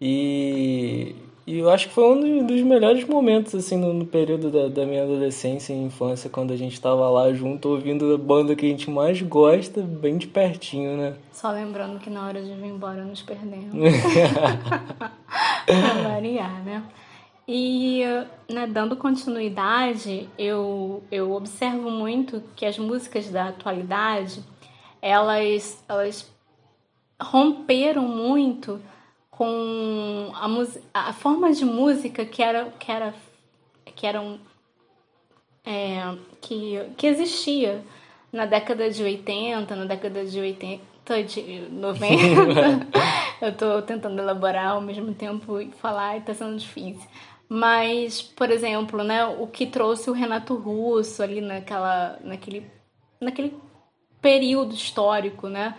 E, 0.00 1.14
e 1.46 1.58
eu 1.58 1.70
acho 1.70 1.88
que 1.88 1.94
foi 1.94 2.04
um 2.04 2.44
dos 2.44 2.60
melhores 2.62 3.06
momentos, 3.06 3.54
assim, 3.54 3.76
no, 3.76 3.92
no 3.92 4.04
período 4.04 4.50
da, 4.50 4.68
da, 4.68 4.84
minha 4.84 5.04
adolescência 5.04 5.72
e 5.72 5.76
infância, 5.76 6.28
quando 6.28 6.52
a 6.52 6.56
gente 6.56 6.80
tava 6.80 7.08
lá 7.08 7.32
junto, 7.32 7.68
ouvindo 7.68 8.14
a 8.14 8.18
banda 8.18 8.54
que 8.54 8.66
a 8.66 8.68
gente 8.68 8.90
mais 8.90 9.22
gosta, 9.22 9.80
bem 9.80 10.18
de 10.18 10.26
pertinho, 10.26 10.96
né? 10.96 11.14
Só 11.32 11.50
lembrando 11.50 11.98
que 11.98 12.10
na 12.10 12.26
hora 12.26 12.42
de 12.42 12.52
vir 12.52 12.66
embora 12.66 13.04
nos 13.04 13.22
perdemos. 13.22 13.72
pra 15.66 16.08
variar, 16.08 16.64
né? 16.64 16.82
E, 17.48 18.02
né, 18.50 18.66
dando 18.66 18.96
continuidade, 18.96 20.28
eu, 20.36 21.04
eu 21.12 21.32
observo 21.32 21.90
muito 21.90 22.42
que 22.56 22.66
as 22.66 22.76
músicas 22.76 23.30
da 23.30 23.48
atualidade, 23.48 24.42
elas, 25.00 25.82
elas 25.88 26.28
romperam 27.22 28.02
muito 28.02 28.80
com 29.36 30.32
a, 30.34 31.08
a 31.08 31.12
forma 31.12 31.52
de 31.52 31.64
música 31.64 32.24
que 32.24 32.42
era 32.42 32.70
que 32.78 32.90
era 32.90 33.14
que 33.94 34.06
eram 34.06 34.38
é, 35.64 36.16
que, 36.40 36.80
que 36.96 37.06
existia 37.06 37.82
na 38.32 38.46
década 38.46 38.88
de 38.88 39.02
80, 39.02 39.74
na 39.74 39.84
década 39.84 40.24
de 40.24 40.38
80, 40.38 41.22
de 41.24 41.68
90. 41.70 42.86
Eu 43.40 43.48
estou 43.50 43.82
tentando 43.82 44.20
elaborar 44.20 44.72
ao 44.72 44.80
mesmo 44.80 45.12
tempo 45.12 45.60
e 45.60 45.70
falar 45.72 46.16
e 46.16 46.20
está 46.20 46.32
sendo 46.32 46.56
difícil. 46.56 47.06
Mas, 47.48 48.22
por 48.22 48.50
exemplo, 48.50 49.04
né, 49.04 49.24
o 49.24 49.46
que 49.46 49.66
trouxe 49.66 50.08
o 50.10 50.12
Renato 50.12 50.54
Russo 50.56 51.22
ali 51.22 51.40
naquela, 51.40 52.18
naquele, 52.22 52.66
naquele 53.20 53.54
período 54.20 54.74
histórico, 54.74 55.48
né? 55.48 55.76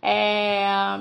É, 0.00 1.00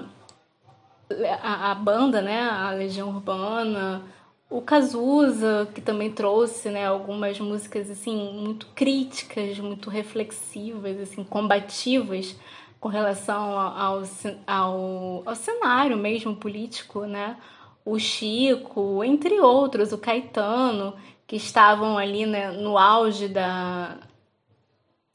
a, 1.42 1.72
a, 1.72 1.76
banda, 1.76 2.22
né, 2.22 2.42
a 2.42 2.72
Legião 2.72 3.10
Urbana, 3.10 4.04
o 4.50 4.62
Cazuza, 4.62 5.70
que 5.74 5.82
também 5.82 6.12
trouxe, 6.12 6.70
né, 6.70 6.86
algumas 6.88 7.40
músicas 7.40 7.90
assim 7.90 8.34
muito 8.34 8.68
críticas, 8.76 9.60
muito 9.60 9.90
reflexivas, 9.90 11.00
assim, 11.00 11.24
combativas 11.24 12.36
com 12.80 12.90
relação 12.90 13.60
ao, 13.60 14.04
ao, 14.48 15.24
ao 15.26 15.36
cenário 15.36 15.98
mesmo 15.98 16.36
político, 16.36 17.06
né? 17.06 17.38
O 17.84 18.00
Chico, 18.00 19.04
entre 19.04 19.40
outros, 19.42 19.92
o 19.92 19.98
Caetano, 19.98 20.96
que 21.28 21.36
estavam 21.36 21.98
ali 21.98 22.26
né, 22.26 22.52
no 22.52 22.78
auge 22.78 23.28
da, 23.28 23.98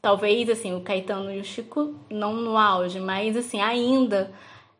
talvez 0.04 0.50
assim 0.50 0.74
o 0.74 0.82
Caetano 0.82 1.32
e 1.32 1.40
o 1.40 1.44
Chico 1.44 1.94
não 2.10 2.34
no 2.34 2.58
auge, 2.58 3.00
mas 3.00 3.36
assim 3.38 3.60
ainda 3.60 4.30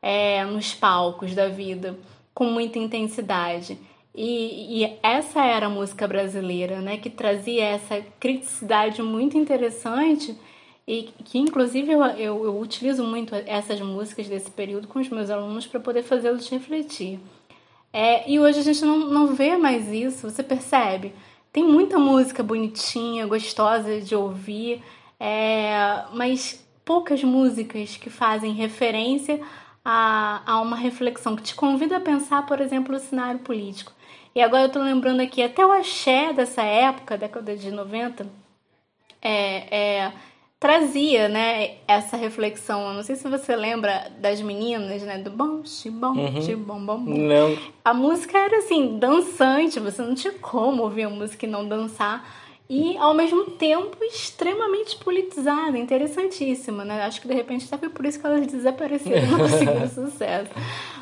é, 0.07 0.45
nos 0.45 0.75
palcos 0.75 1.35
da 1.35 1.49
vida 1.49 1.99
com 2.35 2.45
muita 2.45 2.79
intensidade. 2.79 3.79
E, 4.15 4.83
e, 4.85 4.99
essa 5.03 5.43
era 5.43 5.65
a 5.65 5.71
música 5.71 6.07
brasileira, 6.07 6.83
né, 6.83 6.99
que 6.99 7.09
trazia 7.09 7.65
essa 7.65 8.03
criticidade 8.21 9.03
muito 9.03 9.39
interessante 9.39 10.39
e 10.87 11.05
que, 11.25 11.39
inclusive, 11.39 11.91
eu, 11.91 12.03
eu, 12.05 12.45
eu 12.45 12.61
utilizo 12.61 13.03
muito 13.03 13.35
essas 13.35 13.81
músicas 13.81 14.29
desse 14.29 14.51
período 14.51 14.87
com 14.87 14.99
os 14.99 15.09
meus 15.09 15.31
alunos 15.31 15.67
para 15.67 15.81
poder 15.81 16.03
fazê-los 16.03 16.51
refletir. 16.51 17.19
É, 17.91 18.31
e 18.31 18.39
hoje 18.39 18.59
a 18.59 18.63
gente 18.63 18.85
não, 18.85 18.99
não 18.99 19.29
vê 19.29 19.57
mais 19.57 19.91
isso, 19.91 20.31
você 20.31 20.43
percebe? 20.43 21.15
Tem 21.51 21.65
muita 21.65 21.99
música 21.99 22.43
bonitinha, 22.43 23.27
gostosa 23.27 24.03
de 24.03 24.15
ouvir, 24.15 24.83
é, 25.19 26.05
mas 26.13 26.63
poucas 26.85 27.25
músicas 27.25 27.97
que 27.97 28.11
fazem 28.11 28.53
referência 28.53 29.41
a, 29.85 30.43
a 30.47 30.61
uma 30.61 30.77
reflexão 30.77 31.36
que 31.36 31.43
te 31.43 31.55
convida 31.55 31.98
a 31.98 32.01
pensar, 32.01 32.47
por 32.47 32.61
exemplo, 32.61 32.97
o 32.97 32.98
cenário 32.98 33.40
político. 33.40 33.93
E 34.35 34.40
agora 34.40 34.65
eu 34.65 34.69
tô 34.69 34.82
lembrando 34.82 35.20
aqui, 35.20 35.43
até 35.43 35.65
o 35.65 35.70
axé 35.70 36.32
dessa 36.32 36.62
época, 36.62 37.19
década 37.19 37.55
de 37.56 37.70
90, 37.70 38.27
é, 39.23 39.77
é, 39.77 40.12
trazia, 40.59 41.28
né, 41.28 41.77
essa 41.86 42.16
reflexão. 42.16 42.89
Eu 42.89 42.94
não 42.94 43.02
sei 43.02 43.15
se 43.15 43.28
você 43.28 43.55
lembra 43.55 44.11
das 44.19 44.40
meninas, 44.40 45.02
né, 45.02 45.19
do 45.19 45.31
bom, 45.31 45.65
xibom, 45.65 46.16
uhum. 46.16 46.43
xibom, 46.43 46.85
bom, 46.85 47.05
bom. 47.05 47.28
Lembro. 47.28 47.62
A 47.85 47.94
música 47.94 48.39
era 48.39 48.59
assim, 48.59 48.98
dançante, 48.98 49.78
você 49.78 50.02
não 50.02 50.15
tinha 50.15 50.32
como 50.32 50.82
ouvir 50.82 51.05
a 51.05 51.11
música 51.11 51.47
e 51.47 51.48
não 51.48 51.69
dançar 51.69 52.24
e 52.69 52.97
ao 52.97 53.12
mesmo 53.12 53.45
tempo 53.45 54.03
extremamente 54.03 54.97
politizada, 54.97 55.77
interessantíssima, 55.77 56.85
né? 56.85 57.03
Acho 57.03 57.20
que 57.20 57.28
de 57.28 57.35
repente 57.35 57.66
até 57.66 57.77
foi 57.77 57.89
por 57.91 58.07
isso 58.07 58.19
que 58.19 58.27
elas 58.27 58.47
desapareceram 58.47 59.27
não 59.27 59.39
conseguiram 59.39 59.89
sucesso. 59.93 60.51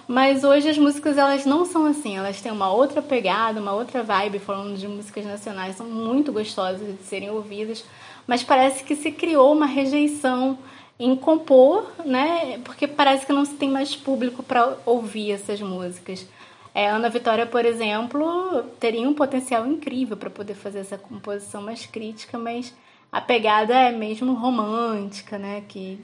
Mas 0.09 0.43
hoje 0.43 0.69
as 0.69 0.77
músicas 0.77 1.17
elas 1.17 1.47
não 1.47 1.65
são 1.65 1.87
assim, 1.87 2.17
elas 2.17 2.41
têm 2.41 2.51
uma 2.51 2.73
outra 2.73 3.01
pegada, 3.01 3.61
uma 3.61 3.73
outra 3.73 4.03
vibe, 4.03 4.41
falando 4.41 4.77
de 4.77 4.89
músicas 4.89 5.25
nacionais, 5.25 5.77
são 5.77 5.87
muito 5.87 6.33
gostosas 6.33 6.81
de 6.81 7.05
serem 7.05 7.31
ouvidas, 7.31 7.85
mas 8.27 8.43
parece 8.43 8.83
que 8.83 8.97
se 8.97 9.13
criou 9.13 9.53
uma 9.53 9.67
rejeição 9.67 10.59
em 10.99 11.15
compor, 11.15 11.87
né? 12.05 12.59
Porque 12.65 12.89
parece 12.89 13.25
que 13.25 13.33
não 13.33 13.45
se 13.45 13.55
tem 13.55 13.71
mais 13.71 13.95
público 13.95 14.43
para 14.43 14.77
ouvir 14.85 15.31
essas 15.31 15.61
músicas. 15.61 16.27
É, 16.75 16.89
Ana 16.89 17.11
Vitória, 17.11 17.47
por 17.47 17.65
exemplo, 17.65 18.63
teria 18.81 19.07
um 19.07 19.15
potencial 19.15 19.67
incrível 19.67 20.17
para 20.17 20.31
poder 20.31 20.55
fazer 20.55 20.79
essa 20.79 20.97
composição 20.97 21.61
mais 21.61 21.85
crítica, 21.85 22.39
mas 22.39 22.75
a 23.11 23.21
pegada 23.21 23.75
é 23.75 23.93
mesmo 23.93 24.33
romântica, 24.33 25.39
né? 25.39 25.63
Que, 25.69 26.01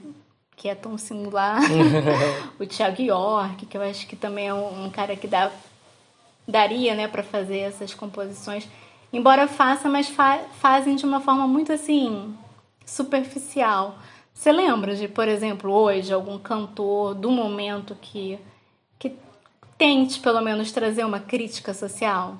que 0.55 0.69
é 0.69 0.75
tão 0.75 0.95
singular. 0.97 1.59
o 2.59 2.65
Thiago 2.67 3.01
York, 3.01 3.65
que 3.65 3.77
eu 3.77 3.81
acho 3.81 4.05
que 4.05 4.15
também 4.15 4.47
é 4.47 4.53
um, 4.53 4.85
um 4.85 4.89
cara 4.91 5.15
que 5.15 5.27
dá, 5.27 5.51
daria 6.47 6.93
né, 6.93 7.07
para 7.07 7.23
fazer 7.23 7.59
essas 7.59 7.95
composições. 7.95 8.67
Embora 9.11 9.47
faça, 9.47 9.89
mas 9.89 10.07
fa 10.07 10.37
fazem 10.59 10.95
de 10.95 11.03
uma 11.03 11.19
forma 11.19 11.47
muito 11.47 11.73
assim 11.73 12.37
superficial. 12.85 13.97
Você 14.31 14.51
lembra 14.51 14.95
de, 14.95 15.07
por 15.07 15.27
exemplo, 15.27 15.71
hoje, 15.71 16.13
algum 16.13 16.37
cantor 16.37 17.15
do 17.15 17.31
momento 17.31 17.97
que 17.99 18.39
tente 19.79 20.19
pelo 20.19 20.41
menos 20.41 20.73
trazer 20.73 21.05
uma 21.05 21.21
crítica 21.21 21.73
social? 21.73 22.35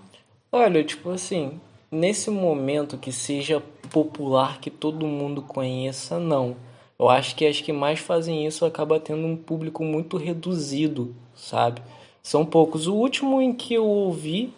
Olha, 0.51 0.83
tipo 0.83 1.09
assim, 1.09 1.59
nesse 1.89 2.29
momento 2.29 2.97
que 2.97 3.13
seja 3.13 3.63
popular, 3.89 4.59
que 4.59 4.69
todo 4.69 5.07
mundo 5.07 5.41
conheça, 5.41 6.19
não. 6.19 6.57
Eu 6.99 7.09
acho 7.09 7.35
que 7.35 7.45
as 7.45 7.61
que 7.61 7.71
mais 7.71 7.99
fazem 7.99 8.45
isso 8.45 8.65
acaba 8.65 8.99
tendo 8.99 9.25
um 9.25 9.37
público 9.37 9.85
muito 9.85 10.17
reduzido, 10.17 11.15
sabe? 11.33 11.81
São 12.21 12.45
poucos. 12.45 12.87
O 12.87 12.95
último 12.95 13.41
em 13.41 13.53
que 13.53 13.73
eu 13.73 13.85
ouvi, 13.85 14.53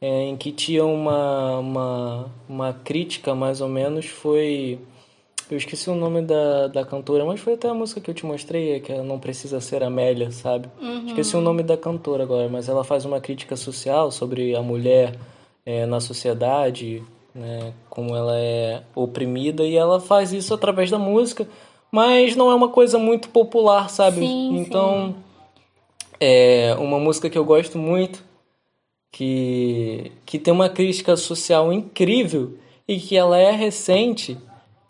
é, 0.00 0.22
em 0.22 0.36
que 0.36 0.50
tinha 0.50 0.84
uma, 0.84 1.58
uma, 1.58 2.32
uma 2.48 2.72
crítica 2.72 3.34
mais 3.34 3.60
ou 3.60 3.68
menos, 3.68 4.06
foi 4.06 4.78
eu 5.50 5.58
esqueci 5.58 5.90
o 5.90 5.94
nome 5.94 6.22
da, 6.22 6.68
da 6.68 6.84
cantora, 6.84 7.24
mas 7.24 7.40
foi 7.40 7.54
até 7.54 7.68
a 7.68 7.74
música 7.74 8.00
que 8.00 8.10
eu 8.10 8.14
te 8.14 8.24
mostrei, 8.24 8.80
que 8.80 8.92
ela 8.92 9.02
não 9.02 9.18
precisa 9.18 9.60
ser 9.60 9.82
Amélia, 9.82 10.30
sabe? 10.30 10.68
Uhum. 10.80 11.06
Esqueci 11.06 11.36
o 11.36 11.40
nome 11.40 11.62
da 11.62 11.76
cantora 11.76 12.22
agora, 12.22 12.48
mas 12.48 12.68
ela 12.68 12.84
faz 12.84 13.04
uma 13.04 13.20
crítica 13.20 13.56
social 13.56 14.10
sobre 14.10 14.54
a 14.56 14.62
mulher 14.62 15.16
é, 15.66 15.84
na 15.86 16.00
sociedade, 16.00 17.02
né? 17.34 17.72
Como 17.90 18.16
ela 18.16 18.38
é 18.38 18.82
oprimida, 18.94 19.64
e 19.64 19.76
ela 19.76 20.00
faz 20.00 20.32
isso 20.32 20.54
através 20.54 20.90
da 20.90 20.98
música, 20.98 21.46
mas 21.90 22.34
não 22.34 22.50
é 22.50 22.54
uma 22.54 22.68
coisa 22.68 22.98
muito 22.98 23.28
popular, 23.28 23.90
sabe? 23.90 24.20
Sim, 24.20 24.56
então, 24.58 25.08
sim. 25.08 26.14
é 26.20 26.74
uma 26.78 26.98
música 26.98 27.28
que 27.28 27.36
eu 27.38 27.44
gosto 27.44 27.78
muito, 27.78 28.24
que, 29.12 30.10
que 30.24 30.38
tem 30.38 30.52
uma 30.52 30.68
crítica 30.68 31.16
social 31.16 31.72
incrível 31.72 32.54
e 32.88 32.98
que 32.98 33.16
ela 33.16 33.38
é 33.38 33.50
recente 33.50 34.38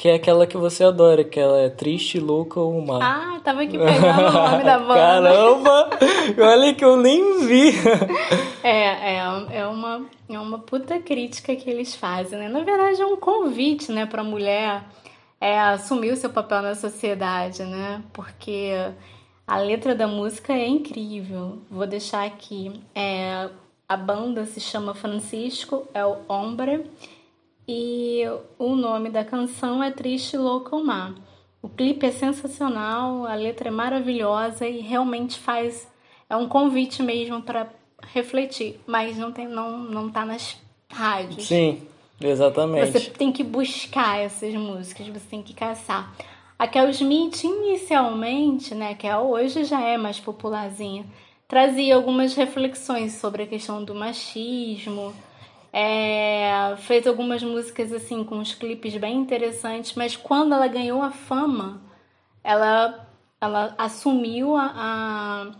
que 0.04 0.08
é 0.10 0.16
aquela 0.16 0.46
que 0.46 0.58
você 0.58 0.84
adora, 0.84 1.24
que 1.24 1.40
ela 1.40 1.62
é 1.62 1.70
triste, 1.70 2.20
louca 2.20 2.60
ou 2.60 2.78
má. 2.78 2.98
Ah, 3.02 3.40
tava 3.42 3.62
aqui 3.62 3.78
pegando 3.78 4.28
o 4.28 4.32
nome 4.32 4.62
da 4.62 4.76
banda. 4.84 4.94
Caramba! 4.94 5.90
Olha 6.38 6.74
que 6.74 6.84
eu 6.84 6.98
nem 6.98 7.46
vi. 7.46 7.72
É, 8.62 9.14
é, 9.14 9.58
é, 9.60 9.66
uma, 9.66 10.04
é 10.28 10.38
uma 10.38 10.58
puta 10.58 10.98
crítica 10.98 11.56
que 11.56 11.70
eles 11.70 11.94
fazem, 11.94 12.38
né? 12.38 12.50
Na 12.50 12.60
verdade, 12.62 13.00
é 13.00 13.06
um 13.06 13.16
convite, 13.16 13.90
né, 13.90 14.04
pra 14.04 14.22
mulher 14.22 14.84
é, 15.40 15.58
assumir 15.58 16.12
o 16.12 16.16
seu 16.16 16.28
papel 16.28 16.60
na 16.60 16.74
sociedade, 16.74 17.62
né? 17.62 18.02
Porque 18.12 18.72
a 19.46 19.56
letra 19.56 19.94
da 19.94 20.06
música 20.06 20.52
é 20.52 20.68
incrível. 20.68 21.60
Vou 21.70 21.86
deixar 21.86 22.26
aqui. 22.26 22.78
É, 22.94 23.48
a 23.88 23.96
banda 23.96 24.44
se 24.44 24.60
chama 24.60 24.94
Francisco, 24.94 25.88
é 25.94 26.04
o 26.04 26.18
Hombre. 26.28 26.84
E 27.66 28.22
o 28.58 28.74
nome 28.74 29.10
da 29.10 29.24
canção 29.24 29.82
é 29.82 29.90
Triste 29.90 30.36
Louco 30.36 30.82
Mar. 30.84 31.14
O 31.62 31.68
clipe 31.68 32.04
é 32.04 32.10
sensacional, 32.10 33.24
a 33.24 33.34
letra 33.34 33.68
é 33.68 33.70
maravilhosa 33.70 34.68
e 34.68 34.80
realmente 34.80 35.38
faz 35.38 35.88
é 36.28 36.36
um 36.36 36.48
convite 36.48 37.02
mesmo 37.02 37.40
para 37.42 37.68
refletir, 38.12 38.78
mas 38.86 39.16
não 39.16 39.32
tem 39.32 39.48
não 39.48 39.78
não 39.78 40.10
tá 40.10 40.24
nas 40.24 40.56
rádios. 40.90 41.46
Sim. 41.46 41.82
Exatamente. 42.20 42.92
Você 42.92 43.10
tem 43.10 43.32
que 43.32 43.42
buscar 43.42 44.18
essas 44.18 44.54
músicas, 44.54 45.08
você 45.08 45.26
tem 45.30 45.42
que 45.42 45.54
caçar. 45.54 46.14
A 46.58 46.68
Kel 46.68 46.88
Smith, 46.90 47.42
inicialmente, 47.42 48.74
né, 48.74 48.94
que 48.94 49.12
hoje 49.12 49.64
já 49.64 49.80
é 49.80 49.96
mais 49.96 50.20
popularzinha, 50.20 51.04
trazia 51.48 51.96
algumas 51.96 52.34
reflexões 52.34 53.14
sobre 53.14 53.42
a 53.42 53.46
questão 53.46 53.82
do 53.82 53.94
machismo, 53.94 55.12
é, 55.76 56.76
fez 56.76 57.04
algumas 57.04 57.42
músicas 57.42 57.92
assim 57.92 58.22
com 58.22 58.36
uns 58.36 58.54
clipes 58.54 58.96
bem 58.96 59.16
interessantes, 59.16 59.94
mas 59.96 60.14
quando 60.14 60.54
ela 60.54 60.68
ganhou 60.68 61.02
a 61.02 61.10
fama, 61.10 61.82
ela, 62.44 63.08
ela 63.40 63.74
assumiu 63.76 64.54
a, 64.56 64.72
a 64.72 65.50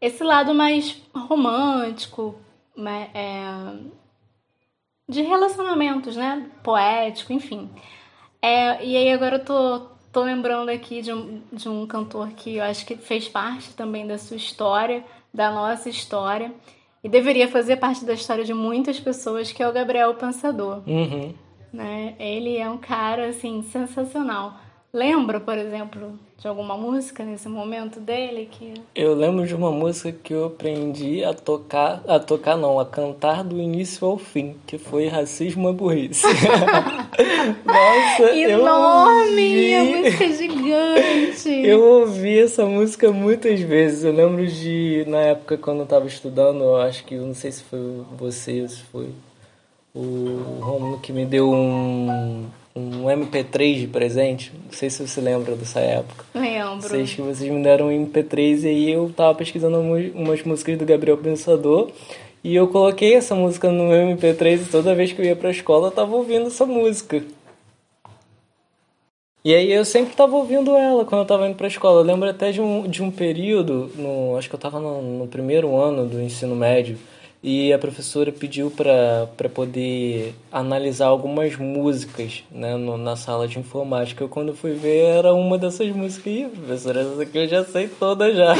esse 0.00 0.22
lado 0.22 0.54
mais 0.54 1.02
romântico, 1.12 2.36
é, 3.12 3.74
de 5.08 5.22
relacionamentos, 5.22 6.14
né? 6.14 6.48
Poético, 6.62 7.32
enfim. 7.32 7.68
É, 8.40 8.84
e 8.84 8.96
aí 8.96 9.10
agora 9.10 9.38
eu 9.38 9.44
tô, 9.44 9.88
tô 10.12 10.22
lembrando 10.22 10.68
aqui 10.68 11.02
de 11.02 11.12
um, 11.12 11.42
de 11.52 11.68
um 11.68 11.84
cantor 11.84 12.28
que 12.30 12.58
eu 12.58 12.62
acho 12.62 12.86
que 12.86 12.96
fez 12.96 13.28
parte 13.28 13.74
também 13.74 14.06
da 14.06 14.18
sua 14.18 14.36
história, 14.36 15.04
da 15.34 15.50
nossa 15.50 15.88
história, 15.88 16.54
e 17.02 17.08
deveria 17.08 17.48
fazer 17.48 17.76
parte 17.76 18.04
da 18.04 18.14
história 18.14 18.44
de 18.44 18.54
muitas 18.54 18.98
pessoas, 18.98 19.52
que 19.52 19.62
é 19.62 19.68
o 19.68 19.72
Gabriel 19.72 20.14
Pensador. 20.14 20.82
Uhum. 20.86 21.34
Né? 21.72 22.14
Ele 22.18 22.56
é 22.56 22.68
um 22.68 22.78
cara, 22.78 23.28
assim, 23.28 23.62
sensacional. 23.62 24.58
Lembra, 24.98 25.38
por 25.38 25.56
exemplo, 25.56 26.18
de 26.36 26.48
alguma 26.48 26.76
música 26.76 27.22
nesse 27.22 27.48
momento 27.48 28.00
dele 28.00 28.48
que 28.50 28.74
Eu 28.96 29.14
lembro 29.14 29.46
de 29.46 29.54
uma 29.54 29.70
música 29.70 30.10
que 30.10 30.34
eu 30.34 30.46
aprendi 30.46 31.22
a 31.22 31.32
tocar, 31.32 32.02
a 32.08 32.18
tocar 32.18 32.56
não, 32.56 32.80
a 32.80 32.84
cantar 32.84 33.44
do 33.44 33.60
início 33.60 34.04
ao 34.04 34.18
fim, 34.18 34.56
que 34.66 34.76
foi 34.76 35.06
Racismo 35.06 35.68
é 35.68 35.72
Burrice. 35.72 36.26
Nossa, 37.64 38.34
enorme, 38.36 39.70
eu 39.70 39.78
a 39.78 39.82
ouvi... 39.84 40.02
música 40.02 40.24
é 40.24 40.32
gigante. 40.32 41.48
Eu 41.48 41.80
ouvi 41.80 42.40
essa 42.40 42.66
música 42.66 43.12
muitas 43.12 43.60
vezes. 43.60 44.02
Eu 44.02 44.12
lembro 44.12 44.44
de 44.48 45.04
na 45.06 45.18
época 45.18 45.56
quando 45.56 45.82
eu 45.82 45.86
tava 45.86 46.08
estudando, 46.08 46.64
eu 46.64 46.76
acho 46.76 47.04
que 47.04 47.14
eu 47.14 47.24
não 47.24 47.34
sei 47.34 47.52
se 47.52 47.62
foi 47.62 48.02
você, 48.18 48.66
se 48.66 48.82
foi 48.82 49.10
o 49.94 50.58
Romulo 50.60 50.98
que 50.98 51.12
me 51.12 51.24
deu 51.24 51.48
um 51.52 52.48
um 52.78 53.04
MP3 53.04 53.80
de 53.80 53.86
presente. 53.86 54.52
Não 54.64 54.72
sei 54.72 54.88
se 54.88 55.06
você 55.06 55.20
lembra 55.20 55.54
dessa 55.56 55.80
época. 55.80 56.24
Lembro. 56.34 56.88
Sei 56.88 57.04
que 57.04 57.20
vocês 57.20 57.50
me 57.50 57.62
deram 57.62 57.88
um 57.88 58.06
MP3 58.06 58.62
e 58.64 58.68
aí 58.68 58.92
eu 58.92 59.12
tava 59.14 59.34
pesquisando 59.34 59.78
umas 59.78 60.42
músicas 60.42 60.78
do 60.78 60.86
Gabriel 60.86 61.18
Pensador. 61.18 61.90
E 62.42 62.54
eu 62.54 62.68
coloquei 62.68 63.14
essa 63.14 63.34
música 63.34 63.70
no 63.70 63.88
meu 63.88 64.16
MP3 64.16 64.62
e 64.62 64.64
toda 64.66 64.94
vez 64.94 65.12
que 65.12 65.20
eu 65.20 65.26
ia 65.26 65.36
pra 65.36 65.50
escola 65.50 65.88
eu 65.88 65.92
tava 65.92 66.14
ouvindo 66.14 66.46
essa 66.46 66.64
música. 66.64 67.22
E 69.44 69.54
aí 69.54 69.72
eu 69.72 69.84
sempre 69.84 70.14
tava 70.14 70.36
ouvindo 70.36 70.76
ela 70.76 71.04
quando 71.04 71.22
eu 71.22 71.26
tava 71.26 71.48
indo 71.48 71.56
pra 71.56 71.68
escola. 71.68 72.00
Eu 72.00 72.04
lembro 72.04 72.28
até 72.28 72.50
de 72.50 72.60
um, 72.60 72.88
de 72.88 73.02
um 73.02 73.10
período, 73.10 73.90
no, 73.96 74.36
acho 74.36 74.48
que 74.48 74.54
eu 74.54 74.58
tava 74.58 74.78
no, 74.78 75.00
no 75.00 75.26
primeiro 75.26 75.76
ano 75.76 76.06
do 76.06 76.20
ensino 76.20 76.54
médio, 76.54 76.98
e 77.42 77.72
a 77.72 77.78
professora 77.78 78.32
pediu 78.32 78.70
para 78.70 79.48
poder 79.48 80.34
analisar 80.50 81.06
algumas 81.06 81.56
músicas 81.56 82.42
né, 82.50 82.76
no, 82.76 82.96
na 82.96 83.14
sala 83.14 83.46
de 83.46 83.58
informática. 83.58 84.24
Eu, 84.24 84.28
quando 84.28 84.54
fui 84.54 84.72
ver, 84.72 85.04
era 85.04 85.32
uma 85.32 85.56
dessas 85.56 85.88
músicas. 85.94 86.32
Ih, 86.32 86.46
professora, 86.46 87.00
essa 87.00 87.22
aqui 87.22 87.38
eu 87.38 87.46
já 87.46 87.64
sei 87.64 87.86
toda 87.86 88.34
já. 88.34 88.54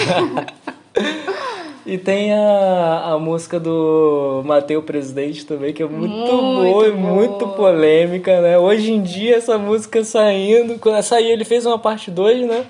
e 1.84 1.98
tem 1.98 2.32
a, 2.32 3.14
a 3.14 3.18
música 3.18 3.58
do 3.58 4.42
Mateu 4.44 4.80
Presidente 4.80 5.44
também, 5.44 5.72
que 5.72 5.82
é 5.82 5.86
muito, 5.86 6.14
muito 6.14 6.32
boa 6.32 6.86
e 6.86 6.92
muito 6.92 7.48
polêmica, 7.48 8.40
né? 8.40 8.56
Hoje 8.58 8.92
em 8.92 9.02
dia, 9.02 9.36
essa 9.36 9.58
música 9.58 10.04
saindo... 10.04 10.78
Quando 10.78 11.02
saiu, 11.02 11.30
ele 11.30 11.44
fez 11.44 11.66
uma 11.66 11.80
parte 11.80 12.12
2, 12.12 12.46
né? 12.46 12.64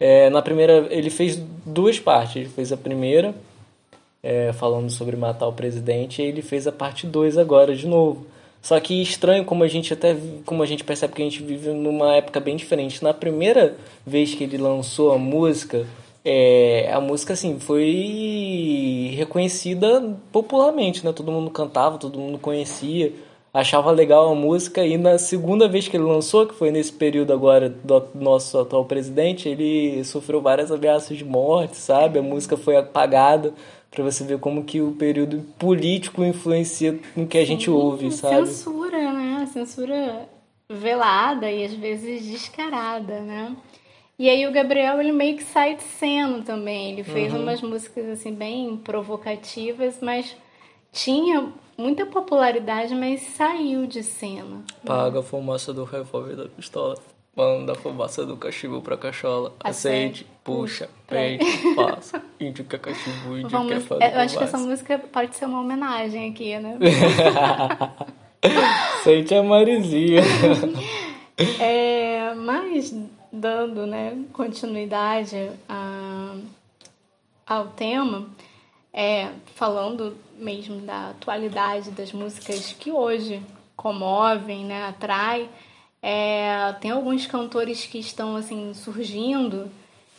É, 0.00 0.28
na 0.28 0.42
primeira, 0.42 0.88
ele 0.90 1.08
fez 1.08 1.40
duas 1.64 2.00
partes. 2.00 2.34
Ele 2.34 2.48
fez 2.48 2.72
a 2.72 2.76
primeira 2.76 3.32
é, 4.22 4.52
falando 4.52 4.90
sobre 4.90 5.16
matar 5.16 5.48
o 5.48 5.52
presidente, 5.52 6.22
e 6.22 6.26
ele 6.26 6.42
fez 6.42 6.66
a 6.66 6.72
parte 6.72 7.06
2 7.06 7.36
agora 7.36 7.74
de 7.74 7.86
novo. 7.86 8.26
Só 8.62 8.78
que 8.78 9.02
estranho 9.02 9.44
como 9.44 9.64
a 9.64 9.68
gente 9.68 9.92
até 9.92 10.16
como 10.46 10.62
a 10.62 10.66
gente 10.66 10.84
percebe 10.84 11.14
que 11.14 11.22
a 11.22 11.24
gente 11.24 11.42
vive 11.42 11.70
numa 11.70 12.14
época 12.14 12.38
bem 12.38 12.54
diferente. 12.56 13.02
Na 13.02 13.12
primeira 13.12 13.76
vez 14.06 14.34
que 14.34 14.44
ele 14.44 14.56
lançou 14.56 15.12
a 15.12 15.18
música, 15.18 15.84
é, 16.24 16.88
a 16.92 17.00
música 17.00 17.32
assim 17.32 17.58
foi 17.58 19.14
reconhecida 19.16 20.16
popularmente, 20.30 21.04
né? 21.04 21.12
Todo 21.12 21.32
mundo 21.32 21.50
cantava, 21.50 21.98
todo 21.98 22.20
mundo 22.20 22.38
conhecia, 22.38 23.12
achava 23.52 23.90
legal 23.90 24.30
a 24.30 24.34
música 24.34 24.86
e 24.86 24.96
na 24.96 25.18
segunda 25.18 25.68
vez 25.68 25.88
que 25.88 25.96
ele 25.96 26.04
lançou, 26.04 26.46
que 26.46 26.54
foi 26.54 26.70
nesse 26.70 26.92
período 26.92 27.32
agora 27.32 27.68
do 27.68 28.08
nosso 28.14 28.58
atual 28.60 28.84
presidente, 28.84 29.48
ele 29.48 30.04
sofreu 30.04 30.40
várias 30.40 30.70
ameaças 30.70 31.18
de 31.18 31.24
morte, 31.24 31.76
sabe? 31.76 32.20
A 32.20 32.22
música 32.22 32.56
foi 32.56 32.76
apagada 32.76 33.52
para 33.92 34.02
você 34.02 34.24
ver 34.24 34.38
como 34.38 34.64
que 34.64 34.80
o 34.80 34.92
período 34.92 35.42
político 35.58 36.24
influencia 36.24 36.98
no 37.14 37.26
que 37.26 37.36
a 37.36 37.44
gente 37.44 37.70
ouve, 37.70 38.10
sabe? 38.10 38.46
Censura, 38.46 39.12
né? 39.12 39.46
Censura 39.52 40.28
velada 40.68 41.50
e 41.50 41.62
às 41.62 41.74
vezes 41.74 42.24
descarada, 42.24 43.20
né? 43.20 43.54
E 44.18 44.30
aí 44.30 44.46
o 44.46 44.52
Gabriel 44.52 44.98
ele 44.98 45.12
meio 45.12 45.36
que 45.36 45.44
sai 45.44 45.76
de 45.76 45.82
cena 45.82 46.42
também. 46.42 46.92
Ele 46.92 47.04
fez 47.04 47.32
uhum. 47.32 47.42
umas 47.42 47.60
músicas 47.60 48.06
assim 48.08 48.32
bem 48.32 48.76
provocativas, 48.78 49.98
mas 50.00 50.34
tinha 50.90 51.52
muita 51.76 52.06
popularidade, 52.06 52.94
mas 52.94 53.20
saiu 53.20 53.86
de 53.86 54.02
cena. 54.02 54.62
Paga 54.86 55.20
a 55.20 55.22
fumaça 55.22 55.72
do 55.72 55.84
revólver 55.84 56.36
da 56.36 56.48
pistola. 56.48 56.96
Manda 57.34 57.72
a 57.72 57.74
fumaça 57.74 58.26
do 58.26 58.36
cachimbo 58.36 58.82
pra 58.82 58.94
cachola. 58.94 59.54
Aceite, 59.64 60.26
puxa, 60.44 60.90
peite, 61.06 61.46
passa. 61.74 62.22
Índio 62.38 62.62
quer 62.66 62.78
cachimbo, 62.78 63.38
índio 63.38 63.48
Vamos, 63.48 63.72
quer 63.72 63.80
fazer 63.80 64.14
Eu 64.14 64.20
acho 64.20 64.36
que 64.36 64.44
essa 64.44 64.58
música 64.58 64.98
pode 64.98 65.34
ser 65.34 65.46
uma 65.46 65.60
homenagem 65.60 66.30
aqui, 66.30 66.58
né? 66.58 66.78
Sente 69.02 69.34
a 69.34 69.42
Marizinha. 69.42 70.20
é, 71.58 72.34
mas, 72.34 72.94
dando 73.32 73.86
né, 73.86 74.14
continuidade 74.34 75.52
a, 75.66 76.36
ao 77.46 77.68
tema, 77.68 78.28
é, 78.92 79.30
falando 79.54 80.14
mesmo 80.36 80.82
da 80.82 81.10
atualidade 81.10 81.92
das 81.92 82.12
músicas 82.12 82.76
que 82.78 82.92
hoje 82.92 83.42
comovem, 83.74 84.66
né, 84.66 84.84
atrai 84.84 85.48
é, 86.02 86.74
tem 86.80 86.90
alguns 86.90 87.26
cantores 87.26 87.86
que 87.86 87.98
estão 87.98 88.34
assim 88.34 88.74
surgindo 88.74 89.70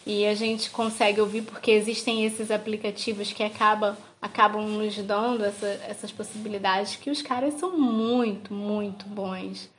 e 0.05 0.25
a 0.25 0.33
gente 0.33 0.69
consegue 0.69 1.19
ouvir 1.19 1.41
porque 1.41 1.71
existem 1.71 2.25
esses 2.25 2.49
aplicativos 2.49 3.33
que 3.33 3.43
acaba, 3.43 3.97
acabam 4.21 4.65
nos 4.65 4.95
dando 4.97 5.43
essa, 5.43 5.67
essas 5.87 6.11
possibilidades 6.11 6.95
que 6.95 7.09
os 7.09 7.21
caras 7.21 7.55
são 7.55 7.77
muito, 7.77 8.53
muito 8.53 9.05
bons. 9.05 9.69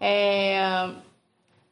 É, 0.00 0.90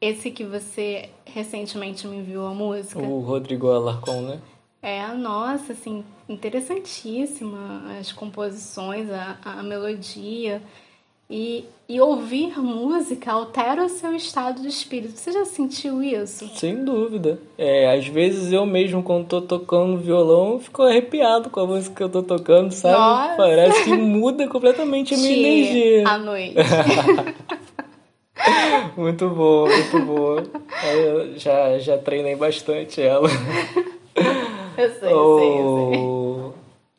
esse 0.00 0.30
que 0.30 0.44
você 0.44 1.08
recentemente 1.24 2.06
me 2.06 2.18
enviou 2.18 2.46
a 2.46 2.54
música. 2.54 3.00
O 3.00 3.20
Rodrigo 3.20 3.70
Alarcon, 3.70 4.22
né? 4.22 4.40
É, 4.82 5.06
nossa, 5.08 5.72
assim, 5.72 6.04
interessantíssima 6.28 7.98
as 7.98 8.12
composições, 8.12 9.10
a, 9.10 9.36
a 9.44 9.62
melodia. 9.62 10.62
E, 11.30 11.64
e 11.88 12.00
ouvir 12.00 12.58
música 12.58 13.30
altera 13.30 13.84
o 13.84 13.88
seu 13.88 14.12
estado 14.16 14.62
de 14.62 14.66
espírito. 14.66 15.16
Você 15.16 15.30
já 15.30 15.44
sentiu 15.44 16.02
isso? 16.02 16.48
Sem 16.56 16.84
dúvida. 16.84 17.38
É, 17.56 17.96
às 17.96 18.08
vezes 18.08 18.52
eu 18.52 18.66
mesmo, 18.66 19.00
quando 19.00 19.28
tô 19.28 19.40
tocando 19.40 19.96
violão, 19.96 20.58
fico 20.58 20.82
arrepiado 20.82 21.48
com 21.48 21.60
a 21.60 21.66
música 21.66 21.94
que 21.94 22.02
eu 22.02 22.08
tô 22.08 22.24
tocando, 22.24 22.72
sabe? 22.72 22.98
Nossa. 22.98 23.36
Parece 23.36 23.84
que 23.84 23.96
muda 23.96 24.48
completamente 24.48 25.14
a 25.14 25.18
minha 25.18 25.36
energia. 25.36 26.08
À 26.08 26.18
noite. 26.18 26.56
muito 28.96 29.28
boa, 29.30 29.68
muito 29.68 30.00
boa. 30.00 30.42
Eu 30.92 31.38
já, 31.38 31.78
já 31.78 31.96
treinei 31.96 32.34
bastante 32.34 33.00
ela. 33.00 33.28
Eu 34.76 34.90
sei, 34.94 35.12
eu 35.12 35.38
sei, 35.38 35.60
eu 35.60 36.54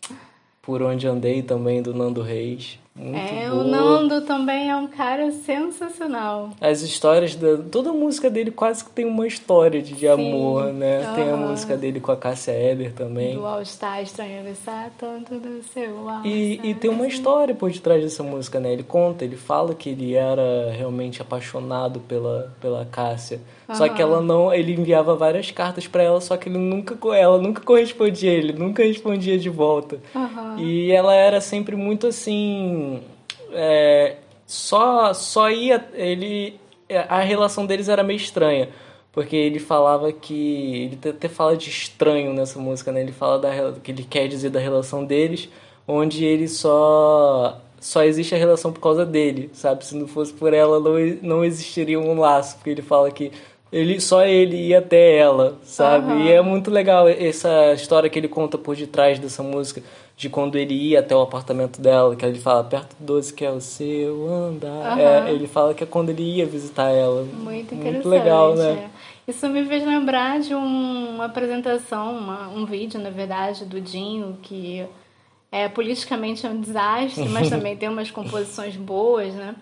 sei. 0.08 0.16
Por 0.62 0.82
onde 0.84 1.06
andei 1.06 1.41
também 1.41 1.82
do 1.82 1.94
Nando 1.94 2.22
Reis. 2.22 2.80
Muito 2.94 3.18
é, 3.18 3.50
boa. 3.50 3.64
o 3.64 3.68
Nando 3.68 4.22
também 4.22 4.70
é 4.70 4.76
um 4.76 4.88
cara 4.88 5.32
sensacional. 5.32 6.50
As 6.60 6.82
histórias 6.82 7.36
da. 7.36 7.58
Toda 7.58 7.90
a 7.90 7.94
música 7.94 8.30
dele 8.30 8.52
quase 8.52 8.84
que 8.84 8.92
tem 8.92 9.06
uma 9.06 9.26
história 9.26 9.82
de, 9.82 9.94
de 9.94 10.08
amor, 10.08 10.74
né? 10.74 11.08
Uhum. 11.08 11.16
Tem 11.16 11.30
a 11.32 11.38
música 11.38 11.78
dele 11.78 12.02
com 12.02 12.12
a 12.12 12.18
Cássia 12.18 12.52
Eller 12.52 12.92
também. 12.92 13.36
Do 13.36 13.46
All 13.46 13.64
Star 13.64 14.02
Estranho 14.02 14.42
Avisar, 14.42 14.92
tanto 14.98 15.36
do 15.36 15.64
seu 15.64 16.10
All 16.10 16.26
e, 16.26 16.60
e 16.62 16.74
tem 16.76 16.92
uma 16.92 17.08
história 17.08 17.56
por 17.56 17.72
detrás 17.72 18.04
dessa 18.04 18.24
música, 18.24 18.60
né? 18.60 18.74
Ele 18.74 18.84
conta, 18.84 19.24
ele 19.24 19.38
fala 19.38 19.74
que 19.74 19.90
ele 19.90 20.14
era 20.14 20.72
realmente 20.72 21.22
apaixonado 21.22 22.02
pela, 22.02 22.54
pela 22.60 22.86
Cássia. 22.86 23.40
Uhum. 23.70 23.76
Só 23.76 23.88
que 23.88 24.02
ela 24.02 24.22
não. 24.22 24.54
Ele 24.54 24.74
enviava 24.74 25.16
várias 25.16 25.50
cartas 25.50 25.88
para 25.88 26.04
ela, 26.04 26.20
só 26.20 26.36
que 26.36 26.50
ele 26.50 26.58
nunca, 26.58 26.98
ela 27.16 27.38
nunca 27.38 27.62
correspondia, 27.62 28.32
ele 28.32 28.52
nunca 28.52 28.84
respondia 28.84 29.40
de 29.40 29.50
volta. 29.50 29.98
Uhum. 30.14 30.60
E 30.60 30.92
ela 30.92 31.16
era 31.16 31.40
sempre 31.40 31.78
muito 31.78 32.06
assim 32.06 32.81
é, 33.52 34.18
só, 34.45 35.14
só 35.14 35.49
ia. 35.49 35.86
Ele. 35.94 36.60
A 37.08 37.22
relação 37.22 37.66
deles 37.66 37.88
era 37.88 38.03
meio 38.03 38.18
estranha. 38.18 38.70
Porque 39.12 39.36
ele 39.36 39.60
falava 39.60 40.12
que. 40.12 40.84
Ele 41.03 41.10
até 41.10 41.28
fala 41.28 41.56
de 41.56 41.70
estranho 41.70 42.34
nessa 42.34 42.60
música, 42.60 42.91
né? 42.91 43.02
Ele 43.02 43.12
fala 43.12 43.40
da, 43.40 43.74
que 43.82 43.91
ele 43.91 44.03
quer 44.03 44.28
dizer 44.28 44.49
da 44.49 44.60
relação 44.60 45.03
deles, 45.03 45.49
onde 45.88 46.26
ele 46.26 46.48
só. 46.48 47.60
Só 47.80 48.03
existe 48.03 48.36
a 48.36 48.38
relação 48.38 48.72
por 48.72 48.80
causa 48.80 49.06
dele, 49.06 49.49
sabe? 49.53 49.84
Se 49.84 49.95
não 49.95 50.08
fosse 50.08 50.32
por 50.32 50.53
ela, 50.53 50.80
não, 50.80 50.94
não 51.22 51.44
existiria 51.44 51.99
um 51.99 52.20
laço. 52.20 52.58
Porque 52.58 52.70
ele 52.70 52.82
fala 52.82 53.10
que 53.10 53.32
ele 53.72 54.02
só 54.02 54.26
ele 54.26 54.58
ia 54.58 54.80
até 54.80 55.18
ela, 55.18 55.58
sabe? 55.64 56.12
Uhum. 56.12 56.26
E 56.26 56.32
é 56.32 56.41
muito 56.41 56.70
legal 56.70 57.08
essa 57.08 57.74
história 57.74 58.10
que 58.10 58.20
ele 58.20 58.28
conta 58.28 58.58
por 58.58 58.76
detrás 58.76 59.18
dessa 59.18 59.41
música, 59.41 59.82
de 60.16 60.30
quando 60.30 60.56
ele 60.56 60.74
ia 60.74 61.00
até 61.00 61.16
o 61.16 61.22
apartamento 61.22 61.82
dela, 61.82 62.16
que 62.16 62.26
ele 62.26 62.40
fala 62.40 62.64
perto 62.64 62.96
do 63.00 63.06
12 63.06 63.34
que 63.34 63.44
é 63.44 63.52
o 63.52 63.60
seu 63.60 64.28
andar. 64.28 64.98
Uhum. 64.98 65.00
É, 65.00 65.32
ele 65.32 65.48
fala 65.48 65.74
que 65.74 65.84
é 65.84 65.88
quando 65.88 66.10
ele 66.10 66.24
ia 66.24 66.46
visitar 66.46 66.90
ela. 66.90 67.24
Muito 67.24 67.74
interessante. 67.74 67.94
Muito 67.94 68.10
legal, 68.10 68.56
né? 68.56 68.90
É. 69.28 69.32
Isso 69.32 69.48
me 69.48 69.66
fez 69.66 69.86
lembrar 69.86 70.40
de 70.40 70.54
um, 70.54 71.16
uma 71.16 71.26
apresentação, 71.26 72.18
uma, 72.18 72.50
um 72.50 72.66
vídeo, 72.66 73.00
na 73.00 73.10
verdade, 73.10 73.66
do 73.66 73.80
Dinho, 73.80 74.38
que 74.42 74.86
é 75.52 75.68
politicamente 75.68 76.46
é 76.46 76.50
um 76.50 76.60
desastre, 76.60 77.28
mas 77.30 77.48
também 77.50 77.76
tem 77.76 77.90
umas 77.90 78.10
composições 78.10 78.76
boas, 78.76 79.34
né? 79.34 79.56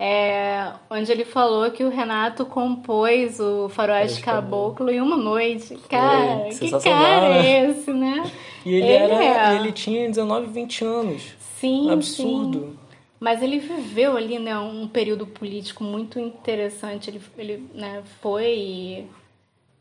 É, 0.00 0.72
onde 0.88 1.10
ele 1.10 1.24
falou 1.24 1.68
que 1.72 1.82
o 1.82 1.88
Renato 1.88 2.46
compôs 2.46 3.40
o 3.40 3.68
Faroeste 3.68 4.22
Caboclo 4.22 4.90
em 4.90 5.00
uma 5.00 5.16
noite. 5.16 5.76
Cara, 5.88 6.48
que 6.50 6.70
cara 6.70 7.26
é 7.26 7.42
né? 7.42 7.70
esse, 7.70 7.92
né? 7.92 8.30
E 8.66 8.74
ele, 8.74 8.86
ele, 8.86 9.14
era, 9.14 9.54
é. 9.54 9.56
ele 9.56 9.72
tinha 9.72 10.06
19, 10.08 10.48
20 10.48 10.84
anos. 10.84 11.22
Sim, 11.58 11.90
Absurdo. 11.90 12.60
Sim. 12.60 12.78
Mas 13.18 13.42
ele 13.42 13.58
viveu 13.58 14.16
ali, 14.16 14.38
né, 14.38 14.58
um 14.58 14.86
período 14.86 15.26
político 15.26 15.82
muito 15.82 16.20
interessante. 16.20 17.08
Ele, 17.08 17.22
ele 17.38 17.68
né, 17.72 18.02
foi 18.20 19.06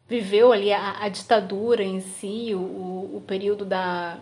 viveu 0.07 0.53
ali 0.53 0.71
a, 0.71 1.03
a 1.03 1.09
ditadura 1.09 1.83
em 1.83 1.99
si, 1.99 2.53
o, 2.55 2.59
o 2.59 3.23
período 3.27 3.65
da, 3.65 4.17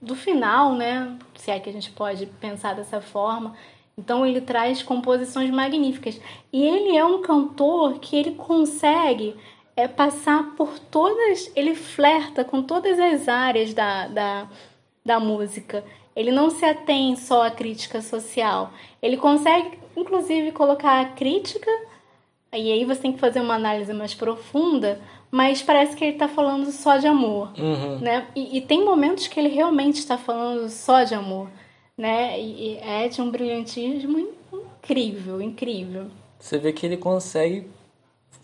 do 0.00 0.14
final, 0.14 0.74
né? 0.74 1.16
Se 1.34 1.50
é 1.50 1.60
que 1.60 1.68
a 1.68 1.72
gente 1.72 1.90
pode 1.90 2.26
pensar 2.26 2.74
dessa 2.74 3.00
forma. 3.00 3.54
Então 3.98 4.26
ele 4.26 4.40
traz 4.40 4.82
composições 4.82 5.50
magníficas. 5.50 6.20
E 6.52 6.62
ele 6.62 6.96
é 6.96 7.04
um 7.04 7.22
cantor 7.22 7.98
que 7.98 8.16
ele 8.16 8.32
consegue 8.34 9.34
é, 9.74 9.88
passar 9.88 10.54
por 10.56 10.78
todas. 10.78 11.50
Ele 11.56 11.74
flerta 11.74 12.44
com 12.44 12.62
todas 12.62 12.98
as 12.98 13.28
áreas 13.28 13.72
da, 13.72 14.06
da, 14.08 14.48
da 15.04 15.18
música. 15.18 15.84
Ele 16.14 16.30
não 16.30 16.48
se 16.48 16.64
atém 16.64 17.14
só 17.14 17.46
à 17.46 17.50
crítica 17.50 18.00
social. 18.00 18.72
Ele 19.02 19.16
consegue, 19.18 19.78
inclusive, 19.94 20.50
colocar 20.52 21.00
a 21.00 21.04
crítica, 21.04 21.70
e 22.52 22.72
aí 22.72 22.84
você 22.86 23.02
tem 23.02 23.12
que 23.12 23.18
fazer 23.18 23.40
uma 23.40 23.54
análise 23.54 23.92
mais 23.92 24.14
profunda, 24.14 24.98
mas 25.30 25.60
parece 25.60 25.94
que 25.94 26.02
ele 26.02 26.14
está 26.14 26.26
falando 26.26 26.70
só 26.72 26.96
de 26.96 27.06
amor. 27.06 27.52
Uhum. 27.58 27.98
Né? 27.98 28.26
E, 28.34 28.56
e, 28.56 28.60
tem 28.62 28.82
momentos 28.82 29.26
que 29.26 29.38
ele 29.38 29.50
realmente 29.50 29.96
está 29.96 30.16
falando 30.16 30.68
só 30.70 31.02
de 31.02 31.14
amor. 31.14 31.48
Né? 31.96 32.40
E, 32.40 32.74
e 32.74 32.76
é 32.78 33.08
de 33.08 33.20
um 33.22 33.30
brilhantismo 33.30 34.18
incrível, 34.18 35.40
incrível. 35.40 36.06
Você 36.38 36.58
vê 36.58 36.72
que 36.72 36.84
ele 36.84 36.96
consegue 36.96 37.66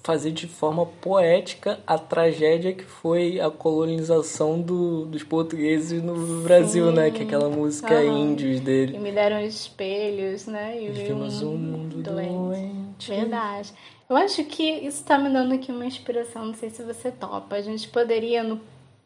fazer 0.02 0.32
de 0.32 0.48
forma 0.48 0.84
poética 0.84 1.78
a 1.86 1.96
tragédia 1.96 2.72
que 2.72 2.84
foi 2.84 3.40
a 3.40 3.50
colonização 3.50 4.60
do, 4.60 5.06
dos 5.06 5.22
portugueses 5.22 6.02
no 6.02 6.42
Brasil, 6.42 6.88
Sim. 6.88 6.96
né? 6.96 7.10
Que 7.10 7.22
é 7.22 7.24
aquela 7.24 7.48
música 7.48 7.94
uhum. 7.94 8.30
índios 8.30 8.60
dele. 8.60 8.96
E 8.96 8.98
me 8.98 9.12
deram 9.12 9.40
espelhos, 9.40 10.46
né? 10.46 10.82
E 10.82 10.90
vimos 10.90 11.42
um 11.42 11.56
mundo 11.56 12.02
doente. 12.02 12.32
doente. 12.32 13.10
Verdade. 13.10 13.72
Eu 14.08 14.16
acho 14.16 14.44
que 14.44 14.64
isso 14.64 15.00
está 15.00 15.16
me 15.16 15.30
dando 15.30 15.54
aqui 15.54 15.70
uma 15.70 15.86
inspiração, 15.86 16.46
não 16.46 16.54
sei 16.54 16.68
se 16.68 16.82
você 16.82 17.10
topa. 17.10 17.56
A 17.56 17.62
gente 17.62 17.88
poderia, 17.88 18.42
no 18.42 18.60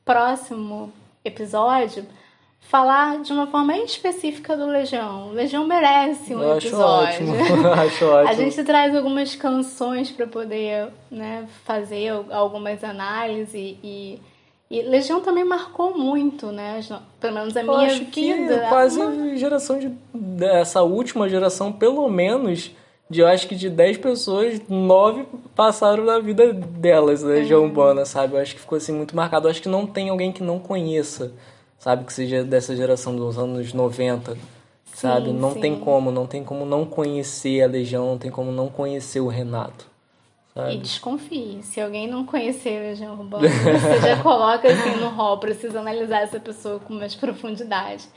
próximo 0.05 0.93
episódio, 1.25 2.07
falar 2.69 3.23
de 3.23 3.33
uma 3.33 3.47
forma 3.47 3.77
específica 3.79 4.57
do 4.57 4.67
Legião. 4.67 5.29
O 5.29 5.33
Legião 5.33 5.67
merece 5.67 6.35
um 6.35 6.43
Eu 6.43 6.59
episódio. 6.59 7.33
Acho 7.33 7.33
ótimo. 7.33 7.69
acho 7.69 8.05
ótimo. 8.07 8.29
A 8.29 8.35
gente 8.35 8.65
traz 8.65 8.95
algumas 8.95 9.35
canções 9.35 10.11
para 10.11 10.27
poder 10.27 10.89
né, 11.11 11.47
fazer 11.65 12.13
algumas 12.31 12.83
análises 12.83 13.55
e, 13.83 14.21
e 14.71 14.83
Legião 14.83 15.21
também 15.21 15.45
marcou 15.45 15.97
muito, 15.97 16.51
né? 16.51 16.81
Pelo 17.21 17.35
menos 17.35 17.57
a 17.57 17.63
minha 17.63 17.75
Eu 17.75 17.81
acho 17.81 18.05
vida. 18.05 18.11
Que 18.11 18.69
quase 18.69 19.01
uma... 19.01 19.37
geração 19.37 19.79
de 19.79 19.93
essa 20.45 20.83
última 20.83 21.29
geração, 21.29 21.73
pelo 21.73 22.09
menos 22.09 22.73
de 23.09 23.21
eu 23.21 23.29
acho 23.29 23.47
que 23.47 23.55
de 23.55 23.71
10 23.71 23.99
pessoas, 23.99 24.61
9 24.69 25.25
passaram 25.55 26.05
na 26.05 26.19
vida 26.19 26.53
delas, 26.53 27.23
né, 27.23 27.35
Legião 27.35 27.63
uhum. 27.63 28.05
Sabe? 28.05 28.35
Eu 28.35 28.41
acho 28.41 28.57
que 28.57 28.61
ficou 28.61 28.77
assim 28.77 28.93
muito 28.93 29.15
marcado. 29.15 29.47
Eu 29.47 29.53
acho 29.53 29.63
que 29.63 29.69
não 29.69 29.87
tem 29.87 30.09
alguém 30.09 30.33
que 30.33 30.43
não 30.43 30.59
conheça 30.59 31.33
sabe? 31.87 32.05
Que 32.05 32.13
seja 32.13 32.43
dessa 32.43 32.75
geração 32.75 33.15
dos 33.15 33.39
anos 33.39 33.73
90, 33.73 34.37
sabe? 34.93 35.27
Sim, 35.27 35.33
não 35.35 35.53
sim. 35.53 35.61
tem 35.61 35.79
como, 35.79 36.11
não 36.11 36.27
tem 36.27 36.43
como 36.43 36.67
não 36.67 36.85
conhecer 36.85 37.63
a 37.63 37.69
Legião, 37.69 38.07
não 38.07 38.19
tem 38.19 38.29
como 38.29 38.51
não 38.51 38.69
conhecer 38.69 39.21
o 39.21 39.29
Renato. 39.29 39.87
Sabe? 40.53 40.75
E 40.75 40.79
desconfie, 40.79 41.63
se 41.63 41.81
alguém 41.81 42.09
não 42.09 42.27
conhecer 42.27 42.79
a 42.79 42.81
Legião 42.81 43.13
Urbana, 43.13 43.49
você 43.49 44.01
já 44.01 44.21
coloca 44.21 44.67
assim 44.67 44.97
no 44.97 45.11
rol, 45.11 45.39
precisa 45.39 45.79
analisar 45.79 46.23
essa 46.23 46.41
pessoa 46.41 46.81
com 46.81 46.93
mais 46.93 47.15
profundidade. 47.15 48.09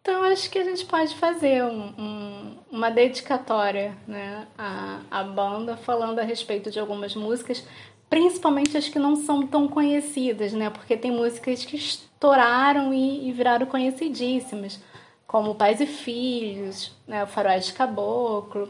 Então, 0.00 0.22
acho 0.22 0.48
que 0.48 0.58
a 0.58 0.64
gente 0.64 0.86
pode 0.86 1.16
fazer 1.16 1.64
um, 1.64 1.92
um, 1.98 2.56
uma 2.70 2.88
dedicatória 2.88 3.96
né, 4.06 4.46
à, 4.56 5.00
à 5.10 5.24
banda, 5.24 5.76
falando 5.76 6.20
a 6.20 6.22
respeito 6.22 6.70
de 6.70 6.78
algumas 6.78 7.16
músicas, 7.16 7.66
principalmente 8.08 8.76
as 8.76 8.88
que 8.88 8.98
não 8.98 9.16
são 9.16 9.46
tão 9.46 9.68
conhecidas, 9.68 10.52
né? 10.52 10.70
Porque 10.70 10.96
tem 10.96 11.10
músicas 11.10 11.64
que 11.64 11.76
estouraram 11.76 12.92
e, 12.92 13.28
e 13.28 13.32
viraram 13.32 13.66
conhecidíssimas, 13.66 14.80
como 15.26 15.54
Pais 15.54 15.80
e 15.80 15.86
Filhos, 15.86 16.92
né? 17.06 17.24
O 17.24 17.26
Faroeste 17.26 17.72
Caboclo, 17.72 18.68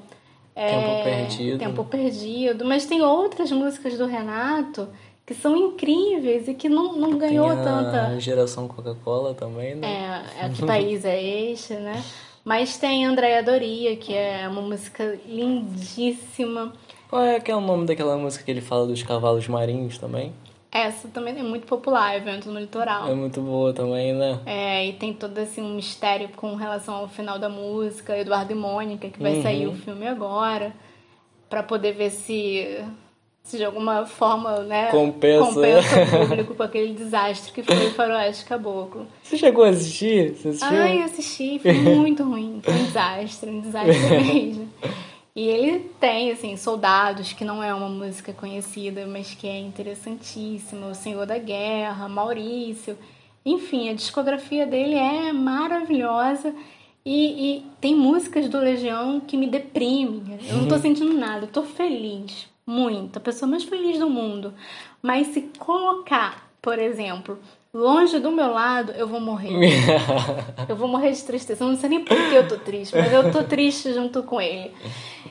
é, 0.54 0.70
Tempo 0.70 1.04
Perdido. 1.04 1.58
Tempo 1.58 1.84
Perdido. 1.84 2.64
Mas 2.64 2.84
tem 2.84 3.00
outras 3.00 3.52
músicas 3.52 3.96
do 3.96 4.06
Renato 4.06 4.88
que 5.24 5.34
são 5.34 5.54
incríveis 5.54 6.48
e 6.48 6.54
que 6.54 6.68
não, 6.68 6.96
não 6.96 7.16
ganhou 7.16 7.50
tem 7.50 7.58
a 7.58 7.62
tanta. 7.62 8.18
Geração 8.18 8.66
Coca-Cola 8.66 9.34
também, 9.34 9.76
né? 9.76 10.24
É, 10.40 10.46
é 10.46 10.48
que 10.50 10.66
país 10.66 11.04
é 11.04 11.22
este, 11.22 11.74
né? 11.74 12.02
Mas 12.44 12.78
tem 12.78 13.04
Andréia 13.04 13.42
Doria, 13.42 13.94
que 13.96 14.14
é 14.14 14.48
uma 14.48 14.62
música 14.62 15.20
lindíssima. 15.26 16.72
Qual 17.08 17.22
é 17.22 17.40
que 17.40 17.50
é 17.50 17.56
o 17.56 17.60
nome 17.60 17.86
daquela 17.86 18.16
música 18.16 18.44
que 18.44 18.50
ele 18.50 18.60
fala 18.60 18.86
dos 18.86 19.02
cavalos 19.02 19.48
marinhos 19.48 19.96
também? 19.98 20.32
Essa 20.70 21.08
também 21.08 21.38
é 21.38 21.42
muito 21.42 21.66
popular, 21.66 22.14
evento 22.16 22.50
no 22.50 22.60
litoral. 22.60 23.08
É 23.10 23.14
muito 23.14 23.40
boa 23.40 23.72
também, 23.72 24.12
né? 24.12 24.38
É, 24.44 24.86
e 24.86 24.92
tem 24.92 25.14
todo 25.14 25.38
assim 25.38 25.62
um 25.62 25.74
mistério 25.74 26.28
com 26.36 26.54
relação 26.54 26.94
ao 26.94 27.08
final 27.08 27.38
da 27.38 27.48
música, 27.48 28.16
Eduardo 28.18 28.52
e 28.52 28.54
Mônica, 28.54 29.08
que 29.08 29.22
vai 29.22 29.36
uhum. 29.36 29.42
sair 29.42 29.66
o 29.66 29.74
filme 29.74 30.06
agora, 30.06 30.74
para 31.48 31.62
poder 31.62 31.92
ver 31.92 32.10
se 32.10 32.84
se 33.42 33.56
de 33.56 33.64
alguma 33.64 34.04
forma, 34.04 34.58
né, 34.58 34.90
compensa, 34.90 35.46
compensa 35.46 36.02
o 36.02 36.28
público 36.28 36.54
com 36.54 36.62
aquele 36.62 36.92
desastre 36.92 37.50
que 37.50 37.62
foi 37.62 37.86
o 37.86 37.94
Faroeste 37.94 38.44
Caboclo. 38.44 39.06
Você 39.22 39.38
chegou 39.38 39.64
a 39.64 39.70
assistir? 39.70 40.34
Você 40.34 40.48
assistiu? 40.48 40.76
Ai, 40.76 41.02
assisti, 41.02 41.58
foi 41.58 41.72
muito 41.72 42.24
ruim, 42.24 42.60
foi 42.62 42.74
um 42.74 42.84
desastre, 42.84 43.48
um 43.48 43.60
desastre 43.62 43.96
mesmo. 44.20 44.68
E 45.38 45.46
ele 45.46 45.88
tem, 46.00 46.32
assim, 46.32 46.56
Soldados, 46.56 47.32
que 47.32 47.44
não 47.44 47.62
é 47.62 47.72
uma 47.72 47.88
música 47.88 48.32
conhecida, 48.32 49.06
mas 49.06 49.34
que 49.34 49.46
é 49.46 49.56
interessantíssima. 49.56 50.88
O 50.88 50.96
Senhor 50.96 51.24
da 51.24 51.38
Guerra, 51.38 52.08
Maurício. 52.08 52.98
Enfim, 53.46 53.88
a 53.88 53.94
discografia 53.94 54.66
dele 54.66 54.96
é 54.96 55.32
maravilhosa. 55.32 56.52
E, 57.06 57.58
e 57.58 57.66
tem 57.80 57.94
músicas 57.94 58.48
do 58.48 58.58
Legião 58.58 59.20
que 59.20 59.36
me 59.36 59.46
deprimem. 59.46 60.40
Eu 60.50 60.56
não 60.56 60.66
tô 60.66 60.74
uhum. 60.74 60.80
sentindo 60.80 61.14
nada, 61.14 61.44
eu 61.44 61.48
tô 61.52 61.62
feliz. 61.62 62.48
Muito. 62.66 63.18
A 63.18 63.20
pessoa 63.20 63.48
mais 63.48 63.62
feliz 63.62 63.96
do 63.96 64.10
mundo. 64.10 64.52
Mas 65.00 65.28
se 65.28 65.42
colocar, 65.56 66.50
por 66.60 66.80
exemplo, 66.80 67.38
longe 67.72 68.18
do 68.18 68.30
meu 68.30 68.52
lado, 68.52 68.92
eu 68.92 69.06
vou 69.06 69.20
morrer. 69.20 69.52
eu 70.68 70.76
vou 70.76 70.88
morrer 70.88 71.12
de 71.12 71.22
tristeza. 71.22 71.64
Eu 71.64 71.68
não 71.68 71.76
sei 71.76 71.88
nem 71.88 72.04
por 72.04 72.16
que 72.16 72.34
eu 72.34 72.48
tô 72.48 72.56
triste, 72.56 72.96
mas 72.96 73.12
eu 73.12 73.30
tô 73.30 73.42
triste 73.44 73.92
junto 73.92 74.22
com 74.22 74.40
ele. 74.40 74.72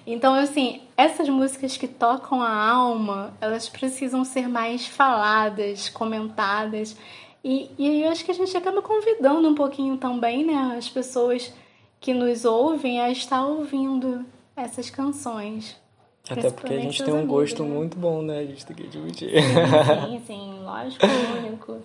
Então, 0.05 0.34
assim, 0.34 0.81
essas 0.95 1.27
músicas 1.27 1.76
que 1.76 1.88
tocam 1.88 2.41
a 2.41 2.53
alma, 2.53 3.34
elas 3.41 3.68
precisam 3.68 4.23
ser 4.23 4.47
mais 4.47 4.85
faladas, 4.85 5.89
comentadas. 5.89 6.95
E, 7.43 7.69
e 7.77 8.03
eu 8.03 8.09
acho 8.09 8.23
que 8.23 8.31
a 8.31 8.35
gente 8.35 8.55
acaba 8.55 8.81
convidando 8.81 9.47
um 9.47 9.55
pouquinho 9.55 9.97
também, 9.97 10.45
né, 10.45 10.76
as 10.77 10.89
pessoas 10.89 11.53
que 11.99 12.14
nos 12.14 12.45
ouvem 12.45 13.01
a 13.01 13.09
estar 13.09 13.45
ouvindo 13.45 14.26
essas 14.55 14.89
canções. 14.89 15.76
Até 16.30 16.51
porque 16.51 16.73
a 16.73 16.80
gente 16.80 17.03
tem 17.03 17.14
um 17.14 17.19
amigos, 17.19 17.35
gosto 17.35 17.64
né? 17.64 17.69
muito 17.69 17.97
bom, 17.97 18.22
né? 18.22 18.39
A 18.39 18.45
gente 18.45 18.65
tem 18.65 18.76
que 18.76 18.84
admitir. 18.84 19.30
Sim, 19.31 20.07
sim, 20.09 20.22
sim 20.27 20.59
lógico, 20.61 21.05
único. 21.38 21.77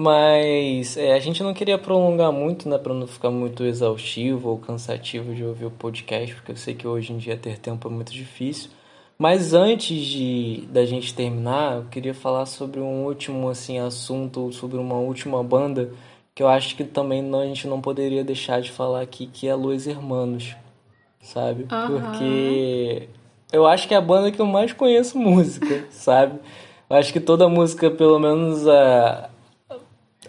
Mas 0.00 0.96
é, 0.96 1.12
a 1.12 1.18
gente 1.18 1.42
não 1.42 1.52
queria 1.52 1.76
prolongar 1.76 2.30
muito, 2.30 2.68
né, 2.68 2.78
para 2.78 2.94
não 2.94 3.04
ficar 3.04 3.32
muito 3.32 3.64
exaustivo 3.64 4.50
ou 4.50 4.56
cansativo 4.56 5.34
de 5.34 5.42
ouvir 5.42 5.64
o 5.64 5.72
podcast, 5.72 6.36
porque 6.36 6.52
eu 6.52 6.56
sei 6.56 6.72
que 6.72 6.86
hoje 6.86 7.12
em 7.12 7.18
dia 7.18 7.36
ter 7.36 7.58
tempo 7.58 7.88
é 7.88 7.90
muito 7.90 8.12
difícil. 8.12 8.70
Mas 9.18 9.54
antes 9.54 10.00
de 10.06 10.68
da 10.70 10.86
gente 10.86 11.12
terminar, 11.12 11.78
eu 11.78 11.84
queria 11.90 12.14
falar 12.14 12.46
sobre 12.46 12.78
um 12.78 13.06
último 13.06 13.48
assim 13.48 13.80
assunto, 13.80 14.52
sobre 14.52 14.78
uma 14.78 14.94
última 14.94 15.42
banda 15.42 15.90
que 16.32 16.44
eu 16.44 16.48
acho 16.48 16.76
que 16.76 16.84
também 16.84 17.20
não, 17.20 17.40
a 17.40 17.46
gente 17.46 17.66
não 17.66 17.80
poderia 17.80 18.22
deixar 18.22 18.60
de 18.60 18.70
falar 18.70 19.00
aqui, 19.00 19.26
que 19.26 19.48
é 19.48 19.54
Los 19.56 19.88
Hermanos, 19.88 20.54
sabe? 21.20 21.66
Aham. 21.68 21.88
Porque 21.88 23.08
eu 23.52 23.66
acho 23.66 23.88
que 23.88 23.94
é 23.94 23.96
a 23.96 24.00
banda 24.00 24.30
que 24.30 24.40
eu 24.40 24.46
mais 24.46 24.72
conheço 24.72 25.18
música, 25.18 25.86
sabe? 25.90 26.38
Eu 26.88 26.96
acho 26.96 27.12
que 27.12 27.18
toda 27.18 27.48
música, 27.48 27.90
pelo 27.90 28.20
menos 28.20 28.68
a, 28.68 29.28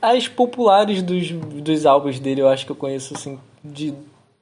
as 0.02 0.28
populares 0.28 1.02
dos, 1.02 1.32
dos 1.32 1.86
álbuns 1.86 2.20
dele, 2.20 2.42
eu 2.42 2.48
acho 2.48 2.66
que 2.66 2.72
eu 2.72 2.76
conheço 2.76 3.14
assim, 3.16 3.40
de 3.64 3.94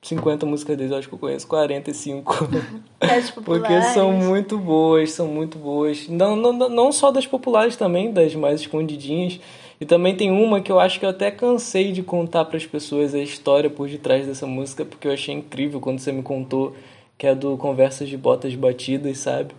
50 0.01 0.45
músicas 0.45 0.77
dele, 0.77 0.93
eu 0.93 0.97
acho 0.97 1.07
que 1.07 1.13
eu 1.13 1.19
conheço 1.19 1.47
45. 1.47 2.33
As 2.99 3.29
Porque 3.31 3.59
populares. 3.59 3.93
são 3.93 4.11
muito 4.11 4.57
boas, 4.57 5.11
são 5.11 5.27
muito 5.27 5.57
boas. 5.57 6.07
Não, 6.07 6.35
não, 6.35 6.53
não 6.53 6.91
só 6.91 7.11
das 7.11 7.25
populares 7.25 7.75
também, 7.75 8.11
das 8.11 8.33
mais 8.35 8.61
escondidinhas. 8.61 9.39
E 9.79 9.85
também 9.85 10.15
tem 10.15 10.31
uma 10.31 10.59
que 10.59 10.71
eu 10.71 10.79
acho 10.79 10.99
que 10.99 11.05
eu 11.05 11.09
até 11.09 11.29
cansei 11.29 11.91
de 11.91 12.01
contar 12.01 12.45
para 12.45 12.57
as 12.57 12.65
pessoas 12.65 13.13
a 13.13 13.19
história 13.19 13.69
por 13.69 13.87
detrás 13.87 14.25
dessa 14.25 14.47
música, 14.47 14.83
porque 14.83 15.07
eu 15.07 15.11
achei 15.11 15.35
incrível 15.35 15.79
quando 15.79 15.99
você 15.99 16.11
me 16.11 16.23
contou, 16.23 16.75
que 17.15 17.27
é 17.27 17.35
do 17.35 17.57
Conversas 17.57 18.09
de 18.09 18.17
Botas 18.17 18.55
Batidas, 18.55 19.19
sabe? 19.19 19.53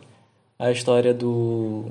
A 0.59 0.73
história 0.73 1.15
do. 1.15 1.85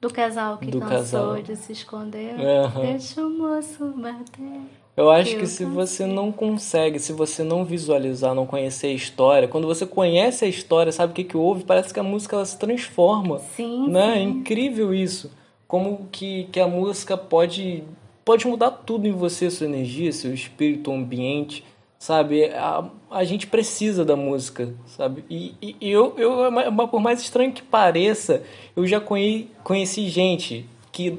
Do 0.00 0.10
casal 0.10 0.56
que 0.58 0.70
Do 0.70 0.80
cansou 0.80 0.96
casal. 0.96 1.42
de 1.42 1.56
se 1.56 1.72
esconder. 1.72 2.34
Aham. 2.40 2.80
Deixa 2.80 3.20
o 3.20 3.28
moço 3.28 3.84
bater. 3.96 4.60
Eu 4.96 5.10
acho 5.10 5.34
Eu 5.34 5.40
que 5.40 5.46
se 5.46 5.64
você 5.64 6.06
não 6.06 6.32
consegue, 6.32 6.98
se 6.98 7.12
você 7.12 7.42
não 7.42 7.64
visualizar, 7.64 8.34
não 8.34 8.46
conhecer 8.46 8.88
a 8.88 8.92
história, 8.92 9.46
quando 9.48 9.66
você 9.66 9.86
conhece 9.86 10.44
a 10.44 10.48
história, 10.48 10.90
sabe 10.90 11.12
o 11.12 11.14
que 11.14 11.24
que 11.24 11.36
houve, 11.36 11.64
parece 11.64 11.92
que 11.92 12.00
a 12.00 12.02
música 12.02 12.36
ela 12.36 12.44
se 12.44 12.58
transforma. 12.58 13.38
Sim, 13.56 13.88
né? 13.88 14.14
É 14.14 14.14
sim. 14.18 14.22
incrível 14.30 14.92
isso. 14.94 15.30
Como 15.68 16.08
que, 16.10 16.44
que 16.50 16.58
a 16.60 16.66
música 16.66 17.16
pode 17.16 17.84
pode 18.24 18.46
mudar 18.46 18.70
tudo 18.70 19.06
em 19.06 19.12
você, 19.12 19.50
sua 19.50 19.66
energia, 19.66 20.12
seu 20.12 20.32
espírito, 20.32 20.90
o 20.90 20.94
ambiente, 20.94 21.64
sabe? 22.00 22.46
A, 22.46 22.82
a 23.10 23.24
gente 23.24 23.46
precisa 23.46 24.06
da 24.06 24.16
música, 24.16 24.72
sabe? 24.86 25.22
E, 25.28 25.54
e 25.60 25.76
eu, 25.92 26.14
eu, 26.16 26.50
mas 26.50 26.90
por 26.90 26.98
mais 26.98 27.20
estranho 27.20 27.52
que 27.52 27.62
pareça, 27.62 28.42
eu 28.74 28.86
já 28.86 28.98
conhe, 28.98 29.50
conheci 29.62 30.08
gente 30.08 30.64
que 30.90 31.18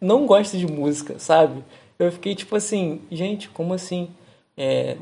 não 0.00 0.24
gosta 0.26 0.56
de 0.56 0.66
música, 0.66 1.18
sabe? 1.18 1.62
Eu 1.98 2.10
fiquei 2.10 2.34
tipo 2.34 2.56
assim, 2.56 3.02
gente, 3.10 3.50
como 3.50 3.74
assim? 3.74 4.08
É, 4.56 4.96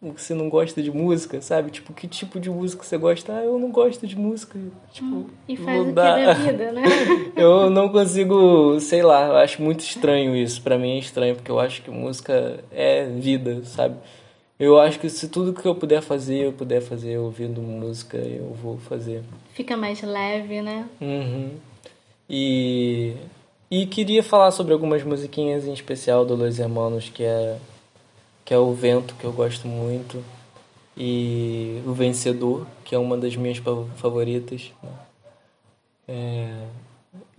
você 0.00 0.32
não 0.32 0.48
gosta 0.48 0.82
de 0.82 0.90
música, 0.90 1.42
sabe? 1.42 1.70
Tipo, 1.70 1.92
que 1.92 2.08
tipo 2.08 2.40
de 2.40 2.48
música 2.48 2.84
você 2.84 2.96
gosta? 2.96 3.34
Ah, 3.34 3.44
eu 3.44 3.58
não 3.58 3.70
gosto 3.70 4.06
de 4.06 4.16
música. 4.16 4.58
Tipo, 4.92 5.28
E 5.46 5.56
faz 5.56 5.76
não 5.76 5.82
o 5.82 5.86
que 5.88 5.92
dá. 5.92 6.16
da 6.16 6.32
vida, 6.34 6.72
né? 6.72 6.84
Eu 7.36 7.68
não 7.68 7.88
consigo, 7.90 8.80
sei 8.80 9.02
lá, 9.02 9.26
eu 9.26 9.36
acho 9.36 9.60
muito 9.60 9.80
estranho 9.80 10.34
isso. 10.34 10.62
Pra 10.62 10.78
mim 10.78 10.92
é 10.96 10.98
estranho, 10.98 11.34
porque 11.34 11.50
eu 11.50 11.58
acho 11.60 11.82
que 11.82 11.90
música 11.90 12.64
é 12.72 13.06
vida, 13.06 13.62
sabe? 13.64 13.96
Eu 14.58 14.78
acho 14.80 14.98
que 14.98 15.08
se 15.08 15.28
tudo 15.28 15.52
que 15.52 15.66
eu 15.66 15.74
puder 15.74 16.02
fazer, 16.02 16.46
eu 16.46 16.52
puder 16.52 16.80
fazer 16.80 17.16
ouvindo 17.18 17.60
música, 17.62 18.16
eu 18.16 18.52
vou 18.54 18.76
fazer. 18.78 19.22
Fica 19.54 19.76
mais 19.76 20.02
leve, 20.02 20.60
né? 20.60 20.88
Uhum. 21.00 21.52
E, 22.28 23.14
e 23.70 23.86
queria 23.86 24.22
falar 24.22 24.50
sobre 24.50 24.72
algumas 24.72 25.02
musiquinhas 25.04 25.64
em 25.64 25.72
especial 25.72 26.24
do 26.26 26.34
Los 26.34 26.58
Hermanos, 26.58 27.08
que 27.08 27.22
é, 27.22 27.56
que 28.44 28.52
é 28.52 28.58
o 28.58 28.72
Vento, 28.74 29.14
que 29.14 29.24
eu 29.24 29.32
gosto 29.32 29.68
muito, 29.68 30.22
e 30.96 31.80
o 31.86 31.92
Vencedor, 31.92 32.66
que 32.84 32.94
é 32.94 32.98
uma 32.98 33.16
das 33.16 33.36
minhas 33.36 33.58
fa- 33.58 33.84
favoritas. 33.96 34.72
né? 34.82 34.90
É, 36.08 36.64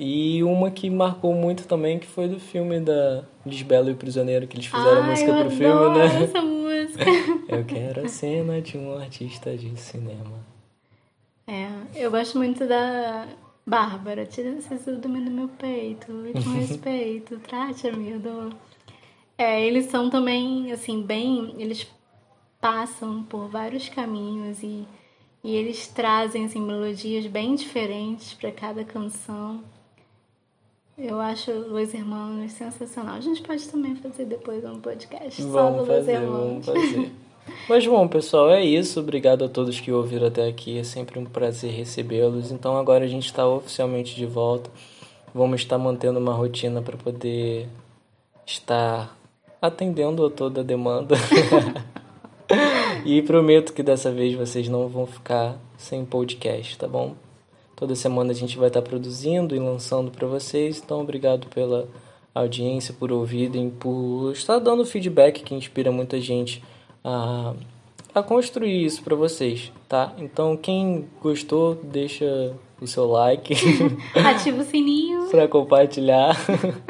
e 0.02 0.42
uma 0.46 0.72
que 0.72 0.90
marcou 0.90 1.34
muito 1.36 1.68
também, 1.68 2.00
que 2.00 2.08
foi 2.08 2.30
do 2.30 2.40
filme 2.40 2.80
da 2.80 3.26
Lisbela 3.46 3.90
e 3.90 3.94
o 3.94 3.98
Prisioneiro, 3.98 4.48
que 4.48 4.56
eles 4.56 4.68
fizeram 4.68 5.02
a 5.02 5.04
Ai, 5.04 5.10
música 5.10 5.32
eu 5.32 5.46
pro 5.46 5.52
filme, 5.52 5.98
né? 5.98 6.24
essa 6.24 6.40
música. 6.42 7.06
Eu 7.50 7.66
quero 7.66 8.06
a 8.06 8.08
cena 8.08 8.62
de 8.62 8.78
um 8.78 8.98
artista 8.98 9.58
de 9.58 9.78
cinema. 9.78 10.40
É, 11.46 11.68
eu 11.96 12.10
gosto 12.10 12.38
muito 12.38 12.66
da 12.66 13.28
Bárbara. 13.68 14.26
Tira 14.26 14.52
esse 14.52 14.78
ciúme 14.78 15.20
do 15.20 15.32
meu 15.32 15.50
peito, 15.50 16.12
e 16.28 16.32
com 16.32 16.50
respeito, 16.58 17.38
trate 17.40 17.90
a 17.90 17.92
minha 17.92 18.18
dor. 18.18 18.54
É, 19.38 19.62
eles 19.66 19.88
são 19.88 20.10
também, 20.10 20.72
assim, 20.72 21.02
bem. 21.02 21.56
Eles 21.58 21.86
passam 22.62 23.22
por 23.24 23.50
vários 23.50 23.90
caminhos 23.90 24.64
e, 24.64 24.88
e 25.44 25.56
eles 25.58 25.88
trazem, 25.88 26.46
assim, 26.46 26.62
melodias 26.62 27.26
bem 27.26 27.54
diferentes 27.56 28.34
para 28.34 28.50
cada 28.50 28.86
canção. 28.86 29.62
Eu 31.02 31.20
acho 31.20 31.52
Los 31.52 31.94
Hermanos 31.94 32.52
sensacional. 32.52 33.16
A 33.16 33.22
gente 33.22 33.42
pode 33.42 33.66
também 33.70 33.96
fazer 33.96 34.26
depois 34.26 34.66
um 34.66 34.82
podcast 34.82 35.42
só 35.42 35.48
Vamos 35.48 35.74
do 35.74 35.80
Los 35.80 35.88
fazer, 35.88 36.12
Hermanos. 36.12 36.66
vamos 36.66 36.66
fazer. 36.66 37.12
Mas 37.70 37.88
bom, 37.88 38.08
pessoal, 38.08 38.52
é 38.52 38.64
isso. 38.64 39.00
Obrigado 39.00 39.46
a 39.46 39.50
todos 39.50 39.80
que 39.80 39.92
ouviram 39.92 40.28
até 40.28 40.46
aqui. 40.46 40.78
É 40.78 40.84
sempre 40.84 41.18
um 41.18 41.26
prazer 41.26 41.72
recebê-los. 41.72 42.52
Então 42.52 42.78
agora 42.78 43.06
a 43.06 43.08
gente 43.08 43.26
está 43.26 43.48
oficialmente 43.48 44.14
de 44.14 44.26
volta. 44.26 44.70
Vamos 45.34 45.62
estar 45.62 45.78
mantendo 45.78 46.20
uma 46.20 46.34
rotina 46.34 46.82
para 46.82 46.98
poder 46.98 47.68
estar 48.46 49.18
atendendo 49.62 50.26
a 50.26 50.30
toda 50.30 50.62
a 50.62 50.64
demanda. 50.64 51.16
e 53.06 53.22
prometo 53.22 53.74
que 53.74 53.84
dessa 53.84 54.12
vez 54.12 54.36
vocês 54.36 54.68
não 54.68 54.88
vão 54.88 55.06
ficar 55.06 55.58
sem 55.78 56.04
podcast, 56.04 56.78
tá 56.78 56.88
bom? 56.88 57.16
Toda 57.80 57.96
semana 57.96 58.32
a 58.32 58.36
gente 58.36 58.58
vai 58.58 58.68
estar 58.68 58.82
produzindo 58.82 59.56
e 59.56 59.60
lançando 59.60 60.12
para 60.12 60.28
vocês. 60.28 60.82
Então 60.84 61.00
obrigado 61.00 61.48
pela 61.48 61.88
audiência, 62.36 62.94
por 62.94 63.10
ouvirem, 63.10 63.70
por 63.70 64.34
estar 64.34 64.60
dando 64.60 64.86
feedback 64.86 65.42
que 65.42 65.56
inspira 65.56 65.90
muita 65.90 66.20
gente 66.20 66.62
a, 67.02 67.54
a 68.14 68.22
construir 68.22 68.84
isso 68.84 69.02
para 69.02 69.16
vocês, 69.16 69.72
tá? 69.88 70.14
Então 70.18 70.58
quem 70.58 71.08
gostou, 71.22 71.74
deixa 71.74 72.54
o 72.82 72.86
seu 72.86 73.06
like 73.10 73.54
Ativa 74.14 74.62
o 74.62 74.66
sininho. 74.66 75.30
para 75.30 75.48
compartilhar. 75.48 76.36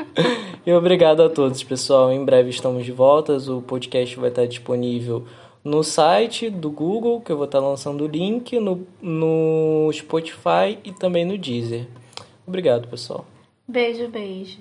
e 0.65 0.73
obrigado 0.73 1.21
a 1.21 1.29
todos, 1.29 1.61
pessoal. 1.61 2.11
Em 2.11 2.25
breve 2.25 2.49
estamos 2.49 2.83
de 2.83 2.91
volta. 2.91 3.37
O 3.37 3.61
podcast 3.61 4.17
vai 4.17 4.29
estar 4.29 4.47
disponível 4.47 5.23
no 5.69 5.83
site 5.83 6.49
do 6.49 6.71
Google, 6.71 7.21
que 7.21 7.31
eu 7.31 7.37
vou 7.37 7.45
estar 7.45 7.59
lançando 7.59 8.03
o 8.03 8.07
link, 8.07 8.59
no, 8.59 8.87
no 8.99 9.89
Spotify 9.93 10.79
e 10.83 10.91
também 10.91 11.23
no 11.23 11.37
Deezer. 11.37 11.87
Obrigado, 12.47 12.87
pessoal. 12.87 13.25
Beijo, 13.67 14.07
beijo. 14.07 14.57